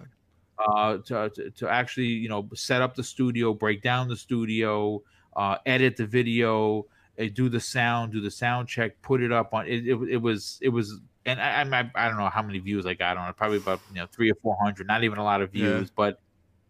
uh, 0.60 0.98
to, 1.06 1.30
to 1.30 1.52
to 1.52 1.70
actually 1.70 2.08
you 2.08 2.30
know 2.30 2.50
set 2.56 2.82
up 2.82 2.96
the 2.96 3.04
studio, 3.04 3.54
break 3.54 3.82
down 3.82 4.08
the 4.08 4.16
studio, 4.18 5.02
uh, 5.36 5.58
edit 5.66 5.98
the 5.98 6.06
video, 6.06 6.86
uh, 7.20 7.26
do 7.34 7.50
the 7.50 7.60
sound, 7.60 8.14
do 8.14 8.22
the 8.22 8.32
sound 8.32 8.68
check, 8.68 9.02
put 9.02 9.22
it 9.22 9.32
up 9.32 9.54
on 9.54 9.68
it. 9.68 9.86
It, 9.88 9.96
it 10.10 10.18
was 10.18 10.58
it 10.62 10.70
was. 10.70 11.00
And 11.26 11.42
I, 11.42 11.62
I 11.62 11.92
I 11.96 12.08
don't 12.08 12.18
know 12.18 12.30
how 12.30 12.42
many 12.42 12.60
views 12.60 12.86
I 12.86 12.94
got 12.94 13.18
on 13.18 13.30
it. 13.30 13.36
Probably 13.36 13.58
about 13.58 13.84
you 13.90 13.96
know 13.96 14.08
three 14.08 14.32
or 14.32 14.36
four 14.42 14.56
hundred. 14.62 14.88
Not 14.88 15.04
even 15.04 15.20
a 15.20 15.24
lot 15.24 15.42
of 15.42 15.52
Yeah. 15.54 15.84
views, 15.84 15.92
but 15.92 16.22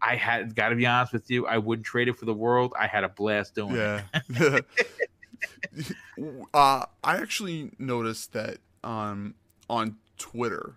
I 0.02 0.16
had 0.16 0.54
got 0.54 0.70
to 0.70 0.76
be 0.76 0.86
honest 0.86 1.12
with 1.12 1.30
you. 1.30 1.46
I 1.46 1.58
wouldn't 1.58 1.86
trade 1.86 2.08
it 2.08 2.18
for 2.18 2.24
the 2.26 2.34
world. 2.34 2.72
I 2.78 2.86
had 2.88 3.04
a 3.04 3.08
blast 3.08 3.54
doing 3.54 3.80
it. 3.80 3.92
Uh, 6.52 6.84
I 7.04 7.16
actually 7.16 7.72
noticed 7.78 8.32
that 8.32 8.58
um, 8.82 9.34
on 9.68 9.96
Twitter, 10.18 10.74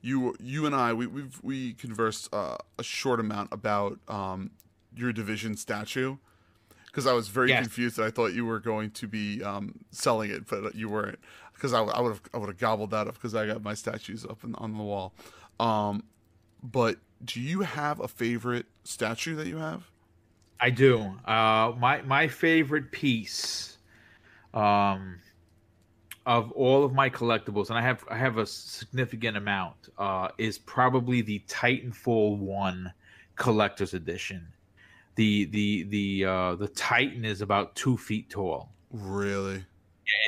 you 0.00 0.36
you 0.40 0.66
and 0.66 0.74
I 0.74 0.92
we 0.92 1.06
we've 1.06 1.40
we 1.42 1.74
conversed 1.74 2.32
uh, 2.32 2.56
a 2.78 2.82
short 2.82 3.20
amount 3.20 3.50
about 3.52 3.98
um, 4.08 4.52
your 4.94 5.12
division 5.12 5.56
statue 5.56 6.16
because 6.86 7.06
I 7.06 7.12
was 7.14 7.28
very 7.28 7.52
Yes. 7.52 7.54
confused 7.54 7.96
that 7.96 8.04
I 8.04 8.10
thought 8.10 8.34
you 8.34 8.46
were 8.46 8.60
going 8.60 8.90
to 8.92 9.08
be 9.08 9.42
um, 9.42 9.80
selling 9.90 10.30
it, 10.30 10.46
but 10.48 10.74
you 10.74 10.88
weren't. 10.88 11.18
Because 11.54 11.72
I, 11.74 11.80
would 11.82 11.94
have 12.10 12.22
I 12.34 12.38
would 12.38 12.48
have 12.48 12.58
gobbled 12.58 12.90
that 12.92 13.08
up 13.08 13.14
because 13.14 13.34
I 13.34 13.46
got 13.46 13.62
my 13.62 13.74
statues 13.74 14.24
up 14.26 14.44
in, 14.44 14.54
on 14.56 14.76
the 14.76 14.84
wall. 14.84 15.14
Um, 15.60 16.04
but 16.62 16.98
do 17.24 17.40
you 17.40 17.62
have 17.62 18.00
a 18.00 18.08
favorite 18.08 18.66
statue 18.84 19.36
that 19.36 19.46
you 19.46 19.58
have? 19.58 19.90
I 20.60 20.70
do. 20.70 21.18
Uh, 21.24 21.72
my 21.78 22.02
my 22.02 22.28
favorite 22.28 22.90
piece, 22.92 23.75
um, 24.56 25.20
of 26.24 26.50
all 26.52 26.84
of 26.84 26.92
my 26.92 27.08
collectibles, 27.08 27.68
and 27.68 27.78
I 27.78 27.82
have 27.82 28.04
I 28.10 28.16
have 28.16 28.38
a 28.38 28.46
significant 28.46 29.36
amount, 29.36 29.90
uh, 29.98 30.28
is 30.38 30.58
probably 30.58 31.20
the 31.22 31.42
Titanfall 31.46 32.38
One 32.38 32.92
collector's 33.36 33.94
edition. 33.94 34.48
The 35.14 35.44
the 35.46 35.84
the 35.84 36.24
uh, 36.24 36.54
the 36.56 36.68
Titan 36.68 37.24
is 37.24 37.42
about 37.42 37.76
two 37.76 37.96
feet 37.96 38.30
tall. 38.30 38.70
Really? 38.90 39.64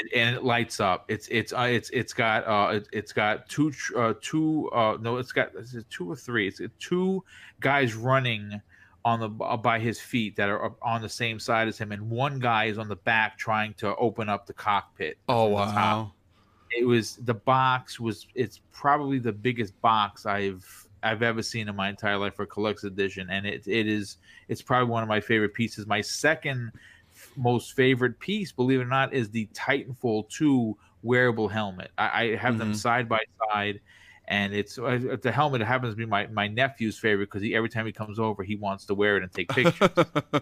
and, 0.00 0.12
and 0.14 0.36
it 0.36 0.44
lights 0.44 0.80
up. 0.80 1.04
It's 1.08 1.28
it's 1.28 1.52
uh, 1.52 1.68
it's 1.70 1.90
it's 1.90 2.12
got 2.12 2.46
uh 2.46 2.74
it, 2.74 2.88
it's 2.92 3.12
got 3.12 3.48
two 3.48 3.70
tr- 3.70 3.98
uh 3.98 4.14
two 4.20 4.70
uh 4.70 4.98
no 5.00 5.18
it's 5.18 5.32
got 5.32 5.54
is 5.54 5.74
it 5.74 5.88
two 5.90 6.10
or 6.10 6.16
three 6.16 6.48
it's 6.48 6.60
two 6.78 7.22
guys 7.60 7.94
running 7.94 8.60
on 9.04 9.20
the 9.20 9.44
uh, 9.44 9.56
by 9.56 9.78
his 9.78 10.00
feet 10.00 10.36
that 10.36 10.48
are 10.48 10.74
on 10.82 11.00
the 11.02 11.08
same 11.08 11.38
side 11.38 11.68
as 11.68 11.78
him 11.78 11.92
and 11.92 12.10
one 12.10 12.38
guy 12.38 12.64
is 12.64 12.78
on 12.78 12.88
the 12.88 12.96
back 12.96 13.38
trying 13.38 13.72
to 13.74 13.94
open 13.96 14.28
up 14.28 14.46
the 14.46 14.52
cockpit. 14.52 15.18
Oh 15.28 15.46
wow! 15.48 16.12
It 16.70 16.84
was 16.86 17.16
the 17.16 17.34
box 17.34 17.98
was 17.98 18.26
it's 18.34 18.60
probably 18.72 19.18
the 19.18 19.32
biggest 19.32 19.80
box 19.80 20.26
I've 20.26 20.86
I've 21.02 21.22
ever 21.22 21.42
seen 21.42 21.68
in 21.68 21.76
my 21.76 21.88
entire 21.88 22.18
life 22.18 22.34
for 22.34 22.42
a 22.42 22.46
collector's 22.46 22.84
edition 22.84 23.30
and 23.30 23.46
it 23.46 23.66
it 23.66 23.86
is 23.86 24.18
it's 24.48 24.62
probably 24.62 24.90
one 24.90 25.02
of 25.02 25.08
my 25.08 25.20
favorite 25.20 25.54
pieces. 25.54 25.86
My 25.86 26.00
second 26.00 26.72
most 27.36 27.74
favorite 27.74 28.18
piece, 28.20 28.52
believe 28.52 28.80
it 28.80 28.84
or 28.84 28.86
not, 28.86 29.12
is 29.14 29.30
the 29.30 29.46
Titanfall 29.54 30.28
2 30.28 30.76
wearable 31.02 31.48
helmet. 31.48 31.90
I, 31.98 32.22
I 32.22 32.36
have 32.36 32.58
them 32.58 32.72
Mhm. 32.72 32.76
side 32.76 33.08
by 33.08 33.20
side, 33.50 33.80
and 34.28 34.54
it's 34.54 34.78
uh, 34.78 35.16
the 35.22 35.32
helmet 35.32 35.62
happens 35.62 35.94
to 35.94 35.96
be 35.96 36.04
my, 36.04 36.26
my 36.26 36.46
nephew's 36.46 36.98
favorite 36.98 37.26
because 37.26 37.40
he 37.40 37.54
every 37.54 37.70
time 37.70 37.86
he 37.86 37.92
comes 37.92 38.18
over, 38.18 38.42
he 38.42 38.56
wants 38.56 38.84
to 38.84 38.94
wear 38.94 39.16
it 39.16 39.22
and 39.22 39.32
take 39.32 39.48
pictures. 39.48 39.88
uh, 39.96 40.10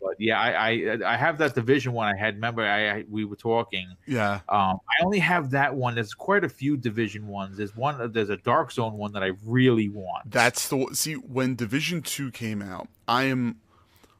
but 0.00 0.18
yeah, 0.18 0.40
I, 0.40 0.70
I 0.70 0.98
I 1.12 1.16
have 1.18 1.36
that 1.38 1.54
division 1.54 1.92
one 1.92 2.12
I 2.12 2.18
had. 2.18 2.36
Remember, 2.36 2.62
I, 2.62 2.88
I 2.88 3.04
we 3.10 3.26
were 3.26 3.36
talking. 3.36 3.86
yeah. 4.06 4.40
Um, 4.48 4.80
I 4.88 5.04
only 5.04 5.18
have 5.18 5.50
that 5.50 5.74
one. 5.74 5.94
There's 5.94 6.14
quite 6.14 6.42
a 6.42 6.48
few 6.48 6.78
division 6.78 7.28
ones. 7.28 7.58
There's 7.58 7.76
one. 7.76 8.12
There's 8.12 8.30
a 8.30 8.38
Dark 8.38 8.72
Zone 8.72 8.94
one 8.94 9.12
that 9.12 9.22
I 9.22 9.32
really 9.44 9.90
want. 9.90 10.30
That's 10.30 10.68
the 10.68 10.88
see 10.94 11.14
when 11.14 11.54
Division 11.54 12.00
Two 12.00 12.30
came 12.30 12.62
out. 12.62 12.88
I 13.06 13.24
am, 13.24 13.56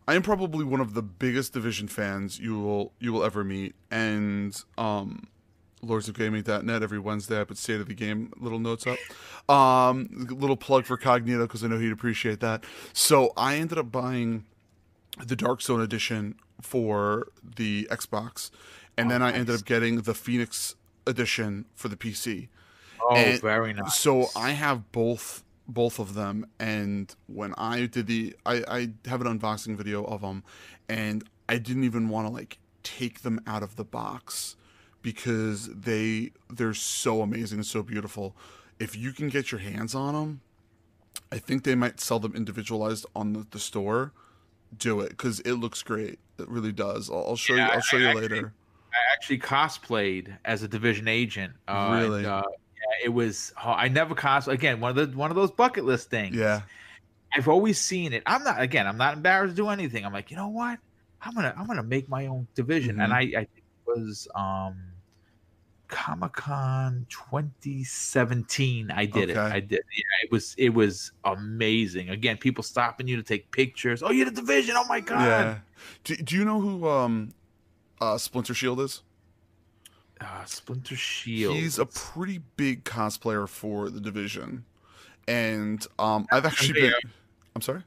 I 0.06 0.16
am 0.16 0.22
probably 0.22 0.66
one 0.66 0.80
of 0.80 0.92
the 0.92 1.02
biggest 1.02 1.54
Division 1.54 1.88
fans 1.88 2.38
you 2.38 2.60
will 2.60 2.92
you 2.98 3.14
will 3.14 3.24
ever 3.24 3.42
meet. 3.42 3.74
And 3.90 4.54
um, 4.76 5.28
Lords 5.82 6.08
of 6.08 6.16
Gaming.net 6.16 6.82
every 6.82 6.98
Wednesday 6.98 7.40
I 7.40 7.44
put 7.44 7.58
State 7.58 7.80
of 7.80 7.88
the 7.88 7.94
Game 7.94 8.32
little 8.38 8.60
notes 8.60 8.86
up. 8.86 8.98
Um, 9.52 10.08
little 10.30 10.56
plug 10.56 10.84
for 10.84 10.96
Cognito 10.96 11.42
because 11.42 11.64
I 11.64 11.66
know 11.68 11.78
he'd 11.78 11.92
appreciate 11.92 12.40
that. 12.40 12.64
So 12.92 13.32
I 13.36 13.56
ended 13.56 13.78
up 13.78 13.90
buying 13.90 14.44
the 15.24 15.36
Dark 15.36 15.60
Zone 15.60 15.80
edition 15.80 16.36
for 16.60 17.28
the 17.56 17.88
Xbox, 17.90 18.50
and 18.96 19.10
then 19.10 19.22
I 19.22 19.32
ended 19.32 19.56
up 19.56 19.64
getting 19.64 20.02
the 20.02 20.14
Phoenix 20.14 20.76
edition 21.06 21.66
for 21.74 21.88
the 21.88 21.96
PC. 21.96 22.48
Oh, 23.02 23.16
And 23.16 23.40
very 23.40 23.72
nice. 23.72 23.98
So 23.98 24.26
I 24.36 24.50
have 24.50 24.92
both 24.92 25.42
both 25.66 25.98
of 25.98 26.14
them, 26.14 26.46
and 26.60 27.14
when 27.26 27.54
I 27.58 27.86
did 27.86 28.06
the, 28.06 28.36
I 28.46 28.62
I 28.68 29.08
have 29.08 29.20
an 29.20 29.38
unboxing 29.38 29.76
video 29.76 30.04
of 30.04 30.20
them, 30.20 30.44
and 30.88 31.24
I 31.48 31.58
didn't 31.58 31.84
even 31.84 32.08
want 32.08 32.28
to 32.28 32.32
like 32.32 32.58
take 32.84 33.22
them 33.22 33.40
out 33.46 33.62
of 33.62 33.76
the 33.76 33.84
box 33.84 34.56
because 35.02 35.68
they 35.68 36.32
they're 36.50 36.74
so 36.74 37.22
amazing 37.22 37.58
and 37.58 37.66
so 37.66 37.82
beautiful. 37.82 38.36
If 38.78 38.96
you 38.96 39.12
can 39.12 39.28
get 39.28 39.52
your 39.52 39.60
hands 39.60 39.94
on 39.94 40.14
them, 40.14 40.40
I 41.30 41.38
think 41.38 41.64
they 41.64 41.74
might 41.74 42.00
sell 42.00 42.18
them 42.18 42.34
individualized 42.34 43.06
on 43.14 43.32
the, 43.32 43.46
the 43.50 43.58
store. 43.58 44.12
Do 44.78 45.00
it 45.00 45.10
because 45.10 45.40
it 45.40 45.52
looks 45.54 45.82
great. 45.82 46.18
It 46.38 46.48
really 46.48 46.72
does. 46.72 47.10
I'll, 47.10 47.24
I'll 47.28 47.36
show 47.36 47.54
Yeah, 47.54 47.66
you. 47.66 47.72
I'll 47.74 47.80
show 47.80 47.96
I 47.98 48.00
you 48.00 48.06
actually- 48.08 48.22
later. 48.28 48.52
I 48.94 49.12
actually 49.14 49.38
cosplayed 49.38 50.36
as 50.44 50.62
a 50.62 50.68
division 50.68 51.08
agent. 51.08 51.54
Uh, 51.66 51.98
Really? 51.98 52.18
And, 52.18 52.26
uh, 52.26 52.42
yeah, 52.46 53.06
it 53.06 53.08
was. 53.08 53.52
oh, 53.64 53.70
I 53.70 53.88
never 53.88 54.14
cos 54.14 54.48
again. 54.48 54.80
One 54.80 54.96
of 54.98 55.10
the 55.10 55.16
one 55.16 55.30
of 55.30 55.34
those 55.36 55.50
bucket 55.50 55.84
list 55.84 56.10
things. 56.10 56.36
Yeah. 56.36 56.60
I've 57.34 57.48
always 57.48 57.78
seen 57.80 58.12
it. 58.12 58.22
I'm 58.26 58.44
not 58.44 58.60
again. 58.60 58.86
I'm 58.86 58.98
not 58.98 59.14
embarrassed 59.14 59.56
to 59.56 59.62
do 59.62 59.68
anything. 59.70 60.04
I'm 60.04 60.12
like, 60.12 60.30
you 60.30 60.36
know 60.36 60.48
what? 60.48 60.78
I'm 61.22 61.34
gonna 61.34 61.54
I'm 61.56 61.66
gonna 61.66 61.82
make 61.82 62.08
my 62.10 62.26
own 62.26 62.46
division. 62.54 63.00
And 63.00 63.12
Mhm. 63.12 63.16
I 63.16 63.20
I 63.20 63.44
think 63.44 63.48
it 63.56 63.86
was 63.86 64.28
um, 64.34 64.76
Comic 65.92 66.32
Con 66.32 67.06
2017. 67.10 68.90
I 68.90 69.04
did 69.04 69.28
it. 69.28 69.36
I 69.36 69.60
did. 69.60 69.82
Yeah, 69.94 70.24
it 70.24 70.32
was 70.32 70.54
it 70.56 70.70
was 70.70 71.12
amazing. 71.24 72.08
Again, 72.08 72.38
people 72.38 72.64
stopping 72.64 73.06
you 73.06 73.16
to 73.16 73.22
take 73.22 73.50
pictures. 73.50 74.02
Oh, 74.02 74.10
you're 74.10 74.24
the 74.24 74.32
division. 74.32 74.74
Oh 74.76 74.86
my 74.88 75.00
god. 75.00 75.20
Yeah. 75.20 75.58
Do, 76.04 76.16
do 76.16 76.36
you 76.36 76.44
know 76.46 76.60
who 76.60 76.88
um 76.88 77.34
uh 78.00 78.16
Splinter 78.16 78.54
Shield 78.54 78.80
is? 78.80 79.02
Uh, 80.20 80.44
Splinter 80.44 80.96
Shield. 80.96 81.54
He's 81.54 81.78
a 81.78 81.86
pretty 81.86 82.40
big 82.56 82.84
cosplayer 82.84 83.46
for 83.46 83.90
the 83.90 84.00
division. 84.00 84.64
And 85.28 85.86
um 85.98 86.26
I've 86.32 86.46
actually 86.46 86.80
been 86.80 86.94
I'm 87.54 87.62
sorry? 87.62 87.82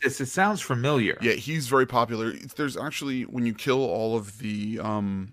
This 0.00 0.20
it 0.20 0.26
sounds 0.26 0.60
familiar. 0.60 1.18
Yeah, 1.20 1.32
he's 1.32 1.66
very 1.66 1.86
popular. 1.86 2.34
There's 2.56 2.76
actually 2.76 3.22
when 3.22 3.46
you 3.46 3.52
kill 3.52 3.84
all 3.84 4.16
of 4.16 4.38
the 4.38 4.78
um 4.78 5.32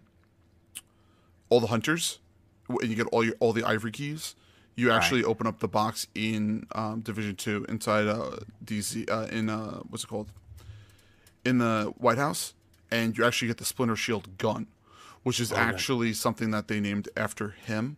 all 1.49 1.59
the 1.59 1.67
hunters 1.67 2.19
and 2.69 2.89
you 2.89 2.95
get 2.95 3.07
all 3.07 3.23
your 3.23 3.35
all 3.39 3.53
the 3.53 3.63
ivory 3.63 3.91
keys, 3.91 4.35
you 4.75 4.89
Right. 4.89 4.95
actually 4.97 5.23
open 5.23 5.47
up 5.47 5.59
the 5.59 5.67
box 5.67 6.07
in 6.15 6.65
um, 6.73 7.01
Division 7.01 7.35
Two 7.35 7.65
inside 7.67 8.07
uh, 8.07 8.37
DC 8.63 9.09
uh, 9.09 9.27
in 9.31 9.49
uh, 9.49 9.79
what's 9.89 10.03
it 10.03 10.07
called 10.07 10.31
in 11.45 11.57
the 11.57 11.93
White 11.97 12.17
House, 12.17 12.53
and 12.91 13.17
you 13.17 13.25
actually 13.25 13.47
get 13.47 13.57
the 13.57 13.65
Splinter 13.65 13.95
Shield 13.95 14.37
gun, 14.37 14.67
which 15.23 15.39
is 15.39 15.51
Oh. 15.51 15.55
actually 15.55 16.13
something 16.13 16.51
that 16.51 16.67
they 16.67 16.79
named 16.79 17.09
after 17.17 17.49
him. 17.49 17.97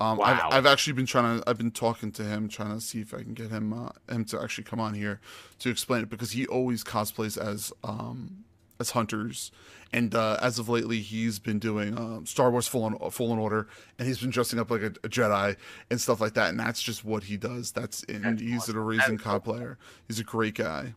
Um, 0.00 0.18
Wow. 0.18 0.24
I've, 0.50 0.58
I've 0.58 0.66
actually 0.66 0.92
been 0.94 1.06
trying 1.06 1.40
to. 1.40 1.48
I've 1.48 1.58
been 1.58 1.70
talking 1.70 2.12
to 2.12 2.22
him, 2.24 2.48
trying 2.48 2.72
to 2.74 2.80
see 2.80 3.00
if 3.00 3.12
I 3.14 3.18
can 3.22 3.34
get 3.34 3.50
him 3.50 3.72
uh, 3.72 3.90
him 4.12 4.24
to 4.26 4.40
actually 4.40 4.64
come 4.64 4.80
on 4.80 4.94
here 4.94 5.20
to 5.60 5.70
explain 5.70 6.02
it 6.02 6.08
because 6.10 6.32
he 6.32 6.46
always 6.46 6.84
cosplays 6.84 7.36
as 7.36 7.72
um, 7.84 8.44
as 8.80 8.90
hunters, 8.90 9.50
and 9.92 10.14
uh, 10.14 10.38
as 10.40 10.58
of 10.58 10.68
lately 10.68 11.00
he's 11.00 11.38
been 11.38 11.58
doing 11.58 11.98
um, 11.98 12.26
Star 12.26 12.50
Wars 12.50 12.68
Fallen 12.68 12.96
Fallen 13.10 13.38
Order, 13.38 13.68
and 13.98 14.06
he's 14.06 14.20
been 14.20 14.30
dressing 14.30 14.58
up 14.58 14.70
like 14.70 14.82
a, 14.82 14.92
a 15.02 15.08
Jedi 15.08 15.56
and 15.90 16.00
stuff 16.00 16.20
like 16.20 16.34
that, 16.34 16.50
and 16.50 16.60
that's 16.60 16.82
just 16.82 17.04
what 17.04 17.24
he 17.24 17.36
does. 17.36 17.72
That's 17.72 18.04
and 18.04 18.40
he's 18.40 18.68
an 18.68 18.78
amazing 18.78 19.18
so 19.18 19.40
player. 19.40 19.78
He's 20.06 20.20
a 20.20 20.24
great 20.24 20.54
guy. 20.54 20.94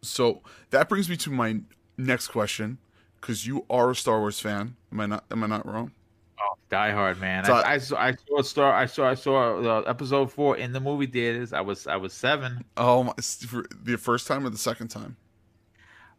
So 0.00 0.42
that 0.70 0.88
brings 0.88 1.08
me 1.08 1.16
to 1.18 1.30
my 1.30 1.60
next 1.98 2.28
question, 2.28 2.78
because 3.20 3.46
you 3.46 3.66
are 3.68 3.90
a 3.90 3.94
Star 3.94 4.18
Wars 4.18 4.40
fan. 4.40 4.76
Am 4.90 5.00
I 5.00 5.06
not? 5.06 5.24
Am 5.30 5.44
I 5.44 5.46
not 5.46 5.66
wrong? 5.66 5.92
Oh, 6.40 6.56
Die 6.70 6.90
Hard, 6.90 7.20
man. 7.20 7.44
So 7.44 7.52
I, 7.52 7.74
I 7.74 7.78
saw 7.78 7.96
I 7.96 8.12
saw 8.12 8.42
Star 8.42 8.72
I 8.72 8.86
saw 8.86 9.08
I 9.08 9.14
saw 9.14 9.60
uh, 9.60 9.80
episode 9.82 10.32
four 10.32 10.56
in 10.56 10.72
the 10.72 10.80
movie 10.80 11.06
theaters. 11.06 11.52
I 11.52 11.60
was 11.60 11.86
I 11.86 11.96
was 11.96 12.12
seven. 12.12 12.64
Oh, 12.76 13.04
my, 13.04 13.12
the 13.16 13.98
first 13.98 14.26
time 14.26 14.46
or 14.46 14.50
the 14.50 14.58
second 14.58 14.88
time? 14.88 15.16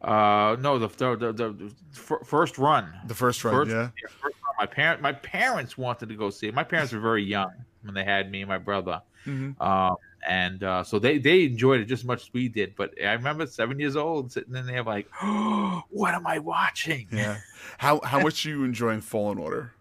Uh, 0.03 0.57
no, 0.59 0.77
the 0.79 0.87
the 0.87 1.15
the, 1.33 1.33
the, 1.33 1.73
first 2.25 2.57
run. 2.57 2.93
The 3.07 3.15
first 3.15 3.43
run, 3.43 3.53
First- 3.53 3.71
yeah. 3.71 3.89
first 4.01 4.21
run. 4.23 4.33
My 4.59 4.65
parent 4.65 5.01
my 5.01 5.13
parents 5.13 5.77
wanted 5.77 6.09
to 6.09 6.15
go 6.15 6.29
see 6.29 6.47
it. 6.47 6.53
My 6.53 6.63
parents 6.63 6.93
were 6.93 6.99
very 6.99 7.23
young 7.23 7.51
when 7.83 7.93
they 7.93 8.03
had 8.03 8.29
me 8.29 8.41
and 8.41 8.49
my 8.49 8.57
brother. 8.57 9.01
Mhm. 9.25 9.59
Um, 9.61 9.95
and 10.27 10.63
uh, 10.63 10.83
so 10.83 10.99
they 10.99 11.17
they 11.17 11.45
enjoyed 11.45 11.81
it 11.81 11.85
just 11.85 12.01
as 12.03 12.05
much 12.07 12.23
as 12.23 12.33
we 12.33 12.47
did. 12.49 12.75
But 12.75 12.93
I 13.01 13.13
remember 13.13 13.47
seven 13.47 13.79
years 13.79 13.95
old 13.95 14.31
sitting 14.31 14.55
in 14.55 14.65
there 14.65 14.83
like, 14.83 15.07
oh, 15.21 15.83
what 15.89 16.13
am 16.13 16.27
I 16.27 16.39
watching? 16.39 17.07
Yeah. 17.11 17.37
How 17.77 18.01
how 18.03 18.19
much 18.19 18.45
are 18.45 18.49
you 18.49 18.63
enjoying 18.63 19.01
Fallen 19.01 19.37
Order? 19.37 19.73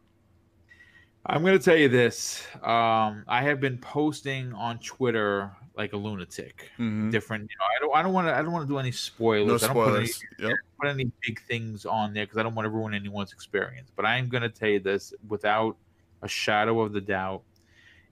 I'm 1.27 1.45
gonna 1.45 1.59
tell 1.59 1.77
you 1.77 1.89
this. 1.89 2.45
Um, 2.63 3.25
I 3.29 3.43
have 3.43 3.61
been 3.61 3.79
posting 3.79 4.53
on 4.55 4.79
Twitter 4.79 5.53
like 5.77 5.93
a 5.93 5.97
lunatic. 5.97 6.71
Mhm. 6.79 7.11
Different, 7.11 7.51
you 7.51 7.57
know. 7.59 7.65
I 7.65 7.79
don't. 7.81 7.97
I 7.97 8.03
don't 8.03 8.13
want 8.13 8.29
to. 8.29 8.35
I 8.37 8.43
don't 8.43 8.53
want 8.53 8.67
to 8.69 8.73
do 8.73 8.79
any 8.79 8.93
spoilers. 8.93 9.63
No 9.63 9.69
I 9.69 9.73
don't 9.73 9.85
put 9.85 9.97
any, 9.99 10.07
spoilers. 10.07 10.25
Yep. 10.39 10.57
put 10.81 10.89
any 10.89 11.11
big 11.27 11.41
things 11.43 11.87
on 11.87 12.13
there 12.15 12.25
because 12.27 12.39
I 12.39 12.43
don't 12.43 12.55
want 12.55 12.67
to 12.67 12.71
ruin 12.71 12.95
anyone's 12.95 13.33
experience. 13.33 13.91
But 13.95 14.05
I 14.07 14.17
am 14.19 14.29
gonna 14.29 14.49
tell 14.49 14.69
you 14.69 14.81
this 14.81 15.15
without 15.29 15.77
a 16.23 16.29
shadow 16.29 16.81
of 16.81 16.93
the 16.93 17.01
doubt. 17.01 17.43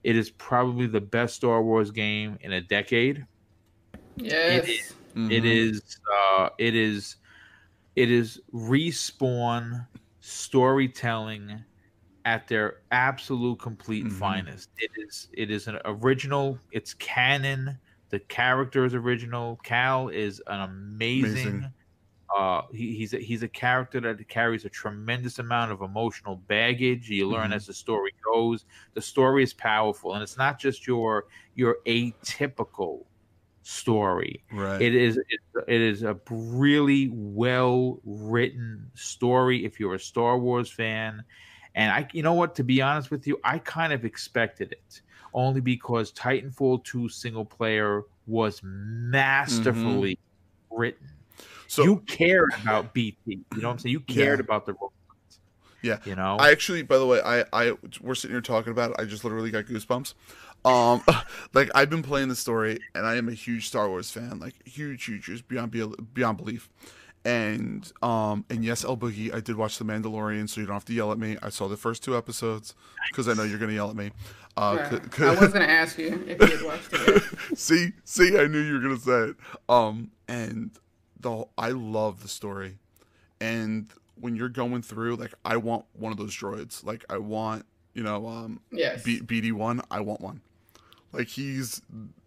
It 0.03 0.17
is 0.17 0.31
probably 0.31 0.87
the 0.87 1.01
best 1.01 1.37
Star 1.37 1.63
Wars 1.63 1.91
game 1.91 2.39
in 2.41 2.53
a 2.53 2.61
decade. 2.61 3.27
Yes. 4.17 4.67
is. 4.69 4.95
It 5.15 5.43
Mhm. 5.43 5.45
is. 5.45 5.99
Uh, 6.13 6.49
it 6.59 6.75
is. 6.75 7.17
It 7.97 8.11
is 8.11 8.41
Respawn 8.55 9.87
storytelling 10.21 11.65
at 12.31 12.47
their 12.47 12.77
absolute 12.93 13.59
complete 13.59 14.05
Mhm. 14.05 14.13
finest. 14.13 14.71
It 14.79 14.93
is. 14.97 15.29
It 15.33 15.51
is 15.51 15.67
an 15.67 15.79
original. 15.85 16.59
It's 16.71 16.95
canon. 16.95 17.77
The 18.11 18.21
character 18.21 18.85
is 18.85 18.95
original. 18.95 19.59
Cal 19.65 20.09
is 20.09 20.41
an 20.47 20.61
amazing. 20.61 21.49
Amazing. 21.49 21.73
Uh, 22.37 22.63
he, 22.73 22.95
he's 22.95 23.13
a, 23.15 23.19
he's 23.19 23.43
a 23.43 23.49
character 23.49 24.01
that 24.01 24.29
carries 24.29 24.65
a 24.65 24.69
tremendous 24.69 25.41
amount 25.41 25.73
of 25.73 25.83
emotional 25.83 26.37
baggage. 26.47 27.11
You 27.11 27.29
learn 27.29 27.51
Mhm. 27.51 27.57
as 27.57 27.67
the 27.67 27.75
story 27.75 28.13
goes. 28.25 28.65
The 28.95 29.03
story 29.03 29.43
is 29.43 29.53
powerful, 29.53 30.15
and 30.15 30.23
it's 30.23 30.37
not 30.39 30.61
just 30.61 30.87
your 30.87 31.25
your 31.57 31.79
atypical 31.87 33.07
story. 33.63 34.45
Right. 34.53 34.81
It 34.81 34.95
is 34.95 35.17
it, 35.17 35.41
it 35.67 35.81
is 35.81 36.05
a 36.05 36.17
really 36.31 37.11
well 37.13 37.99
written 38.05 38.89
story 38.95 39.65
if 39.65 39.81
you're 39.81 39.97
a 39.97 39.99
Star 40.13 40.39
Wars 40.39 40.71
fan. 40.71 41.25
And 41.75 41.93
I 41.93 42.09
you 42.13 42.23
know 42.23 42.35
what 42.35 42.55
to 42.57 42.65
be 42.65 42.83
honest 42.83 43.11
with 43.11 43.27
you, 43.27 43.39
I 43.45 43.59
kind 43.59 43.93
of 43.93 44.05
expected 44.05 44.73
it 44.73 45.01
only 45.33 45.61
because 45.61 46.13
Titanfall 46.13 46.85
2 46.85 47.09
single 47.09 47.45
player 47.45 48.03
was 48.27 48.61
masterfully 48.65 50.19
written. 50.71 51.09
so 51.67 51.85
you 51.85 51.99
cared 52.07 52.51
about 52.63 52.93
BT, 52.93 53.17
you 53.27 53.39
know 53.55 53.69
what 53.69 53.75
I'm 53.75 53.79
saying? 53.79 53.93
You 53.93 54.01
cared 54.01 54.41
about 54.41 54.67
the 54.67 54.73
robots. 54.73 54.95
Yeah. 55.83 55.99
You 56.05 56.15
know? 56.15 56.37
I 56.37 56.51
actually, 56.51 56.83
by 56.83 56.99
the 56.99 57.07
way, 57.07 57.21
I, 57.25 57.45
I, 57.53 57.73
we're 58.01 58.15
sitting 58.15 58.35
here 58.35 58.41
talking 58.41 58.73
about 58.73 58.91
it. 58.91 58.97
I 58.99 59.05
just 59.05 59.25
literally 59.25 59.51
got 59.51 59.65
goosebumps. 59.65 60.15
Um, 60.65 61.03
like 61.55 61.71
I've 61.75 61.91
been 61.91 62.03
playing 62.03 62.29
the 62.29 62.37
story, 62.37 62.79
and 62.95 63.07
I 63.07 63.17
am 63.17 63.29
a 63.29 63.33
huge 63.33 63.69
Star 63.69 63.89
Wars 63.89 64.11
fan, 64.11 64.39
like 64.39 64.55
huge, 64.67 65.05
huge, 65.05 65.25
just 65.25 65.49
beyond 65.49 65.73
beyond 66.13 66.37
belief. 66.39 66.69
And 67.25 67.91
um, 68.03 68.45
and 68.49 68.65
yes, 68.65 68.83
El 68.85 68.97
Boogie, 68.97 69.33
I 69.35 69.41
did 69.41 69.57
watch 69.57 69.77
The 69.79 69.85
Mandalorian, 69.85 70.49
so 70.49 70.61
you 70.61 70.67
don't 70.67 70.75
have 70.75 70.87
to 70.87 70.95
yell 70.95 71.13
at 71.13 71.19
me. 71.19 71.37
I 71.43 71.51
saw 71.51 71.69
the 71.69 71.77
first 71.77 72.03
two 72.03 72.17
episodes 72.17 72.75
because 73.11 73.29
I 73.29 73.35
know 73.35 73.43
you're 73.43 73.59
gonna 73.59 73.75
yell 73.75 73.91
at 73.91 73.97
me. 73.97 74.11
Uh, 74.57 74.77
Yeah. 74.79 74.91
c- 74.91 74.99
c- 75.19 75.25
I 75.25 75.35
was 75.39 75.53
gonna 75.53 75.65
ask 75.67 75.99
you 75.99 76.25
if 76.27 76.41
you 76.41 76.57
had 76.57 76.65
watched 76.65 76.89
it. 76.93 77.23
see, 77.59 77.93
see, 78.05 78.39
I 78.39 78.47
knew 78.47 78.59
you 78.61 78.73
were 78.75 78.81
gonna 78.81 78.99
say 78.99 79.31
it. 79.31 79.37
Um, 79.69 80.11
and 80.29 80.71
the 81.21 81.45
I 81.59 81.71
love 81.71 82.23
the 82.23 82.29
story, 82.29 82.79
and 83.41 83.89
when 84.19 84.35
you're 84.37 84.49
going 84.49 84.81
through, 84.83 85.17
like, 85.17 85.35
I 85.45 85.57
want 85.57 85.85
one 85.93 86.13
of 86.13 86.19
those 86.19 86.35
droids. 86.37 86.85
Like, 86.85 87.05
I 87.09 87.17
want, 87.19 87.65
you 87.95 88.03
know, 88.03 88.27
um, 88.29 88.61
Yes. 88.71 89.03
B- 89.03 89.21
BD 89.21 89.51
one. 89.53 89.81
I 89.91 90.01
want 90.01 90.21
one. 90.21 90.41
Like 91.13 91.29
he's, 91.29 91.81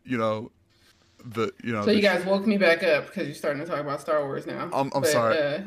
you 0.04 0.18
know, 0.18 0.52
the 1.24 1.52
you 1.64 1.72
know. 1.74 1.84
So 1.86 1.92
you 1.92 1.98
the- 1.98 2.02
guys 2.02 2.26
woke 2.26 2.46
me 2.48 2.58
back 2.58 2.84
up 2.84 3.08
because 3.08 3.26
you're 3.28 3.36
starting 3.36 3.62
to 3.64 3.68
talk 3.70 3.80
about 3.80 4.02
Star 4.02 4.24
Wars 4.26 4.46
now. 4.46 4.70
I'm- 4.74 4.92
I'm 4.94 5.06
sorry. 5.06 5.38
Uh, 5.38 5.62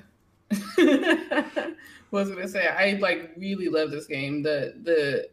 was 2.11 2.29
gonna 2.31 2.49
say? 2.49 2.67
I 2.69 2.99
like 3.01 3.33
really 3.37 3.69
love 3.69 3.91
this 3.91 4.07
game. 4.07 4.43
The 4.43 4.75
the 4.83 5.29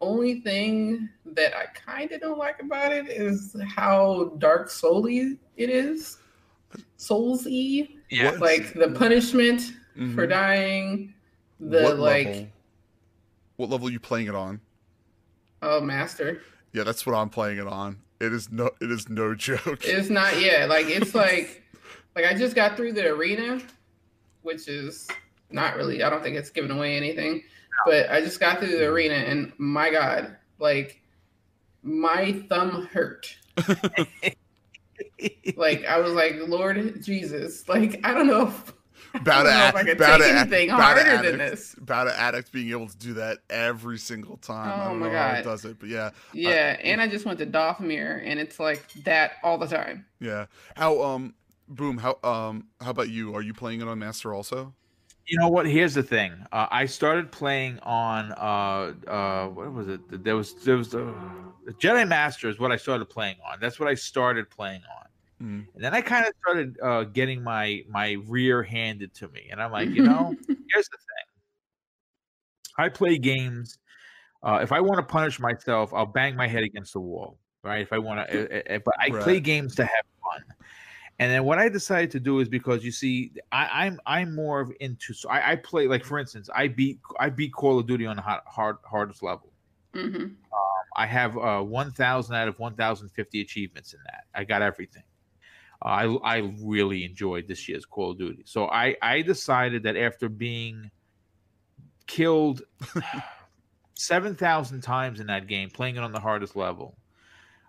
only 0.00 0.40
thing 0.40 1.08
that 1.24 1.54
I 1.56 1.66
kind 1.66 2.10
of 2.12 2.20
don't 2.20 2.38
like 2.38 2.60
about 2.60 2.92
it 2.92 3.08
is 3.08 3.56
how 3.74 4.34
dark 4.38 4.68
soul-y 4.70 5.34
it 5.56 5.70
is. 5.70 6.18
Souls-y. 6.98 7.88
yeah. 8.10 8.32
Like 8.32 8.74
the 8.74 8.88
punishment 8.90 9.72
Mhm. 9.96 10.14
for 10.14 10.26
dying. 10.26 11.14
The 11.60 11.82
What 11.82 11.98
like 11.98 12.26
level? 12.26 12.46
What 13.56 13.70
level 13.70 13.88
are 13.88 13.90
you 13.90 14.00
playing 14.00 14.26
it 14.26 14.34
on? 14.34 14.60
oh 15.62 15.80
master. 15.80 16.42
Yeah, 16.72 16.82
that's 16.84 17.06
what 17.06 17.14
I'm 17.14 17.30
playing 17.30 17.56
it 17.58 17.66
on. 17.66 17.96
It 18.20 18.32
is 18.32 18.50
no, 18.50 18.70
it 18.80 18.90
is 18.90 19.08
no 19.08 19.34
joke. 19.34 19.84
It's 19.84 20.10
not 20.10 20.40
yet. 20.40 20.68
Like 20.68 20.86
it's 20.86 21.14
like 21.14 21.62
like 22.14 22.24
I 22.24 22.34
just 22.34 22.54
got 22.54 22.76
through 22.76 22.92
the 22.92 23.06
arena, 23.08 23.60
which 24.42 24.68
is 24.68 25.08
not 25.50 25.76
really 25.76 26.02
I 26.02 26.10
don't 26.10 26.22
think 26.22 26.36
it's 26.36 26.50
giving 26.50 26.70
away 26.70 26.96
anything. 26.96 27.42
But 27.84 28.10
I 28.10 28.20
just 28.22 28.40
got 28.40 28.58
through 28.58 28.78
the 28.78 28.86
arena 28.86 29.14
and 29.14 29.52
my 29.58 29.90
god, 29.90 30.36
like 30.58 31.02
my 31.82 32.32
thumb 32.48 32.86
hurt. 32.92 33.36
Like 35.56 35.84
I 35.86 35.98
was 35.98 36.12
like, 36.12 36.36
Lord 36.46 37.02
Jesus, 37.02 37.68
like 37.68 38.00
I 38.04 38.12
don't 38.12 38.26
know 38.26 38.48
if, 38.48 38.72
Bout 39.24 39.46
I 39.46 39.50
don't 39.50 39.52
know 39.58 39.64
a- 39.64 39.68
if 39.68 39.74
I 39.74 39.84
could 39.84 39.98
bout 39.98 40.18
take 40.20 40.32
a- 40.32 40.38
anything 40.38 40.68
bout 40.68 40.78
a 40.80 40.82
harder 40.82 41.00
addict. 41.00 41.22
than 41.30 41.38
this. 41.38 41.74
About 41.74 42.06
an 42.08 42.14
addict 42.16 42.52
being 42.52 42.70
able 42.70 42.88
to 42.88 42.96
do 42.96 43.14
that 43.14 43.38
every 43.50 43.98
single 43.98 44.36
time. 44.38 44.68
I 44.80 44.84
Oh 44.84 44.88
don't 44.90 44.98
my 45.00 45.08
know 45.08 45.16
how 45.18 45.28
it 45.30 45.44
God. 45.44 45.50
does 45.50 45.64
it, 45.64 45.78
but 45.78 45.88
yeah, 45.88 46.10
Yeah, 46.32 46.76
and 46.82 47.00
I 47.00 47.08
just 47.08 47.24
went 47.24 47.38
to 47.38 47.46
Dathomir 47.46 48.22
and 48.24 48.38
it's 48.40 48.58
like 48.60 48.92
that 49.04 49.32
all 49.42 49.58
the 49.58 49.66
time. 49.66 50.06
yeah. 50.20 50.46
How 50.76 51.02
um, 51.02 51.34
boom. 51.68 51.98
How 51.98 52.18
um, 52.24 52.68
how 52.80 52.90
about 52.90 53.08
you? 53.10 53.34
Are 53.34 53.42
you 53.42 53.54
playing 53.54 53.80
it 53.80 53.88
on 53.88 53.98
Master 53.98 54.32
also? 54.34 54.74
You 55.28 55.38
know 55.40 55.48
what? 55.48 55.66
Here's 55.66 55.94
the 55.94 56.04
thing. 56.04 56.32
Uh, 56.52 56.68
I 56.70 56.86
started 56.86 57.32
playing 57.32 57.80
on 57.80 58.30
uh 58.32 58.92
uh 59.10 59.46
what 59.48 59.72
was 59.72 59.88
it? 59.88 60.00
There 60.22 60.36
was 60.36 60.54
there 60.64 60.76
was 60.76 60.90
the, 60.90 61.12
the 61.64 61.72
Jedi 61.72 62.06
Master 62.06 62.48
is 62.48 62.60
what 62.60 62.70
I 62.70 62.76
started 62.76 63.06
playing 63.06 63.36
on. 63.44 63.58
That's 63.60 63.80
what 63.80 63.88
I 63.88 63.94
started 63.94 64.48
playing 64.50 64.82
on. 64.96 65.06
Mm. 65.42 65.66
And 65.74 65.84
then 65.84 65.94
I 65.94 66.00
kind 66.00 66.26
of 66.26 66.32
started 66.42 66.78
uh, 66.80 67.04
getting 67.04 67.42
my 67.42 67.84
my 67.88 68.16
rear 68.26 68.62
handed 68.62 69.14
to 69.14 69.28
me, 69.28 69.48
and 69.50 69.62
I'm 69.62 69.70
like, 69.70 69.90
you 69.90 70.02
know, 70.02 70.34
here's 70.48 70.88
the 70.88 70.98
thing. 70.98 71.26
I 72.78 72.88
play 72.88 73.18
games. 73.18 73.78
Uh, 74.42 74.60
if 74.62 74.72
I 74.72 74.80
want 74.80 74.98
to 74.98 75.02
punish 75.02 75.38
myself, 75.38 75.92
I'll 75.92 76.06
bang 76.06 76.36
my 76.36 76.46
head 76.46 76.62
against 76.62 76.92
the 76.92 77.00
wall, 77.00 77.38
right? 77.62 77.80
If 77.82 77.92
I 77.92 77.98
want 77.98 78.28
to, 78.28 78.72
uh, 78.72 78.74
uh, 78.74 78.78
but 78.84 78.94
I 79.00 79.08
right. 79.08 79.22
play 79.22 79.40
games 79.40 79.74
to 79.76 79.84
have 79.84 80.04
fun. 80.22 80.44
And 81.18 81.32
then 81.32 81.44
what 81.44 81.58
I 81.58 81.68
decided 81.68 82.10
to 82.12 82.20
do 82.20 82.40
is 82.40 82.48
because 82.48 82.84
you 82.84 82.92
see, 82.92 83.32
I, 83.50 83.86
am 83.86 83.98
I'm, 84.06 84.28
I'm 84.28 84.34
more 84.34 84.60
of 84.60 84.72
into. 84.80 85.14
So 85.14 85.28
I, 85.30 85.52
I, 85.52 85.56
play 85.56 85.86
like 85.88 86.04
for 86.04 86.18
instance, 86.18 86.50
I 86.54 86.68
beat 86.68 86.98
I 87.18 87.30
beat 87.30 87.52
Call 87.52 87.78
of 87.78 87.86
Duty 87.86 88.06
on 88.06 88.16
the 88.16 88.22
hard, 88.22 88.42
hard 88.46 88.76
hardest 88.84 89.22
level. 89.22 89.50
Mm-hmm. 89.94 90.22
Um, 90.24 90.34
I 90.96 91.06
have 91.06 91.38
uh, 91.38 91.62
1,000 91.62 92.34
out 92.34 92.48
of 92.48 92.58
1,050 92.58 93.40
achievements 93.40 93.94
in 93.94 94.00
that. 94.04 94.24
I 94.34 94.44
got 94.44 94.60
everything. 94.60 95.02
I 95.82 96.04
I 96.04 96.52
really 96.62 97.04
enjoyed 97.04 97.48
this 97.48 97.68
year's 97.68 97.84
Call 97.84 98.12
of 98.12 98.18
Duty. 98.18 98.42
So 98.46 98.66
I 98.66 98.96
I 99.02 99.22
decided 99.22 99.82
that 99.84 99.96
after 99.96 100.28
being 100.28 100.90
killed 102.06 102.62
seven 103.94 104.34
thousand 104.34 104.82
times 104.82 105.20
in 105.20 105.26
that 105.26 105.46
game, 105.46 105.70
playing 105.70 105.96
it 105.96 106.02
on 106.02 106.12
the 106.12 106.20
hardest 106.20 106.56
level, 106.56 106.96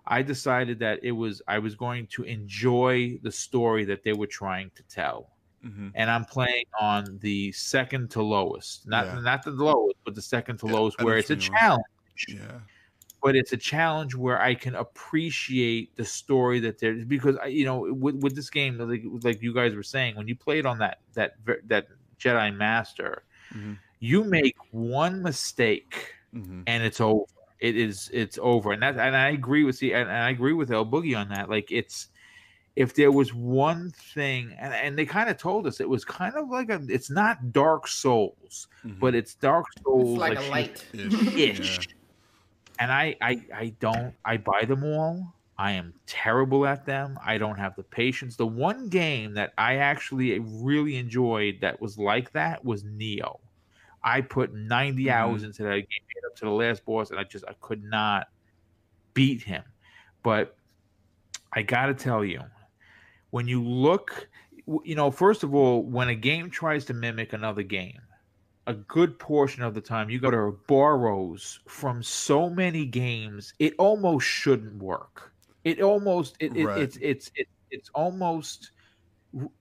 I 0.05 0.21
decided 0.21 0.79
that 0.79 0.99
it 1.03 1.11
was 1.11 1.41
I 1.47 1.59
was 1.59 1.75
going 1.75 2.07
to 2.07 2.23
enjoy 2.23 3.19
the 3.23 3.31
story 3.31 3.85
that 3.85 4.03
they 4.03 4.13
were 4.13 4.27
trying 4.27 4.71
to 4.75 4.83
tell. 4.83 5.31
Mm-hmm. 5.65 5.89
And 5.95 6.09
I'm 6.09 6.23
playing 6.23 6.65
on 6.79 7.17
the 7.21 7.51
second 7.51 8.11
to 8.11 8.21
lowest, 8.21 8.87
not 8.87 9.05
yeah. 9.07 9.19
not 9.19 9.43
the 9.43 9.51
lowest, 9.51 9.97
but 10.05 10.15
the 10.15 10.21
second 10.21 10.57
to 10.59 10.67
yeah, 10.67 10.73
lowest, 10.73 11.01
where 11.01 11.17
it's 11.17 11.29
a 11.29 11.35
challenge. 11.35 11.83
Yeah 12.27 12.59
but 13.21 13.35
it's 13.35 13.53
a 13.53 13.57
challenge 13.57 14.15
where 14.15 14.41
I 14.41 14.53
can 14.53 14.75
appreciate 14.75 15.95
the 15.95 16.05
story 16.05 16.59
that 16.61 16.79
there's 16.79 17.03
because 17.05 17.37
you 17.47 17.65
know 17.65 17.79
with, 17.91 18.15
with 18.15 18.35
this 18.35 18.49
game 18.49 18.77
like, 18.77 19.03
like 19.23 19.41
you 19.41 19.53
guys 19.53 19.75
were 19.75 19.83
saying 19.83 20.15
when 20.15 20.27
you 20.27 20.35
play 20.35 20.59
it 20.59 20.65
on 20.65 20.77
that 20.79 20.99
that 21.13 21.33
that 21.67 21.87
Jedi 22.19 22.55
Master 22.55 23.23
mm-hmm. 23.53 23.73
you 23.99 24.23
make 24.23 24.55
one 24.71 25.21
mistake 25.21 26.13
mm-hmm. 26.33 26.61
and 26.67 26.83
it's 26.83 27.01
over 27.01 27.25
it 27.59 27.75
is 27.75 28.09
it's 28.13 28.37
over 28.41 28.71
and 28.71 28.81
that 28.83 28.97
and 28.97 29.15
I 29.15 29.29
agree 29.29 29.63
with 29.63 29.79
the 29.79 29.93
and, 29.93 30.09
and 30.09 30.23
I 30.23 30.29
agree 30.29 30.53
with 30.53 30.71
El 30.71 30.85
Boogie 30.85 31.17
on 31.17 31.29
that 31.29 31.49
like 31.49 31.71
it's 31.71 32.09
if 32.75 32.93
there 32.93 33.11
was 33.11 33.33
one 33.33 33.91
thing 34.13 34.55
and, 34.59 34.71
and 34.71 34.95
they 34.95 35.05
kind 35.05 35.29
of 35.29 35.37
told 35.37 35.65
us 35.65 35.79
it 35.79 35.89
was 35.89 36.05
kind 36.05 36.35
of 36.35 36.49
like 36.49 36.69
a 36.69 36.79
it's 36.87 37.09
not 37.09 37.51
dark 37.51 37.87
souls 37.87 38.67
mm-hmm. 38.85 38.99
but 38.99 39.15
it's 39.15 39.33
dark 39.33 39.65
souls 39.83 40.11
it's 40.11 40.19
like, 40.19 40.35
like 40.35 40.45
a 40.47 40.51
light 40.51 40.85
ish. 41.35 41.79
Yeah 41.79 41.93
and 42.79 42.91
I, 42.91 43.15
I 43.21 43.41
I 43.53 43.73
don't 43.79 44.13
I 44.25 44.37
buy 44.37 44.65
them 44.65 44.83
all. 44.83 45.33
I 45.57 45.71
am 45.71 45.93
terrible 46.05 46.67
at 46.67 46.85
them. 46.85 47.17
I 47.25 47.37
don't 47.39 47.57
have 47.57 47.75
the 47.75 47.83
patience. 47.83 48.35
The 48.35 48.45
one 48.45 48.89
game 48.89 49.33
that 49.33 49.53
I 49.57 49.77
actually 49.77 50.37
really 50.39 50.97
enjoyed 50.97 51.61
that 51.61 51.81
was 51.81 51.97
like 51.97 52.31
that 52.33 52.63
was 52.63 52.83
Nioh. 52.83 53.39
I 54.03 54.21
put 54.21 54.53
90 54.53 55.03
mm-hmm. 55.03 55.11
hours 55.11 55.43
into 55.43 55.63
that 55.63 55.75
game, 55.75 55.87
up 56.29 56.35
to 56.37 56.45
the 56.45 56.51
last 56.51 56.85
boss, 56.85 57.09
and 57.09 57.19
I 57.19 57.23
just 57.23 57.43
I 57.47 57.53
could 57.59 57.83
not 57.83 58.27
beat 59.13 59.41
him. 59.41 59.63
But 60.21 60.55
I 61.53 61.63
got 61.63 61.87
to 61.87 61.93
tell 61.93 62.23
you, 62.23 62.41
when 63.31 63.47
you 63.47 63.63
look, 63.63 64.29
you 64.83 64.95
know, 64.95 65.09
first 65.09 65.43
of 65.43 65.55
all, 65.55 65.83
when 65.83 66.09
a 66.09 66.15
game 66.15 66.51
tries 66.51 66.85
to 66.85 66.93
mimic 66.93 67.33
another 67.33 67.63
game, 67.63 67.99
a 68.67 68.73
good 68.73 69.17
portion 69.17 69.63
of 69.63 69.73
the 69.73 69.81
time 69.81 70.09
you 70.09 70.19
go 70.19 70.29
to 70.29 70.57
borrows 70.67 71.59
from 71.67 72.03
so 72.03 72.49
many 72.49 72.85
games 72.85 73.53
it 73.59 73.73
almost 73.79 74.27
shouldn't 74.27 74.75
work 74.75 75.33
it 75.63 75.81
almost 75.81 76.35
it, 76.39 76.55
it 76.55 76.65
right. 76.65 76.81
it's 76.81 76.97
it's 77.01 77.31
it, 77.35 77.47
it's 77.71 77.89
almost 77.95 78.71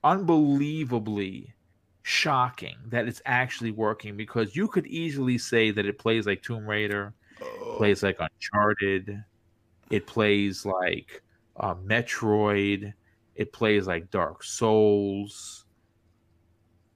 unbelievably 0.04 1.54
shocking 2.02 2.76
that 2.86 3.08
it's 3.08 3.20
actually 3.26 3.72
working 3.72 4.16
because 4.16 4.54
you 4.54 4.68
could 4.68 4.86
easily 4.86 5.36
say 5.36 5.72
that 5.72 5.86
it 5.86 5.98
plays 5.98 6.26
like 6.26 6.40
Tomb 6.42 6.64
Raider, 6.64 7.12
oh. 7.42 7.74
plays 7.76 8.02
like 8.02 8.18
Uncharted, 8.20 9.24
it 9.90 10.06
plays 10.06 10.64
like 10.64 11.22
uh, 11.56 11.74
Metroid, 11.74 12.92
it 13.34 13.52
plays 13.52 13.88
like 13.88 14.10
Dark 14.12 14.44
Souls, 14.44 15.64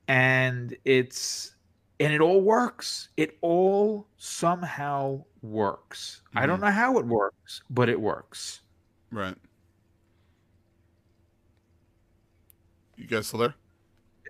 and 0.06 0.76
it's 0.84 1.56
and 2.00 2.12
it 2.12 2.20
all 2.20 2.40
works. 2.40 3.10
It 3.16 3.36
all 3.42 4.06
somehow 4.16 5.22
works. 5.42 6.22
Mm-hmm. 6.28 6.38
I 6.38 6.46
don't 6.46 6.56
mm-hmm. 6.56 6.64
know 6.64 6.70
how 6.72 6.98
it 6.98 7.06
works, 7.06 7.62
but 7.68 7.88
it 7.88 8.00
works. 8.00 8.62
Right. 9.12 9.36
You 12.96 13.06
guys 13.06 13.26
still 13.26 13.40
there? 13.40 13.54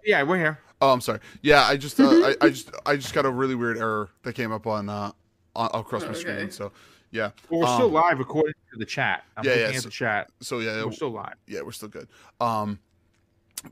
Yeah, 0.05 0.23
we're 0.25 0.39
here. 0.39 0.59
Oh, 0.81 0.93
I'm 0.93 1.01
sorry. 1.01 1.21
Yeah, 1.43 1.65
I 1.67 1.77
just, 1.77 2.01
uh, 2.01 2.09
I, 2.09 2.35
I, 2.41 2.49
just, 2.49 2.71
I 2.87 2.97
just 2.97 3.13
got 3.13 3.27
a 3.27 3.31
really 3.31 3.55
weird 3.55 3.79
error 3.79 4.11
that 4.23 4.33
came 4.35 4.51
up 4.51 4.67
on, 4.67 4.89
uh, 4.89 5.13
on 5.55 5.71
across 5.75 6.05
my 6.05 6.15
screen. 6.15 6.51
So, 6.51 6.73
yeah. 7.11 7.31
Well, 7.51 7.61
we're 7.61 7.67
um, 7.67 7.75
still 7.75 7.89
live 7.89 8.21
according 8.21 8.55
to 8.73 8.79
the 8.79 8.87
chat. 8.87 9.25
I'm 9.37 9.45
yeah, 9.45 9.55
yeah, 9.55 9.73
so, 9.73 9.83
the 9.83 9.91
chat. 9.91 10.31
So 10.41 10.61
yeah, 10.61 10.85
we're 10.85 10.93
still 10.93 11.11
live. 11.11 11.35
Yeah, 11.47 11.61
we're 11.63 11.73
still 11.73 11.89
good. 11.89 12.09
Um, 12.41 12.79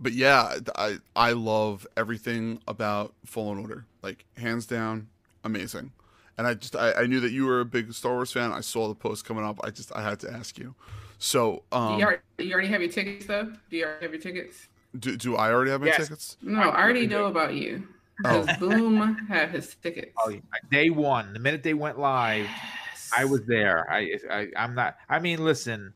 but 0.00 0.12
yeah, 0.12 0.58
I 0.76 0.98
I 1.16 1.32
love 1.32 1.86
everything 1.96 2.60
about 2.68 3.14
Fallen 3.24 3.58
Order. 3.58 3.84
Like 4.02 4.24
hands 4.36 4.66
down, 4.66 5.08
amazing. 5.44 5.92
And 6.36 6.46
I 6.46 6.54
just 6.54 6.76
I, 6.76 6.92
I 6.92 7.06
knew 7.06 7.20
that 7.20 7.32
you 7.32 7.46
were 7.46 7.60
a 7.60 7.64
big 7.64 7.92
Star 7.92 8.14
Wars 8.14 8.32
fan. 8.32 8.52
I 8.52 8.60
saw 8.60 8.88
the 8.88 8.94
post 8.94 9.24
coming 9.24 9.44
up. 9.44 9.58
I 9.64 9.70
just 9.70 9.94
I 9.94 10.02
had 10.02 10.20
to 10.20 10.30
ask 10.30 10.58
you. 10.58 10.74
So 11.18 11.64
um, 11.72 11.94
do 11.94 11.98
you, 11.98 12.04
already, 12.04 12.22
you 12.38 12.52
already 12.52 12.68
have 12.68 12.80
your 12.80 12.90
tickets 12.90 13.26
though? 13.26 13.52
Do 13.70 13.76
you 13.76 13.84
already 13.84 14.04
have 14.04 14.12
your 14.12 14.22
tickets? 14.22 14.68
Do, 14.98 15.16
do 15.16 15.36
I 15.36 15.52
already 15.52 15.70
have 15.70 15.80
my 15.80 15.88
yes. 15.88 15.96
tickets? 15.96 16.36
No, 16.42 16.60
I 16.60 16.82
already 16.82 17.06
know 17.06 17.26
about 17.26 17.54
you. 17.54 17.86
Because 18.18 18.48
oh. 18.48 18.56
Boom 18.58 19.26
had 19.28 19.50
his 19.50 19.76
tickets. 19.76 20.12
Oh, 20.18 20.32
day 20.70 20.90
one, 20.90 21.32
the 21.32 21.38
minute 21.38 21.62
they 21.62 21.74
went 21.74 21.98
live, 21.98 22.46
yes. 22.90 23.10
I 23.16 23.24
was 23.24 23.44
there. 23.46 23.88
I, 23.90 24.16
I 24.30 24.48
I'm 24.56 24.74
not. 24.74 24.96
I 25.08 25.20
mean, 25.20 25.44
listen, 25.44 25.92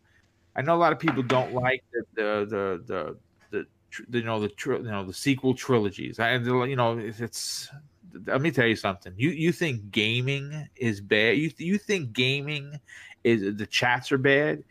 I 0.55 0.63
know 0.63 0.75
a 0.75 0.79
lot 0.79 0.93
of 0.93 0.99
people 0.99 1.23
don't 1.23 1.53
like 1.53 1.83
the 1.93 2.05
the 2.15 2.47
the, 2.47 2.85
the 2.87 3.17
you 4.11 4.23
know 4.23 4.41
the 4.41 4.53
you 4.67 4.79
know 4.83 5.05
the 5.05 5.15
sequel 5.15 5.55
trilogies. 5.55 6.19
And 6.19 6.45
you 6.47 6.77
know 6.77 6.99
it's 6.99 7.71
let 8.27 8.41
me 8.41 8.51
tell 8.51 8.67
you 8.67 8.77
something. 8.77 9.13
You 9.17 9.31
you 9.31 9.53
think 9.53 9.91
gaming 9.91 10.69
is 10.77 11.01
bad? 11.01 11.39
You 11.39 11.51
you 11.59 11.79
think 11.79 12.13
gaming 12.13 12.79
is 13.25 13.57
the 13.57 13.67
chats 13.67 14.13
are 14.13 14.19
bad? 14.19 14.65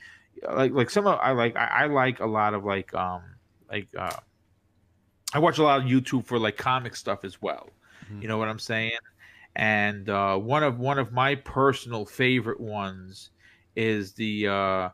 Like 0.49 0.71
like 0.71 0.89
some 0.89 1.07
of 1.07 1.19
I 1.21 1.31
like 1.31 1.55
I, 1.55 1.65
I 1.65 1.85
like 1.87 2.19
a 2.19 2.25
lot 2.25 2.53
of 2.53 2.63
like 2.63 2.93
um 2.93 3.21
like 3.69 3.87
uh 3.97 4.17
I 5.33 5.39
watch 5.39 5.57
a 5.57 5.63
lot 5.63 5.79
of 5.79 5.85
YouTube 5.85 6.25
for 6.25 6.37
like 6.37 6.57
comic 6.57 6.95
stuff 6.95 7.23
as 7.23 7.41
well. 7.41 7.69
Mm-hmm. 8.05 8.21
You 8.23 8.27
know 8.27 8.37
what 8.37 8.49
I'm 8.49 8.59
saying? 8.59 8.97
And 9.55 10.09
uh, 10.09 10.37
one 10.37 10.63
of 10.63 10.79
one 10.79 10.99
of 10.99 11.11
my 11.11 11.35
personal 11.35 12.05
favorite 12.05 12.59
ones 12.59 13.31
is 13.75 14.13
the 14.13 14.47
uh, 14.47 14.89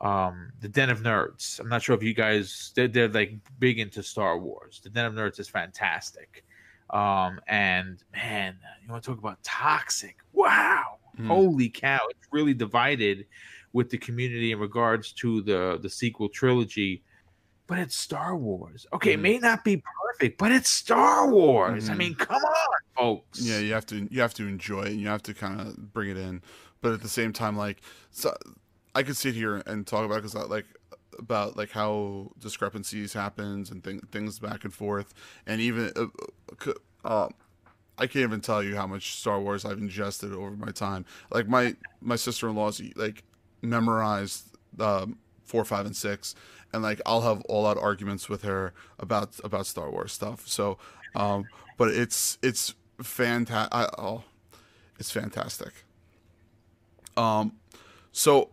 um 0.00 0.50
the 0.60 0.68
den 0.68 0.90
of 0.90 1.00
nerds 1.00 1.58
i'm 1.60 1.68
not 1.68 1.82
sure 1.82 1.94
if 1.94 2.02
you 2.02 2.12
guys 2.12 2.72
they're, 2.74 2.88
they're 2.88 3.08
like 3.08 3.32
big 3.58 3.78
into 3.78 4.02
star 4.02 4.38
wars 4.38 4.80
the 4.84 4.90
den 4.90 5.06
of 5.06 5.14
nerds 5.14 5.40
is 5.40 5.48
fantastic 5.48 6.44
um 6.90 7.40
and 7.48 8.04
man 8.12 8.56
you 8.82 8.90
want 8.90 9.02
to 9.02 9.10
talk 9.10 9.18
about 9.18 9.42
toxic 9.42 10.16
wow 10.32 10.98
mm. 11.18 11.26
holy 11.26 11.68
cow 11.68 12.00
it's 12.10 12.28
really 12.30 12.54
divided 12.54 13.26
with 13.72 13.90
the 13.90 13.98
community 13.98 14.52
in 14.52 14.58
regards 14.58 15.12
to 15.12 15.40
the 15.42 15.78
the 15.82 15.88
sequel 15.88 16.28
trilogy 16.28 17.02
but 17.66 17.78
it's 17.78 17.96
star 17.96 18.36
wars 18.36 18.86
okay 18.92 19.12
mm. 19.12 19.14
it 19.14 19.20
may 19.20 19.38
not 19.38 19.64
be 19.64 19.82
perfect 20.12 20.38
but 20.38 20.52
it's 20.52 20.68
star 20.68 21.28
wars 21.30 21.88
mm. 21.88 21.92
i 21.92 21.94
mean 21.94 22.14
mm-hmm. 22.14 22.22
come 22.22 22.42
on 22.42 22.78
folks 22.96 23.40
yeah 23.40 23.58
you 23.58 23.72
have 23.72 23.86
to 23.86 24.06
you 24.10 24.20
have 24.20 24.34
to 24.34 24.46
enjoy 24.46 24.82
it 24.82 24.92
And 24.92 25.00
you 25.00 25.08
have 25.08 25.22
to 25.24 25.34
kind 25.34 25.60
of 25.60 25.92
bring 25.92 26.10
it 26.10 26.18
in 26.18 26.42
but 26.82 26.92
at 26.92 27.02
the 27.02 27.08
same 27.08 27.32
time 27.32 27.56
like 27.56 27.80
so 28.10 28.34
I 28.96 29.02
could 29.02 29.16
sit 29.16 29.34
here 29.34 29.62
and 29.66 29.86
talk 29.86 30.06
about 30.06 30.22
because 30.22 30.34
like 30.34 30.64
about 31.18 31.54
like 31.54 31.70
how 31.70 32.32
discrepancies 32.38 33.12
happens 33.12 33.70
and 33.70 33.84
th- 33.84 34.00
things 34.10 34.38
back 34.38 34.64
and 34.64 34.72
forth, 34.72 35.12
and 35.46 35.60
even 35.60 35.92
uh, 35.94 36.72
uh, 37.04 37.28
I 37.98 38.06
can't 38.06 38.22
even 38.22 38.40
tell 38.40 38.62
you 38.62 38.74
how 38.74 38.86
much 38.86 39.16
Star 39.16 39.38
Wars 39.38 39.66
I've 39.66 39.76
ingested 39.76 40.32
over 40.32 40.52
my 40.52 40.70
time. 40.70 41.04
Like 41.30 41.46
my 41.46 41.76
my 42.00 42.16
sister 42.16 42.48
in 42.48 42.56
law's 42.56 42.80
like 42.96 43.22
memorized 43.60 44.56
um, 44.80 45.18
four, 45.44 45.62
five, 45.66 45.84
and 45.84 45.94
six, 45.94 46.34
and 46.72 46.82
like 46.82 47.02
I'll 47.04 47.20
have 47.20 47.42
all 47.50 47.66
out 47.66 47.76
arguments 47.76 48.30
with 48.30 48.44
her 48.44 48.72
about 48.98 49.38
about 49.44 49.66
Star 49.66 49.90
Wars 49.90 50.14
stuff. 50.14 50.48
So, 50.48 50.78
um, 51.14 51.44
but 51.76 51.88
it's 51.88 52.38
it's 52.40 52.74
fantastic. 53.02 53.74
Oh, 53.98 54.24
it's 54.98 55.10
fantastic. 55.10 55.84
Um, 57.14 57.52
so 58.10 58.52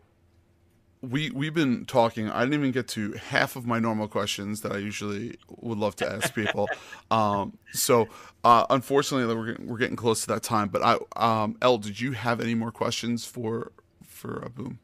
we 1.03 1.29
we've 1.31 1.53
been 1.53 1.85
talking. 1.85 2.29
I 2.29 2.41
didn't 2.41 2.53
even 2.55 2.71
get 2.71 2.87
to 2.89 3.11
half 3.13 3.55
of 3.57 3.65
my 3.65 3.77
normal 3.77 4.07
questions 4.07 4.61
that 4.61 4.71
I 4.71 4.77
usually 4.77 5.35
would 5.49 5.77
love 5.77 5.97
to 5.97 6.09
ask 6.09 6.33
people. 6.33 6.69
um, 7.11 7.57
so 7.73 8.07
uh, 8.43 8.65
unfortunately, 8.69 9.33
we're 9.35 9.51
getting, 9.51 9.67
we're 9.67 9.77
getting 9.77 9.97
close 9.97 10.21
to 10.21 10.27
that 10.27 10.43
time. 10.43 10.69
But 10.69 10.81
I, 10.81 10.97
um, 11.17 11.57
El, 11.61 11.77
did 11.77 11.99
you 11.99 12.13
have 12.13 12.39
any 12.39 12.55
more 12.55 12.71
questions 12.71 13.25
for 13.25 13.73
for 14.01 14.41
a 14.43 14.49
boom? 14.49 14.79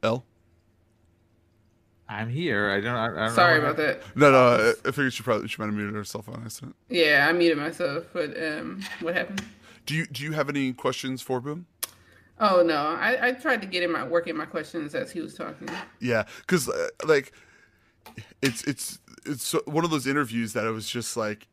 El, 0.00 0.24
I'm 2.08 2.30
here. 2.30 2.70
I 2.70 2.80
don't. 2.80 2.94
I, 2.94 3.06
I 3.06 3.26
don't 3.26 3.34
Sorry 3.34 3.58
know 3.58 3.64
about 3.64 3.76
that. 3.78 4.02
No, 4.14 4.30
no. 4.30 4.38
I, 4.38 4.88
I 4.88 4.92
figured 4.92 5.12
she 5.12 5.24
probably 5.24 5.48
she 5.48 5.56
might 5.58 5.66
have 5.66 5.74
muted 5.74 5.96
herself 5.96 6.28
on 6.28 6.40
accident. 6.44 6.76
Yeah, 6.88 7.26
I 7.28 7.32
muted 7.32 7.58
myself. 7.58 8.04
But 8.12 8.40
um, 8.40 8.80
what 9.00 9.16
happened? 9.16 9.42
Do 9.88 9.94
you 9.94 10.04
do 10.06 10.22
you 10.22 10.32
have 10.32 10.50
any 10.50 10.74
questions 10.74 11.22
for 11.22 11.40
Boom? 11.40 11.64
Oh 12.38 12.62
no, 12.62 12.76
I, 12.76 13.28
I 13.28 13.32
tried 13.32 13.62
to 13.62 13.66
get 13.66 13.82
in 13.82 13.90
my 13.90 14.06
work 14.06 14.26
in 14.26 14.36
my 14.36 14.44
questions 14.44 14.94
as 14.94 15.10
he 15.10 15.22
was 15.22 15.32
talking. 15.32 15.66
Yeah, 15.98 16.24
because 16.42 16.68
uh, 16.68 16.88
like 17.06 17.32
it's 18.42 18.62
it's 18.64 18.98
it's 19.24 19.52
one 19.66 19.86
of 19.86 19.90
those 19.90 20.06
interviews 20.06 20.52
that 20.52 20.66
it 20.66 20.72
was 20.72 20.90
just 20.90 21.16
like 21.16 21.48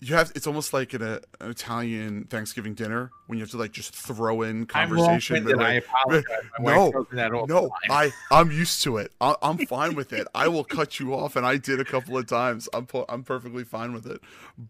you 0.00 0.14
have. 0.14 0.32
It's 0.34 0.46
almost 0.46 0.74
like 0.74 0.92
in 0.92 1.00
a, 1.00 1.18
an 1.40 1.50
Italian 1.50 2.24
Thanksgiving 2.24 2.74
dinner 2.74 3.10
when 3.26 3.38
you 3.38 3.42
have 3.42 3.52
to 3.52 3.56
like 3.56 3.72
just 3.72 3.94
throw 3.94 4.42
in 4.42 4.60
I'm 4.60 4.66
conversation. 4.66 5.46
long-winded. 5.46 5.56
but, 5.56 5.64
I 5.64 5.72
like, 5.72 5.84
apologize. 6.28 6.50
No, 6.60 6.64
wife 6.64 6.92
tells 6.92 7.10
me 7.10 7.16
that 7.16 7.48
no. 7.48 7.70
I 7.88 8.12
I'm 8.30 8.50
used 8.50 8.82
to 8.82 8.98
it. 8.98 9.12
I, 9.22 9.34
I'm 9.40 9.56
fine 9.66 9.94
with 9.94 10.12
it. 10.12 10.28
I 10.34 10.48
will 10.48 10.64
cut 10.64 11.00
you 11.00 11.14
off, 11.14 11.36
and 11.36 11.46
I 11.46 11.56
did 11.56 11.80
a 11.80 11.86
couple 11.86 12.18
of 12.18 12.26
times. 12.26 12.68
I'm 12.74 12.86
I'm 13.08 13.22
perfectly 13.22 13.64
fine 13.64 13.94
with 13.94 14.04
it. 14.04 14.20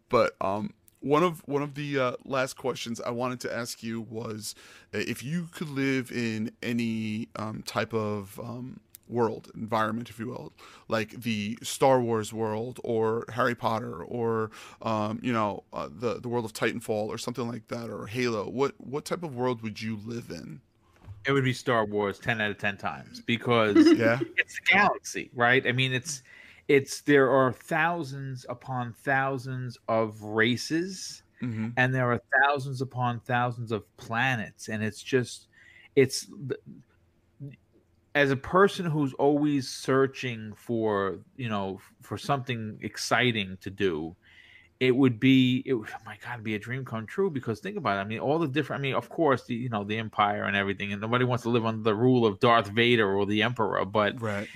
But 0.09 0.37
um, 0.41 0.73
one 1.05 1.23
of 1.23 1.41
one 1.47 1.63
of 1.63 1.75
the 1.75 1.99
uh, 1.99 2.13
last 2.25 2.55
questions 2.55 3.01
I 3.01 3.11
wanted 3.11 3.41
to 3.41 3.55
ask 3.55 3.83
you 3.83 4.01
was 4.01 4.55
uh, 4.95 4.99
if 4.99 5.23
you 5.23 5.49
could 5.53 5.69
live 5.69 6.11
in 6.11 6.51
any 6.63 7.29
um, 7.37 7.63
type 7.63 7.93
of 7.93 8.41
um, 8.43 8.81
world 9.07 9.51
environment, 9.55 10.09
if 10.09 10.19
you 10.19 10.29
will, 10.29 10.53
like 10.89 11.11
the 11.11 11.59
Star 11.63 12.01
Wars 12.01 12.33
world 12.33 12.81
or 12.83 13.27
Harry 13.35 13.55
Potter 13.55 14.03
or 14.03 14.51
um, 14.81 15.21
you 15.23 15.33
know 15.33 15.63
uh, 15.73 15.89
the 15.95 16.21
the 16.21 16.29
world 16.29 16.45
of 16.47 16.55
Titanfall 16.55 17.09
or 17.09 17.19
something 17.19 17.47
like 17.47 17.69
that 17.69 17.91
or 17.91 18.07
Halo. 18.07 18.49
What 18.49 18.73
what 18.79 19.05
type 19.05 19.23
of 19.23 19.35
world 19.37 19.63
would 19.63 19.83
you 19.83 19.99
live 20.05 20.31
in? 20.31 20.61
it 21.27 21.33
would 21.33 21.45
be 21.45 21.55
Star 21.55 21.87
Wars 21.87 22.19
ten 22.19 22.41
out 22.41 22.51
of 22.51 22.59
ten 22.59 22.77
times 22.77 23.21
because 23.21 23.77
Yeah. 23.97 24.21
it's 24.37 24.59
a 24.59 24.73
galaxy, 24.73 25.31
right? 25.35 25.67
I 25.67 25.73
mean, 25.73 25.93
it's 25.93 26.23
it's 26.69 27.03
there 27.03 27.31
are 27.31 27.53
thousands 27.53 28.47
upon 28.49 28.93
thousands 28.95 29.79
of 29.89 30.23
races, 30.23 31.23
hmm 31.41 31.79
and 31.79 31.95
there 31.95 32.11
are 32.13 32.21
thousands 32.43 32.83
upon 32.83 33.21
thousands 33.21 33.73
of 33.73 33.85
planets, 33.99 34.69
and 34.69 34.83
it's 34.85 35.03
just 35.03 35.49
it's 35.97 36.27
as 38.15 38.31
a 38.31 38.37
person 38.37 38.87
who's 38.87 39.13
always 39.15 39.69
searching 39.69 40.55
for 40.55 41.25
you 41.37 41.49
know 41.49 41.79
for 42.03 42.17
something 42.17 42.79
exciting 42.83 43.57
to 43.61 43.71
do 43.71 44.17
it 44.81 44.97
would 44.97 45.21
be 45.21 45.63
it 45.67 45.75
would, 45.75 45.91
oh 45.91 46.03
my 46.07 46.19
god 46.25 46.43
be 46.45 46.55
a 46.55 46.59
dream 46.61 46.85
come 46.85 47.07
true 47.07 47.31
because 47.31 47.61
think 47.61 47.77
about 47.77 47.99
it 47.99 48.03
i 48.03 48.05
mean 48.05 48.21
all 48.21 48.39
the 48.39 48.49
different 48.49 48.81
i 48.81 48.83
mean 48.83 48.95
of 48.95 49.09
course 49.11 49.47
the 49.47 49.55
you 49.55 49.69
know 49.71 49.85
the 49.85 49.99
empire 49.99 50.45
and 50.45 50.57
everything 50.57 50.93
and 50.93 51.03
nobody 51.03 51.25
wants 51.25 51.45
to 51.45 51.51
live 51.51 51.67
under 51.67 51.83
the 51.83 51.95
rule 51.97 52.27
of 52.27 52.41
darth 52.41 52.69
vader 52.69 53.13
or 53.15 53.27
the 53.27 53.43
emperor 53.43 53.85
but 53.85 54.17
Right. 54.19 54.49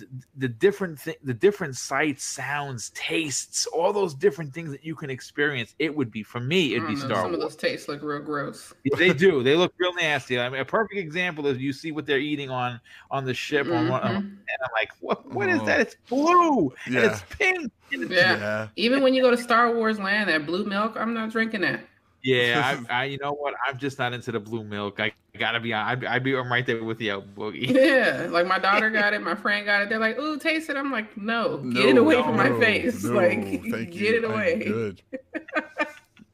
It, 0.00 0.08
the, 0.10 0.26
the 0.38 0.48
different 0.48 0.98
thi- 0.98 1.16
the 1.24 1.34
different 1.34 1.76
sights 1.76 2.24
sounds 2.24 2.90
tastes 2.94 3.66
all 3.66 3.92
those 3.92 4.14
different 4.14 4.52
things 4.52 4.70
that 4.70 4.84
you 4.84 4.94
can 4.94 5.10
experience 5.10 5.74
it 5.78 5.94
would 5.94 6.10
be 6.10 6.22
for 6.22 6.40
me 6.40 6.74
it'd 6.74 6.86
be 6.88 6.94
don't 6.94 7.08
know, 7.08 7.14
star 7.14 7.22
some 7.24 7.34
of 7.34 7.40
those 7.40 7.56
tastes 7.56 7.88
look 7.88 8.02
real 8.02 8.20
gross. 8.20 8.72
they 8.98 9.12
do. 9.12 9.42
They 9.42 9.54
look 9.54 9.72
real 9.78 9.94
nasty. 9.94 10.38
I 10.38 10.48
mean, 10.48 10.60
a 10.60 10.64
perfect 10.64 10.98
example 10.98 11.46
is 11.46 11.58
you 11.58 11.72
see 11.72 11.92
what 11.92 12.06
they're 12.06 12.18
eating 12.18 12.50
on 12.50 12.80
on 13.10 13.24
the 13.24 13.34
ship, 13.34 13.66
on 13.68 13.88
one, 13.88 14.02
Mhm. 14.02 14.16
and 14.16 14.58
I'm 14.62 14.70
like, 14.72 14.90
what? 15.00 15.26
What 15.32 15.48
is 15.48 15.60
Oh. 15.60 15.66
that? 15.66 15.80
It's 15.80 15.96
blue. 16.08 16.72
And 16.86 16.94
it's 16.96 17.22
pink. 17.30 17.72
and 17.92 18.02
it's- 18.04 18.10
Yeah. 18.10 18.36
Yeah. 18.38 18.68
Even 18.76 19.02
when 19.02 19.14
you 19.14 19.22
go 19.22 19.30
to 19.30 19.36
Star 19.36 19.72
Wars 19.74 19.98
Land, 19.98 20.28
that 20.28 20.44
blue 20.46 20.64
milk, 20.64 20.96
I'm 20.96 21.14
not 21.14 21.30
drinking 21.30 21.60
that. 21.62 21.80
Yeah, 22.26 22.82
I, 22.90 23.02
I, 23.02 23.04
you 23.04 23.18
know 23.18 23.32
what? 23.32 23.54
I'm 23.66 23.78
just 23.78 23.98
not 24.00 24.12
into 24.12 24.32
the 24.32 24.40
blue 24.40 24.64
milk. 24.64 24.98
I 24.98 25.12
gotta 25.38 25.60
be. 25.60 25.72
I'd, 25.72 26.04
I'd 26.04 26.24
be. 26.24 26.36
I'm 26.36 26.50
right 26.50 26.66
there 26.66 26.82
with 26.82 27.00
you, 27.00 27.22
Boogie. 27.36 27.68
Yeah, 27.86 28.26
like 28.30 28.46
my 28.46 28.58
daughter 28.58 28.90
got 28.90 29.14
it, 29.14 29.22
my 29.22 29.36
friend 29.36 29.64
got 29.64 29.82
it. 29.82 29.88
They're 29.88 30.00
like, 30.00 30.18
"Ooh, 30.18 30.36
taste 30.36 30.68
it." 30.68 30.76
I'm 30.76 30.90
like, 30.90 31.16
"No, 31.16 31.58
No, 31.58 31.72
get 31.80 31.90
it 31.90 31.98
away 31.98 32.16
no, 32.16 32.24
from 32.24 32.36
my 32.36 32.58
face! 32.58 33.04
no, 33.04 33.12
like, 33.12 33.40
thank 33.44 33.70
get 33.70 33.94
you. 33.94 34.16
it 34.16 34.24
away." 34.24 34.58
good. 34.64 35.02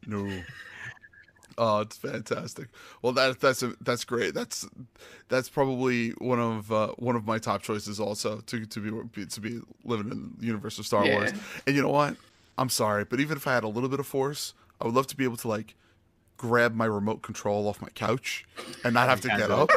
no. 0.06 0.42
Oh, 1.58 1.80
it's 1.80 1.98
fantastic. 1.98 2.68
Well, 3.02 3.12
that 3.12 3.38
that's 3.38 3.62
a, 3.62 3.74
that's 3.82 4.04
great. 4.04 4.32
That's 4.32 4.66
that's 5.28 5.50
probably 5.50 6.10
one 6.12 6.40
of 6.40 6.72
uh, 6.72 6.88
one 6.98 7.16
of 7.16 7.26
my 7.26 7.38
top 7.38 7.60
choices 7.60 8.00
also 8.00 8.40
to 8.40 8.64
to 8.64 8.80
be 9.12 9.26
to 9.26 9.40
be 9.40 9.60
living 9.84 10.10
in 10.10 10.32
the 10.38 10.46
universe 10.46 10.78
of 10.78 10.86
Star 10.86 11.06
Wars. 11.06 11.32
And 11.66 11.76
you 11.76 11.82
know 11.82 11.90
what? 11.90 12.16
I'm 12.56 12.70
sorry, 12.70 13.04
but 13.04 13.20
even 13.20 13.36
if 13.36 13.46
I 13.46 13.52
had 13.52 13.64
a 13.64 13.68
little 13.68 13.90
bit 13.90 14.00
of 14.00 14.06
force, 14.06 14.54
I 14.80 14.86
would 14.86 14.94
love 14.94 15.06
to 15.08 15.16
be 15.16 15.24
able 15.24 15.36
to 15.38 15.48
like 15.48 15.74
grab 16.42 16.74
my 16.74 16.84
remote 16.86 17.22
control 17.22 17.68
off 17.68 17.80
my 17.80 17.88
couch 17.90 18.44
and 18.84 18.92
not 18.92 19.08
have 19.08 19.20
to 19.20 19.28
get 19.28 19.50
up 19.52 19.70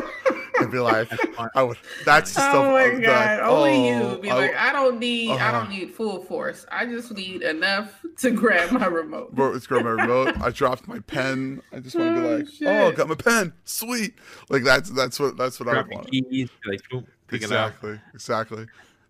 and 0.59 0.71
be 0.71 0.79
like. 0.79 1.07
I 1.55 1.61
would. 1.63 1.77
That's 2.05 2.33
the 2.33 2.39
stuff. 2.41 2.55
Oh 2.55 2.71
my 2.71 2.85
I'd 2.85 2.89
be 2.91 2.95
like, 2.97 3.05
god! 3.05 3.39
Only 3.41 3.91
"Oh, 3.93 4.15
you 4.15 4.17
be 4.21 4.31
I- 4.31 4.35
like, 4.35 4.55
I 4.55 4.71
don't 4.71 4.99
need, 4.99 5.29
I 5.31 5.35
Uh-huh. 5.35 5.51
don't 5.59 5.69
need 5.69 5.91
full 5.93 6.23
force. 6.23 6.65
I 6.71 6.85
just 6.87 7.11
need 7.13 7.43
enough 7.43 7.93
to 8.19 8.31
grab 8.31 8.71
my 8.71 8.87
remote. 8.87 9.35
Bro, 9.35 9.53
it's 9.53 9.67
grab 9.67 9.83
my 9.83 9.91
remote. 9.91 10.35
I 10.41 10.49
dropped 10.49 10.87
my 10.87 10.99
pen. 11.01 11.61
I 11.71 11.79
just 11.79 11.95
want 11.95 12.15
to 12.15 12.21
be 12.21 12.27
Oh, 12.27 12.35
like, 12.37 12.47
shit. 12.47 12.67
oh, 12.67 12.91
got 12.93 13.07
my 13.09 13.15
pen. 13.15 13.53
Sweet. 13.65 14.15
Like 14.49 14.63
that's 14.63 14.89
that's 14.89 15.19
what 15.19 15.37
that's 15.37 15.59
what 15.59 15.69
I 15.69 15.73
Drop 15.73 15.87
would 15.87 15.95
want. 15.97 16.11
keys. 16.11 16.49
Like, 16.65 16.81
boom, 16.89 17.05
pick 17.27 17.43
it 17.43 17.51
up. 17.51 17.71
Exactly. 17.73 17.99
Exactly. 18.15 18.65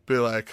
Be 0.07 0.18
like, 0.18 0.49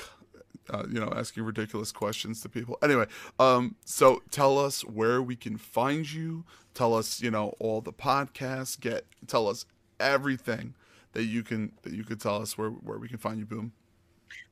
uh, 0.70 0.85
you 0.89 1.01
know, 1.01 1.12
asking 1.16 1.43
ridiculous 1.43 1.91
questions 1.91 2.41
to 2.43 2.49
people. 2.49 2.79
Anyway, 2.83 3.07
um, 3.41 3.74
so 3.85 4.23
tell 4.31 4.59
us 4.59 4.83
where 4.85 5.20
we 5.20 5.35
can 5.37 5.57
find 5.57 6.11
you. 6.12 6.45
Tell 6.74 6.94
us, 6.94 7.20
you 7.20 7.31
know, 7.31 7.55
all 7.59 7.81
the 7.81 7.93
podcasts. 7.93 8.78
Get 8.78 9.07
tell 9.27 9.49
us 9.49 9.66
everything 10.01 10.74
that 11.12 11.24
you 11.24 11.43
can 11.43 11.73
that 11.82 11.93
you 11.93 12.05
could 12.05 12.20
tell 12.20 12.36
us 12.36 12.57
where 12.57 12.70
where 12.70 12.99
we 12.99 13.09
can 13.09 13.19
find 13.19 13.39
you. 13.39 13.47
Boom. 13.47 13.73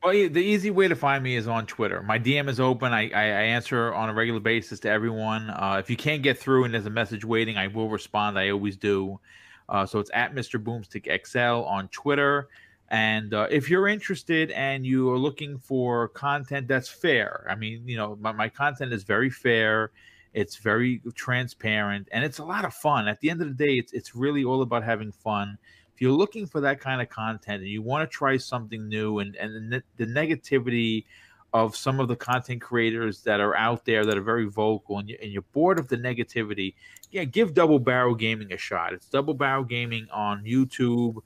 Well, 0.02 0.12
the 0.12 0.40
easy 0.40 0.70
way 0.70 0.88
to 0.88 0.97
find 0.97 1.22
me 1.22 1.36
is 1.36 1.47
on 1.47 1.66
Twitter. 1.66 2.02
My 2.02 2.18
DM 2.18 2.48
is 2.48 2.60
open. 2.60 2.92
I, 2.92 3.10
I, 3.10 3.24
answer 3.24 3.92
on 3.94 4.09
a 4.09 4.14
regular 4.14 4.40
basis 4.40 4.80
to 4.80 4.90
everyone. 4.90 5.51
Uh, 5.51 5.76
if 5.78 5.90
you 5.90 5.97
can't 5.97 6.22
get 6.22 6.38
through 6.38 6.64
and 6.64 6.72
there's 6.74 6.86
a 6.86 6.90
message 6.90 7.24
waiting, 7.24 7.56
I 7.56 7.66
will 7.66 7.88
respond. 7.88 8.38
I 8.38 8.51
always 8.51 8.76
do. 8.76 9.20
Uh, 9.68 9.86
so 9.86 9.98
it's 9.98 10.10
at 10.14 10.34
Mr. 10.34 10.62
Boomstick 10.62 11.26
XL 11.26 11.66
on 11.66 11.88
Twitter. 11.88 12.48
And 12.88 13.34
uh, 13.34 13.47
if 13.51 13.70
you're 13.70 13.88
interested 13.88 14.51
and 14.51 14.84
you 14.84 15.10
are 15.10 15.18
looking 15.18 15.59
for 15.59 16.09
content 16.09 16.66
that's 16.66 16.88
fair, 16.88 17.47
I 17.48 17.55
mean, 17.55 17.86
you 17.86 17.97
know, 17.97 18.16
my, 18.20 18.32
my 18.32 18.48
content 18.48 18.92
is 18.92 19.05
very 19.05 19.30
fair. 19.30 19.92
It's 20.32 20.57
very 20.57 21.02
transparent 21.15 22.09
and 22.12 22.24
it's 22.24 22.39
a 22.39 22.44
lot 22.44 22.65
of 22.65 22.73
fun. 22.74 23.09
At 23.09 23.20
the 23.20 23.31
end 23.31 23.43
of 23.43 23.48
the 23.48 23.66
day, 23.66 23.74
it's, 23.74 23.93
it's 23.93 24.15
really 24.15 24.44
all 24.44 24.62
about 24.62 24.85
having 24.85 25.11
fun. 25.11 25.59
If 25.93 26.01
you're 26.01 26.12
looking 26.12 26.47
for 26.47 26.61
that 26.61 26.81
kind 26.81 27.02
of 27.02 27.09
content 27.09 27.62
and 27.62 27.70
you 27.70 27.82
want 27.82 28.09
to 28.09 28.15
try 28.15 28.36
something 28.36 28.89
new 28.89 29.19
and 29.19 29.36
and 29.36 29.73
the, 29.73 29.82
the 29.97 30.07
negativity 30.07 31.05
of 31.52 31.74
some 31.77 31.98
of 31.98 32.07
the 32.07 32.16
content 32.16 32.61
creators 32.61 33.23
that 33.23 33.40
are 33.40 33.57
out 33.57 33.85
there 33.85 34.07
that 34.07 34.16
are 34.16 34.23
very 34.23 34.48
vocal 34.48 34.98
and, 34.98 35.09
you, 35.09 35.19
and 35.20 35.32
you're 35.32 35.43
bored 35.52 35.81
of 35.81 35.89
the 35.89 35.97
negativity 35.97 36.74
yeah 37.11 37.24
give 37.24 37.55
double 37.55 37.78
barrel 37.78 38.15
gaming 38.15 38.52
a 38.52 38.57
shot. 38.57 38.93
It's 38.93 39.09
double 39.09 39.35
barrel 39.35 39.65
gaming 39.65 40.07
on 40.12 40.44
youtube 40.44 41.16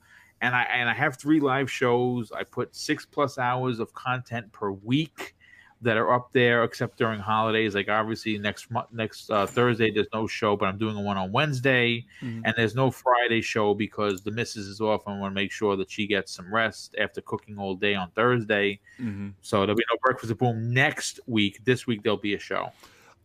and 0.41 0.55
i 0.55 0.63
and 0.63 0.89
i 0.89 0.95
have 0.95 1.19
three 1.19 1.41
live 1.41 1.71
shows. 1.71 2.33
I 2.33 2.43
put 2.43 2.75
six 2.75 3.07
plus 3.07 3.39
hours 3.39 3.79
of 3.81 3.93
content 3.95 4.51
per 4.51 4.71
week 4.71 5.37
that 5.85 5.97
are 5.97 6.13
up 6.13 6.33
there 6.33 6.65
except 6.65 6.99
during 6.99 7.21
holidays 7.21 7.75
like 7.75 7.89
obviously 7.89 8.37
next 8.39 8.71
month 8.71 8.89
next 8.93 9.31
uh, 9.31 9.47
thursday 9.47 9.91
there's 9.91 10.07
no 10.13 10.27
show 10.27 10.57
but 10.57 10.67
i'm 10.67 10.79
doing 10.79 10.97
one 11.05 11.17
on 11.17 11.31
wednesday 11.31 12.05
Mhm. 12.23 12.43
and 12.45 12.55
there's 12.57 12.75
no 12.75 12.91
Friday 12.91 13.41
show 13.41 13.75
because 13.75 14.23
the 14.23 14.31
missus 14.31 14.67
is 14.67 14.81
off. 14.81 15.03
and 15.07 15.17
I 15.17 15.19
want 15.21 15.33
to 15.33 15.35
make 15.35 15.53
sure 15.53 15.77
that 15.77 15.91
she 15.91 16.07
gets 16.07 16.33
some 16.33 16.53
rest 16.53 16.95
after 16.99 17.21
cooking 17.21 17.59
all 17.59 17.75
day 17.75 17.95
on 17.95 18.11
Thursday. 18.13 18.81
hmm 18.99 19.29
So 19.43 19.61
there'll 19.61 19.77
be 19.77 19.85
no 19.93 19.99
breakfast 20.03 20.31
at 20.33 20.39
boom 20.39 20.73
next 20.73 21.21
week. 21.27 21.65
This 21.65 21.87
week 21.87 22.03
there'll 22.03 22.17
be 22.17 22.35
a 22.35 22.39
show. 22.39 22.73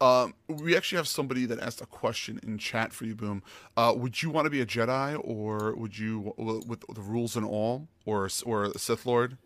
Um, 0.01 0.33
we 0.47 0.75
actually 0.77 0.97
have 0.97 1.07
somebody 1.07 1.45
that 1.45 1.59
asked 1.59 1.81
a 1.81 1.85
question 1.85 2.39
in 2.43 2.57
chat 2.57 2.93
for 2.93 3.05
you, 3.05 3.15
Boom. 3.15 3.43
Uh, 3.75 3.93
would 3.95 4.21
you 4.21 4.29
want 4.29 4.45
to 4.45 4.49
be 4.49 4.61
a 4.61 4.65
Jedi, 4.65 5.19
or 5.23 5.75
would 5.75 5.97
you, 5.97 6.33
with 6.37 6.81
the 6.93 7.01
rules 7.01 7.35
and 7.35 7.45
all, 7.45 7.87
or 8.05 8.29
or 8.45 8.63
a 8.65 8.79
Sith 8.79 9.05
Lord, 9.05 9.37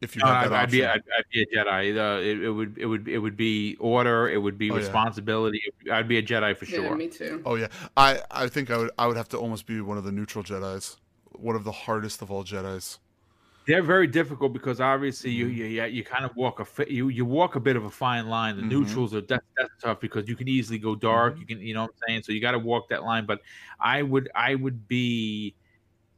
if 0.00 0.16
you 0.16 0.22
Uh, 0.22 0.26
had 0.26 0.40
I'd, 0.40 0.50
that 0.50 0.52
I'd 0.52 0.70
be 0.70 0.84
option? 0.84 0.90
I'd, 0.94 1.02
I'd 1.18 1.24
be 1.32 1.42
a 1.42 1.46
Jedi. 1.46 1.96
Uh, 1.96 2.20
it, 2.20 2.42
it 2.44 2.50
would 2.50 2.78
it 2.78 2.86
would 2.86 3.08
it 3.08 3.18
would 3.18 3.36
be 3.36 3.76
order. 3.80 4.28
It 4.28 4.38
would 4.38 4.58
be 4.58 4.70
Oh, 4.70 4.76
yeah. 4.76 4.78
responsibility. 4.78 5.60
I'd 5.90 6.08
be 6.08 6.18
a 6.18 6.22
Jedi 6.22 6.56
for 6.56 6.66
Yeah, 6.66 6.76
sure. 6.76 6.96
me 6.96 7.08
too. 7.08 7.42
Oh 7.44 7.54
yeah, 7.56 7.68
I 7.96 8.22
I 8.30 8.48
think 8.48 8.70
I 8.70 8.76
would 8.78 8.90
I 8.98 9.06
would 9.06 9.16
have 9.16 9.28
to 9.30 9.38
almost 9.38 9.66
be 9.66 9.80
one 9.80 9.98
of 9.98 10.04
the 10.04 10.12
neutral 10.12 10.44
Jedi's, 10.44 10.98
one 11.32 11.56
of 11.56 11.64
the 11.64 11.72
hardest 11.72 12.22
of 12.22 12.30
all 12.30 12.44
Jedi's. 12.44 12.98
They're 13.66 13.82
very 13.82 14.06
difficult 14.06 14.52
because 14.52 14.80
obviously 14.80 15.30
you 15.30 15.46
Mhm. 15.46 15.54
you 15.54 15.64
you, 15.66 15.84
you 15.84 16.04
kind 16.04 16.24
of 16.24 16.34
walk 16.34 16.60
a 16.60 16.92
you 16.92 17.08
you 17.08 17.24
walk 17.24 17.56
a 17.56 17.60
bit 17.60 17.76
of 17.76 17.84
a 17.84 17.90
fine 17.90 18.26
line. 18.28 18.56
The 18.56 18.62
Mhm. 18.62 18.68
neutrals 18.68 19.14
are 19.14 19.20
that's, 19.20 19.44
that's 19.56 19.70
tough 19.82 20.00
because 20.00 20.28
you 20.28 20.34
can 20.34 20.48
easily 20.48 20.78
go 20.78 20.94
dark. 20.96 21.34
Mhm. 21.34 21.40
You 21.40 21.46
can 21.46 21.60
you 21.60 21.74
know 21.74 21.82
what 21.82 21.90
I'm 21.90 22.08
saying. 22.08 22.22
So 22.24 22.32
you 22.32 22.40
got 22.40 22.52
to 22.52 22.58
walk 22.58 22.88
that 22.88 23.04
line. 23.04 23.26
But 23.26 23.40
I 23.78 24.02
would 24.02 24.30
I 24.34 24.54
would 24.54 24.88
be, 24.88 25.54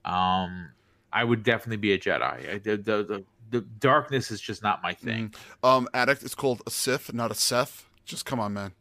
um, 0.05 0.75
I 1.13 1.25
would 1.25 1.43
definitely 1.43 1.79
be 1.79 1.93
a 1.95 1.99
Jedi. 1.99 2.23
I, 2.55 2.59
the, 2.59 2.77
the 2.79 3.05
the 3.05 3.27
the 3.53 3.61
darkness 3.61 4.31
is 4.33 4.41
just 4.41 4.63
not 4.63 4.83
my 4.83 4.95
thing. 4.95 5.29
Mhm. 5.63 5.69
Um, 5.69 5.89
addict. 5.95 6.25
It's 6.25 6.35
called 6.35 6.63
a 6.67 6.71
Sith, 6.71 7.13
not 7.15 7.31
a 7.31 7.35
Seth. 7.35 7.87
Just 8.05 8.25
come 8.27 8.41
on, 8.41 8.53
man. 8.55 8.73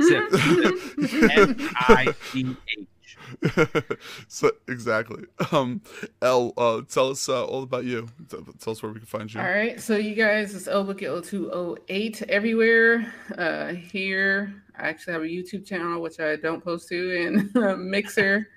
Sith, 0.00 0.30
Sith. 0.30 0.98
S 1.32 1.72
I 1.88 2.14
C 2.32 2.40
H. 2.40 2.56
page. 2.66 2.86
so 4.28 4.50
exactly. 4.68 5.24
Um, 5.52 5.80
L, 6.20 6.52
uh, 6.58 6.82
tell 6.88 7.10
us 7.10 7.28
uh, 7.28 7.44
all 7.44 7.62
about 7.62 7.84
you. 7.84 8.08
Tell 8.60 8.72
us 8.72 8.82
where 8.82 8.92
we 8.92 8.98
can 8.98 9.06
find 9.06 9.32
you. 9.32 9.40
All 9.40 9.46
right. 9.46 9.80
So 9.80 9.96
you 9.96 10.14
guys, 10.14 10.54
it's 10.54 10.68
ElBoogie0208 10.68 12.22
everywhere. 12.28 13.12
Uh, 13.36 13.68
here, 13.74 14.54
I 14.76 14.88
actually 14.88 15.12
have 15.14 15.22
a 15.22 15.26
YouTube 15.26 15.64
channel 15.66 16.00
which 16.02 16.20
I 16.20 16.36
don't 16.36 16.62
post 16.62 16.88
to, 16.88 17.26
and 17.54 17.54
Mixer. 17.90 18.48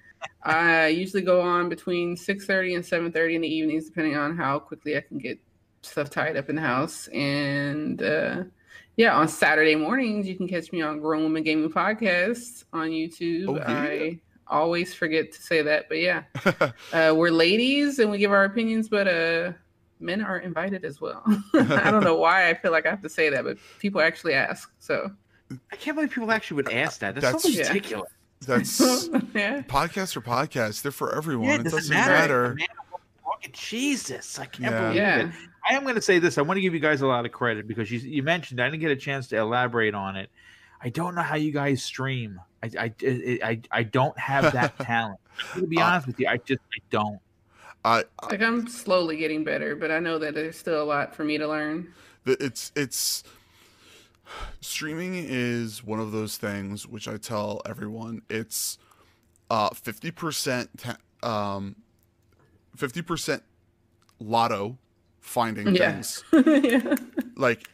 I 0.43 0.87
usually 0.87 1.23
go 1.23 1.41
on 1.41 1.69
between 1.69 2.15
6:30 2.15 2.75
and 2.75 2.83
7:30 2.83 3.35
in 3.35 3.41
the 3.41 3.47
evenings, 3.47 3.85
depending 3.85 4.15
on 4.15 4.37
how 4.37 4.59
quickly 4.59 4.95
I 4.97 5.01
can 5.01 5.17
get 5.17 5.39
stuff 5.81 6.09
tied 6.09 6.37
up 6.37 6.49
in 6.49 6.55
the 6.55 6.61
house. 6.61 7.07
And 7.07 8.01
uh, 8.01 8.43
yeah, 8.97 9.15
on 9.15 9.27
Saturday 9.27 9.75
mornings, 9.75 10.27
you 10.27 10.35
can 10.35 10.47
catch 10.47 10.71
me 10.71 10.81
on 10.81 10.99
Grown 10.99 11.23
Woman 11.23 11.43
Gaming 11.43 11.71
Podcast 11.71 12.63
on 12.73 12.89
YouTube. 12.89 13.49
Oh, 13.49 13.55
yeah. 13.55 13.67
I 13.67 14.19
always 14.47 14.93
forget 14.93 15.31
to 15.31 15.41
say 15.41 15.61
that, 15.61 15.89
but 15.89 15.99
yeah, 15.99 16.23
uh, 16.93 17.13
we're 17.15 17.31
ladies 17.31 17.99
and 17.99 18.11
we 18.11 18.17
give 18.17 18.31
our 18.31 18.45
opinions, 18.45 18.87
but 18.87 19.07
uh, 19.07 19.53
men 19.99 20.21
are 20.21 20.39
invited 20.39 20.85
as 20.85 21.01
well. 21.01 21.23
I 21.53 21.89
don't 21.91 22.03
know 22.03 22.17
why 22.17 22.49
I 22.49 22.53
feel 22.53 22.71
like 22.71 22.85
I 22.85 22.89
have 22.89 23.01
to 23.01 23.09
say 23.09 23.29
that, 23.29 23.43
but 23.43 23.57
people 23.79 24.01
actually 24.01 24.33
ask. 24.33 24.71
So 24.79 25.11
I 25.71 25.75
can't 25.75 25.95
believe 25.95 26.11
people 26.11 26.31
actually 26.31 26.55
would 26.55 26.71
ask 26.71 26.99
that. 26.99 27.15
That's, 27.15 27.43
That's 27.43 27.43
so 27.43 27.63
ridiculous. 27.63 28.11
That's 28.45 28.79
yeah. 29.33 29.61
podcasts 29.61 30.15
are 30.15 30.21
podcasts. 30.21 30.81
They're 30.81 30.91
for 30.91 31.15
everyone. 31.15 31.47
Yeah, 31.47 31.55
it, 31.55 31.63
doesn't, 31.63 31.77
doesn't 31.79 31.95
matter. 31.95 32.55
matter. 32.55 32.67
Jesus, 33.51 34.39
I 34.39 34.45
can't 34.45 34.71
yeah. 34.71 34.81
believe 34.81 34.95
yeah. 34.95 35.19
it. 35.19 35.31
I 35.69 35.73
am 35.75 35.83
going 35.83 35.95
to 35.95 36.01
say 36.01 36.19
this. 36.19 36.37
I 36.37 36.41
want 36.41 36.57
to 36.57 36.61
give 36.61 36.73
you 36.73 36.79
guys 36.79 37.01
a 37.01 37.07
lot 37.07 37.25
of 37.25 37.31
credit 37.31 37.67
because 37.67 37.91
you, 37.91 37.99
you 37.99 38.23
mentioned 38.23 38.61
I 38.61 38.69
didn't 38.69 38.81
get 38.81 38.91
a 38.91 38.95
chance 38.95 39.27
to 39.27 39.37
elaborate 39.37 39.95
on 39.95 40.15
it. 40.15 40.29
I 40.81 40.89
don't 40.89 41.15
know 41.15 41.21
how 41.21 41.35
you 41.35 41.51
guys 41.51 41.83
stream. 41.83 42.39
I 42.61 42.69
I 42.79 42.93
I, 43.43 43.61
I 43.71 43.83
don't 43.83 44.17
have 44.19 44.53
that 44.53 44.77
talent. 44.79 45.19
To 45.55 45.65
be 45.65 45.79
uh, 45.79 45.85
honest 45.85 46.07
with 46.07 46.19
you, 46.19 46.27
I 46.27 46.37
just 46.37 46.61
I 46.73 46.79
don't. 46.89 47.19
I, 47.83 48.03
I 48.19 48.27
like 48.27 48.41
I'm 48.41 48.67
slowly 48.67 49.17
getting 49.17 49.43
better, 49.43 49.75
but 49.75 49.91
I 49.91 49.99
know 49.99 50.17
that 50.19 50.33
there's 50.33 50.57
still 50.57 50.81
a 50.81 50.85
lot 50.85 51.15
for 51.15 51.23
me 51.23 51.37
to 51.37 51.47
learn. 51.47 51.93
It's 52.25 52.71
it's 52.75 53.23
streaming 54.61 55.15
is 55.15 55.83
one 55.83 55.99
of 55.99 56.11
those 56.11 56.37
things 56.37 56.87
which 56.87 57.07
I 57.07 57.17
tell 57.17 57.61
everyone. 57.65 58.21
It's 58.29 58.77
uh 59.49 59.69
50% 59.69 60.97
um 61.23 61.75
50% 62.77 63.41
lotto 64.19 64.77
finding 65.19 65.75
yeah. 65.75 65.91
things. 65.91 66.23
yeah. 66.33 66.95
Like 67.35 67.67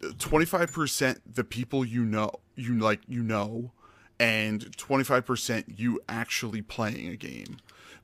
25% 0.00 1.20
the 1.32 1.44
people 1.44 1.84
you 1.84 2.04
know, 2.04 2.32
you 2.54 2.78
like 2.78 3.00
you 3.06 3.22
know, 3.22 3.72
and 4.18 4.76
25% 4.76 5.78
you 5.78 6.00
actually 6.08 6.62
playing 6.62 7.08
a 7.08 7.16
game. 7.16 7.58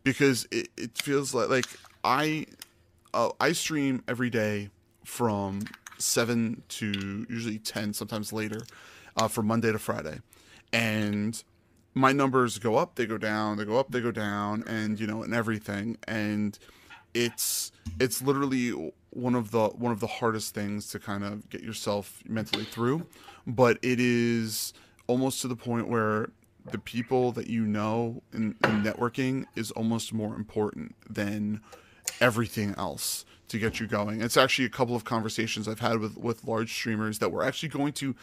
Because 0.04 0.46
it, 0.50 0.68
it 0.76 0.98
feels 0.98 1.32
like 1.34 1.48
like 1.48 1.66
I 2.02 2.46
uh, 3.14 3.30
I 3.40 3.52
stream 3.52 4.02
every 4.08 4.30
day 4.30 4.70
from 5.04 5.62
7 6.02 6.62
to 6.68 7.26
usually 7.28 7.58
10 7.58 7.94
sometimes 7.94 8.32
later 8.32 8.60
uh, 9.16 9.28
from 9.28 9.46
Monday 9.46 9.72
to 9.72 9.78
Friday. 9.78 10.20
And 10.72 11.42
my 11.94 12.12
numbers 12.12 12.58
go 12.58 12.76
up, 12.76 12.94
they 12.94 13.06
go 13.06 13.18
down, 13.18 13.56
they 13.58 13.64
go 13.64 13.78
up, 13.78 13.90
they 13.90 14.00
go 14.00 14.10
down, 14.10 14.64
and 14.66 14.98
you 14.98 15.06
know, 15.06 15.22
and 15.22 15.34
everything. 15.34 15.98
And 16.08 16.58
it's 17.14 17.72
it's 18.00 18.22
literally 18.22 18.92
one 19.10 19.34
of 19.34 19.50
the 19.50 19.68
one 19.68 19.92
of 19.92 20.00
the 20.00 20.06
hardest 20.06 20.54
things 20.54 20.88
to 20.88 20.98
kind 20.98 21.24
of 21.24 21.48
get 21.50 21.62
yourself 21.62 22.22
mentally 22.26 22.64
through. 22.64 23.06
But 23.46 23.78
it 23.82 24.00
is 24.00 24.72
almost 25.06 25.42
to 25.42 25.48
the 25.48 25.56
point 25.56 25.88
where 25.88 26.30
the 26.70 26.78
people 26.78 27.32
that 27.32 27.48
you 27.48 27.66
know 27.66 28.22
in, 28.32 28.54
in 28.64 28.82
networking 28.82 29.44
is 29.56 29.70
almost 29.72 30.12
more 30.12 30.34
important 30.34 30.94
than 31.10 31.60
everything 32.20 32.74
else 32.78 33.24
to 33.52 33.58
get 33.58 33.78
you 33.78 33.86
going. 33.86 34.20
It's 34.20 34.36
actually 34.36 34.64
a 34.64 34.70
couple 34.70 34.96
of 34.96 35.04
conversations 35.04 35.68
I've 35.68 35.80
had 35.80 35.98
with 35.98 36.16
with 36.18 36.44
large 36.44 36.72
streamers 36.72 37.18
that 37.20 37.30
we're 37.30 37.44
actually 37.44 37.68
going 37.68 37.92
to 37.94 38.16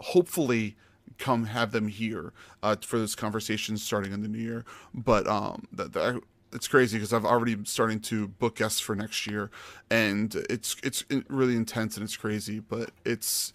hopefully 0.00 0.76
come 1.18 1.46
have 1.46 1.72
them 1.72 1.88
here 1.88 2.32
uh, 2.62 2.76
for 2.80 2.98
this 2.98 3.14
conversation 3.14 3.76
starting 3.76 4.12
in 4.12 4.22
the 4.22 4.28
new 4.28 4.38
year. 4.38 4.64
But 4.92 5.26
um, 5.26 5.66
that, 5.72 5.92
that 5.92 6.20
it's 6.52 6.68
crazy 6.68 6.98
because 6.98 7.12
I've 7.12 7.24
already 7.24 7.56
starting 7.64 8.00
to 8.00 8.28
book 8.28 8.56
guests 8.56 8.80
for 8.80 8.94
next 8.94 9.26
year, 9.26 9.50
and 9.90 10.34
it's 10.48 10.76
it's 10.82 11.04
really 11.28 11.56
intense 11.56 11.96
and 11.96 12.04
it's 12.04 12.16
crazy. 12.16 12.60
But 12.60 12.90
it's 13.04 13.52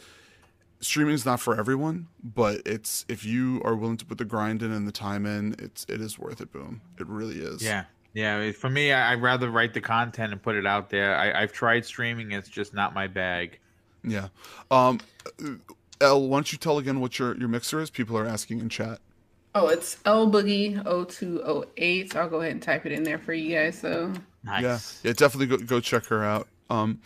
streaming 0.81 1.13
is 1.13 1.25
not 1.25 1.39
for 1.39 1.57
everyone, 1.57 2.07
but 2.23 2.61
it's 2.65 3.05
if 3.07 3.25
you 3.25 3.61
are 3.63 3.75
willing 3.75 3.97
to 3.97 4.05
put 4.05 4.17
the 4.17 4.25
grind 4.25 4.61
in 4.61 4.71
and 4.71 4.87
the 4.87 4.91
time 4.91 5.25
in, 5.25 5.55
it's 5.59 5.85
it 5.87 6.01
is 6.01 6.19
worth 6.19 6.41
it. 6.41 6.51
Boom, 6.51 6.81
it 6.99 7.07
really 7.07 7.39
is. 7.39 7.63
Yeah. 7.63 7.85
Yeah, 8.13 8.51
for 8.51 8.69
me, 8.69 8.91
I'd 8.91 9.21
rather 9.21 9.49
write 9.49 9.73
the 9.73 9.81
content 9.81 10.31
and 10.31 10.41
put 10.41 10.55
it 10.55 10.65
out 10.65 10.89
there. 10.89 11.15
I, 11.15 11.43
I've 11.43 11.53
tried 11.53 11.85
streaming; 11.85 12.31
it's 12.31 12.49
just 12.49 12.73
not 12.73 12.93
my 12.93 13.07
bag. 13.07 13.59
Yeah. 14.03 14.29
Um, 14.71 14.99
L, 16.01 16.27
why 16.27 16.37
don't 16.37 16.51
you 16.51 16.57
tell 16.57 16.77
again 16.79 16.99
what 17.01 17.19
your, 17.19 17.37
your 17.37 17.49
mixer 17.49 17.79
is? 17.79 17.89
People 17.89 18.17
are 18.17 18.25
asking 18.25 18.59
in 18.59 18.69
chat. 18.69 18.99
Oh, 19.53 19.67
it's 19.67 19.97
L 20.05 20.29
Boogie 20.29 20.75
0208. 20.83 22.15
I'll 22.15 22.29
go 22.29 22.41
ahead 22.41 22.51
and 22.53 22.61
type 22.61 22.85
it 22.85 22.91
in 22.91 23.03
there 23.03 23.19
for 23.19 23.33
you 23.33 23.55
guys. 23.55 23.79
So 23.79 24.13
nice. 24.43 24.63
Yeah, 24.63 25.09
yeah, 25.09 25.13
definitely 25.13 25.57
go, 25.57 25.63
go 25.63 25.79
check 25.79 26.05
her 26.05 26.23
out. 26.23 26.47
Um, 26.69 26.99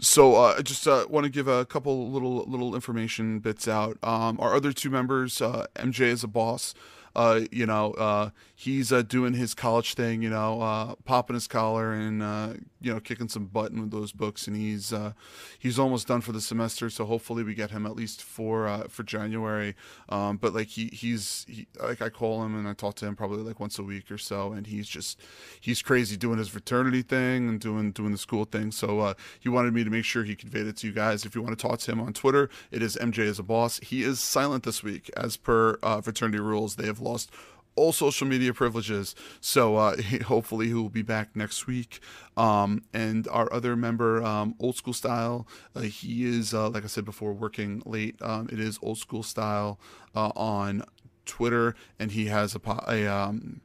so 0.00 0.36
uh, 0.36 0.54
I 0.58 0.62
just 0.62 0.86
uh, 0.88 1.06
want 1.08 1.24
to 1.24 1.30
give 1.30 1.48
a 1.48 1.66
couple 1.66 2.10
little 2.10 2.44
little 2.46 2.74
information 2.74 3.38
bits 3.38 3.68
out. 3.68 3.98
Um, 4.02 4.40
our 4.40 4.54
other 4.54 4.72
two 4.72 4.90
members, 4.90 5.40
uh, 5.40 5.66
MJ 5.76 6.02
is 6.02 6.24
a 6.24 6.28
boss 6.28 6.74
uh, 7.18 7.40
you 7.50 7.66
know, 7.66 7.92
uh, 7.92 8.30
he's 8.60 8.90
uh, 8.90 9.02
doing 9.02 9.34
his 9.34 9.54
college 9.54 9.94
thing, 9.94 10.20
you 10.20 10.28
know, 10.28 10.60
uh, 10.60 10.96
popping 11.04 11.34
his 11.34 11.46
collar 11.46 11.92
and 11.92 12.20
uh, 12.20 12.54
you 12.80 12.92
know, 12.92 12.98
kicking 12.98 13.28
some 13.28 13.46
butt 13.46 13.72
with 13.72 13.92
those 13.92 14.10
books, 14.10 14.48
and 14.48 14.56
he's 14.56 14.92
uh, 14.92 15.12
he's 15.56 15.78
almost 15.78 16.08
done 16.08 16.20
for 16.20 16.32
the 16.32 16.40
semester. 16.40 16.90
So 16.90 17.04
hopefully 17.04 17.44
we 17.44 17.54
get 17.54 17.70
him 17.70 17.86
at 17.86 17.94
least 17.94 18.20
for 18.20 18.66
uh, 18.66 18.88
for 18.88 19.04
January. 19.04 19.76
Um, 20.08 20.38
but 20.38 20.54
like 20.54 20.66
he 20.66 20.86
he's 20.86 21.46
he, 21.48 21.68
like 21.80 22.02
I 22.02 22.08
call 22.08 22.44
him 22.44 22.56
and 22.56 22.66
I 22.66 22.72
talk 22.72 22.96
to 22.96 23.06
him 23.06 23.14
probably 23.14 23.44
like 23.44 23.60
once 23.60 23.78
a 23.78 23.84
week 23.84 24.10
or 24.10 24.18
so, 24.18 24.52
and 24.52 24.66
he's 24.66 24.88
just 24.88 25.20
he's 25.60 25.80
crazy 25.80 26.16
doing 26.16 26.38
his 26.38 26.48
fraternity 26.48 27.02
thing 27.02 27.48
and 27.48 27.60
doing 27.60 27.92
doing 27.92 28.10
the 28.10 28.18
school 28.18 28.44
thing. 28.44 28.72
So 28.72 28.98
uh, 28.98 29.14
he 29.38 29.48
wanted 29.48 29.72
me 29.72 29.84
to 29.84 29.90
make 29.90 30.04
sure 30.04 30.24
he 30.24 30.34
conveyed 30.34 30.66
it 30.66 30.78
to 30.78 30.88
you 30.88 30.92
guys. 30.92 31.24
If 31.24 31.36
you 31.36 31.42
want 31.42 31.56
to 31.56 31.62
talk 31.62 31.78
to 31.78 31.92
him 31.92 32.00
on 32.00 32.12
Twitter, 32.12 32.50
it 32.72 32.82
is 32.82 32.96
MJ 33.00 33.28
as 33.28 33.38
a 33.38 33.44
boss. 33.44 33.78
He 33.78 34.02
is 34.02 34.18
silent 34.18 34.64
this 34.64 34.82
week 34.82 35.12
as 35.16 35.36
per 35.36 35.76
fraternity 36.02 36.40
rules. 36.40 36.74
They 36.74 36.86
have 36.86 36.98
lost 36.98 37.30
all 37.78 37.92
social 37.92 38.26
media 38.26 38.52
privileges. 38.52 39.14
So 39.40 39.76
uh, 39.76 39.96
hopefully 40.26 40.68
he 40.68 40.74
will 40.74 40.88
be 40.88 41.02
back 41.02 41.34
next 41.34 41.66
week. 41.66 42.00
Um, 42.36 42.82
and 42.92 43.26
our 43.28 43.52
other 43.52 43.76
member, 43.76 44.22
um, 44.22 44.54
Old 44.60 44.76
School 44.76 44.92
Style, 44.92 45.46
uh, 45.74 45.80
he 45.80 46.24
is, 46.24 46.52
uh, 46.52 46.68
like 46.70 46.84
I 46.84 46.88
said 46.88 47.04
before, 47.04 47.32
working 47.32 47.82
late. 47.86 48.20
Um, 48.20 48.48
it 48.52 48.60
is 48.60 48.78
Old 48.82 48.98
School 48.98 49.22
Style 49.22 49.78
uh, 50.14 50.30
on 50.36 50.82
Twitter, 51.24 51.74
and 51.98 52.12
he 52.12 52.26
has 52.26 52.54
a, 52.54 52.60
a 52.88 53.06
um, 53.06 53.60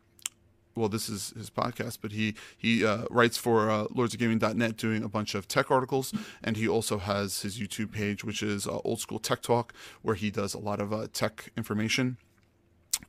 well, 0.76 0.90
this 0.90 1.10
is 1.10 1.34
his 1.35 1.49
podcast, 1.49 1.99
but 2.02 2.11
he 2.11 2.35
he 2.57 2.85
uh, 2.85 3.06
writes 3.10 3.38
for 3.38 3.69
uh, 3.69 3.85
lordsofgaming.net 3.85 4.77
doing 4.77 5.03
a 5.03 5.10
bunch 5.10 5.35
of 5.35 5.48
tech 5.48 5.69
articles, 5.69 6.14
and 6.44 6.57
he 6.57 6.68
also 6.68 6.98
has 6.98 7.41
his 7.41 7.60
YouTube 7.60 7.91
page, 7.91 8.23
which 8.23 8.41
is 8.41 8.68
uh, 8.68 8.80
Old 8.84 8.99
School 8.99 9.19
Tech 9.19 9.41
Talk, 9.41 9.73
where 10.02 10.15
he 10.15 10.31
does 10.31 10.53
a 10.53 10.60
lot 10.60 10.80
of 10.80 10.91
uh, 10.91 11.07
tech 11.14 11.52
information. 11.56 12.18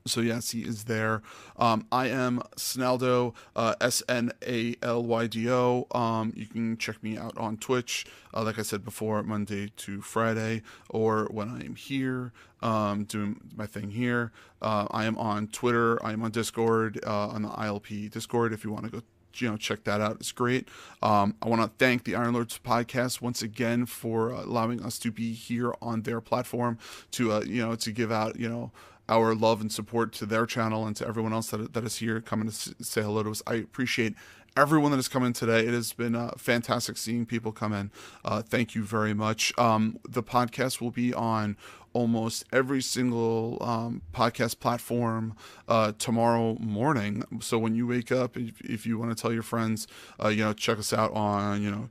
So 0.06 0.20
yes, 0.20 0.51
he 0.51 0.62
is 0.62 0.85
there. 0.85 1.23
Um, 1.56 1.86
I 1.90 2.09
am 2.09 2.43
Snaldo, 2.56 3.35
uh, 3.56 3.74
S 3.81 4.02
N 4.09 4.32
A 4.47 4.77
L 4.82 5.02
Y 5.02 5.27
D 5.27 5.51
O. 5.51 5.86
Um, 5.93 6.32
you 6.36 6.47
can 6.47 6.77
check 6.77 7.02
me 7.02 7.16
out 7.16 7.36
on 7.39 7.56
Twitch, 7.56 8.05
uh, 8.35 8.43
like 8.43 8.59
I 8.59 8.62
said 8.62 8.85
before, 8.85 9.23
Monday 9.23 9.73
to 9.77 10.02
Friday, 10.02 10.62
or 10.90 11.28
when 11.31 11.48
I 11.48 11.65
am 11.65 11.77
here 11.77 12.32
um, 12.61 13.05
doing 13.05 13.40
my 13.56 13.66
thing 13.66 13.90
here. 13.90 14.32
Uh, 14.61 14.86
I 14.90 15.05
am 15.05 15.16
on 15.16 15.48
Twitter. 15.48 16.05
I 16.05 16.12
am 16.12 16.23
on 16.23 16.32
Discord, 16.32 17.01
uh, 17.06 17.28
on 17.28 17.43
the 17.43 17.48
ILP 17.48 18.11
Discord. 18.11 18.52
If 18.52 18.65
you 18.65 18.73
want 18.73 18.85
to 18.85 18.90
go 18.90 19.02
you 19.36 19.51
know 19.51 19.56
check 19.56 19.82
that 19.82 20.01
out 20.01 20.16
it's 20.20 20.31
great 20.31 20.69
um, 21.02 21.35
i 21.43 21.48
want 21.48 21.61
to 21.61 21.69
thank 21.77 22.05
the 22.05 22.15
iron 22.15 22.35
lords 22.35 22.59
podcast 22.65 23.20
once 23.20 23.43
again 23.43 23.85
for 23.85 24.31
allowing 24.31 24.81
us 24.81 24.97
to 24.97 25.11
be 25.11 25.32
here 25.32 25.74
on 25.82 26.02
their 26.02 26.20
platform 26.20 26.78
to 27.11 27.32
uh, 27.32 27.40
you 27.40 27.61
know 27.61 27.74
to 27.74 27.90
give 27.90 28.12
out 28.12 28.39
you 28.39 28.48
know 28.48 28.70
our 29.09 29.35
love 29.35 29.60
and 29.60 29.70
support 29.70 30.12
to 30.12 30.26
their 30.26 30.47
channel 30.47 30.86
and 30.86 30.97
to 30.97 31.06
everyone 31.06 31.32
else 31.32 31.51
that, 31.51 31.72
that 31.74 31.85
is 31.85 31.97
here 31.97 32.20
coming 32.20 32.48
to 32.48 32.74
say 32.85 33.02
hello 33.02 33.22
to 33.22 33.31
us. 33.31 33.43
I 33.47 33.55
appreciate 33.55 34.14
everyone 34.56 34.90
that 34.93 34.98
has 34.98 35.09
come 35.09 35.24
in 35.24 35.32
today. 35.32 35.60
It 35.60 35.74
has 35.74 35.93
been 35.93 36.14
uh, 36.14 36.32
fantastic 36.39 36.97
seeing 36.97 37.26
people 37.26 37.52
come 37.52 37.72
in. 37.72 37.90
Uh, 38.24 38.43
thank 38.43 38.74
you 38.74 38.85
very 38.85 39.14
much. 39.14 39.52
Um, 39.59 39.98
the 40.09 40.22
podcast 40.22 40.81
will 40.81 40.90
be 40.90 41.12
on 41.12 41.56
almost 41.93 42.44
every 42.52 42.82
single 42.82 43.56
um, 43.60 44.02
podcast 44.12 44.59
platform 44.59 45.35
uh, 45.68 45.93
tomorrow 45.98 46.56
morning. 46.59 47.22
So 47.40 47.59
when 47.59 47.74
you 47.74 47.86
wake 47.86 48.10
up, 48.10 48.36
if, 48.36 48.60
if 48.60 48.86
you 48.86 48.98
want 48.98 49.16
to 49.16 49.20
tell 49.20 49.32
your 49.32 49.44
friends, 49.44 49.86
uh, 50.22 50.28
you 50.28 50.44
know, 50.44 50.52
check 50.52 50.78
us 50.78 50.93
out 50.93 51.12
on, 51.12 51.62
you 51.62 51.70
know, 51.70 51.89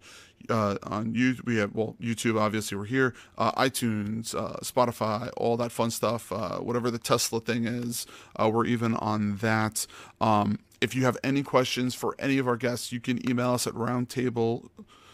uh, 0.50 0.78
on 0.84 1.14
you 1.14 1.36
we 1.46 1.58
have 1.58 1.74
well 1.74 1.96
YouTube 2.02 2.40
obviously 2.40 2.78
we're 2.78 2.86
here 2.86 3.14
uh, 3.38 3.52
iTunes 3.54 4.36
uh, 4.36 4.58
Spotify 4.62 5.30
all 5.38 5.58
that 5.58 5.72
fun 5.72 5.92
stuff 5.92 6.32
uh, 6.32 6.58
whatever 6.58 6.92
the 6.92 7.00
Tesla 7.00 7.40
thing 7.40 7.66
is 7.66 8.06
uh, 8.36 8.50
we're 8.52 8.66
even 8.66 8.96
on 8.96 9.38
that 9.38 9.86
um, 10.22 10.60
if 10.82 10.96
you 10.96 11.06
have 11.06 11.18
any 11.24 11.44
questions 11.44 11.96
for 11.96 12.16
any 12.20 12.38
of 12.38 12.48
our 12.48 12.58
guests 12.58 12.92
you 12.92 13.00
can 13.00 13.28
email 13.30 13.52
us 13.52 13.68
at 13.68 13.74
roundtable 13.74 14.70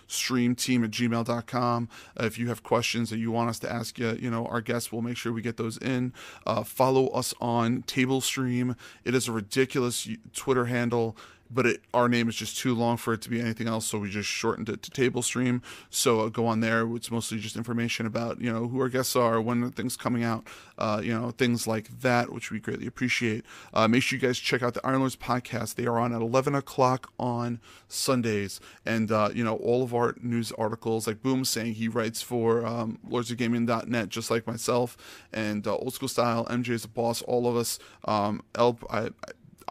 streamteam 0.10 0.84
at 0.84 0.92
gmail.com. 0.92 1.88
Uh, 2.20 2.26
if 2.26 2.38
you 2.38 2.50
have 2.50 2.64
questions 2.64 3.10
that 3.12 3.20
you 3.20 3.32
want 3.32 3.50
us 3.50 3.60
to 3.60 3.72
ask 3.72 3.98
you, 3.98 4.18
you 4.20 4.30
know, 4.30 4.46
our 4.48 4.60
guests 4.60 4.92
will 4.92 5.02
make 5.02 5.16
sure 5.16 5.32
we 5.32 5.42
get 5.42 5.58
those 5.58 5.78
in. 5.78 6.12
Uh, 6.46 6.64
follow 6.64 7.08
us 7.10 7.34
on 7.40 7.84
Table 7.84 8.20
Stream. 8.20 8.76
It 9.06 9.16
is 9.16 9.28
a 9.28 9.32
ridiculous 9.32 10.10
Twitter 10.34 10.66
handle 10.66 11.16
but 11.52 11.66
it, 11.66 11.82
our 11.94 12.08
name 12.08 12.30
is 12.30 12.36
just 12.36 12.58
too 12.58 12.76
long 12.76 12.98
for 12.98 13.14
it 13.14 13.22
to 13.22 13.30
be 13.30 13.42
anything 13.42 13.68
else, 13.68 13.86
so 13.86 13.98
we 13.98 14.10
just 14.10 14.30
shortened 14.30 14.70
it 14.70 14.82
to 14.84 14.92
Table 14.92 15.22
Stream. 15.22 15.62
So 15.90 16.22
uh, 16.22 16.30
go 16.30 16.46
on 16.46 16.60
there. 16.60 16.88
It's 16.96 17.10
mostly 17.12 17.40
just 17.40 17.56
information 17.56 18.06
about 18.06 18.40
you 18.40 18.52
know 18.52 18.68
who 18.68 18.80
our 18.82 18.90
guests 18.90 19.16
are, 19.16 19.42
when 19.42 19.72
things 19.72 19.98
coming 19.98 20.24
out, 20.24 20.46
uh, 20.78 21.02
you 21.04 21.14
know 21.14 21.32
things 21.32 21.68
like 21.68 22.02
that, 22.02 22.32
which 22.32 22.52
we 22.52 22.60
greatly 22.60 22.88
appreciate. 22.88 23.46
Uh, 23.74 23.88
make 23.88 24.04
sure 24.04 24.18
you 24.18 24.22
guys 24.22 24.38
check 24.38 24.62
out 24.62 24.74
the 24.74 24.86
Iron 24.86 25.00
Lords 25.00 25.16
podcast. 25.16 25.76
They 25.76 25.86
are 25.86 26.00
on 26.00 26.14
at 26.14 26.22
11 26.22 26.56
o'clock 26.56 27.12
on 27.20 27.60
Sundays, 27.88 28.60
and 28.86 29.12
uh, 29.12 29.30
you 29.34 29.44
know 29.44 29.56
all 29.58 29.84
of 29.84 29.94
our 29.94 30.16
news 30.22 30.52
articles, 30.54 31.08
like 31.08 31.22
Boom 31.22 31.46
saying 31.46 31.74
he 31.76 31.88
writes 31.88 32.22
for 32.22 32.66
um, 32.66 33.00
LordsOfGaming.net, 33.10 34.10
just 34.10 34.30
like 34.30 34.46
myself, 34.46 34.98
and 35.34 35.66
uh, 35.66 35.76
Old 35.76 35.94
School 35.94 36.10
Style, 36.10 36.46
MJ 36.46 36.70
is 36.70 36.86
a 36.86 36.88
boss, 36.88 37.22
all 37.24 37.48
of 37.48 37.56
us. 37.56 37.80
Um, 38.06 38.44
I, 38.56 38.76
I 38.92 39.10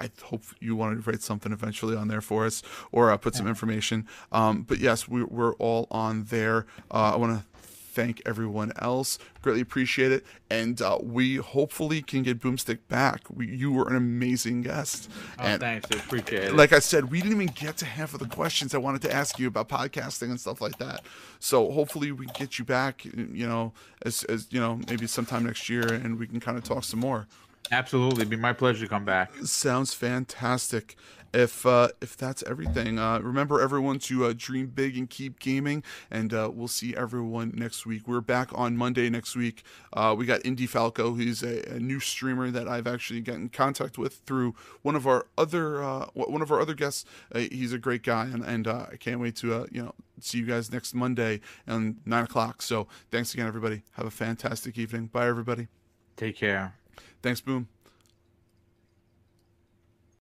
I 0.01 0.11
hope 0.23 0.43
you 0.61 0.77
want 0.77 1.03
to 1.03 1.11
write 1.11 1.23
something 1.23 1.53
eventually 1.53 1.97
on 1.97 2.09
there 2.09 2.21
for 2.21 2.47
us 2.47 2.63
or 2.93 3.11
uh, 3.11 3.17
put 3.17 3.35
some 3.35 3.47
information. 3.49 4.07
Um, 4.33 4.63
but 4.63 4.79
yes, 4.79 5.09
we, 5.09 5.23
are 5.23 5.55
all 5.55 5.87
on 5.91 6.25
there. 6.25 6.67
Uh, 6.91 7.13
I 7.15 7.17
want 7.17 7.39
to 7.39 7.45
thank 7.99 8.23
everyone 8.25 8.73
else. 8.79 9.19
Greatly 9.43 9.61
appreciate 9.61 10.13
it. 10.13 10.25
And 10.49 10.81
uh, 10.81 10.99
we 11.03 11.37
hopefully 11.37 12.01
can 12.01 12.23
get 12.23 12.39
Boomstick 12.39 12.79
back. 12.87 13.23
We, 13.29 13.49
you 13.49 13.73
were 13.73 13.89
an 13.89 13.97
amazing 13.97 14.63
guest. 14.63 15.11
Oh, 15.37 15.43
and 15.43 15.61
thanks. 15.61 15.89
I 15.91 15.97
appreciate 15.97 16.45
it. 16.45 16.55
Like 16.55 16.73
I 16.73 16.79
said, 16.79 17.11
we 17.11 17.21
didn't 17.21 17.41
even 17.41 17.53
get 17.55 17.77
to 17.79 17.87
half 17.87 18.15
of 18.15 18.21
the 18.21 18.29
questions 18.29 18.73
I 18.73 18.79
wanted 18.79 19.03
to 19.03 19.13
ask 19.13 19.41
you 19.41 19.49
about 19.49 19.69
podcasting 19.69 20.31
and 20.31 20.39
stuff 20.39 20.61
like 20.61 20.79
that. 20.79 21.03
So 21.41 21.73
hopefully 21.73 22.13
we 22.13 22.27
get 22.27 22.57
you 22.59 22.65
back, 22.65 23.05
you 23.05 23.49
know, 23.49 23.73
as, 24.03 24.23
as 24.25 24.47
you 24.51 24.61
know, 24.61 24.79
maybe 24.89 25.09
sometime 25.09 25.45
next 25.45 25.69
year 25.69 25.93
and 25.93 26.21
we 26.21 26.29
can 26.29 26.39
kind 26.39 26.57
of 26.57 26.63
talk 26.63 26.85
some 26.85 27.01
more. 27.01 27.27
Absolutely, 27.71 28.21
It'd 28.21 28.31
be 28.31 28.37
my 28.37 28.53
pleasure 28.53 28.87
to 28.87 28.89
come 28.89 29.05
back. 29.05 29.31
Sounds 29.45 29.93
fantastic. 29.93 30.97
If 31.35 31.67
uh, 31.67 31.89
if 32.01 32.17
that's 32.17 32.43
everything, 32.45 32.99
uh, 32.99 33.19
remember 33.21 33.61
everyone 33.61 33.99
to 34.01 34.25
uh, 34.25 34.35
dream 34.35 34.69
big 34.69 34.97
and 34.97 35.11
keep 35.11 35.39
gaming. 35.39 35.83
And 36.11 36.33
uh, 36.33 36.51
we'll 36.53 36.69
see 36.69 36.97
everyone 36.97 37.53
next 37.55 37.85
week. 37.85 38.09
We're 38.09 38.23
back 38.23 38.49
on 38.55 38.79
Monday 38.79 39.11
next 39.11 39.37
week. 39.37 39.63
Uh, 39.93 40.15
we 40.17 40.25
got 40.25 40.45
Indy 40.47 40.67
Falco, 40.67 41.13
who's 41.13 41.43
a, 41.43 41.75
a, 41.75 41.79
new 41.79 42.01
streamer 42.01 42.51
that 42.51 42.67
I've 42.67 42.87
actually 42.87 43.21
gotten 43.21 43.43
in 43.43 43.49
contact 43.51 43.99
with 43.99 44.15
through 44.25 44.55
one 44.81 44.97
of 44.97 45.07
our 45.07 45.27
other 45.37 45.85
uh, 45.85 46.07
one 46.15 46.41
of 46.41 46.51
our 46.51 46.61
other 46.61 46.75
guests. 46.75 47.05
he's 47.35 47.75
a 47.75 47.79
great 47.79 48.03
guy, 48.03 48.25
and, 48.25 48.43
and 48.43 48.67
uh, 48.67 48.87
I 48.91 48.97
can't 48.97 49.21
wait 49.21 49.37
to 49.37 49.53
uh, 49.55 49.67
you 49.71 49.83
know 49.83 49.95
see 50.21 50.39
you 50.39 50.47
guys 50.47 50.73
next 50.73 50.95
Monday 50.95 51.41
and 51.67 51.99
nine 52.07 52.25
o'clock. 52.25 52.63
So 52.63 52.89
thanks 53.11 53.35
again, 53.35 53.47
everybody. 53.47 53.83
Have 53.93 54.07
a 54.07 54.11
fantastic 54.11 54.79
evening. 54.79 55.07
Bye, 55.09 55.29
everybody. 55.29 55.69
Take 56.17 56.37
care. 56.37 56.75
Thanks, 57.23 57.41
Boom. 57.41 57.69